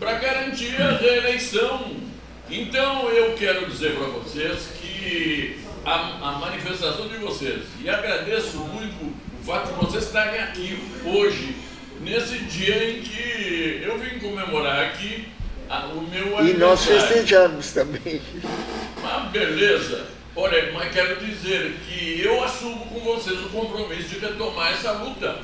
para 0.00 0.14
garantir 0.14 0.80
a 0.82 0.96
reeleição. 0.96 1.96
Então 2.50 3.08
eu 3.10 3.34
quero 3.34 3.66
dizer 3.66 3.96
para 3.96 4.08
vocês 4.08 4.68
que 4.80 5.60
a, 5.84 5.94
a 5.94 6.32
manifestação 6.38 7.08
de 7.08 7.18
vocês, 7.18 7.62
e 7.80 7.88
agradeço 7.88 8.58
muito 8.58 9.04
o 9.04 9.44
fato 9.44 9.68
de 9.72 9.84
vocês 9.84 10.04
estarem 10.04 10.40
aqui 10.40 10.78
hoje, 11.04 11.54
nesse 12.00 12.38
dia 12.38 12.90
em 12.90 13.00
que 13.00 13.82
eu 13.84 13.98
vim 13.98 14.18
comemorar 14.18 14.86
aqui 14.86 15.35
a- 15.68 15.86
o 15.86 16.02
meu 16.02 16.26
E 16.46 16.54
nós 16.54 16.80
aniversário. 16.88 17.00
festejamos 17.00 17.72
também. 17.72 18.20
Mas 19.02 19.30
beleza. 19.30 20.06
Olha, 20.34 20.70
mas 20.72 20.92
quero 20.92 21.16
dizer 21.24 21.76
que 21.88 22.20
eu 22.22 22.44
assumo 22.44 22.84
com 22.86 23.00
vocês 23.00 23.38
o 23.40 23.48
compromisso 23.48 24.08
de 24.10 24.18
retomar 24.18 24.72
essa 24.72 24.92
luta. 24.92 25.38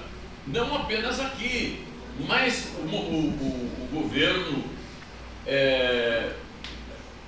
Não 0.46 0.76
apenas 0.76 1.18
aqui, 1.18 1.84
mas 2.28 2.68
o, 2.78 2.94
o- 2.94 3.28
o- 3.30 3.70
o 3.84 3.88
governo 4.02 4.64
é, 5.46 6.30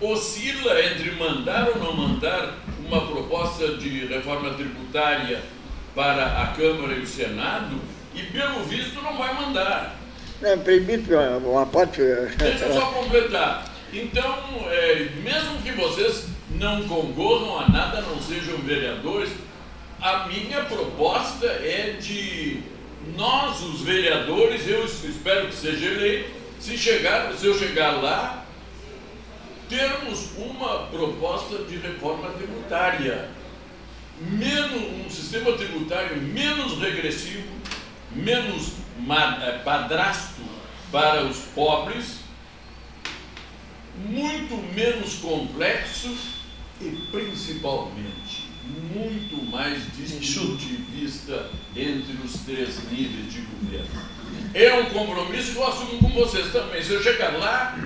oscila 0.01 0.81
entre 0.85 1.11
mandar 1.13 1.69
ou 1.69 1.79
não 1.79 1.93
mandar 1.97 2.59
uma 2.87 3.01
proposta 3.07 3.77
de 3.77 4.07
reforma 4.07 4.51
tributária 4.55 5.41
para 5.95 6.43
a 6.43 6.47
Câmara 6.49 6.93
e 6.95 7.01
o 7.01 7.07
Senado 7.07 7.81
e, 8.15 8.23
pelo 8.25 8.63
visto, 8.65 9.01
não 9.03 9.17
vai 9.17 9.33
mandar. 9.35 9.97
Não, 10.45 10.59
permite 10.59 11.11
uma, 11.11 11.39
uma 11.39 11.67
parte. 11.67 12.03
Deixa 12.37 12.67
eu 12.67 12.75
só 12.75 12.87
completar. 12.93 13.65
Então, 13.91 14.39
é, 14.69 15.09
mesmo 15.23 15.63
que 15.63 15.73
vocês 15.73 16.27
não 16.51 16.87
concorram 16.87 17.61
a 17.61 17.69
nada, 17.71 18.03
não 18.03 18.21
sejam 18.21 18.59
vereadores, 18.59 19.31
a 20.03 20.27
minha 20.29 20.63
proposta 20.67 21.47
é 21.47 21.97
de 21.99 22.61
nós, 23.17 23.63
os 23.63 23.81
vereadores, 23.81 24.69
eu 24.69 24.85
espero 24.85 25.49
que 25.49 25.55
seja 25.55 25.87
eleito, 25.87 26.31
se, 26.61 26.77
chegar, 26.77 27.33
se 27.33 27.47
eu 27.47 27.59
chegar 27.59 28.03
lá, 28.03 28.45
termos 29.67 30.29
uma 30.37 30.89
proposta 30.89 31.65
de 31.65 31.77
reforma 31.77 32.29
tributária. 32.33 33.31
Menos, 34.21 35.07
um 35.07 35.11
sistema 35.11 35.53
tributário 35.53 36.19
menos 36.19 36.79
regressivo, 36.79 37.49
menos 38.15 38.85
eh, 39.43 39.61
padrasto 39.65 40.34
para 40.95 41.25
os 41.25 41.39
pobres, 41.57 42.21
muito 43.97 44.55
menos 44.77 45.15
complexo 45.15 46.17
e 46.81 46.89
principalmente 47.11 48.45
muito 48.95 49.45
mais 49.51 49.83
distributivista 49.97 51.51
entre 51.75 52.13
os 52.25 52.35
três 52.43 52.89
níveis 52.93 53.33
de 53.33 53.41
governo. 53.41 54.03
É 54.55 54.73
um 54.75 54.85
compromisso 54.91 55.51
que 55.51 55.59
eu 55.59 55.67
assumo 55.67 55.99
com 55.99 56.11
vocês 56.11 56.53
também. 56.53 56.81
Se 56.81 56.93
eu 56.93 57.03
chegar 57.03 57.37
lá, 57.39 57.77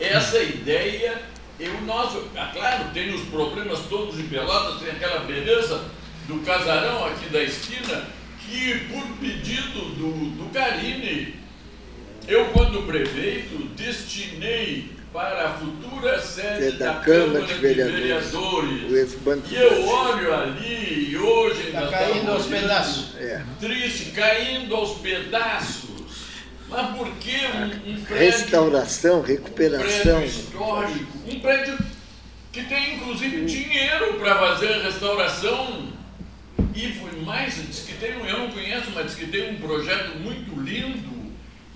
essa 0.00 0.42
ideia, 0.42 1.22
eu, 1.60 1.80
nós, 1.82 2.20
ah, 2.34 2.50
claro, 2.52 2.92
tem 2.92 3.14
os 3.14 3.28
problemas 3.28 3.78
todos 3.88 4.18
em 4.18 4.26
Pelotas, 4.26 4.82
tem 4.82 4.90
aquela 4.90 5.20
beleza 5.20 5.84
do 6.26 6.40
casarão 6.40 7.06
aqui 7.06 7.28
da 7.28 7.44
esquina, 7.44 8.08
que 8.40 8.88
por 8.90 9.06
pedido 9.20 9.94
do, 9.94 10.30
do 10.36 10.52
Carine, 10.52 11.45
eu, 12.28 12.46
quando 12.46 12.86
prefeito, 12.86 13.56
destinei 13.76 14.90
para 15.12 15.46
a 15.46 15.54
futura 15.54 16.20
sede 16.20 16.64
É 16.66 16.70
da, 16.72 16.92
da 16.92 17.00
Câmara, 17.00 17.24
Câmara 17.26 17.46
de 17.46 17.54
de 17.54 17.60
Vereadores. 17.60 18.00
Vereadores. 18.00 18.90
O 18.92 18.96
ex-Banco 18.96 19.46
E 19.50 19.54
eu 19.56 19.86
olho 19.88 20.34
ali 20.34 21.10
e 21.10 21.16
hoje 21.16 21.60
Está 21.68 21.78
ainda 21.80 21.90
caindo 21.90 22.16
estamos 22.16 22.34
aos 22.34 22.46
pedaços. 22.46 23.16
É. 23.18 23.42
Triste, 23.60 24.04
caindo 24.10 24.74
aos 24.76 24.98
pedaços. 24.98 25.86
Mas 26.68 26.96
por 26.96 27.08
que 27.16 27.36
um, 27.46 27.92
um 27.92 28.00
prédio... 28.02 28.16
Restauração, 28.26 29.20
Um 29.20 29.22
recuperação. 29.22 30.16
prédio 30.18 30.26
histórico, 30.26 31.06
um 31.30 31.40
prédio 31.40 31.78
que 32.52 32.62
tem 32.64 32.96
inclusive 32.96 33.44
dinheiro 33.44 34.14
para 34.14 34.34
fazer 34.36 34.82
restauração. 34.82 35.92
E 36.74 36.92
foi 36.92 37.20
mais, 37.22 37.54
diz 37.54 37.80
que 37.86 37.94
tem, 37.94 38.18
um- 38.18 38.26
eu 38.26 38.38
não 38.40 38.50
conheço, 38.50 38.90
mas 38.94 39.06
diz 39.06 39.14
que 39.14 39.26
tem 39.28 39.50
um 39.52 39.56
projeto 39.60 40.18
muito 40.18 40.60
lindo 40.60 41.15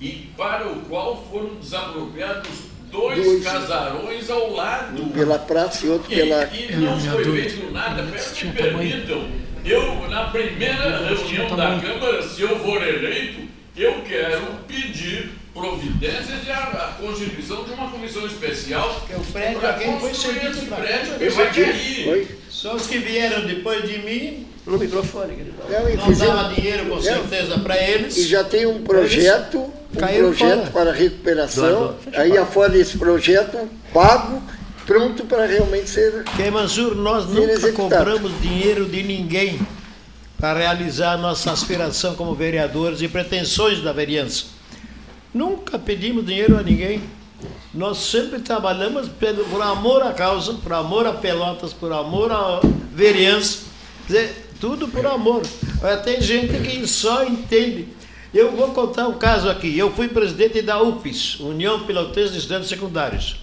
e 0.01 0.29
para 0.37 0.67
o 0.69 0.77
qual 0.89 1.27
foram 1.31 1.55
desapropriados 1.57 2.51
dois, 2.91 3.25
Dois. 3.25 3.45
casarões 3.45 4.31
ao 4.31 4.53
lado. 4.53 5.03
Um 5.03 5.09
pela 5.11 5.39
praça 5.39 5.87
e 5.87 5.91
outro 5.91 6.13
E, 6.13 6.17
pela. 6.17 6.45
e 6.47 6.77
não 6.77 6.99
foi 6.99 7.25
feito 7.25 7.73
nada, 7.73 8.03
peço 8.11 8.47
me 8.47 8.53
permitam. 8.53 9.29
Eu, 9.65 10.09
na 10.09 10.25
primeira 10.25 11.07
reunião 11.07 11.55
da 11.55 11.79
Câmara, 11.79 12.23
se 12.23 12.41
eu 12.43 12.59
for 12.61 12.83
eleito, 12.83 13.43
eu 13.77 14.03
quero 14.09 14.43
pedir 14.67 15.31
providências 15.53 16.47
e 16.47 16.51
a, 16.51 16.57
a 16.59 16.97
constituição 17.01 17.65
de 17.65 17.73
uma 17.73 17.91
comissão 17.91 18.25
especial 18.27 19.07
o 19.15 19.33
prédio 19.33 19.61
para 19.61 19.71
aqui 19.71 19.85
foi 19.85 19.93
construir 20.11 20.35
cedido 20.35 20.51
esse 20.59 20.67
prédio 20.67 21.13
Câmara. 21.13 21.19
que 21.19 21.25
Eu 21.25 21.33
vai 21.33 21.51
que 21.53 21.65
cair. 21.65 22.05
Foi. 22.05 22.29
Só 22.49 22.75
os 22.75 22.87
que 22.87 22.99
vieram 22.99 23.47
depois 23.47 23.89
de 23.89 23.99
mim 23.99 24.47
No 24.67 24.79
microfone, 24.79 25.35
querido. 25.37 25.55
Não, 25.69 25.91
e 25.91 25.97
não 25.97 26.13
dava 26.13 26.55
dinheiro 26.55 26.87
com 26.87 26.95
Não. 26.97 27.03
certeza 27.03 27.59
para 27.61 27.77
eles. 27.79 28.17
E 28.17 28.27
já 28.27 28.43
tem 28.45 28.67
um 28.67 28.83
projeto, 28.83 29.73
um 29.95 30.01
caíram 30.01 30.29
projeto 30.29 30.59
fora. 30.59 30.71
para 30.71 30.93
recuperação. 30.93 31.97
Aí 32.15 32.37
a 32.37 32.43
afora 32.43 32.77
esse 32.77 32.99
projeto, 32.99 33.69
pago, 33.93 34.43
pronto 34.87 35.25
para 35.25 35.47
realmente 35.47 35.89
ser. 35.91 36.25
Que 36.37 36.51
Mansur, 36.51 36.95
nós 36.95 37.25
Ser 37.27 37.35
nunca 37.35 37.53
executado. 37.53 38.05
cobramos 38.05 38.41
dinheiro 38.41 38.87
de 38.87 39.03
ninguém 39.03 39.61
para 40.39 40.59
realizar 40.59 41.17
nossa 41.19 41.53
aspiração 41.53 42.15
como 42.15 42.35
vereadores 42.35 43.03
e 43.03 43.09
pretensões 43.09 43.83
da 43.83 43.93
vereança. 43.93 44.45
Nunca 45.33 45.79
pedimos 45.79 46.25
dinheiro 46.27 46.59
a 46.59 46.63
ninguém. 46.63 47.03
Nós 47.73 47.99
sempre 47.99 48.41
trabalhamos 48.41 49.09
pelo, 49.09 49.45
por 49.45 49.63
amor 49.63 50.03
à 50.03 50.13
causa, 50.13 50.55
por 50.55 50.73
amor 50.73 51.07
a 51.07 51.13
Pelotas, 51.13 51.73
por 51.73 51.93
amor 51.93 52.33
à 52.33 52.61
vereança. 52.93 53.59
Quer 54.07 54.13
dizer, 54.13 54.47
tudo 54.61 54.89
por 54.89 55.07
amor. 55.07 55.43
Mas 55.81 56.03
tem 56.03 56.21
gente 56.21 56.59
que 56.59 56.87
só 56.87 57.23
entende. 57.25 57.89
Eu 58.33 58.53
vou 58.53 58.69
contar 58.69 59.09
um 59.09 59.15
caso 59.15 59.49
aqui. 59.49 59.77
Eu 59.77 59.91
fui 59.93 60.09
presidente 60.09 60.63
da 60.63 60.81
UPS, 60.81 61.41
União 61.41 61.81
Pelotense 61.81 62.33
de 62.33 62.39
Estudantes 62.39 62.69
Secundários. 62.69 63.37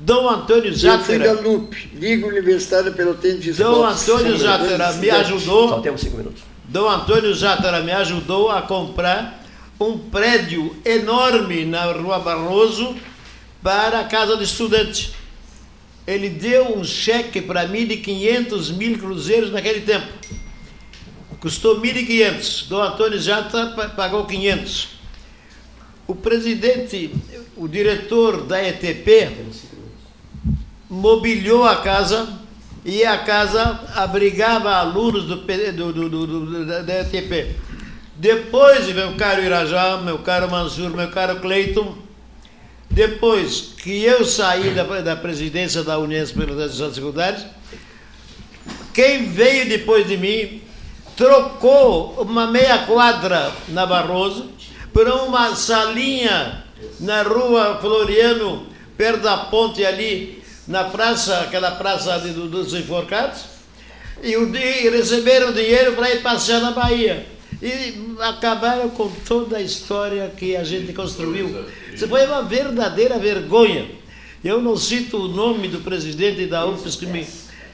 Dom 0.00 0.28
Antônio 0.28 0.70
Eu 0.70 0.78
fui 0.78 1.18
da 1.18 1.26
Zátera. 1.26 1.32
LUP, 1.32 1.90
Liga 1.94 2.26
Universitária 2.26 2.92
Pelotense 2.92 3.38
de 3.38 3.52
Dom. 3.52 3.84
Antônio 3.84 4.38
Zátera 4.38 4.92
me 4.92 5.10
ajudou. 5.10 5.68
Só 5.70 5.80
temos 5.80 6.00
cinco 6.00 6.16
minutos. 6.18 6.42
Dom 6.68 6.88
Antônio 6.88 7.34
Zátera 7.34 7.80
me 7.80 7.90
ajudou 7.90 8.48
a 8.48 8.62
comprar 8.62 9.44
um 9.80 9.98
prédio 9.98 10.76
enorme 10.84 11.64
na 11.64 11.84
Rua 11.92 12.20
Barroso 12.20 12.96
para 13.60 14.00
a 14.00 14.04
Casa 14.04 14.36
do 14.36 14.44
Estudante. 14.44 15.12
Ele 16.06 16.28
deu 16.28 16.78
um 16.78 16.84
cheque 16.84 17.40
para 17.40 17.66
mim 17.66 17.84
de 17.84 17.96
500 17.96 18.70
mil 18.70 18.98
cruzeiros 18.98 19.50
naquele 19.50 19.80
tempo. 19.80 20.06
Custou 21.40 21.80
1.500. 21.80 22.68
Dom 22.68 22.82
Antônio 22.82 23.20
Zátera 23.20 23.66
pa- 23.68 23.88
pagou 23.88 24.24
500. 24.26 24.88
O 26.06 26.14
presidente, 26.14 27.14
o 27.56 27.68
diretor 27.68 28.44
da 28.44 28.62
ETP, 28.66 29.30
mobiliou 30.88 31.64
a 31.64 31.76
casa 31.76 32.38
e 32.84 33.04
a 33.04 33.18
casa 33.18 33.80
abrigava 33.94 34.72
alunos 34.72 35.24
do, 35.24 35.36
do, 35.36 36.08
do, 36.08 36.66
da, 36.82 37.00
ETP. 37.02 37.54
Depois, 38.16 38.86
meu 38.92 39.14
caro 39.14 39.42
Irajá, 39.44 39.98
meu 39.98 40.18
caro 40.18 40.50
Mansur, 40.50 40.90
meu 40.90 41.08
caro 41.10 41.40
Cleiton, 41.40 41.96
depois 42.90 43.74
que 43.76 44.02
eu 44.02 44.24
saí 44.24 44.70
da, 44.70 44.82
da 45.02 45.14
presidência 45.14 45.84
da 45.84 45.98
União 45.98 46.26
pelas 46.28 46.74
Secundárias, 46.94 47.46
quem 48.94 49.26
veio 49.30 49.68
depois 49.68 50.08
de 50.08 50.16
mim 50.16 50.62
trocou 51.18 52.14
uma 52.22 52.46
meia 52.46 52.78
quadra 52.86 53.52
na 53.68 53.84
Barroso 53.84 54.46
por 54.92 55.06
uma 55.08 55.54
salinha 55.56 56.64
na 57.00 57.22
rua 57.22 57.78
Floriano, 57.80 58.66
perto 58.96 59.22
da 59.22 59.36
ponte 59.36 59.84
ali, 59.84 60.40
na 60.68 60.84
praça, 60.84 61.40
aquela 61.40 61.72
praça 61.72 62.16
do- 62.20 62.48
dos 62.48 62.72
enforcados, 62.72 63.40
e, 64.22 64.30
e 64.32 64.90
receberam 64.90 65.52
dinheiro 65.52 65.94
para 65.94 66.08
ir 66.10 66.22
passear 66.22 66.60
na 66.60 66.70
Bahia. 66.70 67.26
E 67.60 68.14
acabaram 68.20 68.88
com 68.90 69.10
toda 69.26 69.56
a 69.56 69.60
história 69.60 70.32
que 70.36 70.54
a 70.54 70.62
gente 70.62 70.92
construiu. 70.92 71.64
Isso 71.92 72.06
foi 72.06 72.24
uma 72.26 72.42
verdadeira 72.42 73.18
vergonha. 73.18 73.90
Eu 74.44 74.62
não 74.62 74.76
cito 74.76 75.16
o 75.16 75.26
nome 75.28 75.66
do 75.66 75.80
presidente 75.80 76.46
da 76.46 76.64
UFES 76.64 76.94
que, 76.94 77.06
me, 77.06 77.26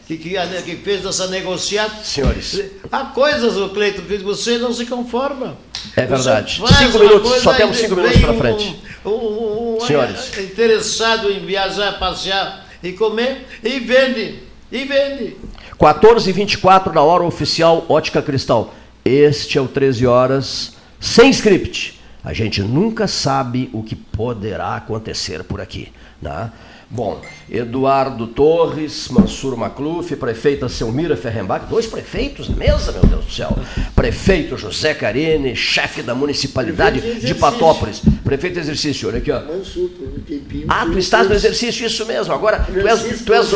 que, 0.07 0.17
que, 0.19 0.35
que 0.65 0.77
fez 0.77 1.05
essa 1.05 1.27
negociata. 1.29 2.05
Senhores. 2.05 2.61
Há 2.91 3.05
coisas, 3.07 3.57
o 3.57 3.71
Cleiton, 3.71 4.03
que 4.03 4.19
você 4.19 4.59
não 4.59 4.73
se 4.73 4.87
conforma. 4.87 5.57
É 5.97 6.05
verdade. 6.07 6.61
Cinco 6.79 6.99
minutos, 6.99 7.43
só 7.43 7.55
temos 7.55 7.77
cinco 7.77 7.97
minutos 7.97 8.23
um- 8.23 8.39
frente. 8.39 8.77
Um, 9.05 9.11
um- 9.11 9.77
um 9.77 9.81
Senhores. 9.81 10.39
interessado 10.39 11.31
em 11.31 11.45
viajar, 11.45 11.99
passear 11.99 12.67
e 12.83 12.93
comer, 12.93 13.47
e 13.63 13.79
vende. 13.81 14.41
E 14.71 14.85
vende. 14.85 15.37
14 15.79 16.29
e 16.31 16.33
24 16.33 16.93
na 16.93 17.03
hora 17.03 17.23
oficial 17.25 17.85
Ótica 17.89 18.23
Cristal. 18.23 18.75
Este 19.05 19.59
é 19.59 19.61
o 19.61 19.69
13 19.69 20.07
horas, 20.07 20.73
sem 20.99 21.31
script. 21.31 22.01
A 22.25 22.33
gente 22.33 22.63
nunca 22.63 23.07
sabe 23.07 23.69
o 23.73 23.83
que 23.83 23.95
poderá 23.95 24.77
acontecer 24.77 25.45
por 25.45 25.61
aqui. 25.61 25.93
Né? 26.23 26.51
Bom, 26.91 27.21
Eduardo 27.51 28.27
Torres, 28.27 29.09
Mansur 29.09 29.57
Macluf, 29.57 30.15
prefeita 30.17 30.69
Selmira 30.69 31.17
Ferrenbach, 31.17 31.67
dois 31.69 31.87
prefeitos 31.87 32.49
na 32.49 32.57
mesa, 32.57 32.93
meu 32.93 33.03
Deus 33.03 33.25
do 33.25 33.33
céu. 33.33 33.57
Prefeito 33.95 34.57
José 34.57 34.95
Carine, 34.95 35.55
chefe 35.57 36.03
da 36.03 36.15
municipalidade 36.15 37.01
de 37.01 37.21
de. 37.21 37.35
Patópolis. 37.35 38.03
Prefeito 38.23 38.55
de 38.55 38.61
exercício, 38.61 39.09
olha 39.09 39.19
aqui, 39.19 39.31
ó. 39.31 39.41
Mansur, 39.41 39.91
tempinho. 40.27 40.67
Ah, 40.69 40.87
tu 40.87 40.99
estás 40.99 41.29
no 41.29 41.35
exercício, 41.35 41.87
isso 41.87 42.07
mesmo. 42.07 42.33
Agora, 42.33 42.61
tu 42.61 42.89
és, 42.89 43.23
tu 43.25 43.35
és, 43.35 43.51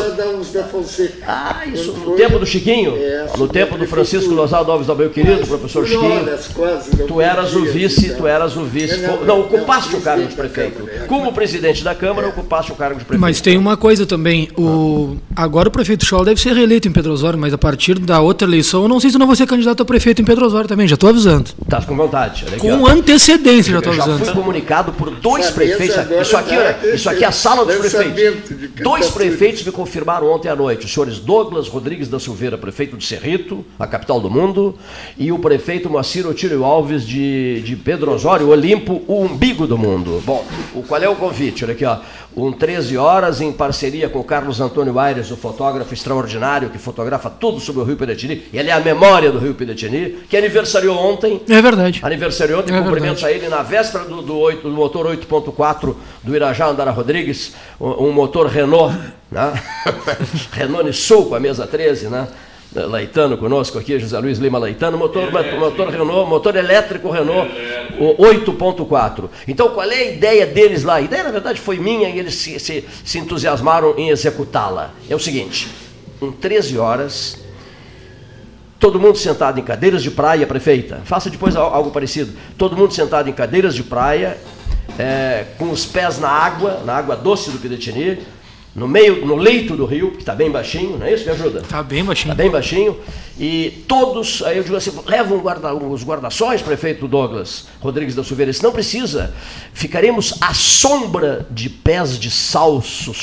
da 0.53 0.63
Fonseca. 0.65 1.23
ah, 1.25 1.65
isso, 1.65 1.93
no 1.93 2.15
tempo 2.15 2.39
do 2.39 2.45
Chiquinho, 2.45 2.95
É, 2.97 3.23
no 3.23 3.29
sobre 3.37 3.53
tempo 3.53 3.77
do 3.77 3.87
Francisco. 3.87 4.33
Lozado 4.33 4.71
Alves 4.71 4.87
meu 4.87 5.09
querido, 5.09 5.45
professor 5.47 5.87
Chiquinho. 5.87 6.25
quase, 6.53 6.97
Tu 7.07 7.21
eras 7.21 7.55
o 7.55 7.65
vice, 7.65 8.15
tu 8.15 8.27
eras 8.27 8.55
o 8.57 8.65
vice. 8.65 8.97
Não, 8.97 9.23
não, 9.23 9.39
ocupaste 9.41 9.95
o 9.95 10.01
cargo 10.01 10.27
de 10.27 10.35
prefeito. 10.35 10.87
É. 10.89 11.05
Como 11.05 11.31
presidente 11.33 11.83
da 11.83 11.95
Câmara, 11.95 12.27
ocupaste 12.27 12.71
o 12.71 12.75
cargo 12.75 12.99
de 12.99 13.05
prefeito. 13.05 13.18
Mas 13.19 13.41
tem 13.41 13.57
uma 13.57 13.75
coisa 13.75 14.05
também, 14.05 14.47
o 14.57 15.17
agora 15.35 15.67
o 15.67 15.71
prefeito 15.71 16.05
Scholl 16.05 16.23
deve 16.23 16.39
ser 16.39 16.53
reeleito 16.53 16.87
em 16.87 16.91
Pedro 16.91 17.11
Osório, 17.11 17.37
mas 17.37 17.53
a 17.53 17.57
partir 17.57 17.99
da 17.99 18.21
outra 18.21 18.47
eleição, 18.47 18.83
eu 18.83 18.87
não 18.87 18.99
sei 18.99 19.09
se 19.09 19.15
eu 19.17 19.19
não 19.19 19.27
vou 19.27 19.35
ser 19.35 19.45
candidato 19.45 19.81
a 19.83 19.85
prefeito 19.85 20.21
em 20.21 20.25
Pedro 20.25 20.45
Osório 20.45 20.67
também, 20.69 20.87
já 20.87 20.93
estou 20.95 21.09
avisando. 21.09 21.49
Estás 21.61 21.83
com 21.85 21.95
vontade. 21.95 22.45
olha 22.47 22.55
aqui, 22.57 22.67
Com 22.67 22.83
ó. 22.83 22.87
antecedência, 22.89 23.71
já 23.73 23.79
estou 23.79 23.93
já 23.93 24.03
fui 24.03 24.13
avisando. 24.13 24.37
comunicado 24.37 24.91
por 24.93 25.09
dois 25.11 25.45
Essa 25.45 25.53
prefeitos. 25.53 25.97
Isso 26.21 26.37
aqui, 26.37 26.55
olha, 26.55 26.79
isso 26.93 27.09
aqui 27.09 27.23
é 27.23 27.27
a 27.27 27.31
sala 27.31 27.65
dos 27.65 27.75
prefeitos. 27.75 28.57
de 28.57 28.67
Dois 28.83 29.09
prefeitos 29.09 29.63
me 29.63 29.71
confirmaram 29.71 30.31
ontem 30.31 30.47
à 30.49 30.55
noite. 30.55 30.85
Os 30.85 30.93
senhores 30.93 31.19
Douglas 31.19 31.67
Rodrigues 31.67 32.07
da 32.07 32.19
Silveira, 32.19 32.57
prefeito 32.57 32.95
de 32.95 33.05
Cerrito, 33.05 33.65
a 33.77 33.85
capital 33.85 34.21
do 34.21 34.29
mundo, 34.29 34.75
e 35.17 35.31
o 35.31 35.39
prefeito 35.39 35.89
Moacir 35.89 36.25
Otílio 36.25 36.63
Alves 36.63 37.05
de, 37.05 37.61
de 37.61 37.75
Pedro 37.75 38.11
Osório, 38.13 38.47
Olimpo, 38.49 39.01
o 39.07 39.21
umbigo 39.23 39.67
do 39.67 39.77
mundo. 39.77 40.21
Bom, 40.25 40.45
o, 40.73 40.83
qual 40.83 41.01
é 41.01 41.09
o 41.09 41.15
convite? 41.15 41.63
Olha 41.65 41.73
aqui, 41.73 41.83
ó. 41.85 41.97
Um 42.41 42.51
13 42.51 42.97
horas 42.97 43.41
em 43.41 43.51
parceria 43.51 44.07
com 44.07 44.19
o 44.19 44.23
Carlos 44.23 44.61
Antônio 44.61 44.97
Aires, 44.97 45.29
o 45.31 45.35
fotógrafo 45.37 45.93
extraordinário 45.93 46.69
que 46.69 46.77
fotografa 46.77 47.29
tudo 47.29 47.59
sobre 47.59 47.81
o 47.81 47.83
Rio 47.83 47.97
Piratini. 47.97 48.43
Ele 48.53 48.69
é 48.69 48.73
a 48.73 48.79
memória 48.79 49.31
do 49.31 49.39
Rio 49.39 49.53
Piratini, 49.53 50.19
que 50.29 50.37
aniversariou 50.37 50.97
ontem. 50.97 51.41
É 51.49 51.61
verdade. 51.61 51.99
Aniversariou 52.03 52.59
ontem, 52.61 52.73
É 52.73 52.81
cumprimentos 52.81 53.23
a 53.23 53.31
ele 53.31 53.47
na 53.49 53.61
véspera 53.61 54.05
do, 54.05 54.21
do, 54.21 54.37
oito- 54.37 54.69
do 54.69 54.75
motor 54.75 55.05
8.4 55.07 55.95
do 56.23 56.35
Irajá 56.35 56.67
Andara 56.67 56.91
Rodrigues, 56.91 57.53
um, 57.79 58.05
um 58.07 58.11
motor 58.11 58.47
Renault, 58.47 58.95
né? 59.31 59.53
Renault 60.53 60.85
Nissul 60.85 61.25
com 61.27 61.35
a 61.35 61.39
mesa 61.39 61.67
13, 61.67 62.07
né? 62.07 62.27
Leitano 62.71 63.35
conosco 63.37 63.79
aqui, 63.79 63.97
José 63.97 64.19
Luiz 64.19 64.37
Lima 64.37 64.59
Leitano, 64.59 64.97
motor, 64.97 65.31
motor 65.31 65.89
Renault, 65.89 66.29
motor 66.29 66.55
elétrico 66.55 67.09
Renault 67.09 67.49
o 67.99 68.15
8.4. 68.23 69.27
Então, 69.47 69.69
qual 69.69 69.89
é 69.89 69.95
a 69.95 70.11
ideia 70.11 70.45
deles 70.45 70.83
lá? 70.83 70.95
A 70.95 71.01
ideia, 71.01 71.23
na 71.23 71.31
verdade, 71.31 71.59
foi 71.59 71.77
minha 71.79 72.07
e 72.09 72.19
eles 72.19 72.35
se, 72.35 72.59
se, 72.59 72.85
se 73.03 73.17
entusiasmaram 73.17 73.95
em 73.97 74.09
executá-la. 74.09 74.91
É 75.09 75.15
o 75.15 75.19
seguinte, 75.19 75.67
em 76.21 76.31
13 76.31 76.77
horas, 76.77 77.37
Todo 78.79 78.97
mundo 78.97 79.17
sentado 79.17 79.59
em 79.59 79.63
cadeiras 79.63 80.01
de 80.01 80.09
praia, 80.09 80.47
prefeita. 80.47 81.01
Faça 81.03 81.29
depois 81.29 81.53
al- 81.53 81.73
algo 81.73 81.91
parecido. 81.91 82.31
Todo 82.57 82.77
mundo 82.77 82.93
sentado 82.93 83.29
em 83.29 83.33
cadeiras 83.33 83.75
de 83.75 83.83
praia, 83.83 84.37
é, 84.97 85.47
com 85.57 85.69
os 85.69 85.85
pés 85.85 86.17
na 86.17 86.29
água, 86.29 86.81
na 86.85 86.95
água 86.95 87.13
doce 87.17 87.51
do 87.51 87.57
Piratini, 87.57 88.19
no 88.75 88.87
meio, 88.87 89.25
no 89.25 89.35
leito 89.35 89.75
do 89.75 89.85
rio, 89.85 90.11
que 90.11 90.19
está 90.19 90.35
bem 90.35 90.51
baixinho, 90.51 90.97
não 90.97 91.05
é 91.05 91.13
isso? 91.13 91.25
Me 91.25 91.31
ajuda? 91.31 91.59
Está 91.59 91.81
bem 91.81 92.03
baixinho. 92.03 92.31
Está 92.31 92.43
bem 92.43 92.51
baixinho. 92.51 92.97
E 93.39 93.83
todos, 93.87 94.43
aí 94.43 94.57
eu 94.57 94.63
digo 94.63 94.75
assim, 94.75 94.91
levam 95.07 95.39
guarda, 95.39 95.73
os 95.73 96.03
guarda-sóis, 96.03 96.61
prefeito 96.61 97.07
Douglas 97.07 97.67
Rodrigues 97.79 98.13
da 98.13 98.23
Silveira. 98.23 98.51
Isso 98.51 98.63
não 98.63 98.71
precisa. 98.71 99.33
Ficaremos 99.73 100.35
à 100.39 100.53
sombra 100.53 101.47
de 101.49 101.69
pés 101.69 102.19
de 102.19 102.29
salsos 102.29 103.17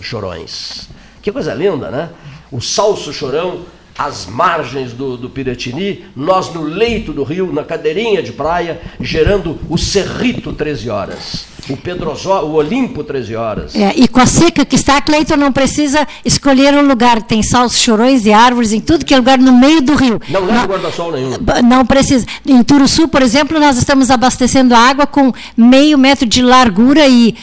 chorões. 0.00 0.88
Que 1.20 1.32
coisa 1.32 1.52
linda, 1.52 1.90
né? 1.90 2.10
O 2.50 2.60
salso 2.60 3.12
chorão 3.12 3.62
às 3.98 4.26
margens 4.26 4.92
do, 4.92 5.16
do 5.16 5.28
Piratini, 5.28 6.04
nós 6.16 6.52
no 6.52 6.62
leito 6.62 7.12
do 7.12 7.22
rio, 7.24 7.52
na 7.52 7.64
cadeirinha 7.64 8.22
de 8.22 8.32
praia, 8.32 8.80
gerando 9.00 9.58
o 9.68 9.76
Cerrito 9.76 10.52
13 10.52 10.88
horas 10.88 11.51
o 11.68 11.76
Pedrosó, 11.76 12.42
o 12.44 12.54
Olimpo 12.54 13.04
13 13.04 13.36
horas. 13.36 13.74
É, 13.74 13.92
e 13.96 14.08
com 14.08 14.20
a 14.20 14.26
seca 14.26 14.64
que 14.64 14.74
está, 14.74 15.00
Cleiton 15.00 15.36
não 15.36 15.52
precisa 15.52 16.06
escolher 16.24 16.74
um 16.74 16.86
lugar. 16.86 17.22
Tem 17.22 17.42
salsos, 17.42 17.78
chorões 17.78 18.26
e 18.26 18.32
árvores 18.32 18.72
em 18.72 18.80
tudo 18.80 19.04
que 19.04 19.14
é 19.14 19.16
lugar 19.16 19.38
no 19.38 19.52
meio 19.52 19.80
do 19.80 19.94
rio. 19.94 20.20
Não 20.28 20.44
leva 20.44 20.66
guarda-sol 20.66 21.12
nenhum. 21.12 21.36
Não 21.64 21.86
precisa. 21.86 22.26
Em 22.46 22.62
Turuçu, 22.62 23.06
por 23.08 23.22
exemplo, 23.22 23.60
nós 23.60 23.76
estamos 23.76 24.10
abastecendo 24.10 24.74
a 24.74 24.78
água 24.78 25.06
com 25.06 25.32
meio 25.56 25.96
metro 25.96 26.26
de 26.26 26.42
largura 26.42 27.06
e 27.06 27.34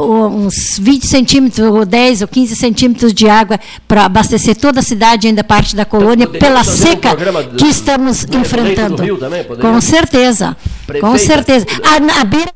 uns 0.00 0.78
20 0.78 1.06
centímetros, 1.06 1.70
ou 1.70 1.84
10 1.84 2.22
ou 2.22 2.28
15 2.28 2.56
centímetros 2.56 3.14
de 3.14 3.28
água 3.28 3.60
para 3.86 4.04
abastecer 4.04 4.56
toda 4.56 4.80
a 4.80 4.82
cidade, 4.82 5.28
ainda 5.28 5.44
parte 5.44 5.76
da 5.76 5.84
colônia, 5.84 6.26
pela 6.26 6.64
seca 6.64 7.10
um 7.12 7.56
que 7.56 7.66
estamos 7.66 8.24
enfrentando. 8.24 9.18
Também, 9.18 9.44
com 9.44 9.80
certeza. 9.80 10.56
Prefeita, 10.86 11.06
com 11.06 11.18
certeza. 11.18 11.66
A, 11.84 12.20
a 12.20 12.24
beira 12.24 12.52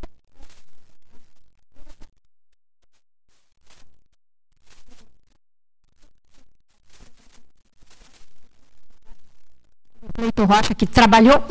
Cleiton 10.14 10.44
Rocha, 10.44 10.74
que 10.74 10.86
trabalhou 10.86 11.43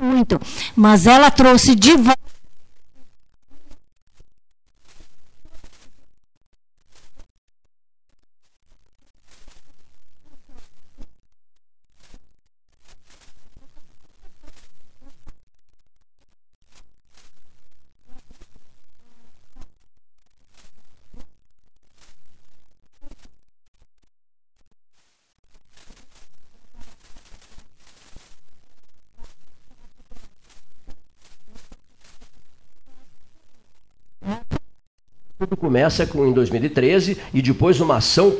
muito, 0.00 0.40
mas 0.76 1.06
ela 1.06 1.30
trouxe 1.30 1.74
de 1.74 1.92
volta 1.96 2.27
Tudo 35.38 35.56
começa 35.56 36.04
com, 36.04 36.26
em 36.26 36.32
2013 36.32 37.16
e 37.32 37.40
depois 37.40 37.80
uma 37.80 37.98
ação 37.98 38.34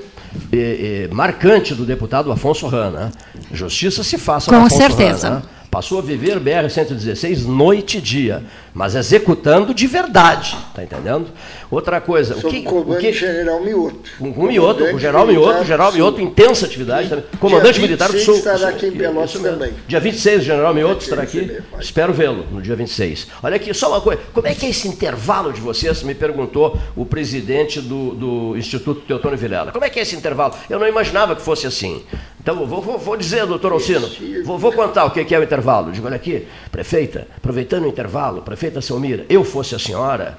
eh, 0.52 1.06
eh, 1.06 1.14
marcante 1.14 1.72
do 1.72 1.86
deputado 1.86 2.32
Afonso 2.32 2.66
Rana. 2.66 3.12
Justiça 3.52 4.02
se 4.02 4.18
faça. 4.18 4.50
Com 4.50 4.56
Afonso 4.56 4.78
certeza. 4.78 5.28
Rana, 5.28 5.42
Passou 5.70 5.98
a 5.98 6.02
viver 6.02 6.40
BR-116 6.40 7.44
noite 7.44 7.98
e 7.98 8.00
dia, 8.00 8.42
mas 8.72 8.94
executando 8.94 9.74
de 9.74 9.86
verdade, 9.86 10.56
tá 10.74 10.82
entendendo? 10.82 11.26
Outra 11.70 12.00
coisa, 12.00 12.36
o 12.36 12.40
que, 12.40 12.66
o 12.66 12.96
que 12.96 13.12
General 13.12 13.60
Mioto. 13.62 14.10
Com 14.18 14.30
o 14.30 14.46
Mioto, 14.46 14.84
o 14.84 14.98
General 14.98 15.26
Mioto, 15.26 15.60
o 15.60 15.64
General 15.64 15.92
Mioto, 15.92 16.20
intensa 16.22 16.64
atividade 16.64 17.10
também. 17.10 17.24
Comandante 17.38 17.80
militar 17.80 18.10
do 18.10 18.18
Sul. 18.18 18.36
estará 18.36 18.68
aqui 18.68 18.86
em 18.86 18.92
Pelotas 18.92 19.32
também. 19.32 19.74
Dia 19.86 20.00
26, 20.00 20.40
o 20.40 20.44
General 20.44 20.72
Mioto 20.72 21.02
estará 21.02 21.22
aqui. 21.22 21.58
Espero 21.78 22.14
vê-lo 22.14 22.46
no 22.50 22.62
dia 22.62 22.74
26. 22.74 23.26
Olha 23.42 23.56
aqui, 23.56 23.74
só 23.74 23.88
uma 23.88 24.00
coisa. 24.00 24.22
Como 24.32 24.46
é 24.46 24.54
que 24.54 24.64
é 24.64 24.70
esse 24.70 24.88
intervalo 24.88 25.52
de 25.52 25.60
vocês? 25.60 26.02
Me 26.02 26.14
perguntou 26.14 26.78
o 26.96 27.04
presidente 27.04 27.80
do, 27.80 28.14
do 28.14 28.56
Instituto 28.56 29.02
Teotônio 29.02 29.36
Vilela. 29.36 29.70
Como 29.70 29.84
é 29.84 29.90
que 29.90 29.98
é 29.98 30.02
esse 30.02 30.16
intervalo? 30.16 30.54
Eu 30.70 30.78
não 30.78 30.88
imaginava 30.88 31.36
que 31.36 31.42
fosse 31.42 31.66
assim. 31.66 32.02
Então, 32.50 32.64
vou, 32.64 32.80
vou, 32.80 32.96
vou 32.96 33.14
dizer, 33.14 33.44
doutor 33.44 33.72
Alcino, 33.72 34.08
vou, 34.42 34.58
vou 34.58 34.72
contar 34.72 35.04
o 35.04 35.10
que 35.10 35.34
é 35.34 35.38
o 35.38 35.42
intervalo. 35.42 35.92
Digo, 35.92 36.06
olha 36.06 36.16
aqui, 36.16 36.48
prefeita, 36.72 37.28
aproveitando 37.36 37.84
o 37.84 37.88
intervalo, 37.88 38.40
prefeita 38.40 38.80
Selmira, 38.80 39.26
eu 39.28 39.44
fosse 39.44 39.74
a 39.74 39.78
senhora, 39.78 40.38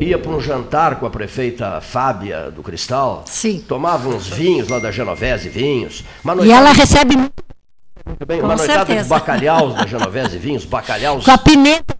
ia 0.00 0.18
para 0.18 0.32
um 0.32 0.40
jantar 0.40 0.98
com 0.98 1.06
a 1.06 1.10
prefeita 1.10 1.80
Fábia 1.80 2.50
do 2.50 2.60
Cristal, 2.60 3.22
Sim. 3.26 3.64
tomava 3.68 4.08
uns 4.08 4.26
vinhos 4.26 4.66
lá 4.66 4.80
da 4.80 4.90
Genovese 4.90 5.48
Vinhos. 5.48 6.02
E 6.42 6.50
ela 6.50 6.72
recebe 6.72 7.16
muito 7.16 8.26
bem, 8.26 8.40
uma 8.40 8.56
noitada 8.56 8.92
de 8.92 9.04
bacalhaus 9.04 9.74
da 9.74 9.86
Genovese 9.86 10.36
Vinhos, 10.36 10.64
bacalhaus. 10.64 11.24
Com 11.24 11.30
a 11.30 11.38
pimenta 11.38 11.94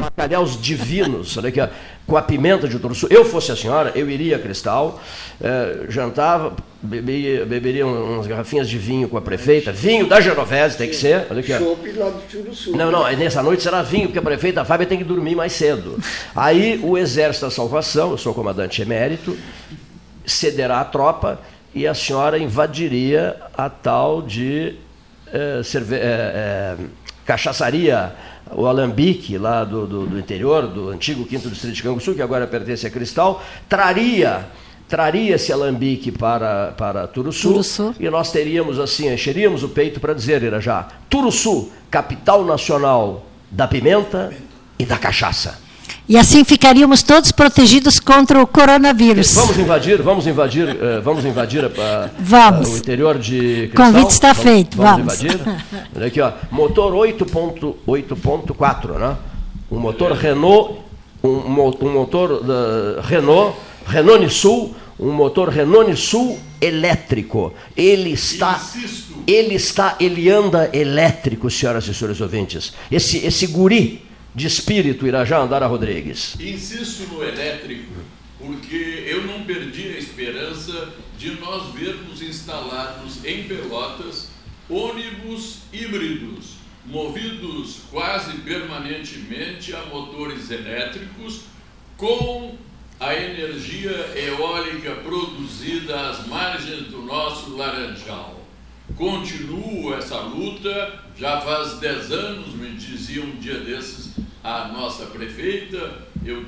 Bacalhaus 0.00 0.60
divinos, 0.60 1.36
olha 1.36 1.48
aqui, 1.48 1.60
ó, 1.60 1.68
com 2.10 2.16
a 2.16 2.22
pimenta 2.22 2.66
de 2.66 2.76
Turuçu. 2.76 3.06
Eu 3.08 3.24
fosse 3.24 3.52
a 3.52 3.56
senhora, 3.56 3.92
eu 3.94 4.10
iria 4.10 4.34
a 4.34 4.38
Cristal, 4.40 5.00
eh, 5.40 5.86
jantava, 5.88 6.56
beberia, 6.82 7.46
beberia 7.46 7.86
umas 7.86 8.26
garrafinhas 8.26 8.68
de 8.68 8.76
vinho 8.76 9.08
com 9.08 9.16
a 9.16 9.20
prefeita, 9.20 9.70
vinho 9.70 10.08
da 10.08 10.20
Genovese 10.20 10.76
tem 10.76 10.88
que 10.88 10.96
ser. 10.96 11.28
Olha 11.30 11.38
aqui, 11.38 11.52
lá 11.52 12.10
do 12.10 12.20
Turuçu. 12.28 12.76
Não, 12.76 12.90
não, 12.90 13.08
nessa 13.12 13.40
noite 13.44 13.62
será 13.62 13.80
vinho, 13.82 14.08
porque 14.08 14.18
a 14.18 14.22
prefeita 14.22 14.64
Fábia 14.64 14.88
tem 14.88 14.98
que 14.98 15.04
dormir 15.04 15.36
mais 15.36 15.52
cedo. 15.52 16.00
Aí 16.34 16.80
o 16.82 16.98
Exército 16.98 17.46
da 17.46 17.50
Salvação, 17.52 18.10
eu 18.10 18.18
sou 18.18 18.34
comandante 18.34 18.82
emérito, 18.82 19.38
cederá 20.26 20.80
a 20.80 20.84
tropa 20.84 21.40
e 21.72 21.86
a 21.86 21.94
senhora 21.94 22.40
invadiria 22.40 23.36
a 23.56 23.70
tal 23.70 24.20
de 24.20 24.74
é, 25.32 25.62
cerve 25.62 25.94
é, 25.94 26.00
é, 26.00 26.76
cachaçaria, 27.24 28.12
o 28.52 28.66
Alambique, 28.66 29.38
lá 29.38 29.64
do, 29.64 29.86
do, 29.86 30.06
do, 30.06 30.18
interior, 30.18 30.66
do 30.66 30.90
antigo 30.90 31.26
5 31.28 31.48
Distrito 31.48 31.74
de 31.74 31.82
Canguçu, 31.82 32.14
que 32.14 32.22
agora 32.22 32.46
pertence 32.46 32.86
a 32.86 32.90
Cristal, 32.90 33.42
traria 33.68 34.46
traria 34.88 35.36
esse 35.36 35.52
alambique 35.52 36.10
para, 36.10 36.72
para 36.72 37.06
Turuçu, 37.06 37.48
Turuçu, 37.48 37.94
e 38.00 38.10
nós 38.10 38.32
teríamos 38.32 38.80
assim, 38.80 39.08
encheríamos 39.08 39.62
o 39.62 39.68
peito 39.68 40.00
para 40.00 40.12
dizer, 40.12 40.42
Irajá, 40.42 40.88
Turuçu, 41.08 41.70
capital 41.88 42.44
nacional 42.44 43.24
da 43.48 43.68
pimenta 43.68 44.32
e 44.76 44.84
da 44.84 44.98
cachaça. 44.98 45.69
E 46.08 46.16
assim 46.16 46.44
ficaríamos 46.44 47.02
todos 47.02 47.30
protegidos 47.30 48.00
contra 48.00 48.42
o 48.42 48.46
coronavírus. 48.46 49.34
Vamos 49.34 49.58
invadir, 49.58 50.02
vamos 50.02 50.26
invadir, 50.26 50.68
uh, 50.68 51.02
vamos 51.02 51.24
invadir 51.24 51.64
uh, 51.64 51.70
vamos. 52.18 52.68
Uh, 52.68 52.72
o 52.72 52.76
interior 52.78 53.18
de 53.18 53.68
Cristal. 53.68 53.86
Convite 53.86 54.10
está 54.10 54.32
vamos, 54.32 54.42
feito, 54.42 54.76
vamos. 54.76 55.18
Vamos 55.18 55.22
invadir. 55.22 55.64
Olha 55.96 56.06
aqui, 56.06 56.20
ó, 56.20 56.32
motor 56.50 56.92
8.8.4, 56.94 58.98
né? 58.98 59.16
Um 59.70 59.78
motor 59.78 60.12
Renault, 60.12 60.80
um, 61.22 61.30
um 61.30 61.92
motor 61.92 62.42
da 62.42 63.02
Renault, 63.02 63.56
Renault 63.86 64.24
Nissul, 64.24 64.74
um 64.98 65.12
motor 65.12 65.48
Renault 65.48 65.88
Nissul 65.88 66.38
elétrico. 66.60 67.54
Ele 67.76 68.10
está, 68.10 68.60
ele 69.26 69.54
está, 69.54 69.96
ele 69.98 70.28
anda 70.28 70.70
elétrico, 70.72 71.50
senhoras 71.50 71.86
e 71.86 71.94
senhores 71.94 72.20
ouvintes. 72.20 72.72
Esse, 72.90 73.24
esse 73.24 73.46
guri 73.46 74.02
de 74.40 74.46
espírito 74.46 75.06
Irajá 75.06 75.38
Andara 75.38 75.66
Rodrigues? 75.66 76.34
Insisto 76.40 77.06
no 77.12 77.22
elétrico, 77.22 77.92
porque 78.38 79.04
eu 79.06 79.26
não 79.26 79.44
perdi 79.44 79.88
a 79.88 79.98
esperança 79.98 80.88
de 81.18 81.32
nós 81.32 81.74
vermos 81.74 82.22
instalados 82.22 83.22
em 83.22 83.44
Pelotas 83.44 84.30
ônibus 84.70 85.58
híbridos, 85.72 86.54
movidos 86.86 87.80
quase 87.90 88.38
permanentemente 88.38 89.74
a 89.74 89.84
motores 89.86 90.50
elétricos, 90.50 91.42
com 91.98 92.56
a 92.98 93.14
energia 93.14 93.90
eólica 94.16 94.94
produzida 95.02 96.08
às 96.08 96.26
margens 96.26 96.86
do 96.86 97.02
nosso 97.02 97.56
Laranjal. 97.56 98.40
Continuo 98.96 99.92
essa 99.94 100.20
luta, 100.20 101.00
já 101.16 101.40
faz 101.42 101.78
10 101.78 102.12
anos, 102.12 102.54
me 102.54 102.70
dizia 102.70 103.22
um 103.22 103.36
dia 103.36 103.60
desses 103.60 104.14
a 104.42 104.68
nossa 104.68 105.06
prefeita, 105.06 106.06
eu 106.24 106.46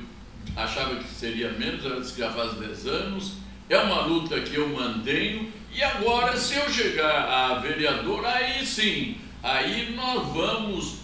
achava 0.55 0.95
que 0.95 1.07
seria 1.07 1.51
menos, 1.51 1.85
ela 1.85 1.99
disse 2.01 2.13
que 2.13 2.19
já 2.19 2.31
faz 2.31 2.53
10 2.53 2.87
anos, 2.87 3.33
é 3.69 3.77
uma 3.77 4.01
luta 4.01 4.39
que 4.41 4.55
eu 4.55 4.69
mantenho, 4.69 5.51
e 5.73 5.81
agora 5.81 6.37
se 6.37 6.55
eu 6.55 6.69
chegar 6.69 7.25
a 7.25 7.59
vereador, 7.59 8.25
aí 8.25 8.65
sim, 8.65 9.17
aí 9.41 9.93
nós 9.95 10.27
vamos 10.33 10.97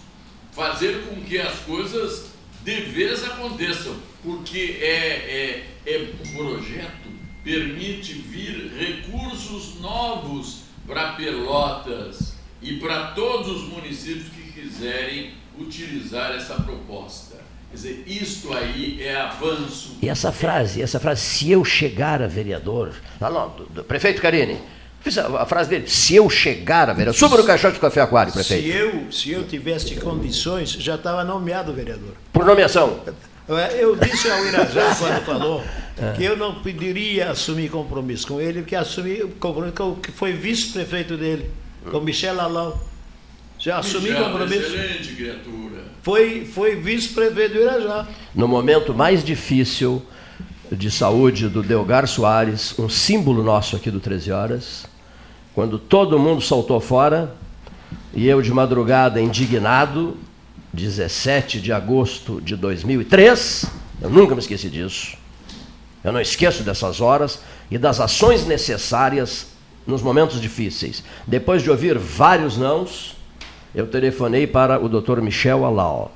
fazer 0.52 1.04
com 1.06 1.22
que 1.22 1.38
as 1.38 1.58
coisas 1.60 2.30
de 2.62 2.80
vez 2.82 3.24
aconteçam, 3.24 3.96
porque 4.22 4.78
é, 4.80 5.66
é, 5.86 5.92
é 5.94 6.12
um 6.22 6.36
projeto 6.36 7.10
permite 7.42 8.12
vir 8.12 8.70
recursos 8.78 9.80
novos 9.80 10.62
para 10.86 11.12
Pelotas 11.12 12.34
e 12.60 12.76
para 12.76 13.08
todos 13.12 13.62
os 13.62 13.68
municípios 13.68 14.28
que 14.28 14.52
quiserem 14.52 15.32
utilizar 15.60 16.32
essa 16.32 16.54
proposta. 16.54 17.36
Quer 17.70 17.76
dizer, 17.76 18.04
isto 18.06 18.52
aí 18.52 19.00
é 19.00 19.14
avanço. 19.14 19.96
E 20.02 20.08
essa 20.08 20.32
frase, 20.32 20.82
essa 20.82 20.98
frase, 20.98 21.20
se 21.20 21.50
eu 21.50 21.64
chegar 21.64 22.20
a 22.20 22.26
vereador. 22.26 22.92
Não, 23.20 23.32
não, 23.32 23.48
do, 23.50 23.66
do, 23.66 23.84
prefeito 23.84 24.20
Carini, 24.20 24.58
a, 25.16 25.42
a, 25.42 25.46
frase 25.46 25.70
dele, 25.70 25.88
se 25.88 26.16
eu 26.16 26.28
chegar 26.28 26.90
a 26.90 26.92
vereador. 26.92 27.18
Suba 27.18 27.36
no 27.36 27.44
caixote 27.44 27.74
do 27.74 27.80
café 27.80 28.00
aquário, 28.00 28.32
prefeito. 28.32 28.64
Se 28.64 28.76
eu, 28.76 29.12
se 29.12 29.30
eu 29.30 29.46
tivesse 29.46 29.94
condições, 29.96 30.72
já 30.72 30.96
estava 30.96 31.22
nomeado 31.22 31.72
vereador. 31.72 32.14
Por 32.32 32.44
nomeação. 32.44 33.00
Eu 33.78 33.96
disse 33.96 34.30
ao 34.30 34.44
Irajá, 34.46 34.94
quando 34.96 35.24
falou, 35.24 35.64
que 36.16 36.24
eu 36.24 36.36
não 36.36 36.62
pediria 36.62 37.30
assumir 37.30 37.68
compromisso 37.68 38.26
com 38.26 38.40
ele, 38.40 38.62
porque 38.62 38.76
assumi 38.76 39.18
compromisso 39.40 39.74
com 39.74 39.90
o 39.90 39.96
que 39.96 40.12
foi 40.12 40.32
vice-prefeito 40.32 41.16
dele, 41.16 41.50
com 41.90 42.00
Michel 42.00 42.40
Alau. 42.40 42.89
Já 43.60 43.78
assumi 43.78 44.14
compromisso. 44.14 44.74
Excelente 44.74 45.12
criatura. 45.14 45.84
Foi, 46.02 46.46
foi 46.46 46.76
vice-prefeito 46.76 47.54
do 47.54 47.60
Irajá. 47.60 48.08
No 48.34 48.48
momento 48.48 48.94
mais 48.94 49.22
difícil 49.22 50.02
de 50.72 50.90
saúde 50.90 51.46
do 51.46 51.62
Delgar 51.62 52.08
Soares, 52.08 52.78
um 52.78 52.88
símbolo 52.88 53.42
nosso 53.42 53.76
aqui 53.76 53.90
do 53.90 54.00
13 54.00 54.32
Horas, 54.32 54.86
quando 55.54 55.78
todo 55.78 56.18
mundo 56.18 56.40
saltou 56.40 56.80
fora, 56.80 57.36
e 58.14 58.26
eu 58.26 58.40
de 58.40 58.50
madrugada 58.50 59.20
indignado, 59.20 60.16
17 60.72 61.60
de 61.60 61.70
agosto 61.70 62.40
de 62.40 62.56
2003, 62.56 63.66
eu 64.00 64.08
nunca 64.08 64.34
me 64.34 64.40
esqueci 64.40 64.70
disso. 64.70 65.18
Eu 66.02 66.12
não 66.12 66.20
esqueço 66.20 66.62
dessas 66.62 67.02
horas 67.02 67.40
e 67.70 67.76
das 67.76 68.00
ações 68.00 68.46
necessárias 68.46 69.48
nos 69.86 70.00
momentos 70.00 70.40
difíceis. 70.40 71.04
Depois 71.26 71.62
de 71.62 71.70
ouvir 71.70 71.98
vários 71.98 72.56
nãos, 72.56 73.19
eu 73.74 73.86
telefonei 73.86 74.46
para 74.46 74.82
o 74.82 74.88
Dr. 74.88 75.20
Michel 75.20 75.64
Alau. 75.64 76.12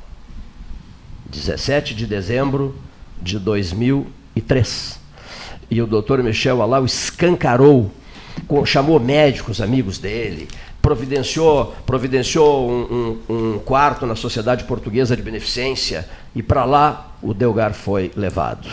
17 1.26 1.94
de 1.94 2.06
dezembro 2.06 2.74
de 3.20 3.38
2003. 3.38 5.00
E 5.70 5.80
o 5.80 5.86
Dr. 5.86 6.22
Michel 6.22 6.62
Alau 6.62 6.84
escancarou, 6.84 7.90
chamou 8.66 9.00
médicos 9.00 9.60
amigos 9.60 9.98
dele, 9.98 10.48
providenciou, 10.82 11.74
providenciou 11.86 12.70
um, 12.70 13.18
um, 13.28 13.34
um 13.34 13.58
quarto 13.58 14.04
na 14.04 14.14
Sociedade 14.14 14.64
Portuguesa 14.64 15.16
de 15.16 15.22
Beneficência 15.22 16.08
e 16.34 16.42
para 16.42 16.64
lá 16.64 17.16
o 17.22 17.32
Delgar 17.32 17.72
foi 17.72 18.12
levado. 18.14 18.68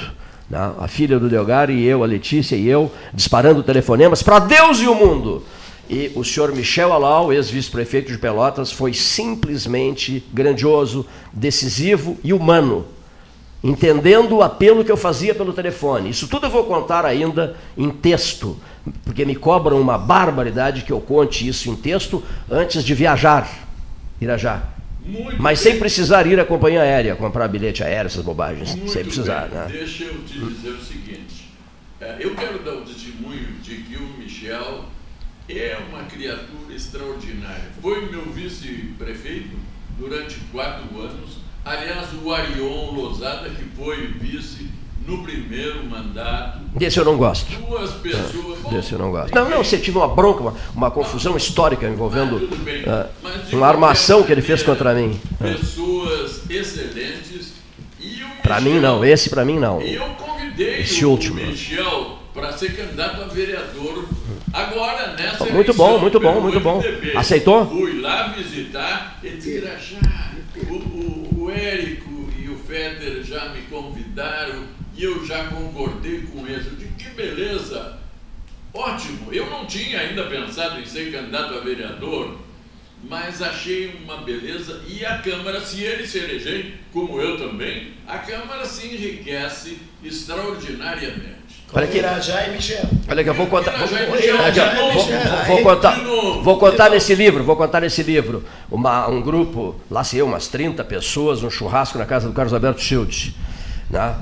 Né? 0.49 0.73
A 0.79 0.87
filha 0.87 1.17
do 1.17 1.29
Delgar 1.29 1.69
e 1.69 1.83
eu, 1.83 2.03
a 2.03 2.05
Letícia 2.05 2.55
e 2.57 2.67
eu, 2.67 2.91
disparando 3.13 3.63
telefonemas 3.63 4.21
para 4.21 4.39
Deus 4.39 4.79
e 4.79 4.87
o 4.87 4.93
mundo. 4.93 5.43
E 5.91 6.09
o 6.15 6.23
senhor 6.23 6.55
Michel 6.55 6.93
Alau, 6.93 7.33
ex-vice-prefeito 7.33 8.13
de 8.13 8.17
Pelotas, 8.17 8.71
foi 8.71 8.93
simplesmente 8.93 10.23
grandioso, 10.31 11.05
decisivo 11.33 12.17
e 12.23 12.31
humano, 12.31 12.87
entendendo 13.61 14.37
o 14.37 14.41
apelo 14.41 14.85
que 14.85 14.91
eu 14.91 14.95
fazia 14.95 15.35
pelo 15.35 15.51
telefone. 15.51 16.09
Isso 16.09 16.29
tudo 16.29 16.45
eu 16.45 16.49
vou 16.49 16.63
contar 16.63 17.05
ainda 17.05 17.57
em 17.77 17.89
texto, 17.89 18.57
porque 19.03 19.25
me 19.25 19.35
cobram 19.35 19.81
uma 19.81 19.97
barbaridade 19.97 20.83
que 20.83 20.93
eu 20.93 21.01
conte 21.01 21.45
isso 21.45 21.69
em 21.69 21.75
texto 21.75 22.23
antes 22.49 22.85
de 22.85 22.95
viajar, 22.95 23.67
Irajá. 24.21 24.63
Muito 25.05 25.41
Mas 25.41 25.59
sem 25.59 25.77
precisar 25.77 26.25
ir 26.25 26.39
à 26.39 26.45
companhia 26.45 26.83
aérea, 26.83 27.17
comprar 27.17 27.49
bilhete 27.49 27.83
aéreo, 27.83 28.05
essas 28.05 28.23
bobagens. 28.23 28.75
Muito 28.75 28.91
sem 28.91 29.03
precisar. 29.03 29.49
bem. 29.49 29.59
Né? 29.59 29.67
Deixa 29.69 30.05
eu 30.05 30.23
te 30.23 30.39
dizer 30.39 30.69
o 30.69 30.81
seguinte. 30.81 31.49
É, 31.99 32.15
Eu 32.21 32.33
quero 32.33 32.59
dar 32.59 32.75
o 32.75 32.81
testemunho 32.81 33.47
de 33.61 33.75
que 33.75 33.97
o 33.97 34.07
Michel 34.17 34.85
é 35.59 35.77
uma 35.89 36.03
criatura 36.03 36.73
extraordinária. 36.75 37.69
Foi 37.81 38.09
meu 38.09 38.23
vice-prefeito 38.31 39.55
durante 39.97 40.35
quatro 40.51 40.99
anos. 40.99 41.37
Aliás, 41.63 42.07
o 42.23 42.31
Arion 42.31 42.91
Lozada, 42.91 43.49
que 43.49 43.63
foi 43.75 44.07
vice 44.07 44.69
no 45.05 45.23
primeiro 45.23 45.83
mandato. 45.85 46.59
Desse 46.75 46.97
eu 46.99 47.05
não 47.05 47.17
gosto. 47.17 47.51
Duas 47.59 47.91
pessoas. 47.91 48.59
Desse 48.71 48.93
eu 48.93 48.99
não 48.99 49.11
gosto. 49.11 49.33
Não, 49.33 49.49
não, 49.49 49.63
você 49.63 49.77
tive 49.77 49.97
uma 49.97 50.07
bronca, 50.07 50.41
uma, 50.41 50.53
uma 50.75 50.91
confusão 50.91 51.35
histórica 51.37 51.87
envolvendo 51.87 52.39
bem. 52.63 52.83
ah, 52.87 53.07
Mas 53.21 53.47
de 53.49 53.55
uma 53.55 53.67
armação 53.67 54.23
que 54.23 54.31
ele 54.31 54.41
fez 54.41 54.63
contra 54.63 54.93
mim. 54.93 55.19
Pessoas 55.39 56.41
excelentes. 56.49 57.53
E 57.99 58.23
o 58.23 58.41
Para 58.41 58.59
mim 58.61 58.79
não, 58.79 59.03
esse 59.05 59.29
para 59.29 59.45
mim 59.45 59.59
não. 59.59 59.81
E 59.81 59.95
eu 59.95 60.05
convidei 60.15 60.81
Esse 60.81 61.05
o 61.05 61.09
último. 61.11 61.35
Michel 61.35 62.17
para 62.33 62.53
ser 62.53 62.75
candidato 62.75 63.21
a 63.21 63.25
vereador 63.25 64.05
agora 64.53 65.13
nessa 65.13 65.45
Muito 65.45 65.73
bom, 65.73 65.99
muito 65.99 66.19
bom, 66.19 66.41
muito 66.41 66.59
bom. 66.59 66.77
MDB. 66.79 67.17
Aceitou? 67.17 67.67
Fui 67.67 67.99
lá 68.01 68.27
visitar 68.29 69.19
e 69.23 69.27
"Irajá, 69.27 70.31
o, 70.69 70.73
o, 70.73 71.43
o 71.43 71.51
Érico 71.51 72.29
e 72.37 72.49
o 72.49 72.57
Feder 72.57 73.23
já 73.23 73.49
me 73.49 73.61
convidaram 73.63 74.63
e 74.95 75.03
eu 75.03 75.25
já 75.25 75.45
concordei 75.45 76.21
com 76.23 76.45
eles. 76.47 76.65
Eu 76.67 76.75
disse, 76.75 76.91
que 76.97 77.09
beleza, 77.09 77.97
ótimo. 78.73 79.31
Eu 79.31 79.49
não 79.49 79.65
tinha 79.65 79.99
ainda 79.99 80.23
pensado 80.25 80.79
em 80.79 80.85
ser 80.85 81.11
candidato 81.11 81.53
a 81.55 81.59
vereador, 81.61 82.37
mas 83.09 83.41
achei 83.41 83.95
uma 84.03 84.17
beleza 84.17 84.81
e 84.87 85.03
a 85.05 85.17
Câmara, 85.19 85.59
se 85.61 85.81
ele 85.83 86.05
se 86.05 86.19
eleger, 86.19 86.73
como 86.91 87.19
eu 87.19 87.37
também, 87.37 87.93
a 88.07 88.17
Câmara 88.19 88.65
se 88.65 88.87
enriquece 88.87 89.77
extraordinariamente. 90.03 91.40
Olha 91.73 91.85
aqui. 91.85 91.97
Irajá 91.99 92.47
e 92.47 92.51
Michel. 92.51 92.83
Olha 93.07 93.21
aqui, 93.21 93.29
eu 93.29 93.33
vou 93.33 93.47
contar. 93.47 93.71
Vou, 93.71 93.87
vou- 93.87 93.97
vou- 93.97 95.45
vou- 95.47 95.61
contar, 95.63 95.99
vou 96.43 96.57
contar 96.57 96.89
nesse 96.89 97.15
livro, 97.15 97.43
vou 97.43 97.55
contar 97.55 97.79
nesse 97.81 98.03
livro. 98.03 98.43
Uma, 98.69 99.07
um 99.07 99.21
grupo, 99.21 99.75
lá 99.89 100.03
sei 100.03 100.21
eu, 100.21 100.25
umas 100.25 100.47
30 100.47 100.83
pessoas, 100.83 101.43
um 101.43 101.49
churrasco 101.49 101.97
na 101.97 102.05
casa 102.05 102.27
do 102.27 102.33
Carlos 102.33 102.53
Alberto 102.53 102.81
Schild. 102.81 103.33
Né? 103.89 104.15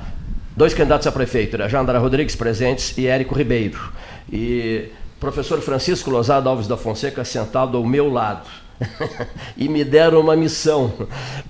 Dois 0.56 0.74
candidatos 0.74 1.06
a 1.06 1.12
prefeito, 1.12 1.56
Irajá 1.56 1.80
Andara 1.80 1.98
Rodrigues 1.98 2.36
presentes 2.36 2.96
e 2.98 3.06
Érico 3.06 3.34
Ribeiro. 3.34 3.92
E 4.32 4.88
professor 5.18 5.60
Francisco 5.60 6.10
Lozada 6.10 6.48
Alves 6.48 6.66
da 6.68 6.76
Fonseca 6.76 7.24
sentado 7.24 7.76
ao 7.76 7.84
meu 7.84 8.08
lado. 8.12 8.46
e 9.56 9.68
me 9.68 9.84
deram 9.84 10.20
uma 10.20 10.34
missão, 10.34 10.92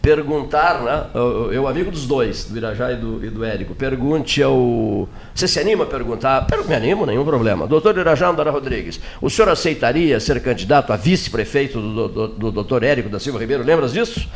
perguntar, 0.03 0.83
né, 0.83 1.07
eu, 1.15 1.53
eu 1.53 1.69
amigo 1.69 1.91
dos 1.91 2.07
dois, 2.07 2.45
do 2.45 2.57
Irajá 2.57 2.93
e 2.93 2.97
do, 2.97 3.25
e 3.25 3.31
do 3.31 3.45
Érico, 3.45 3.75
pergunte 3.75 4.43
ao... 4.43 5.09
Você 5.35 5.47
se 5.47 5.61
anima 5.61 5.85
a 5.85 5.87
perguntar? 5.87 6.47
Per- 6.47 6.65
Me 6.65 6.75
animo, 6.75 7.07
nenhum 7.07 7.25
problema. 7.25 7.67
Doutor 7.67 7.97
Irajá 7.97 8.29
Andara 8.29 8.51
Rodrigues, 8.51 9.01
o 9.21 9.31
senhor 9.31 9.49
aceitaria 9.49 10.19
ser 10.19 10.43
candidato 10.43 10.93
a 10.93 10.97
vice-prefeito 10.97 11.81
do, 11.81 12.09
do, 12.09 12.29
do 12.29 12.51
doutor 12.53 12.83
Érico 12.83 13.09
da 13.09 13.21
Silva 13.21 13.39
Ribeiro, 13.39 13.63
lembras 13.65 13.93
disso? 13.93 14.29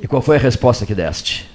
E 0.00 0.06
qual 0.06 0.22
foi 0.22 0.36
a 0.36 0.40
resposta 0.40 0.84
que 0.86 0.94
deste? 0.94 1.48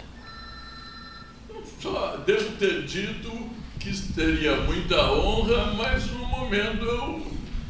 Só 1.81 2.17
devo 2.25 2.51
ter 2.57 2.83
dito 2.83 3.31
que 3.79 3.91
teria 4.13 4.55
muita 4.61 5.11
honra, 5.11 5.73
mas 5.77 6.09
no 6.11 6.25
momento 6.25 6.85
eu 6.85 7.21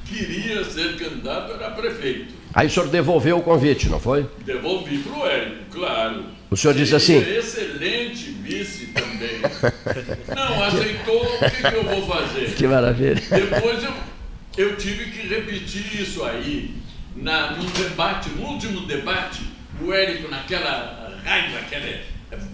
queria 0.06 0.64
ser 0.64 0.96
candidato 0.98 1.54
a 1.64 1.72
prefeito. 1.72 2.43
Aí 2.54 2.68
o 2.68 2.70
senhor 2.70 2.88
devolveu 2.90 3.40
o 3.40 3.42
convite, 3.42 3.90
não 3.90 4.00
foi? 4.00 4.30
Devolvi 4.46 5.00
para 5.00 5.18
o 5.18 5.28
Érico, 5.28 5.58
claro. 5.72 6.26
O 6.52 6.56
senhor 6.56 6.76
disse 6.76 6.96
assim? 6.96 7.20
Seria 7.20 7.40
Excelente 7.40 8.30
vice 8.44 8.88
também. 8.88 9.42
Não 10.36 10.64
aceitou, 10.64 11.24
o 11.24 11.50
que, 11.50 11.70
que 11.70 11.76
eu 11.76 11.84
vou 11.84 12.06
fazer? 12.06 12.54
Que 12.54 12.68
maravilha. 12.68 13.16
Depois 13.16 13.84
eu, 13.84 13.94
eu 14.58 14.78
tive 14.78 15.06
que 15.06 15.28
repetir 15.28 16.00
isso 16.00 16.24
aí. 16.24 16.76
Na, 17.16 17.52
no 17.52 17.64
debate, 17.66 18.30
no 18.30 18.44
último 18.48 18.82
debate, 18.82 19.42
o 19.82 19.92
Érico, 19.92 20.30
naquela 20.30 21.20
raiva, 21.24 21.60
aquela 21.60 21.88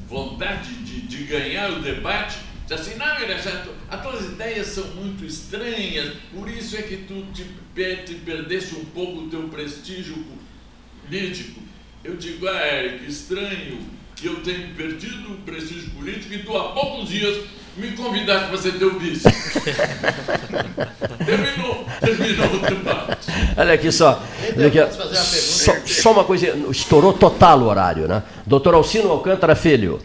vontade 0.07 0.73
de, 0.75 1.01
de 1.01 1.23
ganhar 1.23 1.71
o 1.71 1.79
debate, 1.79 2.37
disse 2.75 2.89
assim, 2.89 2.99
não, 2.99 3.19
Irajá, 3.21 3.63
as 3.89 4.01
tuas 4.01 4.25
ideias 4.25 4.67
são 4.67 4.85
muito 4.95 5.25
estranhas, 5.25 6.13
por 6.33 6.49
isso 6.49 6.77
é 6.77 6.81
que 6.83 6.97
tu 6.97 7.25
te, 7.33 7.45
per- 7.73 8.03
te 8.05 8.15
perdeste 8.15 8.75
um 8.75 8.85
pouco 8.85 9.21
o 9.23 9.29
teu 9.29 9.43
prestígio 9.49 10.15
político. 11.05 11.61
Eu 12.03 12.15
digo, 12.15 12.47
ah, 12.47 12.57
Érico, 12.59 13.05
estranho 13.05 13.79
que 14.15 14.27
eu 14.27 14.37
tenho 14.41 14.73
perdido 14.75 15.33
o 15.33 15.37
prestígio 15.37 15.89
político 15.91 16.33
e 16.33 16.43
tu 16.43 16.55
há 16.57 16.71
poucos 16.73 17.09
dias 17.09 17.43
me 17.77 17.91
convidaste 17.93 18.49
para 18.49 18.57
ser 18.57 18.73
teu 18.77 18.99
vice. 18.99 19.23
terminou, 21.25 21.85
terminou 22.01 22.55
o 22.55 22.59
debate. 22.59 23.27
Olha 23.57 23.73
aqui 23.73 23.91
só. 23.91 24.23
Olha 24.57 24.67
aqui, 24.67 24.79
só, 25.15 25.73
só 25.85 26.11
uma 26.11 26.23
coisa, 26.23 26.47
estourou 26.69 27.13
total 27.13 27.59
o 27.61 27.65
horário, 27.67 28.07
né? 28.07 28.23
Doutor 28.45 28.73
Alcino 28.73 29.09
Alcântara 29.11 29.55
Filho, 29.55 29.99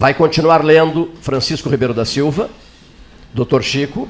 vai 0.00 0.14
continuar 0.14 0.64
lendo 0.64 1.10
Francisco 1.20 1.68
Ribeiro 1.68 1.92
da 1.92 2.06
Silva, 2.06 2.48
doutor 3.34 3.62
Chico. 3.62 4.08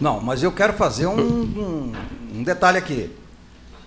Não, 0.00 0.20
mas 0.20 0.42
eu 0.42 0.50
quero 0.50 0.72
fazer 0.72 1.06
um, 1.06 1.20
um, 1.20 1.92
um 2.34 2.42
detalhe 2.42 2.78
aqui. 2.78 3.08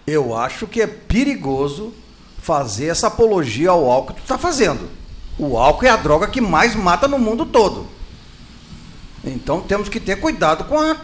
Eu 0.08 0.34
acho 0.34 0.66
que 0.66 0.82
é 0.82 0.88
perigoso 0.88 1.94
fazer 2.42 2.86
essa 2.86 3.08
apologia 3.08 3.72
ao 3.72 3.92
álcool 3.92 4.14
que 4.14 4.22
tu 4.22 4.24
está 4.24 4.38
fazendo. 4.38 4.90
O 5.38 5.58
álcool 5.58 5.86
é 5.86 5.90
a 5.90 5.98
droga 5.98 6.30
que 6.30 6.40
mais 6.40 6.74
mata 6.76 7.10
no 7.10 7.20
mundo 7.20 7.46
todo. 7.46 7.88
Então 9.22 9.60
temos 9.60 9.90
que 9.90 10.00
ter 10.00 10.22
cuidado 10.22 10.64
com 10.64 10.80
a, 10.80 10.96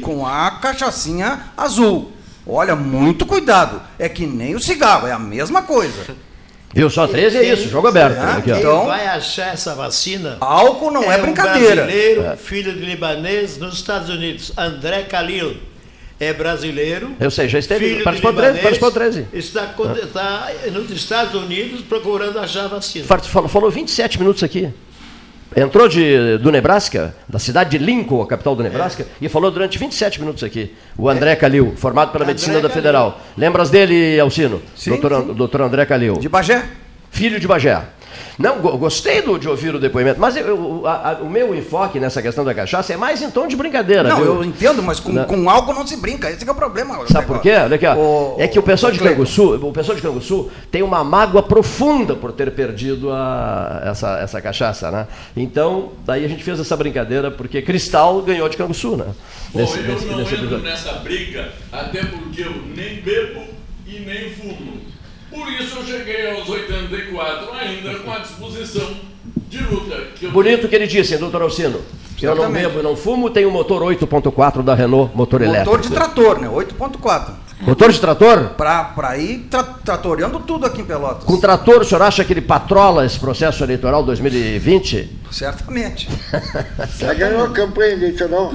com 0.00 0.26
a 0.26 0.50
cachaçinha 0.62 1.52
azul. 1.58 2.10
Olha, 2.46 2.74
muito 2.74 3.26
cuidado. 3.26 3.82
É 3.98 4.08
que 4.08 4.26
nem 4.26 4.54
o 4.54 4.60
cigarro, 4.60 5.06
é 5.06 5.12
a 5.12 5.18
mesma 5.18 5.60
coisa. 5.60 6.16
Viu 6.74 6.88
só 6.88 7.06
13 7.06 7.36
é 7.36 7.52
isso, 7.52 7.68
jogo 7.68 7.88
aberto. 7.88 8.18
Aqui, 8.18 8.50
ó. 8.52 8.56
Então- 8.58 8.86
vai 8.86 9.06
achar 9.06 9.52
essa 9.52 9.74
vacina? 9.74 10.38
Álcool 10.40 10.90
não 10.90 11.10
é 11.12 11.18
um 11.18 11.22
brincadeira. 11.22 11.82
brasileiro, 11.84 12.22
É. 12.24 12.36
filho 12.36 12.72
de 12.72 12.80
libanês, 12.84 13.58
nos 13.58 13.74
Estados 13.74 14.08
Unidos. 14.08 14.52
André 14.56 15.02
Khalil 15.02 15.56
é 16.18 16.32
brasileiro. 16.32 17.14
Eu 17.20 17.30
sei, 17.30 17.48
já 17.48 17.58
esteve, 17.58 17.84
filho 17.84 17.98
de 17.98 18.04
participou 18.04 18.32
13, 18.32 18.46
libanês, 18.56 18.62
participou 18.62 18.90
13. 18.90 19.26
Está, 19.34 19.74
está 20.02 20.50
nos 20.72 20.90
Estados 20.90 21.34
Unidos 21.34 21.82
procurando 21.82 22.38
achar 22.38 22.68
vacina. 22.68 23.04
Falou 23.48 23.70
27 23.70 24.18
minutos 24.18 24.42
aqui. 24.42 24.70
Entrou 25.56 25.88
de, 25.88 26.38
do 26.38 26.50
Nebraska, 26.50 27.14
da 27.28 27.38
cidade 27.38 27.76
de 27.76 27.84
Lincoln, 27.84 28.22
a 28.22 28.26
capital 28.26 28.56
do 28.56 28.62
Nebraska, 28.62 29.06
e 29.20 29.28
falou 29.28 29.50
durante 29.50 29.78
27 29.78 30.20
minutos 30.20 30.42
aqui. 30.42 30.74
O 30.96 31.08
André 31.08 31.36
Calil, 31.36 31.74
formado 31.76 32.12
pela 32.12 32.24
Medicina 32.24 32.54
da 32.54 32.62
Calil. 32.62 32.74
Federal. 32.74 33.20
Lembras 33.36 33.70
dele, 33.70 34.18
Alcino? 34.18 34.62
Sim, 34.74 34.90
doutor, 34.90 35.22
sim. 35.22 35.34
doutor 35.34 35.60
André 35.62 35.84
Calil. 35.86 36.14
De 36.14 36.28
Bagé. 36.28 36.62
Filho 37.10 37.38
de 37.38 37.46
Bagé. 37.46 37.82
Não, 38.38 38.58
go- 38.60 38.76
gostei 38.78 39.22
do- 39.22 39.38
de 39.38 39.48
ouvir 39.48 39.74
o 39.74 39.78
depoimento, 39.78 40.20
mas 40.20 40.36
eu- 40.36 40.56
o- 40.56 40.86
a- 40.86 41.10
a- 41.10 41.22
o 41.22 41.28
meu 41.30 41.54
enfoque 41.54 41.98
nessa 42.00 42.20
questão 42.22 42.44
da 42.44 42.54
cachaça 42.54 42.92
é 42.92 42.96
mais 42.96 43.20
em 43.22 43.30
tom 43.30 43.46
de 43.46 43.56
brincadeira. 43.56 44.08
Não, 44.08 44.16
viu? 44.16 44.24
eu 44.36 44.44
entendo, 44.44 44.82
mas 44.82 44.98
com, 45.00 45.12
Não. 45.12 45.24
com 45.24 45.48
álcool 45.50 45.74
não 45.74 45.86
se 45.86 45.96
brinca. 45.96 46.30
Esse 46.30 46.44
que 46.44 46.48
é 46.48 46.52
o 46.52 46.56
problema. 46.56 46.98
Sabe 47.08 47.26
por 47.26 47.40
quê? 47.40 47.52
Olha 47.52 47.76
aqui, 47.76 47.86
ó. 47.86 47.94
O- 47.96 48.36
é 48.38 48.46
que 48.48 48.58
o 48.58 48.62
pessoal 48.62 48.90
o 48.90 48.94
de. 48.94 49.00
Canguçu, 49.00 49.54
o 49.56 49.72
pessoal 49.72 49.96
de 49.96 50.02
Canguçu 50.02 50.50
tem 50.70 50.82
uma 50.82 51.02
mágoa 51.04 51.42
profunda 51.42 52.14
por 52.14 52.32
ter 52.32 52.50
perdido 52.52 53.10
a- 53.12 53.82
essa, 53.84 54.18
essa 54.20 54.40
cachaça, 54.40 54.90
né? 54.90 55.06
Então, 55.36 55.92
daí 56.04 56.24
a 56.24 56.28
gente 56.28 56.42
fez 56.42 56.58
essa 56.60 56.76
brincadeira 56.76 57.30
porque 57.30 57.60
Cristal 57.62 58.22
ganhou 58.22 58.48
de 58.48 58.56
Canguçu, 58.56 58.96
né? 58.96 59.06
Bom, 59.52 59.60
Nesse- 59.60 59.78
eu 59.78 59.84
nesse- 59.84 60.06
não 60.06 60.16
nesse 60.18 60.34
entro 60.34 60.44
episódio. 60.46 60.64
nessa 60.64 60.92
briga, 61.00 61.48
até 61.70 62.04
porque 62.04 62.42
eu 62.42 62.52
nem 62.74 63.00
bebo 63.02 63.42
e 63.86 64.00
nem 64.00 64.30
fumo. 64.30 64.80
Por 65.32 65.50
isso 65.52 65.78
eu 65.78 65.84
cheguei 65.84 66.30
aos 66.30 66.48
84 66.48 67.52
ainda 67.54 67.94
com 68.00 68.12
a 68.12 68.18
disposição 68.18 68.90
de 69.48 69.64
luta. 69.64 69.96
Que 70.14 70.26
eu 70.26 70.30
Bonito 70.30 70.68
que 70.68 70.74
ele 70.74 70.86
disse, 70.86 71.16
doutor 71.16 71.42
Alcino. 71.42 71.80
Eu 72.20 72.36
não 72.36 72.52
bebo 72.52 72.78
e 72.78 72.82
não 72.82 72.94
fumo, 72.94 73.30
tenho 73.30 73.48
um 73.48 73.52
motor 73.52 73.82
8.4 73.82 74.62
da 74.62 74.74
Renault, 74.74 75.10
motor, 75.16 75.42
elétrico. 75.42 75.70
Motor 75.70 75.80
de 75.80 75.90
trator, 75.90 76.40
né? 76.40 76.48
8.4. 76.48 77.32
Motor 77.62 77.92
de 77.92 78.00
trator? 78.00 78.50
Pra, 78.56 78.84
pra 78.84 79.16
ir 79.16 79.46
tra 79.50 79.62
tratorando 79.62 80.40
tudo 80.40 80.66
aqui 80.66 80.80
em 80.80 80.84
Pelotas. 80.84 81.24
Com 81.24 81.38
trator, 81.38 81.80
o 81.82 81.84
senhor 81.84 82.02
acha 82.02 82.24
que 82.24 82.32
ele 82.32 82.40
patrola 82.40 83.06
esse 83.06 83.18
processo 83.18 83.62
eleitoral 83.62 84.02
2020? 84.04 85.18
Certamente. 85.30 86.08
Já 86.98 87.14
ganhou 87.14 87.44
a 87.44 87.50
campanha 87.50 87.92
eleitoral. 87.92 88.52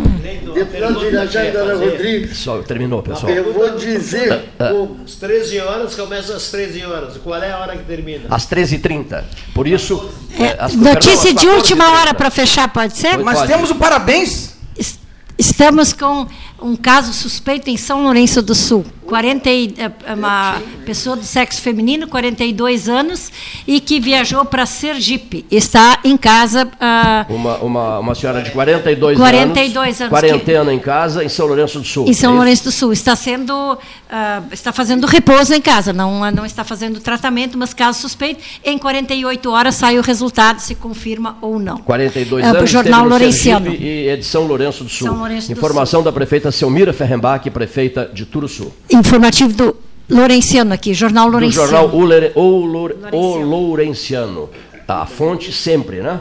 Deputado 0.53 0.99
de 0.99 1.05
Irajá, 1.05 1.43
Dona 1.51 1.73
Rodrigues. 1.75 2.38
Só 2.38 2.57
terminou, 2.61 3.01
pessoal. 3.01 3.31
Eu 3.31 3.53
vou 3.53 3.77
dizer 3.77 4.49
Ah, 4.59 4.69
como. 4.69 4.99
Às 5.05 5.15
13 5.15 5.59
horas, 5.61 5.95
começa 5.95 6.35
às 6.35 6.49
13 6.51 6.85
horas. 6.85 7.17
Qual 7.17 7.41
é 7.41 7.51
a 7.51 7.57
hora 7.59 7.77
que 7.77 7.84
termina? 7.84 8.25
Às 8.29 8.45
13h30. 8.47 9.23
Por 9.53 9.67
isso. 9.67 10.09
é, 10.38 10.55
às- 10.59 10.75
Notícia 10.75 11.34
perdão, 11.34 11.41
de 11.41 11.47
última 11.47 11.85
14h30. 11.85 11.99
hora 12.01 12.13
para 12.13 12.29
fechar, 12.29 12.67
pode 12.73 12.97
ser? 12.97 13.17
Mas 13.17 13.39
Pode. 13.39 13.51
temos 13.51 13.71
o 13.71 13.75
parabéns. 13.75 14.55
Es- 14.77 14.99
Estamos 15.39 15.93
com 15.93 16.27
um 16.61 16.75
caso 16.75 17.13
suspeito 17.13 17.69
em 17.69 17.77
São 17.77 18.03
Lourenço 18.03 18.41
do 18.41 18.55
Sul. 18.55 18.85
40 19.05 19.49
e, 19.49 19.73
é, 19.77 20.13
uma 20.13 20.61
pessoa 20.85 21.15
do 21.15 21.23
sexo 21.23 21.61
feminino, 21.61 22.07
42 22.09 22.89
anos, 22.89 23.31
e 23.65 23.79
que 23.79 24.01
viajou 24.01 24.43
para 24.43 24.65
Sergipe. 24.65 25.45
Está 25.49 25.99
em 26.03 26.17
casa. 26.17 26.67
ah, 26.77 27.25
Uma, 27.29 27.55
uma, 27.59 27.99
uma 27.99 28.15
senhora 28.15 28.41
de 28.41 28.51
42, 28.51 29.17
42 29.17 30.01
anos, 30.01 30.09
Quarentena 30.09 30.73
em 30.73 30.79
casa, 30.79 31.23
em 31.23 31.29
São 31.29 31.47
Lourenço 31.47 31.79
do 31.79 31.85
Sul. 31.85 32.05
Em 32.05 32.13
São 32.13 32.34
É? 32.34 32.35
Lourenço 32.35 32.65
do 32.65 32.71
Sul. 32.71 32.91
Está 32.91 33.15
sendo. 33.15 33.77
ah, 34.09 34.41
está 34.51 34.73
fazendo 34.73 35.07
repouso 35.07 35.53
em 35.53 35.61
casa, 35.61 35.93
não, 35.93 36.29
não 36.31 36.45
está 36.45 36.65
fazendo 36.65 36.99
tratamento, 36.99 37.57
mas 37.57 37.73
caso 37.73 38.01
suspeito, 38.01 38.41
em 38.63 38.77
48 38.77 39.49
horas 39.49 39.75
sai 39.75 39.97
o 39.97 40.01
resultado, 40.01 40.59
se 40.59 40.75
confirma 40.75 41.38
ou 41.41 41.59
não. 41.59 41.77
42 41.77 42.43
É, 42.43 42.49
pro 42.49 42.57
anos, 42.59 42.69
Jornal 42.69 42.91
esteve 42.91 43.03
no 43.03 43.09
Lourenciano. 43.09 43.73
E 43.73 44.07
é 44.09 44.17
de 44.17 44.25
São 44.25 44.45
Lourenço 44.45 44.84
do 44.84 44.89
Sul. 44.89 45.07
São 45.07 45.17
Lourenço 45.17 45.47
do 45.47 45.53
Informação 45.53 46.03
da 46.03 46.11
prefeita 46.11 46.47
Selmira 46.52 46.91
Ferrenbach, 46.94 47.49
prefeita 47.49 48.10
de 48.14 48.26
Turuçu. 48.26 48.72
Informativo 48.90 49.53
do 49.53 49.76
Lourenciano 50.10 50.74
aqui, 50.74 50.94
Jornal 50.94 51.26
Do 51.28 51.32
Lourenciano. 51.34 51.68
jornal 51.69 51.90
O, 51.95 52.06
Lere- 52.06 52.32
o, 52.36 52.41
Loure- 52.65 52.95
o 53.11 53.36
Lourenciano. 53.38 54.49
A 54.88 55.06
fonte 55.06 55.52
sempre, 55.52 55.98
né? 55.98 56.19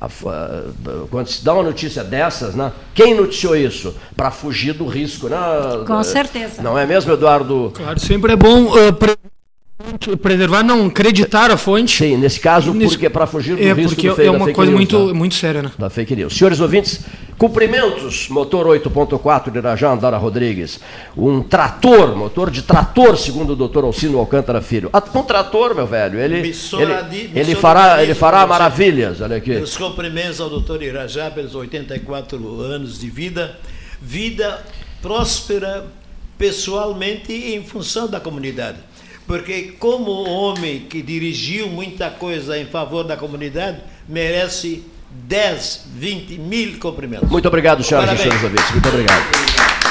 A 0.00 0.06
a- 0.06 0.62
quando 1.10 1.26
se 1.26 1.44
dá 1.44 1.52
uma 1.54 1.62
notícia 1.62 2.02
dessas, 2.04 2.54
né? 2.54 2.72
Quem 2.94 3.14
noticiou 3.14 3.54
isso? 3.56 3.94
Para 4.16 4.30
fugir 4.30 4.72
do 4.72 4.86
risco, 4.86 5.28
né? 5.28 5.36
Com 5.86 6.02
certeza. 6.04 6.62
Não 6.62 6.78
é 6.78 6.86
mesmo, 6.86 7.12
Eduardo? 7.12 7.72
Claro, 7.74 7.98
sempre 8.00 8.32
é 8.32 8.36
bom 8.36 8.72
ah, 8.74 8.92
pre- 8.92 10.16
preservar, 10.16 10.62
não 10.62 10.86
acreditar 10.86 11.50
a 11.50 11.56
fonte. 11.56 11.98
Sim, 11.98 12.16
nesse 12.16 12.40
caso, 12.40 12.72
Nesse- 12.72 12.94
porque 12.94 13.10
para 13.10 13.26
fugir 13.26 13.56
do 13.56 13.62
É, 13.62 13.72
risco 13.72 13.94
porque 13.94 14.08
do 14.08 14.14
fake- 14.16 14.28
é 14.28 14.32
da 14.32 14.36
uma 14.38 14.44
fake 14.46 14.56
coisa 14.56 14.70
news, 14.72 14.78
muito, 14.78 15.06
né? 15.08 15.12
muito 15.12 15.34
séria, 15.34 15.62
né? 15.62 15.70
da 15.78 15.90
fake 15.90 16.16
news. 16.16 16.36
Senhores 16.36 16.60
ouvintes, 16.60 17.00
cumprimentos, 17.38 18.28
motor 18.28 18.66
8.4 18.66 19.52
de 19.52 19.58
Irajá 19.58 19.92
Andara 19.92 20.18
Rodrigues. 20.18 20.80
Um 21.16 21.40
trator, 21.40 22.16
motor 22.16 22.50
de 22.50 22.62
trator, 22.62 23.16
segundo 23.16 23.52
o 23.52 23.56
doutor 23.56 23.84
Alcino 23.84 24.18
Alcântara 24.18 24.60
Filho. 24.60 24.90
Ah, 24.92 25.02
Um 25.14 25.22
trator, 25.22 25.74
meu 25.74 25.86
velho, 25.86 26.18
ele, 26.18 26.38
ele, 26.38 27.30
ele 27.34 27.54
fará, 27.54 28.02
ele 28.02 28.14
fará 28.14 28.44
maravilhas. 28.46 29.20
Olha 29.20 29.36
aqui. 29.36 29.50
Meus 29.50 29.76
cumprimentos 29.76 30.40
ao 30.40 30.50
doutor 30.50 30.82
Irajá 30.82 31.30
pelos 31.30 31.54
84 31.54 32.60
anos 32.60 32.98
de 32.98 33.08
vida. 33.08 33.56
Vida 34.02 34.64
próspera 35.00 35.86
pessoalmente 36.36 37.32
e 37.32 37.54
em 37.54 37.64
função 37.64 38.08
da 38.08 38.18
comunidade. 38.20 38.78
Porque, 39.28 39.74
como 39.78 40.10
homem 40.10 40.86
que 40.88 41.02
dirigiu 41.02 41.68
muita 41.68 42.10
coisa 42.10 42.58
em 42.58 42.64
favor 42.66 43.04
da 43.04 43.16
comunidade, 43.16 43.78
merece 44.08 44.82
10, 45.10 45.80
20 45.94 46.38
mil 46.38 46.78
cumprimentos. 46.78 47.28
Muito 47.30 47.48
obrigado, 47.48 47.82
senhoras 47.82 48.20
e 48.20 48.28
Parabéns. 48.28 48.70
Muito 48.70 48.88
obrigado. 48.88 49.87